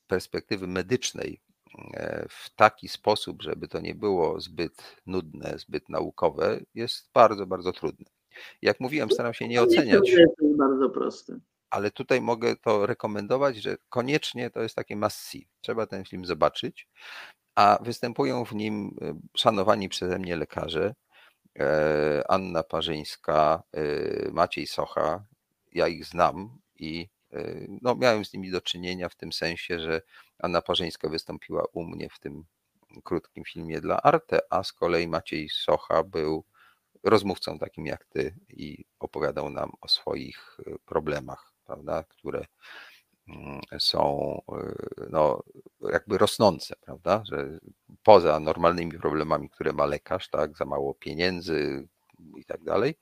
perspektywy 0.08 0.68
medycznej 0.68 1.42
e, 1.94 2.26
w 2.30 2.56
taki 2.56 2.88
sposób, 2.88 3.42
żeby 3.42 3.68
to 3.68 3.80
nie 3.80 3.96
było 3.96 4.42
zbyt 4.42 4.96
nudne, 5.06 5.56
zbyt 5.58 5.90
naukowe, 5.90 6.60
jest 6.74 7.10
bardzo, 7.14 7.46
bardzo 7.46 7.72
trudne. 7.72 8.06
Jak 8.62 8.80
mówiłem, 8.80 9.12
staram 9.12 9.34
się 9.34 9.48
nie 9.48 9.62
oceniać. 9.62 10.12
To 10.12 10.20
jest 10.20 10.58
bardzo 10.58 10.90
proste 10.90 11.40
ale 11.74 11.92
tutaj 11.92 12.22
mogę 12.22 12.56
to 12.56 12.86
rekomendować, 12.86 13.58
że 13.58 13.78
koniecznie 13.90 14.50
to 14.50 14.62
jest 14.62 14.76
takie 14.76 14.96
must 14.96 15.18
see. 15.18 15.48
Trzeba 15.62 15.88
ten 15.88 16.06
film 16.06 16.26
zobaczyć, 16.26 16.88
a 17.56 17.80
występują 17.82 18.46
w 18.46 18.56
nim 18.56 18.98
e, 19.02 19.20
szanowani 19.38 19.90
przeze 19.90 20.20
mnie 20.20 20.36
lekarze, 20.36 20.96
e, 21.60 22.24
Anna 22.30 22.64
Parzyńska, 22.64 23.64
e, 23.72 24.32
Maciej 24.32 24.68
Socha, 24.68 25.26
ja 25.72 25.88
ich 25.88 26.06
znam 26.06 26.58
i 26.76 27.10
no, 27.82 27.96
miałem 27.96 28.26
z 28.26 28.34
nimi 28.34 28.52
do 28.52 28.62
czynienia 28.62 29.10
w 29.10 29.16
tym 29.16 29.34
sensie, 29.34 29.80
że 29.80 30.02
Anna 30.40 30.62
Parzyńska 30.62 31.10
wystąpiła 31.10 31.64
u 31.74 31.84
mnie 31.84 32.10
w 32.10 32.20
tym 32.20 32.46
krótkim 33.04 33.44
filmie 33.44 33.82
dla 33.82 34.02
Arte, 34.02 34.40
a 34.50 34.64
z 34.64 34.74
kolei 34.74 35.08
Maciej 35.08 35.50
Socha 35.50 36.04
był 36.04 36.46
rozmówcą 37.04 37.60
takim 37.60 37.86
jak 37.86 38.06
ty 38.06 38.36
i 38.50 38.86
opowiadał 39.00 39.50
nam 39.50 39.72
o 39.82 39.88
swoich 39.88 40.58
problemach 40.86 41.53
prawda, 41.74 42.04
które 42.04 42.46
mm, 43.28 43.62
są 43.80 44.42
y, 45.00 45.08
no, 45.10 45.44
jakby 45.92 46.18
rosnące, 46.18 46.76
prawda, 46.82 47.24
że 47.26 47.60
poza 48.04 48.40
normalnymi 48.40 48.92
problemami, 48.92 49.50
które 49.50 49.74
ma 49.74 49.86
lekarz, 49.86 50.30
tak, 50.30 50.58
za 50.58 50.66
mało 50.66 50.94
pieniędzy 50.94 51.88
i 52.38 52.46
tak 52.46 52.64
dalej, 52.64 52.96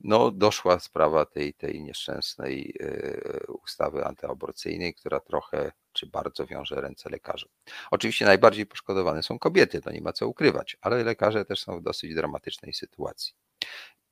no 0.00 0.30
doszła 0.30 0.80
sprawa 0.80 1.26
tej, 1.26 1.54
tej 1.54 1.82
nieszczęsnej 1.82 2.74
y, 2.80 3.52
ustawy 3.62 4.04
antyaborcyjnej, 4.04 4.94
która 4.94 5.20
trochę 5.20 5.72
czy 5.92 6.06
bardzo 6.06 6.46
wiąże 6.46 6.80
ręce 6.80 7.10
lekarzy. 7.10 7.48
Oczywiście 7.90 8.24
najbardziej 8.24 8.66
poszkodowane 8.66 9.22
są 9.22 9.38
kobiety, 9.38 9.80
to 9.80 9.90
nie 9.90 10.00
ma 10.00 10.12
co 10.12 10.28
ukrywać, 10.28 10.76
ale 10.80 11.04
lekarze 11.04 11.44
też 11.44 11.60
są 11.60 11.78
w 11.78 11.82
dosyć 11.82 12.14
dramatycznej 12.14 12.74
sytuacji. 12.74 13.34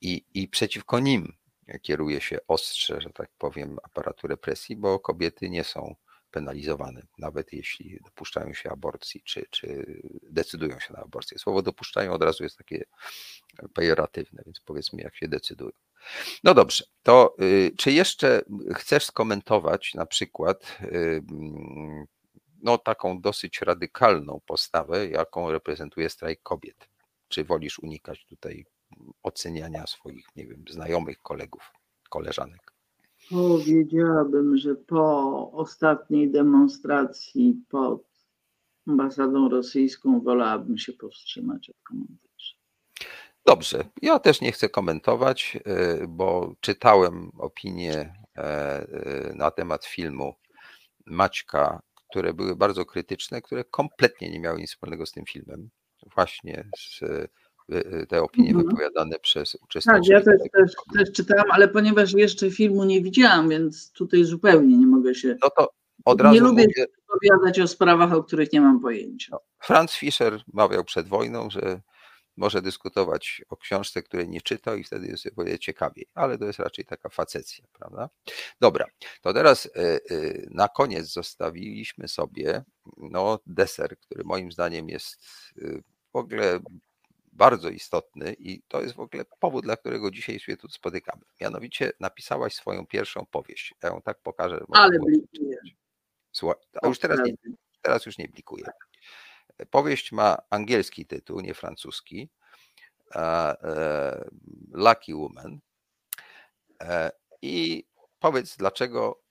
I, 0.00 0.24
i 0.34 0.48
przeciwko 0.48 0.98
nim 1.00 1.36
kieruje 1.82 2.20
się 2.20 2.38
ostrze, 2.48 3.00
że 3.00 3.10
tak 3.10 3.30
powiem, 3.38 3.78
aparatu 3.82 4.26
represji, 4.26 4.76
bo 4.76 4.98
kobiety 4.98 5.50
nie 5.50 5.64
są 5.64 5.94
penalizowane, 6.30 7.02
nawet 7.18 7.52
jeśli 7.52 8.00
dopuszczają 8.04 8.54
się 8.54 8.70
aborcji, 8.70 9.22
czy, 9.24 9.46
czy 9.50 9.86
decydują 10.22 10.80
się 10.80 10.92
na 10.92 10.98
aborcję. 10.98 11.38
Słowo 11.38 11.62
dopuszczają 11.62 12.12
od 12.12 12.22
razu 12.22 12.42
jest 12.42 12.58
takie 12.58 12.84
pejoratywne, 13.74 14.42
więc 14.46 14.60
powiedzmy, 14.60 15.02
jak 15.02 15.16
się 15.16 15.28
decydują. 15.28 15.72
No 16.44 16.54
dobrze, 16.54 16.84
to 17.02 17.36
y, 17.42 17.72
czy 17.78 17.92
jeszcze 17.92 18.42
chcesz 18.74 19.04
skomentować 19.04 19.94
na 19.94 20.06
przykład 20.06 20.78
y, 20.80 21.22
no, 22.62 22.78
taką 22.78 23.20
dosyć 23.20 23.60
radykalną 23.60 24.40
postawę, 24.46 25.08
jaką 25.08 25.50
reprezentuje 25.50 26.10
strajk 26.10 26.42
kobiet? 26.42 26.88
Czy 27.28 27.44
wolisz 27.44 27.78
unikać 27.78 28.24
tutaj 28.26 28.66
oceniania 29.22 29.86
swoich, 29.86 30.26
nie 30.36 30.46
wiem, 30.46 30.64
znajomych, 30.70 31.22
kolegów, 31.22 31.72
koleżanek? 32.10 32.72
Powiedziałabym, 33.30 34.56
że 34.56 34.74
po 34.74 35.52
ostatniej 35.52 36.30
demonstracji 36.30 37.64
pod 37.68 38.02
ambasadą 38.86 39.48
rosyjską 39.48 40.20
wolałabym 40.20 40.78
się 40.78 40.92
powstrzymać 40.92 41.70
od 41.70 41.76
komentarzy. 41.82 42.26
Dobrze, 43.46 43.84
ja 44.02 44.18
też 44.18 44.40
nie 44.40 44.52
chcę 44.52 44.68
komentować, 44.68 45.58
y, 46.02 46.08
bo 46.08 46.54
czytałem 46.60 47.30
opinie 47.38 48.14
e, 48.36 48.82
y, 48.82 49.34
na 49.34 49.50
temat 49.50 49.84
filmu 49.84 50.34
Maćka, 51.06 51.82
które 51.94 52.34
były 52.34 52.56
bardzo 52.56 52.86
krytyczne, 52.86 53.42
które 53.42 53.64
kompletnie 53.64 54.30
nie 54.30 54.40
miały 54.40 54.58
nic 54.58 54.70
wspólnego 54.70 55.06
z 55.06 55.12
tym 55.12 55.24
filmem. 55.24 55.70
Właśnie 56.14 56.68
z, 56.78 57.00
te 58.08 58.22
opinie 58.22 58.48
mhm. 58.48 58.66
wypowiadane 58.66 59.18
przez 59.18 59.54
uczestników. 59.54 60.00
Tak, 60.00 60.08
ja 60.08 60.20
też, 60.20 60.50
też, 60.52 60.72
też, 60.94 61.12
czytałam, 61.12 61.50
ale 61.50 61.68
ponieważ 61.68 62.12
jeszcze 62.12 62.50
filmu 62.50 62.84
nie 62.84 63.02
widziałam, 63.02 63.48
więc 63.48 63.92
tutaj 63.92 64.24
zupełnie 64.24 64.78
nie 64.78 64.86
mogę 64.86 65.14
się. 65.14 65.36
No 65.42 65.50
to 65.50 65.68
od 66.04 66.20
razu 66.20 66.34
nie 66.34 66.40
lubię 66.40 66.66
mówię, 66.66 66.86
opowiadać 67.08 67.60
o 67.60 67.68
sprawach, 67.68 68.12
o 68.12 68.24
których 68.24 68.52
nie 68.52 68.60
mam 68.60 68.80
pojęcia. 68.80 69.28
No, 69.32 69.40
Franz 69.58 69.92
Fischer 69.92 70.42
mawiał 70.52 70.84
przed 70.84 71.08
wojną, 71.08 71.50
że 71.50 71.80
może 72.36 72.62
dyskutować 72.62 73.42
o 73.48 73.56
książce, 73.56 74.02
której 74.02 74.28
nie 74.28 74.40
czytał 74.40 74.76
i 74.76 74.84
wtedy 74.84 75.06
jest 75.06 75.26
o 75.36 75.58
ciekawiej, 75.58 76.06
ale 76.14 76.38
to 76.38 76.44
jest 76.44 76.58
raczej 76.58 76.84
taka 76.84 77.08
facecja, 77.08 77.64
prawda? 77.72 78.08
Dobra, 78.60 78.86
to 79.20 79.32
teraz 79.32 79.66
e, 79.66 80.00
na 80.50 80.68
koniec 80.68 81.06
zostawiliśmy 81.12 82.08
sobie 82.08 82.64
no, 82.96 83.38
deser, 83.46 83.98
który 83.98 84.24
moim 84.24 84.52
zdaniem 84.52 84.88
jest 84.88 85.22
w 86.12 86.16
ogóle 86.16 86.60
bardzo 87.36 87.68
istotny 87.68 88.36
i 88.38 88.62
to 88.68 88.82
jest 88.82 88.94
w 88.94 89.00
ogóle 89.00 89.24
powód, 89.38 89.64
dla 89.64 89.76
którego 89.76 90.10
dzisiaj 90.10 90.40
się 90.40 90.56
tu 90.56 90.68
spotykamy. 90.68 91.22
Mianowicie 91.40 91.92
napisałaś 92.00 92.54
swoją 92.54 92.86
pierwszą 92.86 93.26
powieść. 93.26 93.74
Ja 93.82 93.88
ją 93.88 94.02
tak 94.02 94.18
pokażę. 94.18 94.64
Ale. 94.72 94.98
Słuchaj, 96.32 96.56
a 96.82 96.88
już 96.88 96.98
teraz, 96.98 97.20
nie, 97.24 97.34
teraz 97.82 98.06
już 98.06 98.18
nie 98.18 98.28
blikuje. 98.28 98.64
Powieść 99.70 100.12
ma 100.12 100.36
angielski 100.50 101.06
tytuł, 101.06 101.40
nie 101.40 101.54
francuski. 101.54 102.30
E, 103.14 104.24
Lucky 104.72 105.14
Woman. 105.14 105.60
E, 106.82 107.10
I 107.42 107.84
powiedz, 108.18 108.56
dlaczego 108.56 109.22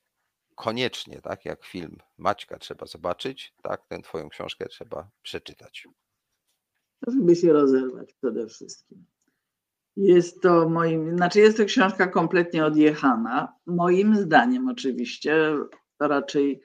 koniecznie, 0.54 1.20
tak 1.20 1.44
jak 1.44 1.64
film 1.64 1.98
Maćka 2.18 2.58
trzeba 2.58 2.86
zobaczyć, 2.86 3.54
tak 3.62 3.86
tę 3.86 4.02
twoją 4.02 4.28
książkę 4.28 4.66
trzeba 4.66 5.10
przeczytać. 5.22 5.86
Żeby 7.06 7.36
się 7.36 7.52
rozerwać 7.52 8.12
przede 8.12 8.46
wszystkim. 8.46 9.04
Jest 9.96 10.42
to 10.42 10.68
moim, 10.68 11.16
znaczy 11.16 11.40
jest 11.40 11.56
to 11.56 11.64
książka 11.64 12.06
kompletnie 12.06 12.64
odjechana. 12.64 13.52
Moim 13.66 14.16
zdaniem 14.16 14.68
oczywiście, 14.68 15.56
raczej 16.00 16.62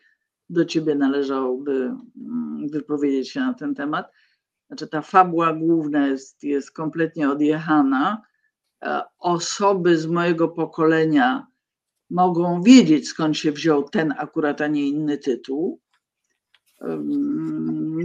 do 0.49 0.65
ciebie 0.65 0.95
należałoby 0.95 1.71
mm, 1.71 2.69
wypowiedzieć 2.69 3.29
się 3.29 3.39
na 3.39 3.53
ten 3.53 3.75
temat. 3.75 4.11
Znaczy 4.67 4.87
ta 4.87 5.01
fabuła 5.01 5.53
główna 5.53 6.07
jest, 6.07 6.43
jest 6.43 6.71
kompletnie 6.71 7.29
odjechana. 7.29 8.21
E, 8.83 9.01
osoby 9.19 9.97
z 9.97 10.07
mojego 10.07 10.47
pokolenia 10.47 11.47
mogą 12.09 12.61
wiedzieć, 12.61 13.07
skąd 13.07 13.37
się 13.37 13.51
wziął 13.51 13.83
ten 13.83 14.13
akurat, 14.17 14.61
a 14.61 14.67
nie 14.67 14.87
inny 14.87 15.17
tytuł. 15.17 15.79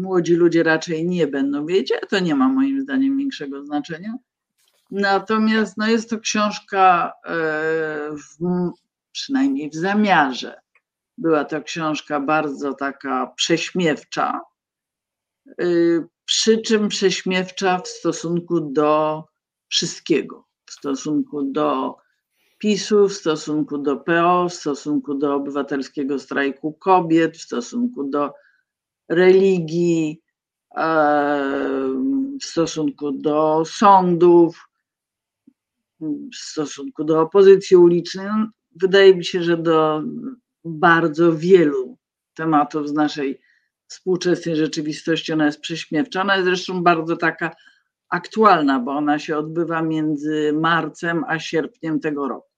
Młodzi 0.07 0.35
ludzie 0.35 0.63
raczej 0.63 1.07
nie 1.07 1.27
będą 1.27 1.67
wiedzieć, 1.67 1.99
a 2.03 2.07
to 2.07 2.19
nie 2.19 2.35
ma 2.35 2.49
moim 2.49 2.81
zdaniem 2.81 3.19
większego 3.19 3.65
znaczenia. 3.65 4.15
Natomiast 4.91 5.77
no 5.77 5.89
jest 5.89 6.11
to 6.11 6.19
książka, 6.19 7.13
e, 7.25 7.33
w, 8.11 8.71
przynajmniej 9.13 9.71
w 9.71 9.75
zamiarze, 9.75 10.61
była 11.19 11.45
to 11.45 11.63
książka 11.63 12.21
bardzo 12.21 12.75
taka 12.75 13.27
prześmiewcza, 13.27 14.41
y, 15.61 16.07
przy 16.25 16.59
czym 16.59 16.89
prześmiewcza 16.89 17.79
w 17.79 17.89
stosunku 17.89 18.61
do 18.61 19.25
wszystkiego, 19.69 20.45
w 20.67 20.73
stosunku 20.73 21.43
do 21.43 21.97
PiSu, 22.59 23.09
w 23.09 23.13
stosunku 23.13 23.79
do 23.79 23.97
PO, 23.97 24.49
w 24.49 24.55
stosunku 24.55 25.15
do 25.15 25.35
obywatelskiego 25.35 26.19
strajku 26.19 26.73
kobiet, 26.73 27.37
w 27.37 27.43
stosunku 27.43 28.05
do 28.05 28.33
religii, 29.09 30.23
w 32.41 32.45
stosunku 32.45 33.13
do 33.13 33.65
sądów, 33.65 34.69
w 36.01 36.37
stosunku 36.37 37.05
do 37.05 37.21
opozycji 37.21 37.77
ulicznej. 37.77 38.27
No, 38.27 38.47
wydaje 38.81 39.17
mi 39.17 39.25
się, 39.25 39.43
że 39.43 39.57
do 39.57 40.03
bardzo 40.65 41.37
wielu 41.37 41.99
tematów 42.35 42.89
z 42.89 42.93
naszej 42.93 43.41
współczesnej 43.87 44.57
rzeczywistości. 44.57 45.33
Ona 45.33 45.47
jest 45.47 45.61
prześmiewcza. 45.61 46.21
Ona 46.21 46.35
jest 46.35 46.47
zresztą 46.47 46.83
bardzo 46.83 47.17
taka 47.17 47.51
aktualna, 48.09 48.81
bo 48.81 48.93
ona 48.93 49.19
się 49.19 49.37
odbywa 49.37 49.83
między 49.83 50.53
marcem 50.53 51.25
a 51.29 51.39
sierpniem 51.39 52.01
tego 52.01 52.29
roku. 52.29 52.49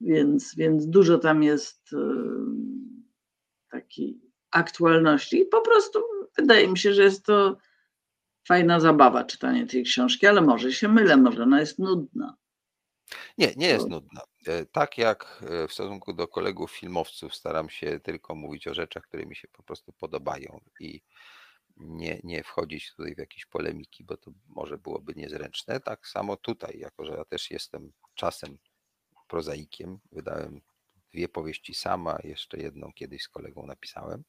Więc, 0.00 0.54
więc 0.56 0.86
dużo 0.86 1.18
tam 1.18 1.42
jest 1.42 1.92
e, 1.92 1.98
takiej 3.70 4.21
aktualności 4.52 5.40
i 5.40 5.46
po 5.46 5.60
prostu 5.60 6.02
wydaje 6.38 6.68
mi 6.68 6.78
się, 6.78 6.94
że 6.94 7.02
jest 7.02 7.24
to 7.24 7.56
fajna 8.48 8.80
zabawa 8.80 9.24
czytanie 9.24 9.66
tej 9.66 9.84
książki, 9.84 10.26
ale 10.26 10.40
może 10.40 10.72
się 10.72 10.88
mylę, 10.88 11.16
może 11.16 11.42
ona 11.42 11.60
jest 11.60 11.78
nudna. 11.78 12.36
Nie, 13.38 13.52
nie 13.56 13.66
jest 13.66 13.88
nudna. 13.88 14.20
E, 14.46 14.66
tak 14.66 14.98
jak 14.98 15.44
e, 15.50 15.68
w 15.68 15.72
stosunku 15.72 16.12
do 16.12 16.28
kolegów 16.28 16.72
filmowców 16.72 17.34
staram 17.34 17.70
się 17.70 18.00
tylko 18.00 18.34
mówić 18.34 18.68
o 18.68 18.74
rzeczach, 18.74 19.02
które 19.02 19.26
mi 19.26 19.36
się 19.36 19.48
po 19.48 19.62
prostu 19.62 19.92
podobają 19.92 20.60
i 20.80 21.02
nie, 21.76 22.20
nie 22.24 22.44
wchodzić 22.44 22.94
tutaj 22.96 23.14
w 23.14 23.18
jakieś 23.18 23.46
polemiki, 23.46 24.04
bo 24.04 24.16
to 24.16 24.30
może 24.46 24.78
byłoby 24.78 25.12
niezręczne. 25.16 25.80
Tak 25.80 26.06
samo 26.06 26.36
tutaj, 26.36 26.78
jako 26.78 27.04
że 27.04 27.12
ja 27.12 27.24
też 27.24 27.50
jestem 27.50 27.92
czasem 28.14 28.58
prozaikiem, 29.28 29.98
wydałem 30.12 30.60
dwie 31.14 31.28
powieści 31.28 31.74
sama, 31.74 32.18
jeszcze 32.24 32.58
jedną 32.58 32.92
kiedyś 32.92 33.22
z 33.22 33.28
kolegą 33.28 33.66
napisałem, 33.66 34.24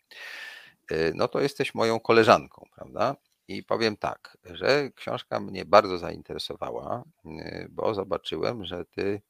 e, 0.92 1.14
no 1.14 1.28
to 1.28 1.40
jesteś 1.40 1.76
moją 1.76 2.00
koleżanką, 2.00 2.68
prawda? 2.76 3.16
I 3.48 3.64
powiem 3.64 3.98
tak, 3.98 4.38
że 4.46 4.90
książka 4.96 5.40
mnie 5.40 5.66
bardzo 5.66 5.98
zainteresowała, 5.98 7.04
y, 7.26 7.68
bo 7.70 7.94
zobaczyłem, 7.94 8.66
że 8.66 8.86
ty 8.86 9.22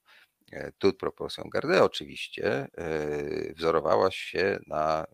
e, 0.52 0.72
tu 0.72 0.94
proporcją 0.94 1.44
gardę 1.50 1.84
oczywiście 1.84 2.68
e, 2.78 3.54
wzorowałaś 3.54 4.16
się 4.16 4.60
na 4.68 5.06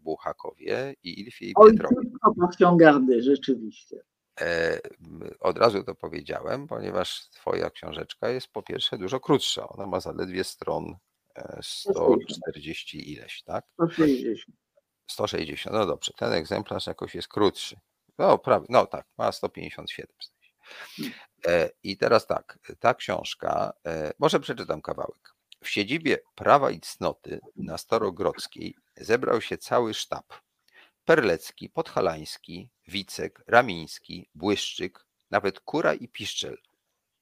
Buchakowie 0.00 0.94
i 1.02 1.20
Ilfie 1.20 1.50
i 1.50 1.54
Pietrowie. 1.54 1.96
proporcją 2.22 2.76
gardy, 2.76 3.22
rzeczywiście. 3.22 3.96
E, 4.40 4.80
od 5.40 5.58
razu 5.58 5.84
to 5.84 5.94
powiedziałem, 5.94 6.66
ponieważ 6.66 7.28
twoja 7.28 7.70
książeczka 7.70 8.28
jest 8.28 8.48
po 8.48 8.62
pierwsze 8.62 8.98
dużo 8.98 9.20
krótsza. 9.20 9.68
Ona 9.68 9.86
ma 9.86 10.00
zaledwie 10.00 10.44
stron 10.44 10.96
140 11.62 13.12
ileś, 13.12 13.42
tak? 13.42 13.64
160. 13.74 14.56
160, 15.10 15.76
no 15.76 15.86
dobrze. 15.86 16.12
Ten 16.16 16.32
egzemplarz 16.32 16.86
jakoś 16.86 17.14
jest 17.14 17.28
krótszy. 17.28 17.76
No, 18.18 18.38
prawie, 18.38 18.66
no 18.68 18.86
tak, 18.86 19.06
ma 19.18 19.32
157 19.32 20.16
w 20.18 20.24
sensie. 20.24 20.52
Hmm. 20.96 21.14
E, 21.46 21.70
I 21.82 21.96
teraz 21.96 22.26
tak, 22.26 22.58
ta 22.78 22.94
książka, 22.94 23.72
e, 23.86 24.12
może 24.18 24.40
przeczytam 24.40 24.82
kawałek. 24.82 25.34
W 25.64 25.68
siedzibie 25.68 26.18
Prawa 26.34 26.70
i 26.70 26.80
Cnoty 26.80 27.40
na 27.56 27.78
Starogrodzkiej 27.78 28.76
zebrał 28.96 29.40
się 29.40 29.58
cały 29.58 29.94
sztab. 29.94 30.34
Perlecki, 31.04 31.68
Podhalański, 31.68 32.68
Wicek, 32.88 33.44
Ramiński, 33.46 34.30
Błyszczyk, 34.34 35.06
nawet 35.30 35.60
Kura 35.60 35.94
i 35.94 36.08
Piszczel, 36.08 36.58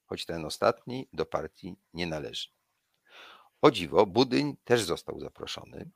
choć 0.07 0.27
ten 0.27 0.45
ostatni 0.45 1.09
do 1.13 1.27
partii 1.27 1.77
nie 1.95 2.07
należy. 2.07 2.49
O 3.63 3.71
dziwo, 3.71 4.07
Budyń 4.07 4.57
też 4.65 4.83
został 4.83 5.21
zaproszony, 5.21 5.91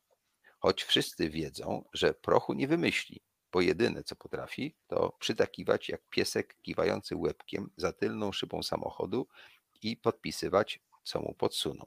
choć 0.59 0.85
wszyscy 0.85 1.31
wiedzą, 1.31 1.85
że 1.93 2.15
prochu 2.15 2.53
nie 2.53 2.69
wymyśli, 2.69 3.23
bo 3.53 3.61
jedyne 3.61 4.05
co 4.05 4.17
potrafi, 4.17 4.77
to 4.87 5.17
przytakiwać 5.19 5.89
jak 5.89 6.03
piesek 6.11 6.57
kiwający 6.63 7.17
łebkiem 7.17 7.71
za 7.77 7.93
tylną 7.93 8.33
szybą 8.33 8.63
samochodu 8.63 9.27
i 9.83 9.97
podpisywać, 9.97 10.81
co 11.03 11.21
mu 11.21 11.35
podsuną. 11.35 11.87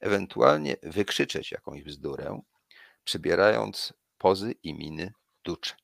Ewentualnie 0.00 0.76
wykrzyczeć 0.82 1.52
jakąś 1.52 1.82
bzdurę, 1.82 2.40
przybierając 3.04 3.92
pozy 4.18 4.54
i 4.62 4.74
miny 4.74 5.12
ducze. 5.44 5.74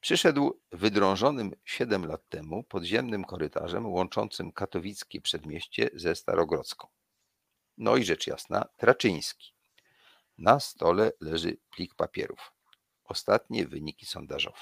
Przyszedł 0.00 0.60
wydrążonym 0.72 1.52
siedem 1.64 2.06
lat 2.06 2.28
temu 2.28 2.62
podziemnym 2.62 3.24
korytarzem 3.24 3.86
łączącym 3.86 4.52
katowickie 4.52 5.20
przedmieście 5.20 5.90
ze 5.94 6.14
Starogrodzką. 6.14 6.95
No 7.78 7.96
i 7.96 8.04
rzecz 8.04 8.26
jasna, 8.26 8.64
Traczyński. 8.76 9.52
Na 10.38 10.60
stole 10.60 11.12
leży 11.20 11.56
plik 11.70 11.94
papierów 11.94 12.52
ostatnie 13.04 13.66
wyniki 13.66 14.06
sondażowe. 14.06 14.60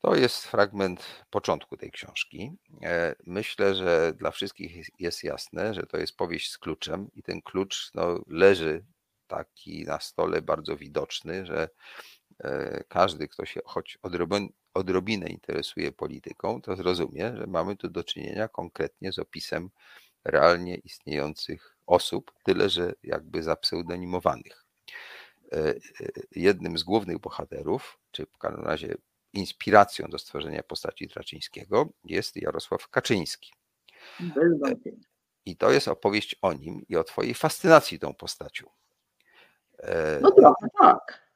To 0.00 0.14
jest 0.14 0.46
fragment 0.46 1.24
początku 1.30 1.76
tej 1.76 1.90
książki. 1.90 2.52
E, 2.82 3.14
myślę, 3.26 3.74
że 3.74 4.12
dla 4.16 4.30
wszystkich 4.30 5.00
jest 5.00 5.24
jasne, 5.24 5.74
że 5.74 5.82
to 5.82 5.96
jest 5.96 6.16
powieść 6.16 6.50
z 6.50 6.58
kluczem 6.58 7.10
i 7.14 7.22
ten 7.22 7.42
klucz 7.42 7.90
no, 7.94 8.20
leży 8.26 8.84
taki 9.26 9.84
na 9.84 10.00
stole 10.00 10.42
bardzo 10.42 10.76
widoczny, 10.76 11.46
że 11.46 11.68
e, 12.44 12.84
każdy, 12.88 13.28
kto 13.28 13.44
się 13.44 13.60
choć 13.64 13.98
odrobinę 14.74 15.28
interesuje 15.28 15.92
polityką, 15.92 16.62
to 16.62 16.76
zrozumie, 16.76 17.36
że 17.36 17.46
mamy 17.46 17.76
tu 17.76 17.88
do 17.88 18.04
czynienia 18.04 18.48
konkretnie 18.48 19.12
z 19.12 19.18
opisem 19.18 19.70
realnie 20.24 20.74
istniejących 20.76 21.76
osób, 21.90 22.32
tyle 22.42 22.68
że 22.68 22.92
jakby 23.02 23.42
zapseudonimowanych. 23.42 24.64
E, 25.52 25.74
jednym 26.36 26.78
z 26.78 26.82
głównych 26.82 27.18
bohaterów, 27.18 27.98
czy 28.10 28.26
w 28.26 28.38
każdym 28.38 28.64
razie 28.64 28.94
inspiracją 29.32 30.06
do 30.08 30.18
stworzenia 30.18 30.62
postaci 30.62 31.08
Traczyńskiego 31.08 31.88
jest 32.04 32.36
Jarosław 32.36 32.88
Kaczyński. 32.88 33.52
I 35.46 35.56
to 35.56 35.70
jest 35.70 35.88
opowieść 35.88 36.36
o 36.42 36.52
nim 36.52 36.84
i 36.88 36.96
o 36.96 37.04
Twojej 37.04 37.34
fascynacji 37.34 37.98
tą 37.98 38.14
postacią. 38.14 38.66
No 40.20 40.30
trochę 40.30 40.68
tak. 40.80 41.29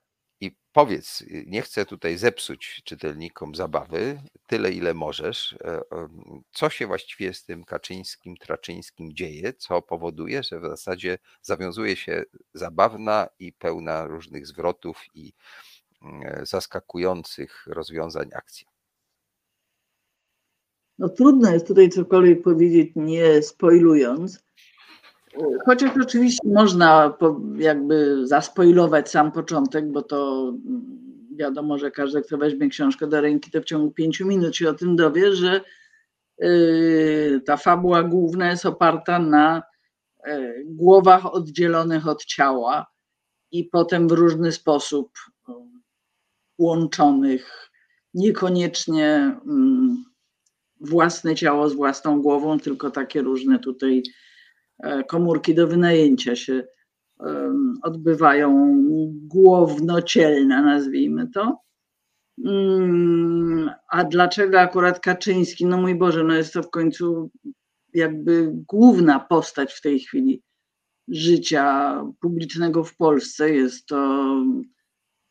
Powiedz, 0.75 1.25
nie 1.47 1.63
chcę 1.63 1.87
tutaj 1.87 2.17
zepsuć 2.19 2.83
czytelnikom 2.85 3.55
zabawy, 3.55 4.21
tyle 4.47 4.73
ile 4.73 4.95
możesz. 4.95 5.53
E, 5.65 5.83
co 6.53 6.71
się 6.71 6.87
właściwie 6.87 7.35
z 7.35 7.45
tym 7.45 7.65
Kaczyńskim, 7.65 8.37
Traczyńskim 8.37 9.13
dzieje, 9.13 9.53
co 9.53 9.83
powoduje, 9.83 10.43
że 10.43 10.61
w 10.61 10.63
zasadzie 10.63 11.19
zawiązuje 11.43 11.97
się 11.97 12.25
zabawna 12.55 13.29
i 13.39 13.53
pełna 13.53 14.07
różnych 14.07 14.47
zwrotów 14.47 15.03
i 15.15 15.33
mm, 16.03 16.47
zaskakujących 16.47 17.67
rozwiązań 17.67 18.31
akcja? 18.35 18.69
No 20.99 21.09
trudno 21.09 21.53
jest 21.53 21.67
tutaj 21.67 21.89
cokolwiek 21.89 22.43
powiedzieć, 22.43 22.93
nie 22.97 23.43
spoilując. 23.43 24.45
Chociaż 25.65 25.91
oczywiście 26.03 26.49
można 26.49 27.17
jakby 27.57 28.27
zaspoilować 28.27 29.11
sam 29.11 29.33
początek, 29.33 29.93
bo 29.93 30.03
to 30.03 30.53
wiadomo, 31.37 31.79
że 31.79 31.91
każdy, 31.91 32.23
kto 32.23 32.39
weźmie 32.39 32.69
książkę 32.69 33.07
do 33.07 33.21
ręki, 33.21 33.51
to 33.51 33.61
w 33.61 33.65
ciągu 33.65 33.91
pięciu 33.91 34.27
minut 34.27 34.57
się 34.57 34.71
o 34.71 34.75
tym 34.75 34.97
dowie, 34.97 35.33
że 35.33 35.61
y, 36.43 37.41
ta 37.47 37.57
fabuła 37.57 38.03
główna 38.03 38.51
jest 38.51 38.67
oparta 38.67 39.19
na 39.19 39.63
y, 40.29 40.65
głowach 40.67 41.35
oddzielonych 41.35 42.09
od 42.09 42.25
ciała 42.25 42.87
i 43.51 43.65
potem 43.65 44.09
w 44.09 44.13
różny 44.13 44.53
sposób 44.53 45.11
y, 45.49 45.53
łączonych, 46.59 47.71
niekoniecznie 48.15 49.39
mm, 49.47 50.05
własne 50.81 51.35
ciało 51.35 51.69
z 51.69 51.75
własną 51.75 52.23
głową, 52.23 52.61
tylko 52.61 52.91
takie 52.91 53.23
różne 53.23 53.59
tutaj 53.59 54.03
komórki 55.09 55.55
do 55.55 55.67
wynajęcia 55.67 56.37
się 56.37 56.67
odbywają 57.83 58.75
głownocielne, 59.27 60.63
nazwijmy 60.63 61.29
to. 61.35 61.59
Mm, 62.45 63.71
a 63.91 64.05
dlaczego 64.05 64.61
akurat 64.61 65.01
Kaczyński? 65.01 65.67
No 65.67 65.77
mój 65.77 65.95
Boże, 65.95 66.25
no 66.25 66.35
jest 66.35 66.53
to 66.53 66.63
w 66.63 66.71
końcu 66.71 67.31
jakby 67.95 68.53
główna 68.53 69.21
postać 69.21 69.73
w 69.73 69.81
tej 69.81 70.01
chwili 70.01 70.43
życia 71.09 72.01
publicznego 72.21 72.85
w 72.85 72.97
Polsce. 72.97 73.51
Jest 73.51 73.87
to 73.87 74.35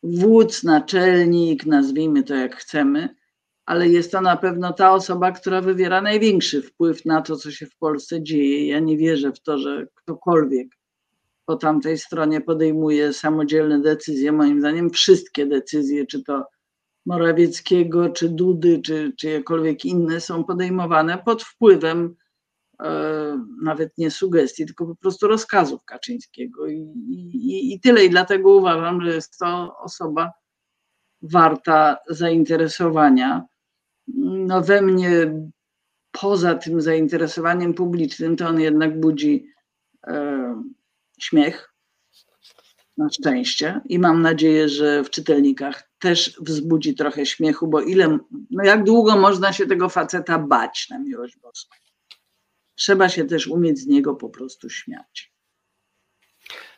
wódz, 0.02 0.62
naczelnik, 0.62 1.66
nazwijmy 1.66 2.22
to 2.22 2.34
jak 2.34 2.56
chcemy 2.56 3.14
ale 3.66 3.88
jest 3.88 4.12
to 4.12 4.20
na 4.20 4.36
pewno 4.36 4.72
ta 4.72 4.92
osoba, 4.92 5.32
która 5.32 5.60
wywiera 5.60 6.02
największy 6.02 6.62
wpływ 6.62 7.04
na 7.04 7.22
to, 7.22 7.36
co 7.36 7.50
się 7.50 7.66
w 7.66 7.76
Polsce 7.76 8.22
dzieje. 8.22 8.68
Ja 8.68 8.80
nie 8.80 8.96
wierzę 8.96 9.32
w 9.32 9.40
to, 9.40 9.58
że 9.58 9.86
ktokolwiek 9.94 10.68
po 11.46 11.56
tamtej 11.56 11.98
stronie 11.98 12.40
podejmuje 12.40 13.12
samodzielne 13.12 13.80
decyzje. 13.80 14.32
Moim 14.32 14.60
zdaniem 14.60 14.90
wszystkie 14.90 15.46
decyzje, 15.46 16.06
czy 16.06 16.22
to 16.22 16.44
Morawieckiego, 17.06 18.08
czy 18.08 18.28
Dudy, 18.28 18.80
czy, 18.84 19.12
czy 19.18 19.28
jakkolwiek 19.28 19.84
inne, 19.84 20.20
są 20.20 20.44
podejmowane 20.44 21.18
pod 21.18 21.42
wpływem 21.42 22.16
e, 22.82 23.44
nawet 23.62 23.98
nie 23.98 24.10
sugestii, 24.10 24.66
tylko 24.66 24.86
po 24.86 24.96
prostu 24.96 25.28
rozkazów 25.28 25.84
Kaczyńskiego. 25.84 26.66
I, 26.66 26.78
i, 27.34 27.74
I 27.74 27.80
tyle. 27.80 28.04
I 28.04 28.10
dlatego 28.10 28.50
uważam, 28.50 29.02
że 29.02 29.14
jest 29.14 29.38
to 29.38 29.76
osoba 29.78 30.32
warta 31.22 31.96
zainteresowania 32.08 33.46
no 34.08 34.62
we 34.62 34.82
mnie 34.82 35.40
poza 36.12 36.54
tym 36.54 36.80
zainteresowaniem 36.80 37.74
publicznym, 37.74 38.36
to 38.36 38.48
on 38.48 38.60
jednak 38.60 39.00
budzi 39.00 39.46
e, 40.06 40.62
śmiech, 41.18 41.74
na 42.96 43.10
szczęście. 43.10 43.80
I 43.84 43.98
mam 43.98 44.22
nadzieję, 44.22 44.68
że 44.68 45.04
w 45.04 45.10
czytelnikach 45.10 45.90
też 45.98 46.36
wzbudzi 46.40 46.94
trochę 46.94 47.26
śmiechu, 47.26 47.68
bo 47.68 47.80
ile, 47.80 48.18
no 48.50 48.64
jak 48.64 48.84
długo 48.84 49.16
można 49.16 49.52
się 49.52 49.66
tego 49.66 49.88
faceta 49.88 50.38
bać, 50.38 50.88
na 50.90 50.98
miłość 50.98 51.36
boską. 51.36 51.76
Trzeba 52.74 53.08
się 53.08 53.24
też 53.24 53.46
umieć 53.46 53.78
z 53.78 53.86
niego 53.86 54.14
po 54.14 54.28
prostu 54.28 54.70
śmiać. 54.70 55.32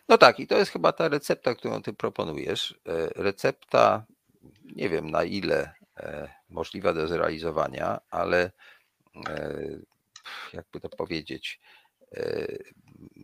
No 0.08 0.18
tak, 0.18 0.40
i 0.40 0.46
to 0.46 0.58
jest 0.58 0.70
chyba 0.70 0.92
ta 0.92 1.08
recepta, 1.08 1.54
którą 1.54 1.82
ty 1.82 1.92
proponujesz. 1.92 2.80
E, 2.86 3.08
recepta, 3.22 4.06
nie 4.76 4.88
wiem 4.88 5.10
na 5.10 5.24
ile 5.24 5.74
możliwa 6.48 6.93
do 6.93 7.09
zrealizowania, 7.09 8.01
ale 8.10 8.51
e, 9.28 9.59
jakby 10.52 10.81
to 10.81 10.89
powiedzieć, 10.89 11.60
e, 12.16 12.47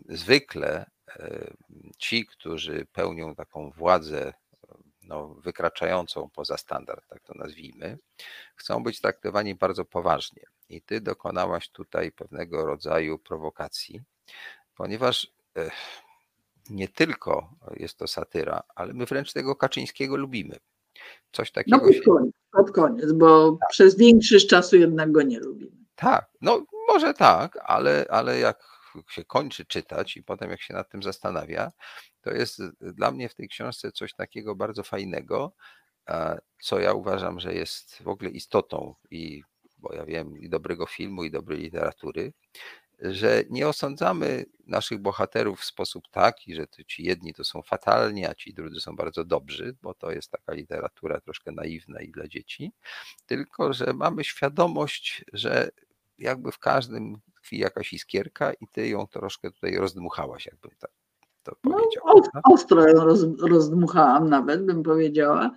zwykle 0.08 0.90
ci, 1.98 2.26
którzy 2.26 2.86
pełnią 2.92 3.34
taką 3.34 3.70
władzę 3.70 4.32
no, 5.02 5.28
wykraczającą 5.28 6.30
poza 6.30 6.56
standard, 6.56 7.08
tak 7.08 7.22
to 7.22 7.34
nazwijmy, 7.34 7.98
chcą 8.54 8.82
być 8.82 9.00
traktowani 9.00 9.54
bardzo 9.54 9.84
poważnie. 9.84 10.42
I 10.68 10.82
ty 10.82 11.00
dokonałaś 11.00 11.68
tutaj 11.68 12.12
pewnego 12.12 12.66
rodzaju 12.66 13.18
prowokacji, 13.18 14.02
ponieważ 14.74 15.32
nie 16.70 16.88
tylko 16.88 17.54
jest 17.76 17.98
to 17.98 18.06
satyra, 18.06 18.62
ale 18.74 18.94
my 18.94 19.06
wręcz 19.06 19.32
tego 19.32 19.56
Kaczyńskiego 19.56 20.16
lubimy. 20.16 20.58
Coś 21.32 21.52
no, 21.52 21.54
takiego. 21.54 21.76
No 21.76 21.84
pod 21.84 22.04
koniec, 22.04 22.34
pod 22.52 22.70
koniec 22.70 23.12
bo 23.12 23.52
tak. 23.60 23.68
przez 23.70 23.96
większość 23.96 24.46
czasu 24.46 24.76
jednak 24.76 25.12
go 25.12 25.22
nie 25.22 25.40
lubimy. 25.40 25.76
Tak, 25.94 26.30
no 26.40 26.64
może 26.88 27.14
tak, 27.14 27.58
ale, 27.64 28.06
ale 28.10 28.38
jak 28.38 28.58
się 29.08 29.24
kończy 29.24 29.64
czytać 29.64 30.16
i 30.16 30.22
potem 30.22 30.50
jak 30.50 30.62
się 30.62 30.74
nad 30.74 30.90
tym 30.90 31.02
zastanawia, 31.02 31.72
to 32.22 32.30
jest 32.30 32.62
dla 32.80 33.10
mnie 33.10 33.28
w 33.28 33.34
tej 33.34 33.48
książce 33.48 33.92
coś 33.92 34.14
takiego 34.14 34.54
bardzo 34.54 34.82
fajnego, 34.82 35.52
co 36.62 36.80
ja 36.80 36.92
uważam, 36.92 37.40
że 37.40 37.54
jest 37.54 38.02
w 38.02 38.08
ogóle 38.08 38.30
istotą 38.30 38.94
i 39.10 39.42
bo 39.78 39.94
ja 39.94 40.04
wiem, 40.04 40.38
i 40.38 40.48
dobrego 40.48 40.86
filmu, 40.86 41.24
i 41.24 41.30
dobrej 41.30 41.58
literatury, 41.58 42.32
że 43.02 43.44
nie 43.50 43.68
osądzamy 43.68 44.44
naszych 44.66 44.98
bohaterów 44.98 45.60
w 45.60 45.64
sposób 45.64 46.08
taki, 46.10 46.54
że 46.54 46.66
ci 46.86 47.04
jedni 47.04 47.34
to 47.34 47.44
są 47.44 47.62
fatalni, 47.62 48.26
a 48.26 48.34
ci 48.34 48.54
drudzy 48.54 48.80
są 48.80 48.96
bardzo 48.96 49.24
dobrzy, 49.24 49.76
bo 49.82 49.94
to 49.94 50.10
jest 50.10 50.30
taka 50.30 50.52
literatura 50.52 51.20
troszkę 51.20 51.52
naiwna 51.52 52.00
i 52.00 52.10
dla 52.10 52.28
dzieci, 52.28 52.72
tylko 53.26 53.72
że 53.72 53.92
mamy 53.94 54.24
świadomość, 54.24 55.24
że 55.32 55.70
jakby 56.18 56.52
w 56.52 56.58
każdym 56.58 57.20
tkwi 57.36 57.58
jakaś 57.58 57.92
iskierka 57.92 58.52
i 58.52 58.68
ty 58.72 58.88
ją 58.88 59.06
troszkę 59.06 59.50
tutaj 59.50 59.76
rozdmuchałaś, 59.76 60.46
jakbym 60.46 60.70
tak 60.78 60.90
to 61.42 61.56
no, 61.64 61.70
powiedział. 61.70 62.04
No, 62.34 62.40
ostro 62.44 62.88
ją 62.88 63.04
roz, 63.04 63.20
rozdmuchałam 63.40 64.28
nawet, 64.28 64.66
bym 64.66 64.82
powiedziała, 64.82 65.50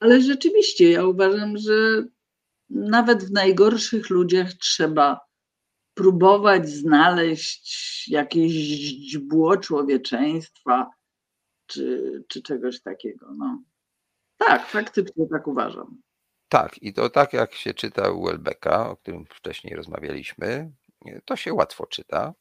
ale 0.00 0.20
rzeczywiście 0.20 0.90
ja 0.90 1.06
uważam, 1.06 1.56
że 1.56 2.04
nawet 2.70 3.24
w 3.24 3.32
najgorszych 3.32 4.10
ludziach 4.10 4.52
trzeba 4.52 5.31
próbować 5.94 6.68
znaleźć 6.68 8.08
jakieś 8.08 8.52
źdźbło 8.52 9.56
człowieczeństwa 9.56 10.90
czy, 11.66 12.24
czy 12.28 12.42
czegoś 12.42 12.80
takiego. 12.80 13.26
No. 13.36 13.62
Tak, 14.36 14.66
faktycznie 14.66 15.28
tak 15.28 15.46
uważam. 15.46 16.02
Tak, 16.48 16.82
i 16.82 16.92
to 16.92 17.10
tak 17.10 17.32
jak 17.32 17.54
się 17.54 17.74
czyta 17.74 18.10
u 18.10 18.24
Welbecka, 18.24 18.90
o 18.90 18.96
którym 18.96 19.24
wcześniej 19.26 19.76
rozmawialiśmy, 19.76 20.72
to 21.24 21.36
się 21.36 21.54
łatwo 21.54 21.86
czyta, 21.86 22.34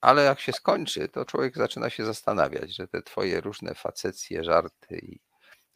ale 0.00 0.24
jak 0.24 0.40
się 0.40 0.52
skończy, 0.52 1.08
to 1.08 1.24
człowiek 1.24 1.56
zaczyna 1.56 1.90
się 1.90 2.04
zastanawiać, 2.04 2.76
że 2.76 2.88
te 2.88 3.02
twoje 3.02 3.40
różne 3.40 3.74
facecje, 3.74 4.44
żarty 4.44 4.98
i 4.98 5.20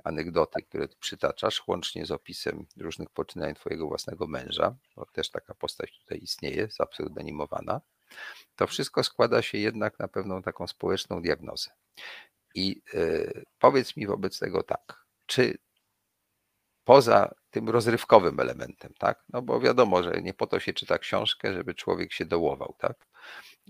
anegdoty, 0.06 0.62
które 0.62 0.88
tu 0.88 0.98
przytaczasz, 0.98 1.66
łącznie 1.66 2.06
z 2.06 2.10
opisem 2.10 2.66
różnych 2.76 3.10
poczynań 3.10 3.54
twojego 3.54 3.88
własnego 3.88 4.26
męża, 4.26 4.76
bo 4.96 5.06
też 5.06 5.30
taka 5.30 5.54
postać 5.54 5.98
tutaj 5.98 6.18
istnieje, 6.18 6.68
zapseudonimowana, 6.70 7.80
to 8.56 8.66
wszystko 8.66 9.04
składa 9.04 9.42
się 9.42 9.58
jednak 9.58 9.98
na 9.98 10.08
pewną 10.08 10.42
taką 10.42 10.66
społeczną 10.66 11.22
diagnozę. 11.22 11.70
I 12.54 12.82
y, 12.94 13.44
powiedz 13.58 13.96
mi 13.96 14.06
wobec 14.06 14.38
tego 14.38 14.62
tak, 14.62 15.04
czy 15.26 15.58
poza 16.84 17.34
tym 17.50 17.68
rozrywkowym 17.68 18.40
elementem, 18.40 18.92
tak? 18.98 19.24
No 19.28 19.42
bo 19.42 19.60
wiadomo, 19.60 20.02
że 20.02 20.22
nie 20.22 20.34
po 20.34 20.46
to 20.46 20.60
się 20.60 20.72
czyta 20.72 20.98
książkę, 20.98 21.52
żeby 21.54 21.74
człowiek 21.74 22.12
się 22.12 22.24
dołował, 22.24 22.74
tak? 22.78 23.06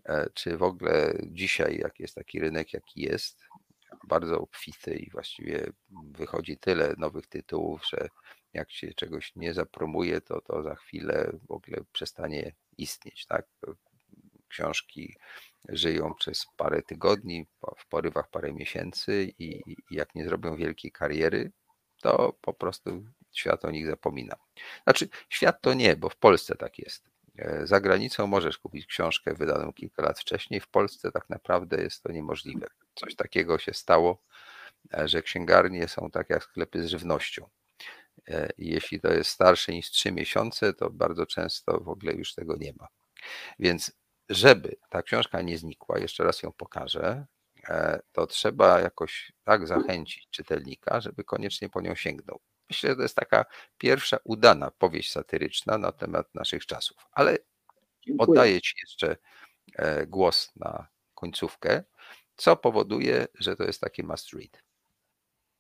E, 0.04 0.30
czy 0.34 0.56
w 0.56 0.62
ogóle 0.62 1.14
dzisiaj, 1.26 1.78
jak 1.78 2.00
jest 2.00 2.14
taki 2.14 2.40
rynek, 2.40 2.72
jaki 2.72 3.00
jest, 3.00 3.44
bardzo 4.06 4.40
obfity 4.40 4.94
i 4.94 5.10
właściwie 5.10 5.70
wychodzi 6.12 6.58
tyle 6.58 6.94
nowych 6.98 7.26
tytułów, 7.26 7.86
że 7.86 8.08
jak 8.52 8.72
się 8.72 8.94
czegoś 8.94 9.32
nie 9.36 9.54
zapromuje, 9.54 10.20
to 10.20 10.40
to 10.40 10.62
za 10.62 10.74
chwilę 10.74 11.32
w 11.48 11.50
ogóle 11.50 11.78
przestanie 11.92 12.52
istnieć. 12.78 13.26
Tak? 13.26 13.46
Książki 14.48 15.16
żyją 15.68 16.14
przez 16.14 16.46
parę 16.56 16.82
tygodni, 16.82 17.46
w 17.78 17.88
porywach 17.88 18.30
parę 18.30 18.52
miesięcy 18.52 19.32
i, 19.38 19.62
jak 19.90 20.14
nie 20.14 20.24
zrobią 20.24 20.56
wielkiej 20.56 20.92
kariery, 20.92 21.52
to 22.02 22.32
po 22.40 22.54
prostu 22.54 23.04
świat 23.32 23.64
o 23.64 23.70
nich 23.70 23.86
zapomina. 23.86 24.36
Znaczy, 24.84 25.08
świat 25.28 25.60
to 25.60 25.74
nie, 25.74 25.96
bo 25.96 26.08
w 26.08 26.16
Polsce 26.16 26.54
tak 26.56 26.78
jest. 26.78 27.10
E, 27.38 27.66
za 27.66 27.80
granicą 27.80 28.26
możesz 28.26 28.58
kupić 28.58 28.86
książkę 28.86 29.34
wydaną 29.34 29.72
kilka 29.72 30.02
lat 30.02 30.20
wcześniej, 30.20 30.60
w 30.60 30.68
Polsce 30.68 31.12
tak 31.12 31.30
naprawdę 31.30 31.82
jest 31.82 32.02
to 32.02 32.12
niemożliwe. 32.12 32.66
Coś 32.96 33.14
takiego 33.14 33.58
się 33.58 33.74
stało, 33.74 34.22
e, 34.94 35.08
że 35.08 35.22
księgarnie 35.22 35.88
są 35.88 36.10
tak 36.10 36.30
jak 36.30 36.44
sklepy 36.44 36.82
z 36.82 36.86
żywnością. 36.86 37.48
E, 38.28 38.48
jeśli 38.58 39.00
to 39.00 39.12
jest 39.12 39.30
starsze 39.30 39.72
niż 39.72 39.90
3 39.90 40.12
miesiące, 40.12 40.74
to 40.74 40.90
bardzo 40.90 41.26
często 41.26 41.80
w 41.80 41.88
ogóle 41.88 42.12
już 42.12 42.34
tego 42.34 42.56
nie 42.56 42.72
ma. 42.72 42.88
Więc 43.58 43.92
żeby 44.28 44.76
ta 44.90 45.02
książka 45.02 45.42
nie 45.42 45.58
znikła, 45.58 45.98
jeszcze 45.98 46.24
raz 46.24 46.42
ją 46.42 46.52
pokażę, 46.52 47.26
to 48.12 48.26
trzeba 48.26 48.80
jakoś 48.80 49.32
tak 49.44 49.66
zachęcić 49.66 50.28
czytelnika, 50.30 51.00
żeby 51.00 51.24
koniecznie 51.24 51.68
po 51.68 51.80
nią 51.80 51.94
sięgnął. 51.94 52.40
Myślę, 52.70 52.90
że 52.90 52.96
to 52.96 53.02
jest 53.02 53.16
taka 53.16 53.44
pierwsza 53.78 54.18
udana 54.24 54.70
powieść 54.70 55.12
satyryczna 55.12 55.78
na 55.78 55.92
temat 55.92 56.34
naszych 56.34 56.66
czasów. 56.66 56.96
Ale 57.12 57.38
Dziękuję. 58.02 58.28
oddaję 58.28 58.60
Ci 58.60 58.74
jeszcze 58.80 59.16
e, 59.74 60.06
głos 60.06 60.52
na 60.56 60.88
końcówkę, 61.14 61.84
co 62.36 62.56
powoduje, 62.56 63.26
że 63.34 63.56
to 63.56 63.64
jest 63.64 63.80
takie 63.80 64.02
must 64.02 64.32
read. 64.32 64.62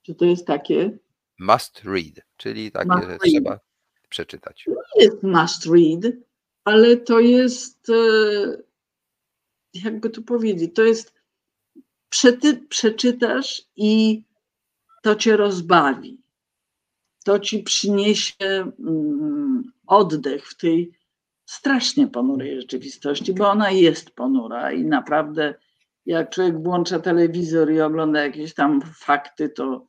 Czy 0.02 0.14
to 0.14 0.24
jest 0.24 0.46
takie? 0.46 0.98
Must 1.38 1.84
read, 1.84 2.14
czyli 2.36 2.72
takie, 2.72 2.88
must 2.88 3.02
że 3.02 3.08
read. 3.08 3.20
trzeba 3.20 3.60
przeczytać. 4.08 4.64
To 4.64 5.00
jest 5.00 5.22
must 5.22 5.66
read, 5.66 6.14
ale 6.64 6.96
to 6.96 7.20
jest, 7.20 7.90
e, 7.90 8.62
jakby 9.74 10.10
to 10.10 10.22
powiedzieć, 10.22 10.74
to 10.74 10.84
jest 10.84 11.14
przety, 12.08 12.56
przeczytasz 12.68 13.62
i 13.76 14.22
to 15.02 15.14
cię 15.14 15.36
rozbawi 15.36 16.26
to 17.26 17.38
ci 17.38 17.62
przyniesie 17.62 18.72
mm, 18.78 19.72
oddech 19.86 20.48
w 20.48 20.56
tej 20.56 20.92
strasznie 21.44 22.06
ponurej 22.08 22.60
rzeczywistości, 22.60 23.32
bo 23.32 23.50
ona 23.50 23.70
jest 23.70 24.10
ponura 24.10 24.72
i 24.72 24.84
naprawdę 24.84 25.54
jak 26.06 26.30
człowiek 26.30 26.62
włącza 26.62 27.00
telewizor 27.00 27.72
i 27.72 27.80
ogląda 27.80 28.22
jakieś 28.22 28.54
tam 28.54 28.80
fakty, 28.94 29.48
to 29.48 29.86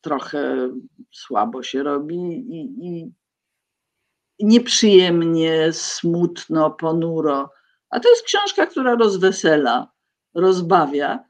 trochę 0.00 0.70
słabo 1.12 1.62
się 1.62 1.82
robi 1.82 2.16
i, 2.16 2.86
i, 2.86 3.12
nieprzyjemnie, 4.40 5.72
smutno, 5.72 6.70
ponuro. 6.70 7.50
A 7.90 8.00
to 8.00 8.10
jest 8.10 8.22
książka, 8.22 8.66
która 8.66 8.94
rozwesela, 8.94 9.92
rozbawia 10.34 11.24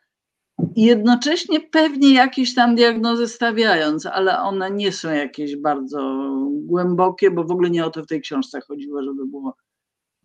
i 0.76 0.82
jednocześnie 0.82 1.60
pewnie 1.60 2.14
jakieś 2.14 2.54
tam 2.54 2.74
diagnozy 2.74 3.28
stawiając, 3.28 4.06
ale 4.06 4.38
one 4.40 4.70
nie 4.70 4.92
są 4.92 5.12
jakieś 5.12 5.56
bardzo 5.56 6.28
głębokie, 6.50 7.30
bo 7.30 7.44
w 7.44 7.50
ogóle 7.50 7.70
nie 7.70 7.86
o 7.86 7.90
to 7.90 8.02
w 8.02 8.06
tej 8.06 8.20
książce 8.20 8.60
chodziło, 8.60 9.02
żeby 9.02 9.26
było 9.26 9.56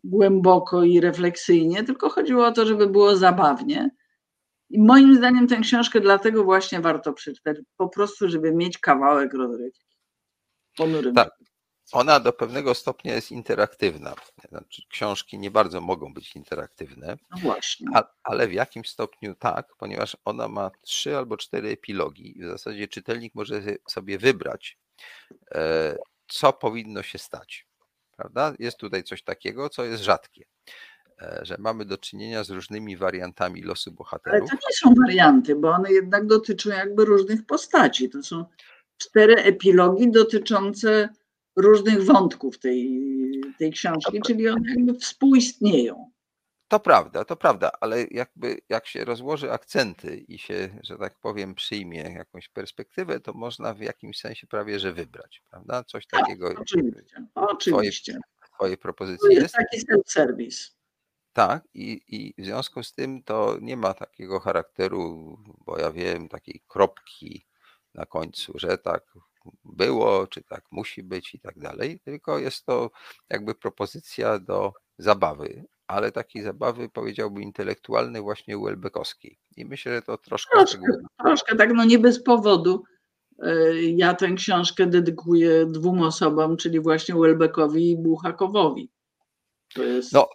głęboko 0.03 0.83
i 0.83 0.99
refleksyjnie, 0.99 1.83
tylko 1.83 2.09
chodziło 2.09 2.47
o 2.47 2.51
to, 2.51 2.65
żeby 2.65 2.87
było 2.87 3.15
zabawnie. 3.15 3.89
I 4.69 4.81
moim 4.81 5.15
zdaniem 5.15 5.47
tę 5.47 5.57
książkę 5.57 6.01
dlatego 6.01 6.43
właśnie 6.43 6.79
warto 6.79 7.13
przeczytać, 7.13 7.57
po 7.77 7.89
prostu, 7.89 8.29
żeby 8.29 8.55
mieć 8.55 8.77
kawałek 8.77 9.33
rozrywki. 9.33 9.95
Ponurym. 10.77 11.15
Tak, 11.15 11.29
ona 11.91 12.19
do 12.19 12.33
pewnego 12.33 12.73
stopnia 12.73 13.15
jest 13.15 13.31
interaktywna. 13.31 14.15
Znaczy, 14.49 14.81
książki 14.89 15.39
nie 15.39 15.51
bardzo 15.51 15.81
mogą 15.81 16.13
być 16.13 16.35
interaktywne. 16.35 17.17
No 17.31 17.37
właśnie. 17.37 17.87
A, 17.93 18.03
ale 18.23 18.47
w 18.47 18.53
jakimś 18.53 18.89
stopniu 18.89 19.35
tak, 19.35 19.67
ponieważ 19.77 20.17
ona 20.25 20.47
ma 20.47 20.71
trzy 20.81 21.17
albo 21.17 21.37
cztery 21.37 21.69
epilogi. 21.69 22.39
W 22.41 22.45
zasadzie 22.45 22.87
czytelnik 22.87 23.35
może 23.35 23.61
sobie 23.89 24.17
wybrać, 24.17 24.77
e, 25.51 25.97
co 26.27 26.53
powinno 26.53 27.03
się 27.03 27.17
stać. 27.17 27.67
Prawda? 28.17 28.53
Jest 28.59 28.77
tutaj 28.77 29.03
coś 29.03 29.23
takiego, 29.23 29.69
co 29.69 29.83
jest 29.83 30.03
rzadkie. 30.03 30.45
E, 31.21 31.39
że 31.41 31.55
mamy 31.59 31.85
do 31.85 31.97
czynienia 31.97 32.43
z 32.43 32.49
różnymi 32.49 32.97
wariantami 32.97 33.61
losu 33.61 33.91
bohaterów. 33.91 34.39
Ale 34.39 34.49
to 34.49 34.55
nie 34.55 34.73
są 34.73 34.93
warianty, 35.05 35.55
bo 35.55 35.71
one 35.71 35.91
jednak 35.91 36.27
dotyczą 36.27 36.69
jakby 36.69 37.05
różnych 37.05 37.45
postaci. 37.45 38.09
To 38.09 38.23
są 38.23 38.45
cztery 38.97 39.35
epilogi 39.35 40.11
dotyczące 40.11 41.09
różnych 41.55 42.03
wątków 42.03 42.59
tej, 42.59 43.01
tej 43.59 43.71
książki, 43.71 44.21
czyli 44.25 44.49
one 44.49 44.69
jakby 44.69 44.93
współistnieją. 44.93 46.11
To 46.73 46.79
prawda, 46.79 47.25
to 47.25 47.35
prawda, 47.35 47.71
ale 47.81 48.05
jakby 48.11 48.57
jak 48.69 48.87
się 48.87 49.05
rozłoży 49.05 49.51
akcenty 49.51 50.17
i 50.17 50.39
się, 50.39 50.79
że 50.83 50.97
tak 50.97 51.19
powiem, 51.19 51.55
przyjmie 51.55 52.01
jakąś 52.01 52.49
perspektywę, 52.49 53.19
to 53.19 53.33
można 53.33 53.73
w 53.73 53.79
jakimś 53.79 54.19
sensie 54.19 54.47
prawie 54.47 54.79
że 54.79 54.93
wybrać, 54.93 55.41
prawda? 55.49 55.83
Coś 55.83 56.07
tak, 56.07 56.19
takiego. 56.21 56.49
Tak, 56.49 56.59
oczywiście, 56.59 57.25
oczywiście. 57.35 58.11
Twoje, 58.11 58.51
twoje 58.55 58.77
propozycje 58.77 59.29
to 59.29 59.33
jest. 59.33 59.41
jest 59.41 59.55
taki 59.55 59.79
self-service. 59.81 60.71
Tak, 61.33 61.63
i, 61.73 62.01
i 62.07 62.41
w 62.41 62.45
związku 62.45 62.83
z 62.83 62.93
tym 62.93 63.23
to 63.23 63.57
nie 63.61 63.77
ma 63.77 63.93
takiego 63.93 64.39
charakteru, 64.39 65.37
bo 65.65 65.79
ja 65.79 65.91
wiem, 65.91 66.29
takiej 66.29 66.63
kropki 66.67 67.45
na 67.93 68.05
końcu, 68.05 68.53
że 68.55 68.77
tak 68.77 69.03
było, 69.63 70.27
czy 70.27 70.43
tak 70.43 70.63
musi 70.71 71.03
być 71.03 71.35
i 71.35 71.39
tak 71.39 71.59
dalej, 71.59 71.99
tylko 71.99 72.39
jest 72.39 72.65
to 72.65 72.91
jakby 73.29 73.55
propozycja 73.55 74.39
do 74.39 74.73
zabawy, 74.97 75.65
ale 75.93 76.11
takiej 76.11 76.43
zabawy 76.43 76.89
powiedziałbym 76.89 77.43
intelektualnej 77.43 78.21
właśnie 78.21 78.57
Welbeckowskiej. 78.57 79.39
I 79.57 79.65
myślę, 79.65 79.95
że 79.95 80.01
to 80.01 80.17
troszkę... 80.17 80.57
Troszkę, 80.57 80.81
troszkę 81.19 81.55
tak, 81.55 81.73
no 81.73 81.83
nie 81.85 81.99
bez 81.99 82.23
powodu. 82.23 82.83
E, 83.39 83.81
ja 83.81 84.13
tę 84.13 84.33
książkę 84.33 84.87
dedykuję 84.87 85.65
dwóm 85.65 86.01
osobom, 86.01 86.57
czyli 86.57 86.79
właśnie 86.79 87.15
Welbeckowi 87.15 87.91
i 87.91 87.97
Buchakowowi. 87.97 88.91
To 89.73 89.83
jest 89.83 90.13
no, 90.13 90.29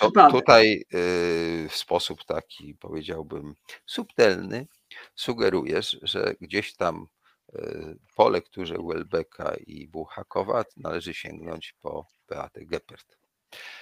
to, 0.00 0.10
to 0.10 0.30
tutaj 0.30 0.84
y, 0.94 1.68
w 1.68 1.76
sposób 1.76 2.24
taki, 2.24 2.74
powiedziałbym, 2.74 3.54
subtelny 3.86 4.66
sugerujesz, 5.14 5.98
że 6.02 6.34
gdzieś 6.40 6.76
tam 6.76 7.06
E, 7.54 7.94
po 8.16 8.28
lekturze 8.28 8.76
Welbecka 8.88 9.54
i 9.66 9.88
Buchakowa 9.88 10.64
należy 10.76 11.14
sięgnąć 11.14 11.74
po 11.82 12.06
Beatę 12.28 12.64
Geppert. 12.64 13.19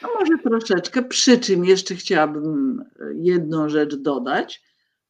No 0.02 0.08
może 0.20 0.38
troszeczkę, 0.38 1.02
przy 1.02 1.38
czym 1.38 1.64
jeszcze 1.64 1.94
chciałabym 1.94 2.80
e, 2.80 3.04
jedną 3.14 3.68
rzecz 3.68 3.94
dodać 3.94 4.62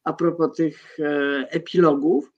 a 0.03 0.13
propos 0.13 0.57
tych 0.57 0.99
e, 0.99 1.47
epilogów. 1.49 2.33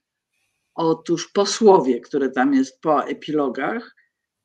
Otóż 0.76 1.31
posłowie, 1.31 2.02
które 2.02 2.30
tam 2.30 2.53
jest 2.53 2.81
po 2.81 3.06
epilogach, 3.06 3.95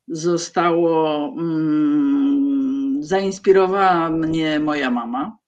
zostało, 0.08 1.24
mm, 1.38 3.02
zainspirowała 3.02 4.10
mnie 4.10 4.60
moja 4.60 4.90
mama, 4.90 5.38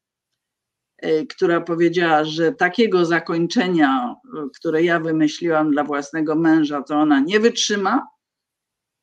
Y, 1.05 1.27
która 1.27 1.61
powiedziała, 1.61 2.25
że 2.25 2.53
takiego 2.53 3.05
zakończenia, 3.05 4.15
które 4.57 4.83
ja 4.83 5.01
wymyśliłam 5.01 5.71
dla 5.71 5.85
własnego 5.85 6.35
męża, 6.35 6.83
to 6.83 6.97
ona 6.97 7.21
nie 7.21 7.41
wytrzyma 7.41 8.07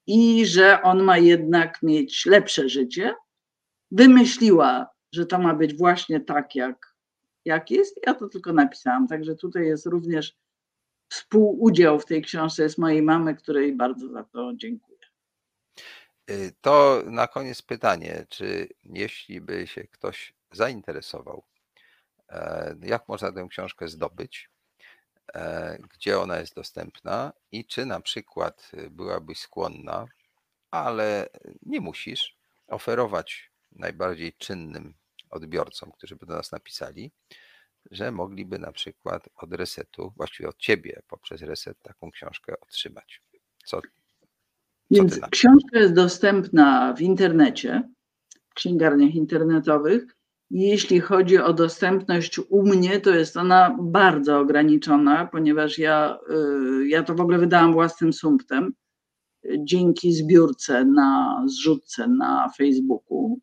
i 0.07 0.45
że 0.45 0.81
on 0.81 1.03
ma 1.03 1.17
jednak 1.17 1.83
mieć 1.83 2.25
lepsze 2.25 2.69
życie. 2.69 3.15
Wymyśliła, 3.91 4.89
że 5.11 5.25
to 5.25 5.39
ma 5.39 5.53
być 5.53 5.77
właśnie 5.77 6.19
tak, 6.19 6.55
jak, 6.55 6.95
jak 7.45 7.71
jest. 7.71 7.99
Ja 8.07 8.13
to 8.13 8.29
tylko 8.29 8.53
napisałam. 8.53 9.07
Także 9.07 9.35
tutaj 9.35 9.65
jest 9.65 9.85
również 9.85 10.37
współudział 11.09 11.99
w 11.99 12.05
tej 12.05 12.21
książce 12.21 12.63
jest 12.63 12.77
mojej 12.77 13.01
mamy, 13.01 13.35
której 13.35 13.75
bardzo 13.75 14.09
za 14.09 14.23
to 14.23 14.51
dziękuję. 14.55 14.97
Y, 16.31 16.51
to 16.61 17.03
na 17.05 17.27
koniec 17.27 17.61
pytanie, 17.61 18.25
czy 18.29 18.67
jeśli 18.83 19.41
by 19.41 19.67
się 19.67 19.83
ktoś 19.83 20.33
zainteresował 20.51 21.43
E, 22.29 22.75
jak 22.81 23.07
można 23.07 23.31
tę 23.31 23.47
książkę 23.49 23.87
zdobyć, 23.87 24.49
gdzie 25.93 26.19
ona 26.19 26.39
jest 26.39 26.55
dostępna 26.55 27.33
i 27.51 27.65
czy 27.65 27.85
na 27.85 27.99
przykład 27.99 28.71
y, 28.73 28.89
byłabyś 28.89 29.39
skłonna, 29.39 30.05
ale 30.71 31.29
nie 31.65 31.81
musisz 31.81 32.37
oferować 32.67 33.51
najbardziej 33.71 34.33
czynnym 34.33 34.93
odbiorcom, 35.29 35.91
którzy 35.91 36.15
by 36.15 36.25
do 36.25 36.33
nas 36.33 36.51
napisali, 36.51 37.11
że 37.91 38.11
mogliby 38.11 38.59
na 38.59 38.71
przykład 38.71 39.29
od 39.35 39.53
resetu, 39.53 40.13
właściwie 40.17 40.49
od 40.49 40.57
ciebie 40.57 41.01
poprzez 41.07 41.41
reset 41.41 41.81
taką 41.81 42.11
książkę 42.11 42.59
otrzymać. 42.61 43.21
Co, 43.65 43.81
co 43.81 43.87
Więc 44.91 45.19
książka 45.31 45.79
jest 45.79 45.93
dostępna 45.93 46.93
w 46.93 47.01
internecie, 47.01 47.89
w 48.49 48.53
księgarniach 48.53 49.15
internetowych 49.15 50.15
Jeśli 50.51 50.99
chodzi 50.99 51.37
o 51.37 51.53
dostępność 51.53 52.39
u 52.39 52.63
mnie, 52.63 52.99
to 52.99 53.15
jest 53.15 53.37
ona 53.37 53.77
bardzo 53.81 54.39
ograniczona, 54.39 55.27
ponieważ 55.31 55.79
ja, 55.79 56.17
y, 56.29 56.87
ja 56.87 57.03
to 57.03 57.15
w 57.15 57.21
ogóle 57.21 57.37
wydałam 57.37 57.73
własnym 57.73 58.13
sumptem 58.13 58.73
dzięki 59.57 60.13
zbiórce 60.13 60.85
na 60.85 61.43
zrzutce 61.45 62.07
na 62.07 62.49
Facebooku. 62.57 63.39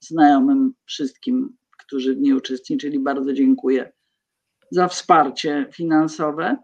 Znajomym 0.00 0.72
wszystkim, 0.84 1.56
którzy 1.78 2.14
w 2.14 2.20
niej 2.20 2.32
uczestniczyli, 2.32 2.98
bardzo 2.98 3.32
dziękuję 3.32 3.92
za 4.70 4.88
wsparcie 4.88 5.66
finansowe. 5.72 6.56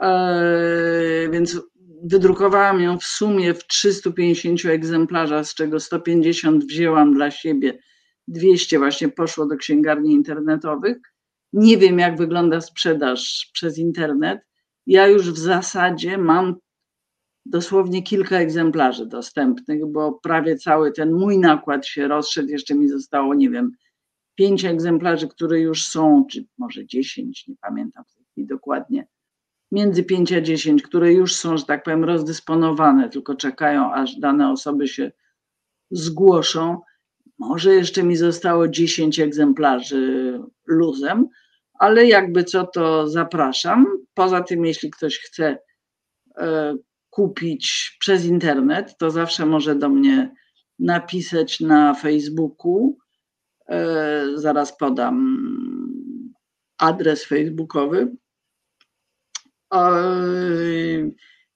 E, 0.00 1.28
więc 1.32 1.60
wydrukowałam 2.02 2.80
ją 2.80 2.98
w 2.98 3.04
sumie 3.04 3.54
w 3.54 3.66
350 3.66 4.64
egzemplarzach, 4.64 5.46
z 5.46 5.54
czego 5.54 5.80
150 5.80 6.64
wzięłam 6.64 7.14
dla 7.14 7.30
siebie 7.30 7.78
200 8.28 8.78
właśnie 8.78 9.08
poszło 9.08 9.46
do 9.46 9.56
księgarni 9.56 10.12
internetowych. 10.12 10.98
Nie 11.52 11.78
wiem, 11.78 11.98
jak 11.98 12.18
wygląda 12.18 12.60
sprzedaż 12.60 13.50
przez 13.52 13.78
internet. 13.78 14.40
Ja 14.86 15.06
już 15.06 15.30
w 15.30 15.38
zasadzie 15.38 16.18
mam 16.18 16.54
dosłownie 17.46 18.02
kilka 18.02 18.38
egzemplarzy 18.38 19.06
dostępnych, 19.06 19.86
bo 19.86 20.12
prawie 20.12 20.56
cały 20.56 20.92
ten 20.92 21.12
mój 21.12 21.38
nakład 21.38 21.86
się 21.86 22.08
rozszedł. 22.08 22.48
Jeszcze 22.48 22.74
mi 22.74 22.88
zostało, 22.88 23.34
nie 23.34 23.50
wiem, 23.50 23.72
pięć 24.34 24.64
egzemplarzy, 24.64 25.28
które 25.28 25.60
już 25.60 25.86
są, 25.86 26.26
czy 26.30 26.44
może 26.58 26.86
dziesięć, 26.86 27.48
nie 27.48 27.56
pamiętam 27.60 28.04
w 28.04 28.14
tej 28.14 28.24
chwili 28.24 28.46
dokładnie, 28.46 29.06
między 29.72 30.04
pięć 30.04 30.32
a 30.32 30.40
dziesięć, 30.40 30.82
które 30.82 31.12
już 31.12 31.34
są, 31.34 31.56
że 31.56 31.64
tak 31.64 31.82
powiem, 31.82 32.04
rozdysponowane, 32.04 33.08
tylko 33.08 33.34
czekają, 33.34 33.92
aż 33.92 34.16
dane 34.16 34.50
osoby 34.50 34.88
się 34.88 35.12
zgłoszą. 35.90 36.80
Może 37.38 37.74
jeszcze 37.74 38.02
mi 38.02 38.16
zostało 38.16 38.68
10 38.68 39.20
egzemplarzy 39.20 40.40
luzem, 40.66 41.28
ale 41.78 42.06
jakby 42.06 42.44
co 42.44 42.66
to 42.66 43.08
zapraszam. 43.08 43.86
Poza 44.14 44.40
tym, 44.42 44.64
jeśli 44.64 44.90
ktoś 44.90 45.18
chce 45.18 45.58
e, 46.36 46.74
kupić 47.10 47.96
przez 48.00 48.24
internet, 48.24 48.96
to 48.98 49.10
zawsze 49.10 49.46
może 49.46 49.74
do 49.74 49.88
mnie 49.88 50.34
napisać 50.78 51.60
na 51.60 51.94
Facebooku. 51.94 52.98
E, 53.68 54.24
zaraz 54.34 54.76
podam 54.76 55.38
adres 56.78 57.24
facebookowy. 57.24 58.16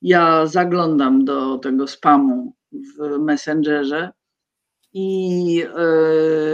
Ja 0.02 0.46
zaglądam 0.46 1.24
do 1.24 1.58
tego 1.58 1.86
spamu 1.86 2.56
w 2.72 3.18
Messengerze 3.18 4.12
i 4.92 5.64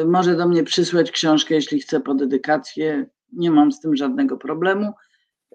y, 0.03 0.07
może 0.07 0.37
do 0.37 0.49
mnie 0.49 0.65
przysłać 0.65 1.11
książkę, 1.11 1.55
jeśli 1.55 1.81
chce 1.81 2.01
po 2.01 2.15
dedykację. 2.15 3.07
Nie 3.33 3.51
mam 3.51 3.73
z 3.73 3.81
tym 3.81 3.97
żadnego 3.97 4.37
problemu. 4.37 4.93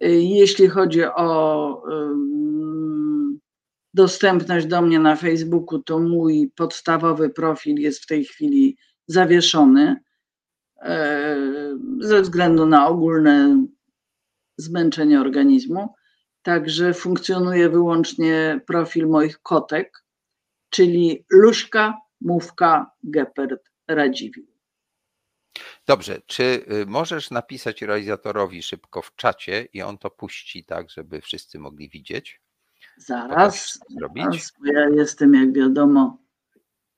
Y, 0.04 0.10
jeśli 0.22 0.68
chodzi 0.68 1.04
o 1.04 1.84
dostępność 3.94 4.66
do 4.68 4.82
mnie 4.82 5.00
na 5.00 5.16
Facebooku, 5.16 5.80
to 5.80 6.00
mój 6.00 6.52
podstawowy 6.56 7.30
profil 7.30 7.76
jest 7.80 8.04
w 8.04 8.08
tej 8.08 8.26
chwili 8.26 8.78
zawieszony 9.08 9.96
ze 12.00 12.22
względu 12.22 12.66
na 12.66 12.88
ogólne 12.88 13.66
zmęczenie 14.58 15.22
organizmu. 15.22 15.94
Także 16.42 16.94
funkcjonuje 16.94 17.70
wyłącznie 17.70 18.62
profil 18.68 19.08
moich 19.08 19.42
kotek, 19.42 20.04
czyli 20.70 21.26
Luśka 21.32 21.98
Mówka 22.24 22.92
Gepard 23.04 23.70
Radziwiłł. 23.88 24.54
Dobrze, 25.88 26.22
czy 26.26 26.44
y, 26.44 26.86
możesz 26.86 27.32
napisać 27.32 27.82
realizatorowi 27.82 28.64
szybko 28.64 29.02
w 29.02 29.16
czacie 29.16 29.68
i 29.74 29.82
on 29.82 29.98
to 29.98 30.10
puści 30.10 30.66
tak, 30.66 30.90
żeby 30.90 31.22
wszyscy 31.22 31.60
mogli 31.60 31.90
widzieć? 31.90 32.42
Zaraz, 32.98 33.80
zaraz 33.90 34.54
ja 34.64 34.90
jestem, 34.90 35.34
jak 35.34 35.54
wiadomo, 35.54 36.18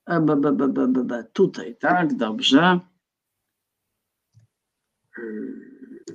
e, 0.05 0.19
b, 0.19 0.35
b, 0.35 0.51
b, 0.51 0.67
b, 0.67 0.87
b, 0.87 1.23
tutaj, 1.33 1.75
tak, 1.75 2.13
dobrze. 2.13 2.79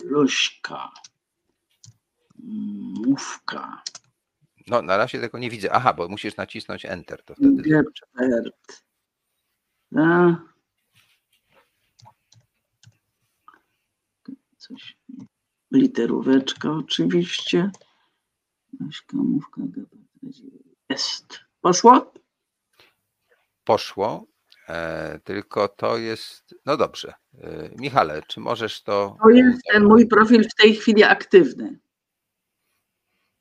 Luśka, 0.05 0.91
mówka. 3.07 3.83
No, 4.67 4.83
na 4.83 4.97
razie 4.97 5.21
tego 5.21 5.39
nie 5.39 5.51
widzę. 5.51 5.73
Aha, 5.73 5.95
bo 5.95 6.09
musisz 6.09 6.37
nacisnąć 6.37 6.87
Enter, 6.87 7.25
to 7.25 7.35
wtedy. 7.35 7.63
Gepard. 7.63 8.90
A. 9.97 10.37
Coś. 14.57 14.97
Literóweczka 15.73 16.73
oczywiście. 16.73 17.71
Kamówka 19.07 19.63
jest. 20.89 21.41
Poszło? 21.61 22.13
Poszło. 23.65 24.27
E, 24.69 25.19
tylko 25.25 25.69
to 25.69 25.97
jest. 25.97 26.55
No 26.67 26.77
dobrze. 26.77 27.15
E, 27.39 27.71
Michale, 27.79 28.23
czy 28.23 28.41
możesz 28.41 28.83
to. 28.83 29.17
To 29.23 29.31
jest 29.31 29.63
ten 29.73 29.85
mój 29.85 30.07
profil 30.07 30.45
w 30.49 30.55
tej 30.55 30.75
chwili 30.75 31.05
aktywny. 31.05 31.79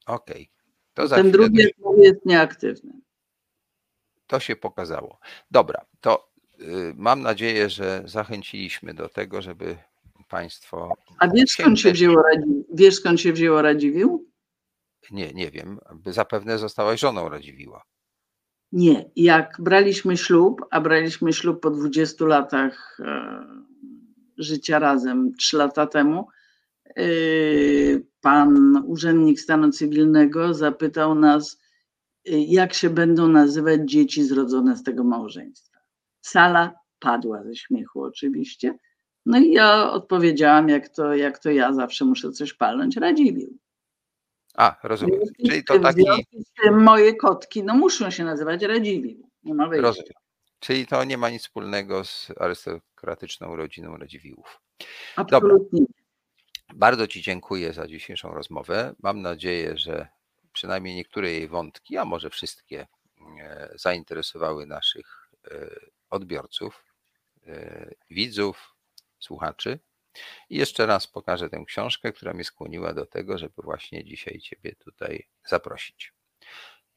Okej. 0.05 0.49
Okay. 0.95 1.09
Ten 1.09 1.31
drugi 1.31 1.63
jest 1.97 2.25
nieaktywny. 2.25 3.01
To 4.27 4.39
się 4.39 4.55
pokazało. 4.55 5.19
Dobra, 5.51 5.85
to 5.85 5.88
mam 6.95 7.21
nadzieję, 7.21 7.69
że 7.69 8.03
zachęciliśmy 8.05 8.93
do 8.93 9.09
tego, 9.09 9.41
żeby 9.41 9.77
Państwo. 10.29 10.93
A 11.19 11.27
wiesz 11.27 11.49
skąd 11.49 11.79
się 11.79 11.91
wzięło, 11.91 12.23
wiesz, 12.73 12.95
skąd 12.95 13.21
się 13.21 13.33
wzięło 13.33 13.61
Radziwił? 13.61 14.29
Nie, 15.11 15.33
nie 15.33 15.51
wiem. 15.51 15.79
Zapewne 16.05 16.57
zostałaś 16.57 16.99
żoną 16.99 17.29
Radziwiła. 17.29 17.83
Nie. 18.71 19.11
Jak 19.15 19.57
braliśmy 19.59 20.17
ślub, 20.17 20.61
a 20.71 20.81
braliśmy 20.81 21.33
ślub 21.33 21.61
po 21.61 21.69
20 21.69 22.25
latach 22.25 22.97
e, 22.99 23.45
życia 24.37 24.79
razem, 24.79 25.33
3 25.37 25.57
lata 25.57 25.87
temu, 25.87 26.27
e, 26.85 27.03
pan 28.21 28.83
urzędnik 28.85 29.39
stanu 29.39 29.71
cywilnego 29.71 30.53
zapytał 30.53 31.15
nas, 31.15 31.59
e, 32.27 32.39
jak 32.39 32.73
się 32.73 32.89
będą 32.89 33.27
nazywać 33.27 33.81
dzieci 33.85 34.23
zrodzone 34.23 34.77
z 34.77 34.83
tego 34.83 35.03
małżeństwa. 35.03 35.68
Sala 36.21 36.73
padła 36.99 37.43
ze 37.43 37.55
śmiechu 37.55 38.03
oczywiście. 38.03 38.73
No 39.25 39.39
i 39.39 39.51
ja 39.51 39.91
odpowiedziałam, 39.91 40.69
jak 40.69 40.89
to, 40.89 41.15
jak 41.15 41.39
to 41.39 41.51
ja 41.51 41.73
zawsze 41.73 42.05
muszę 42.05 42.31
coś 42.31 42.53
palnąć, 42.53 42.97
Radziwił. 42.97 43.57
A, 44.55 44.75
rozumiem. 44.83 45.19
Czyli 45.47 45.63
to 45.63 45.79
taki... 45.79 46.05
Moje 46.71 47.15
kotki 47.15 47.63
no 47.63 47.75
muszą 47.75 48.09
się 48.09 48.23
nazywać 48.23 48.63
Radziwił. 48.63 49.29
Nie 49.43 49.53
ma 49.53 49.67
wyjścia. 49.67 49.87
Rozumiem. 49.87 50.13
Czyli 50.59 50.87
to 50.87 51.03
nie 51.03 51.17
ma 51.17 51.29
nic 51.29 51.41
wspólnego 51.41 52.05
z 52.05 52.31
arystokratyczną 52.37 53.55
rodziną 53.55 53.97
Radziwiłów. 53.97 54.61
Absolutnie. 55.15 55.79
Dobra. 55.79 55.99
Bardzo 56.73 57.07
Ci 57.07 57.21
dziękuję 57.21 57.73
za 57.73 57.87
dzisiejszą 57.87 58.31
rozmowę. 58.31 58.95
Mam 58.99 59.21
nadzieję, 59.21 59.77
że 59.77 60.07
przynajmniej 60.53 60.95
niektóre 60.95 61.31
jej 61.31 61.47
wątki, 61.47 61.97
a 61.97 62.05
może 62.05 62.29
wszystkie, 62.29 62.87
e, 63.41 63.69
zainteresowały 63.75 64.65
naszych 64.65 65.31
e, 65.51 65.69
odbiorców, 66.09 66.85
e, 67.47 67.91
widzów, 68.09 68.75
słuchaczy. 69.19 69.79
I 70.49 70.57
jeszcze 70.57 70.85
raz 70.85 71.07
pokażę 71.07 71.49
tę 71.49 71.63
książkę, 71.67 72.11
która 72.11 72.33
mnie 72.33 72.43
skłoniła 72.43 72.93
do 72.93 73.05
tego, 73.05 73.37
żeby 73.37 73.61
właśnie 73.63 74.03
dzisiaj 74.05 74.39
Ciebie 74.39 74.75
tutaj 74.75 75.27
zaprosić. 75.47 76.13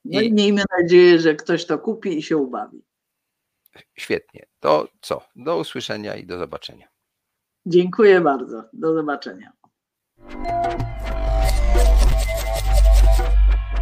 No 0.04 0.20
i 0.20 0.32
miejmy 0.32 0.62
nadzieję, 0.80 1.18
że 1.18 1.34
ktoś 1.34 1.66
to 1.66 1.78
kupi 1.78 2.18
i 2.18 2.22
się 2.22 2.36
ubawi. 2.36 2.82
Świetnie. 3.94 4.46
To 4.60 4.88
co? 5.00 5.20
Do 5.36 5.56
usłyszenia 5.56 6.16
i 6.16 6.26
do 6.26 6.38
zobaczenia. 6.38 6.88
Dziękuję 7.66 8.20
bardzo. 8.20 8.64
Do 8.72 8.94
zobaczenia. 8.94 9.52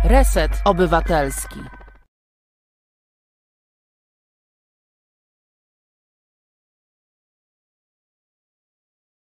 Reset 0.05 0.51
Obywatelski. 0.65 1.61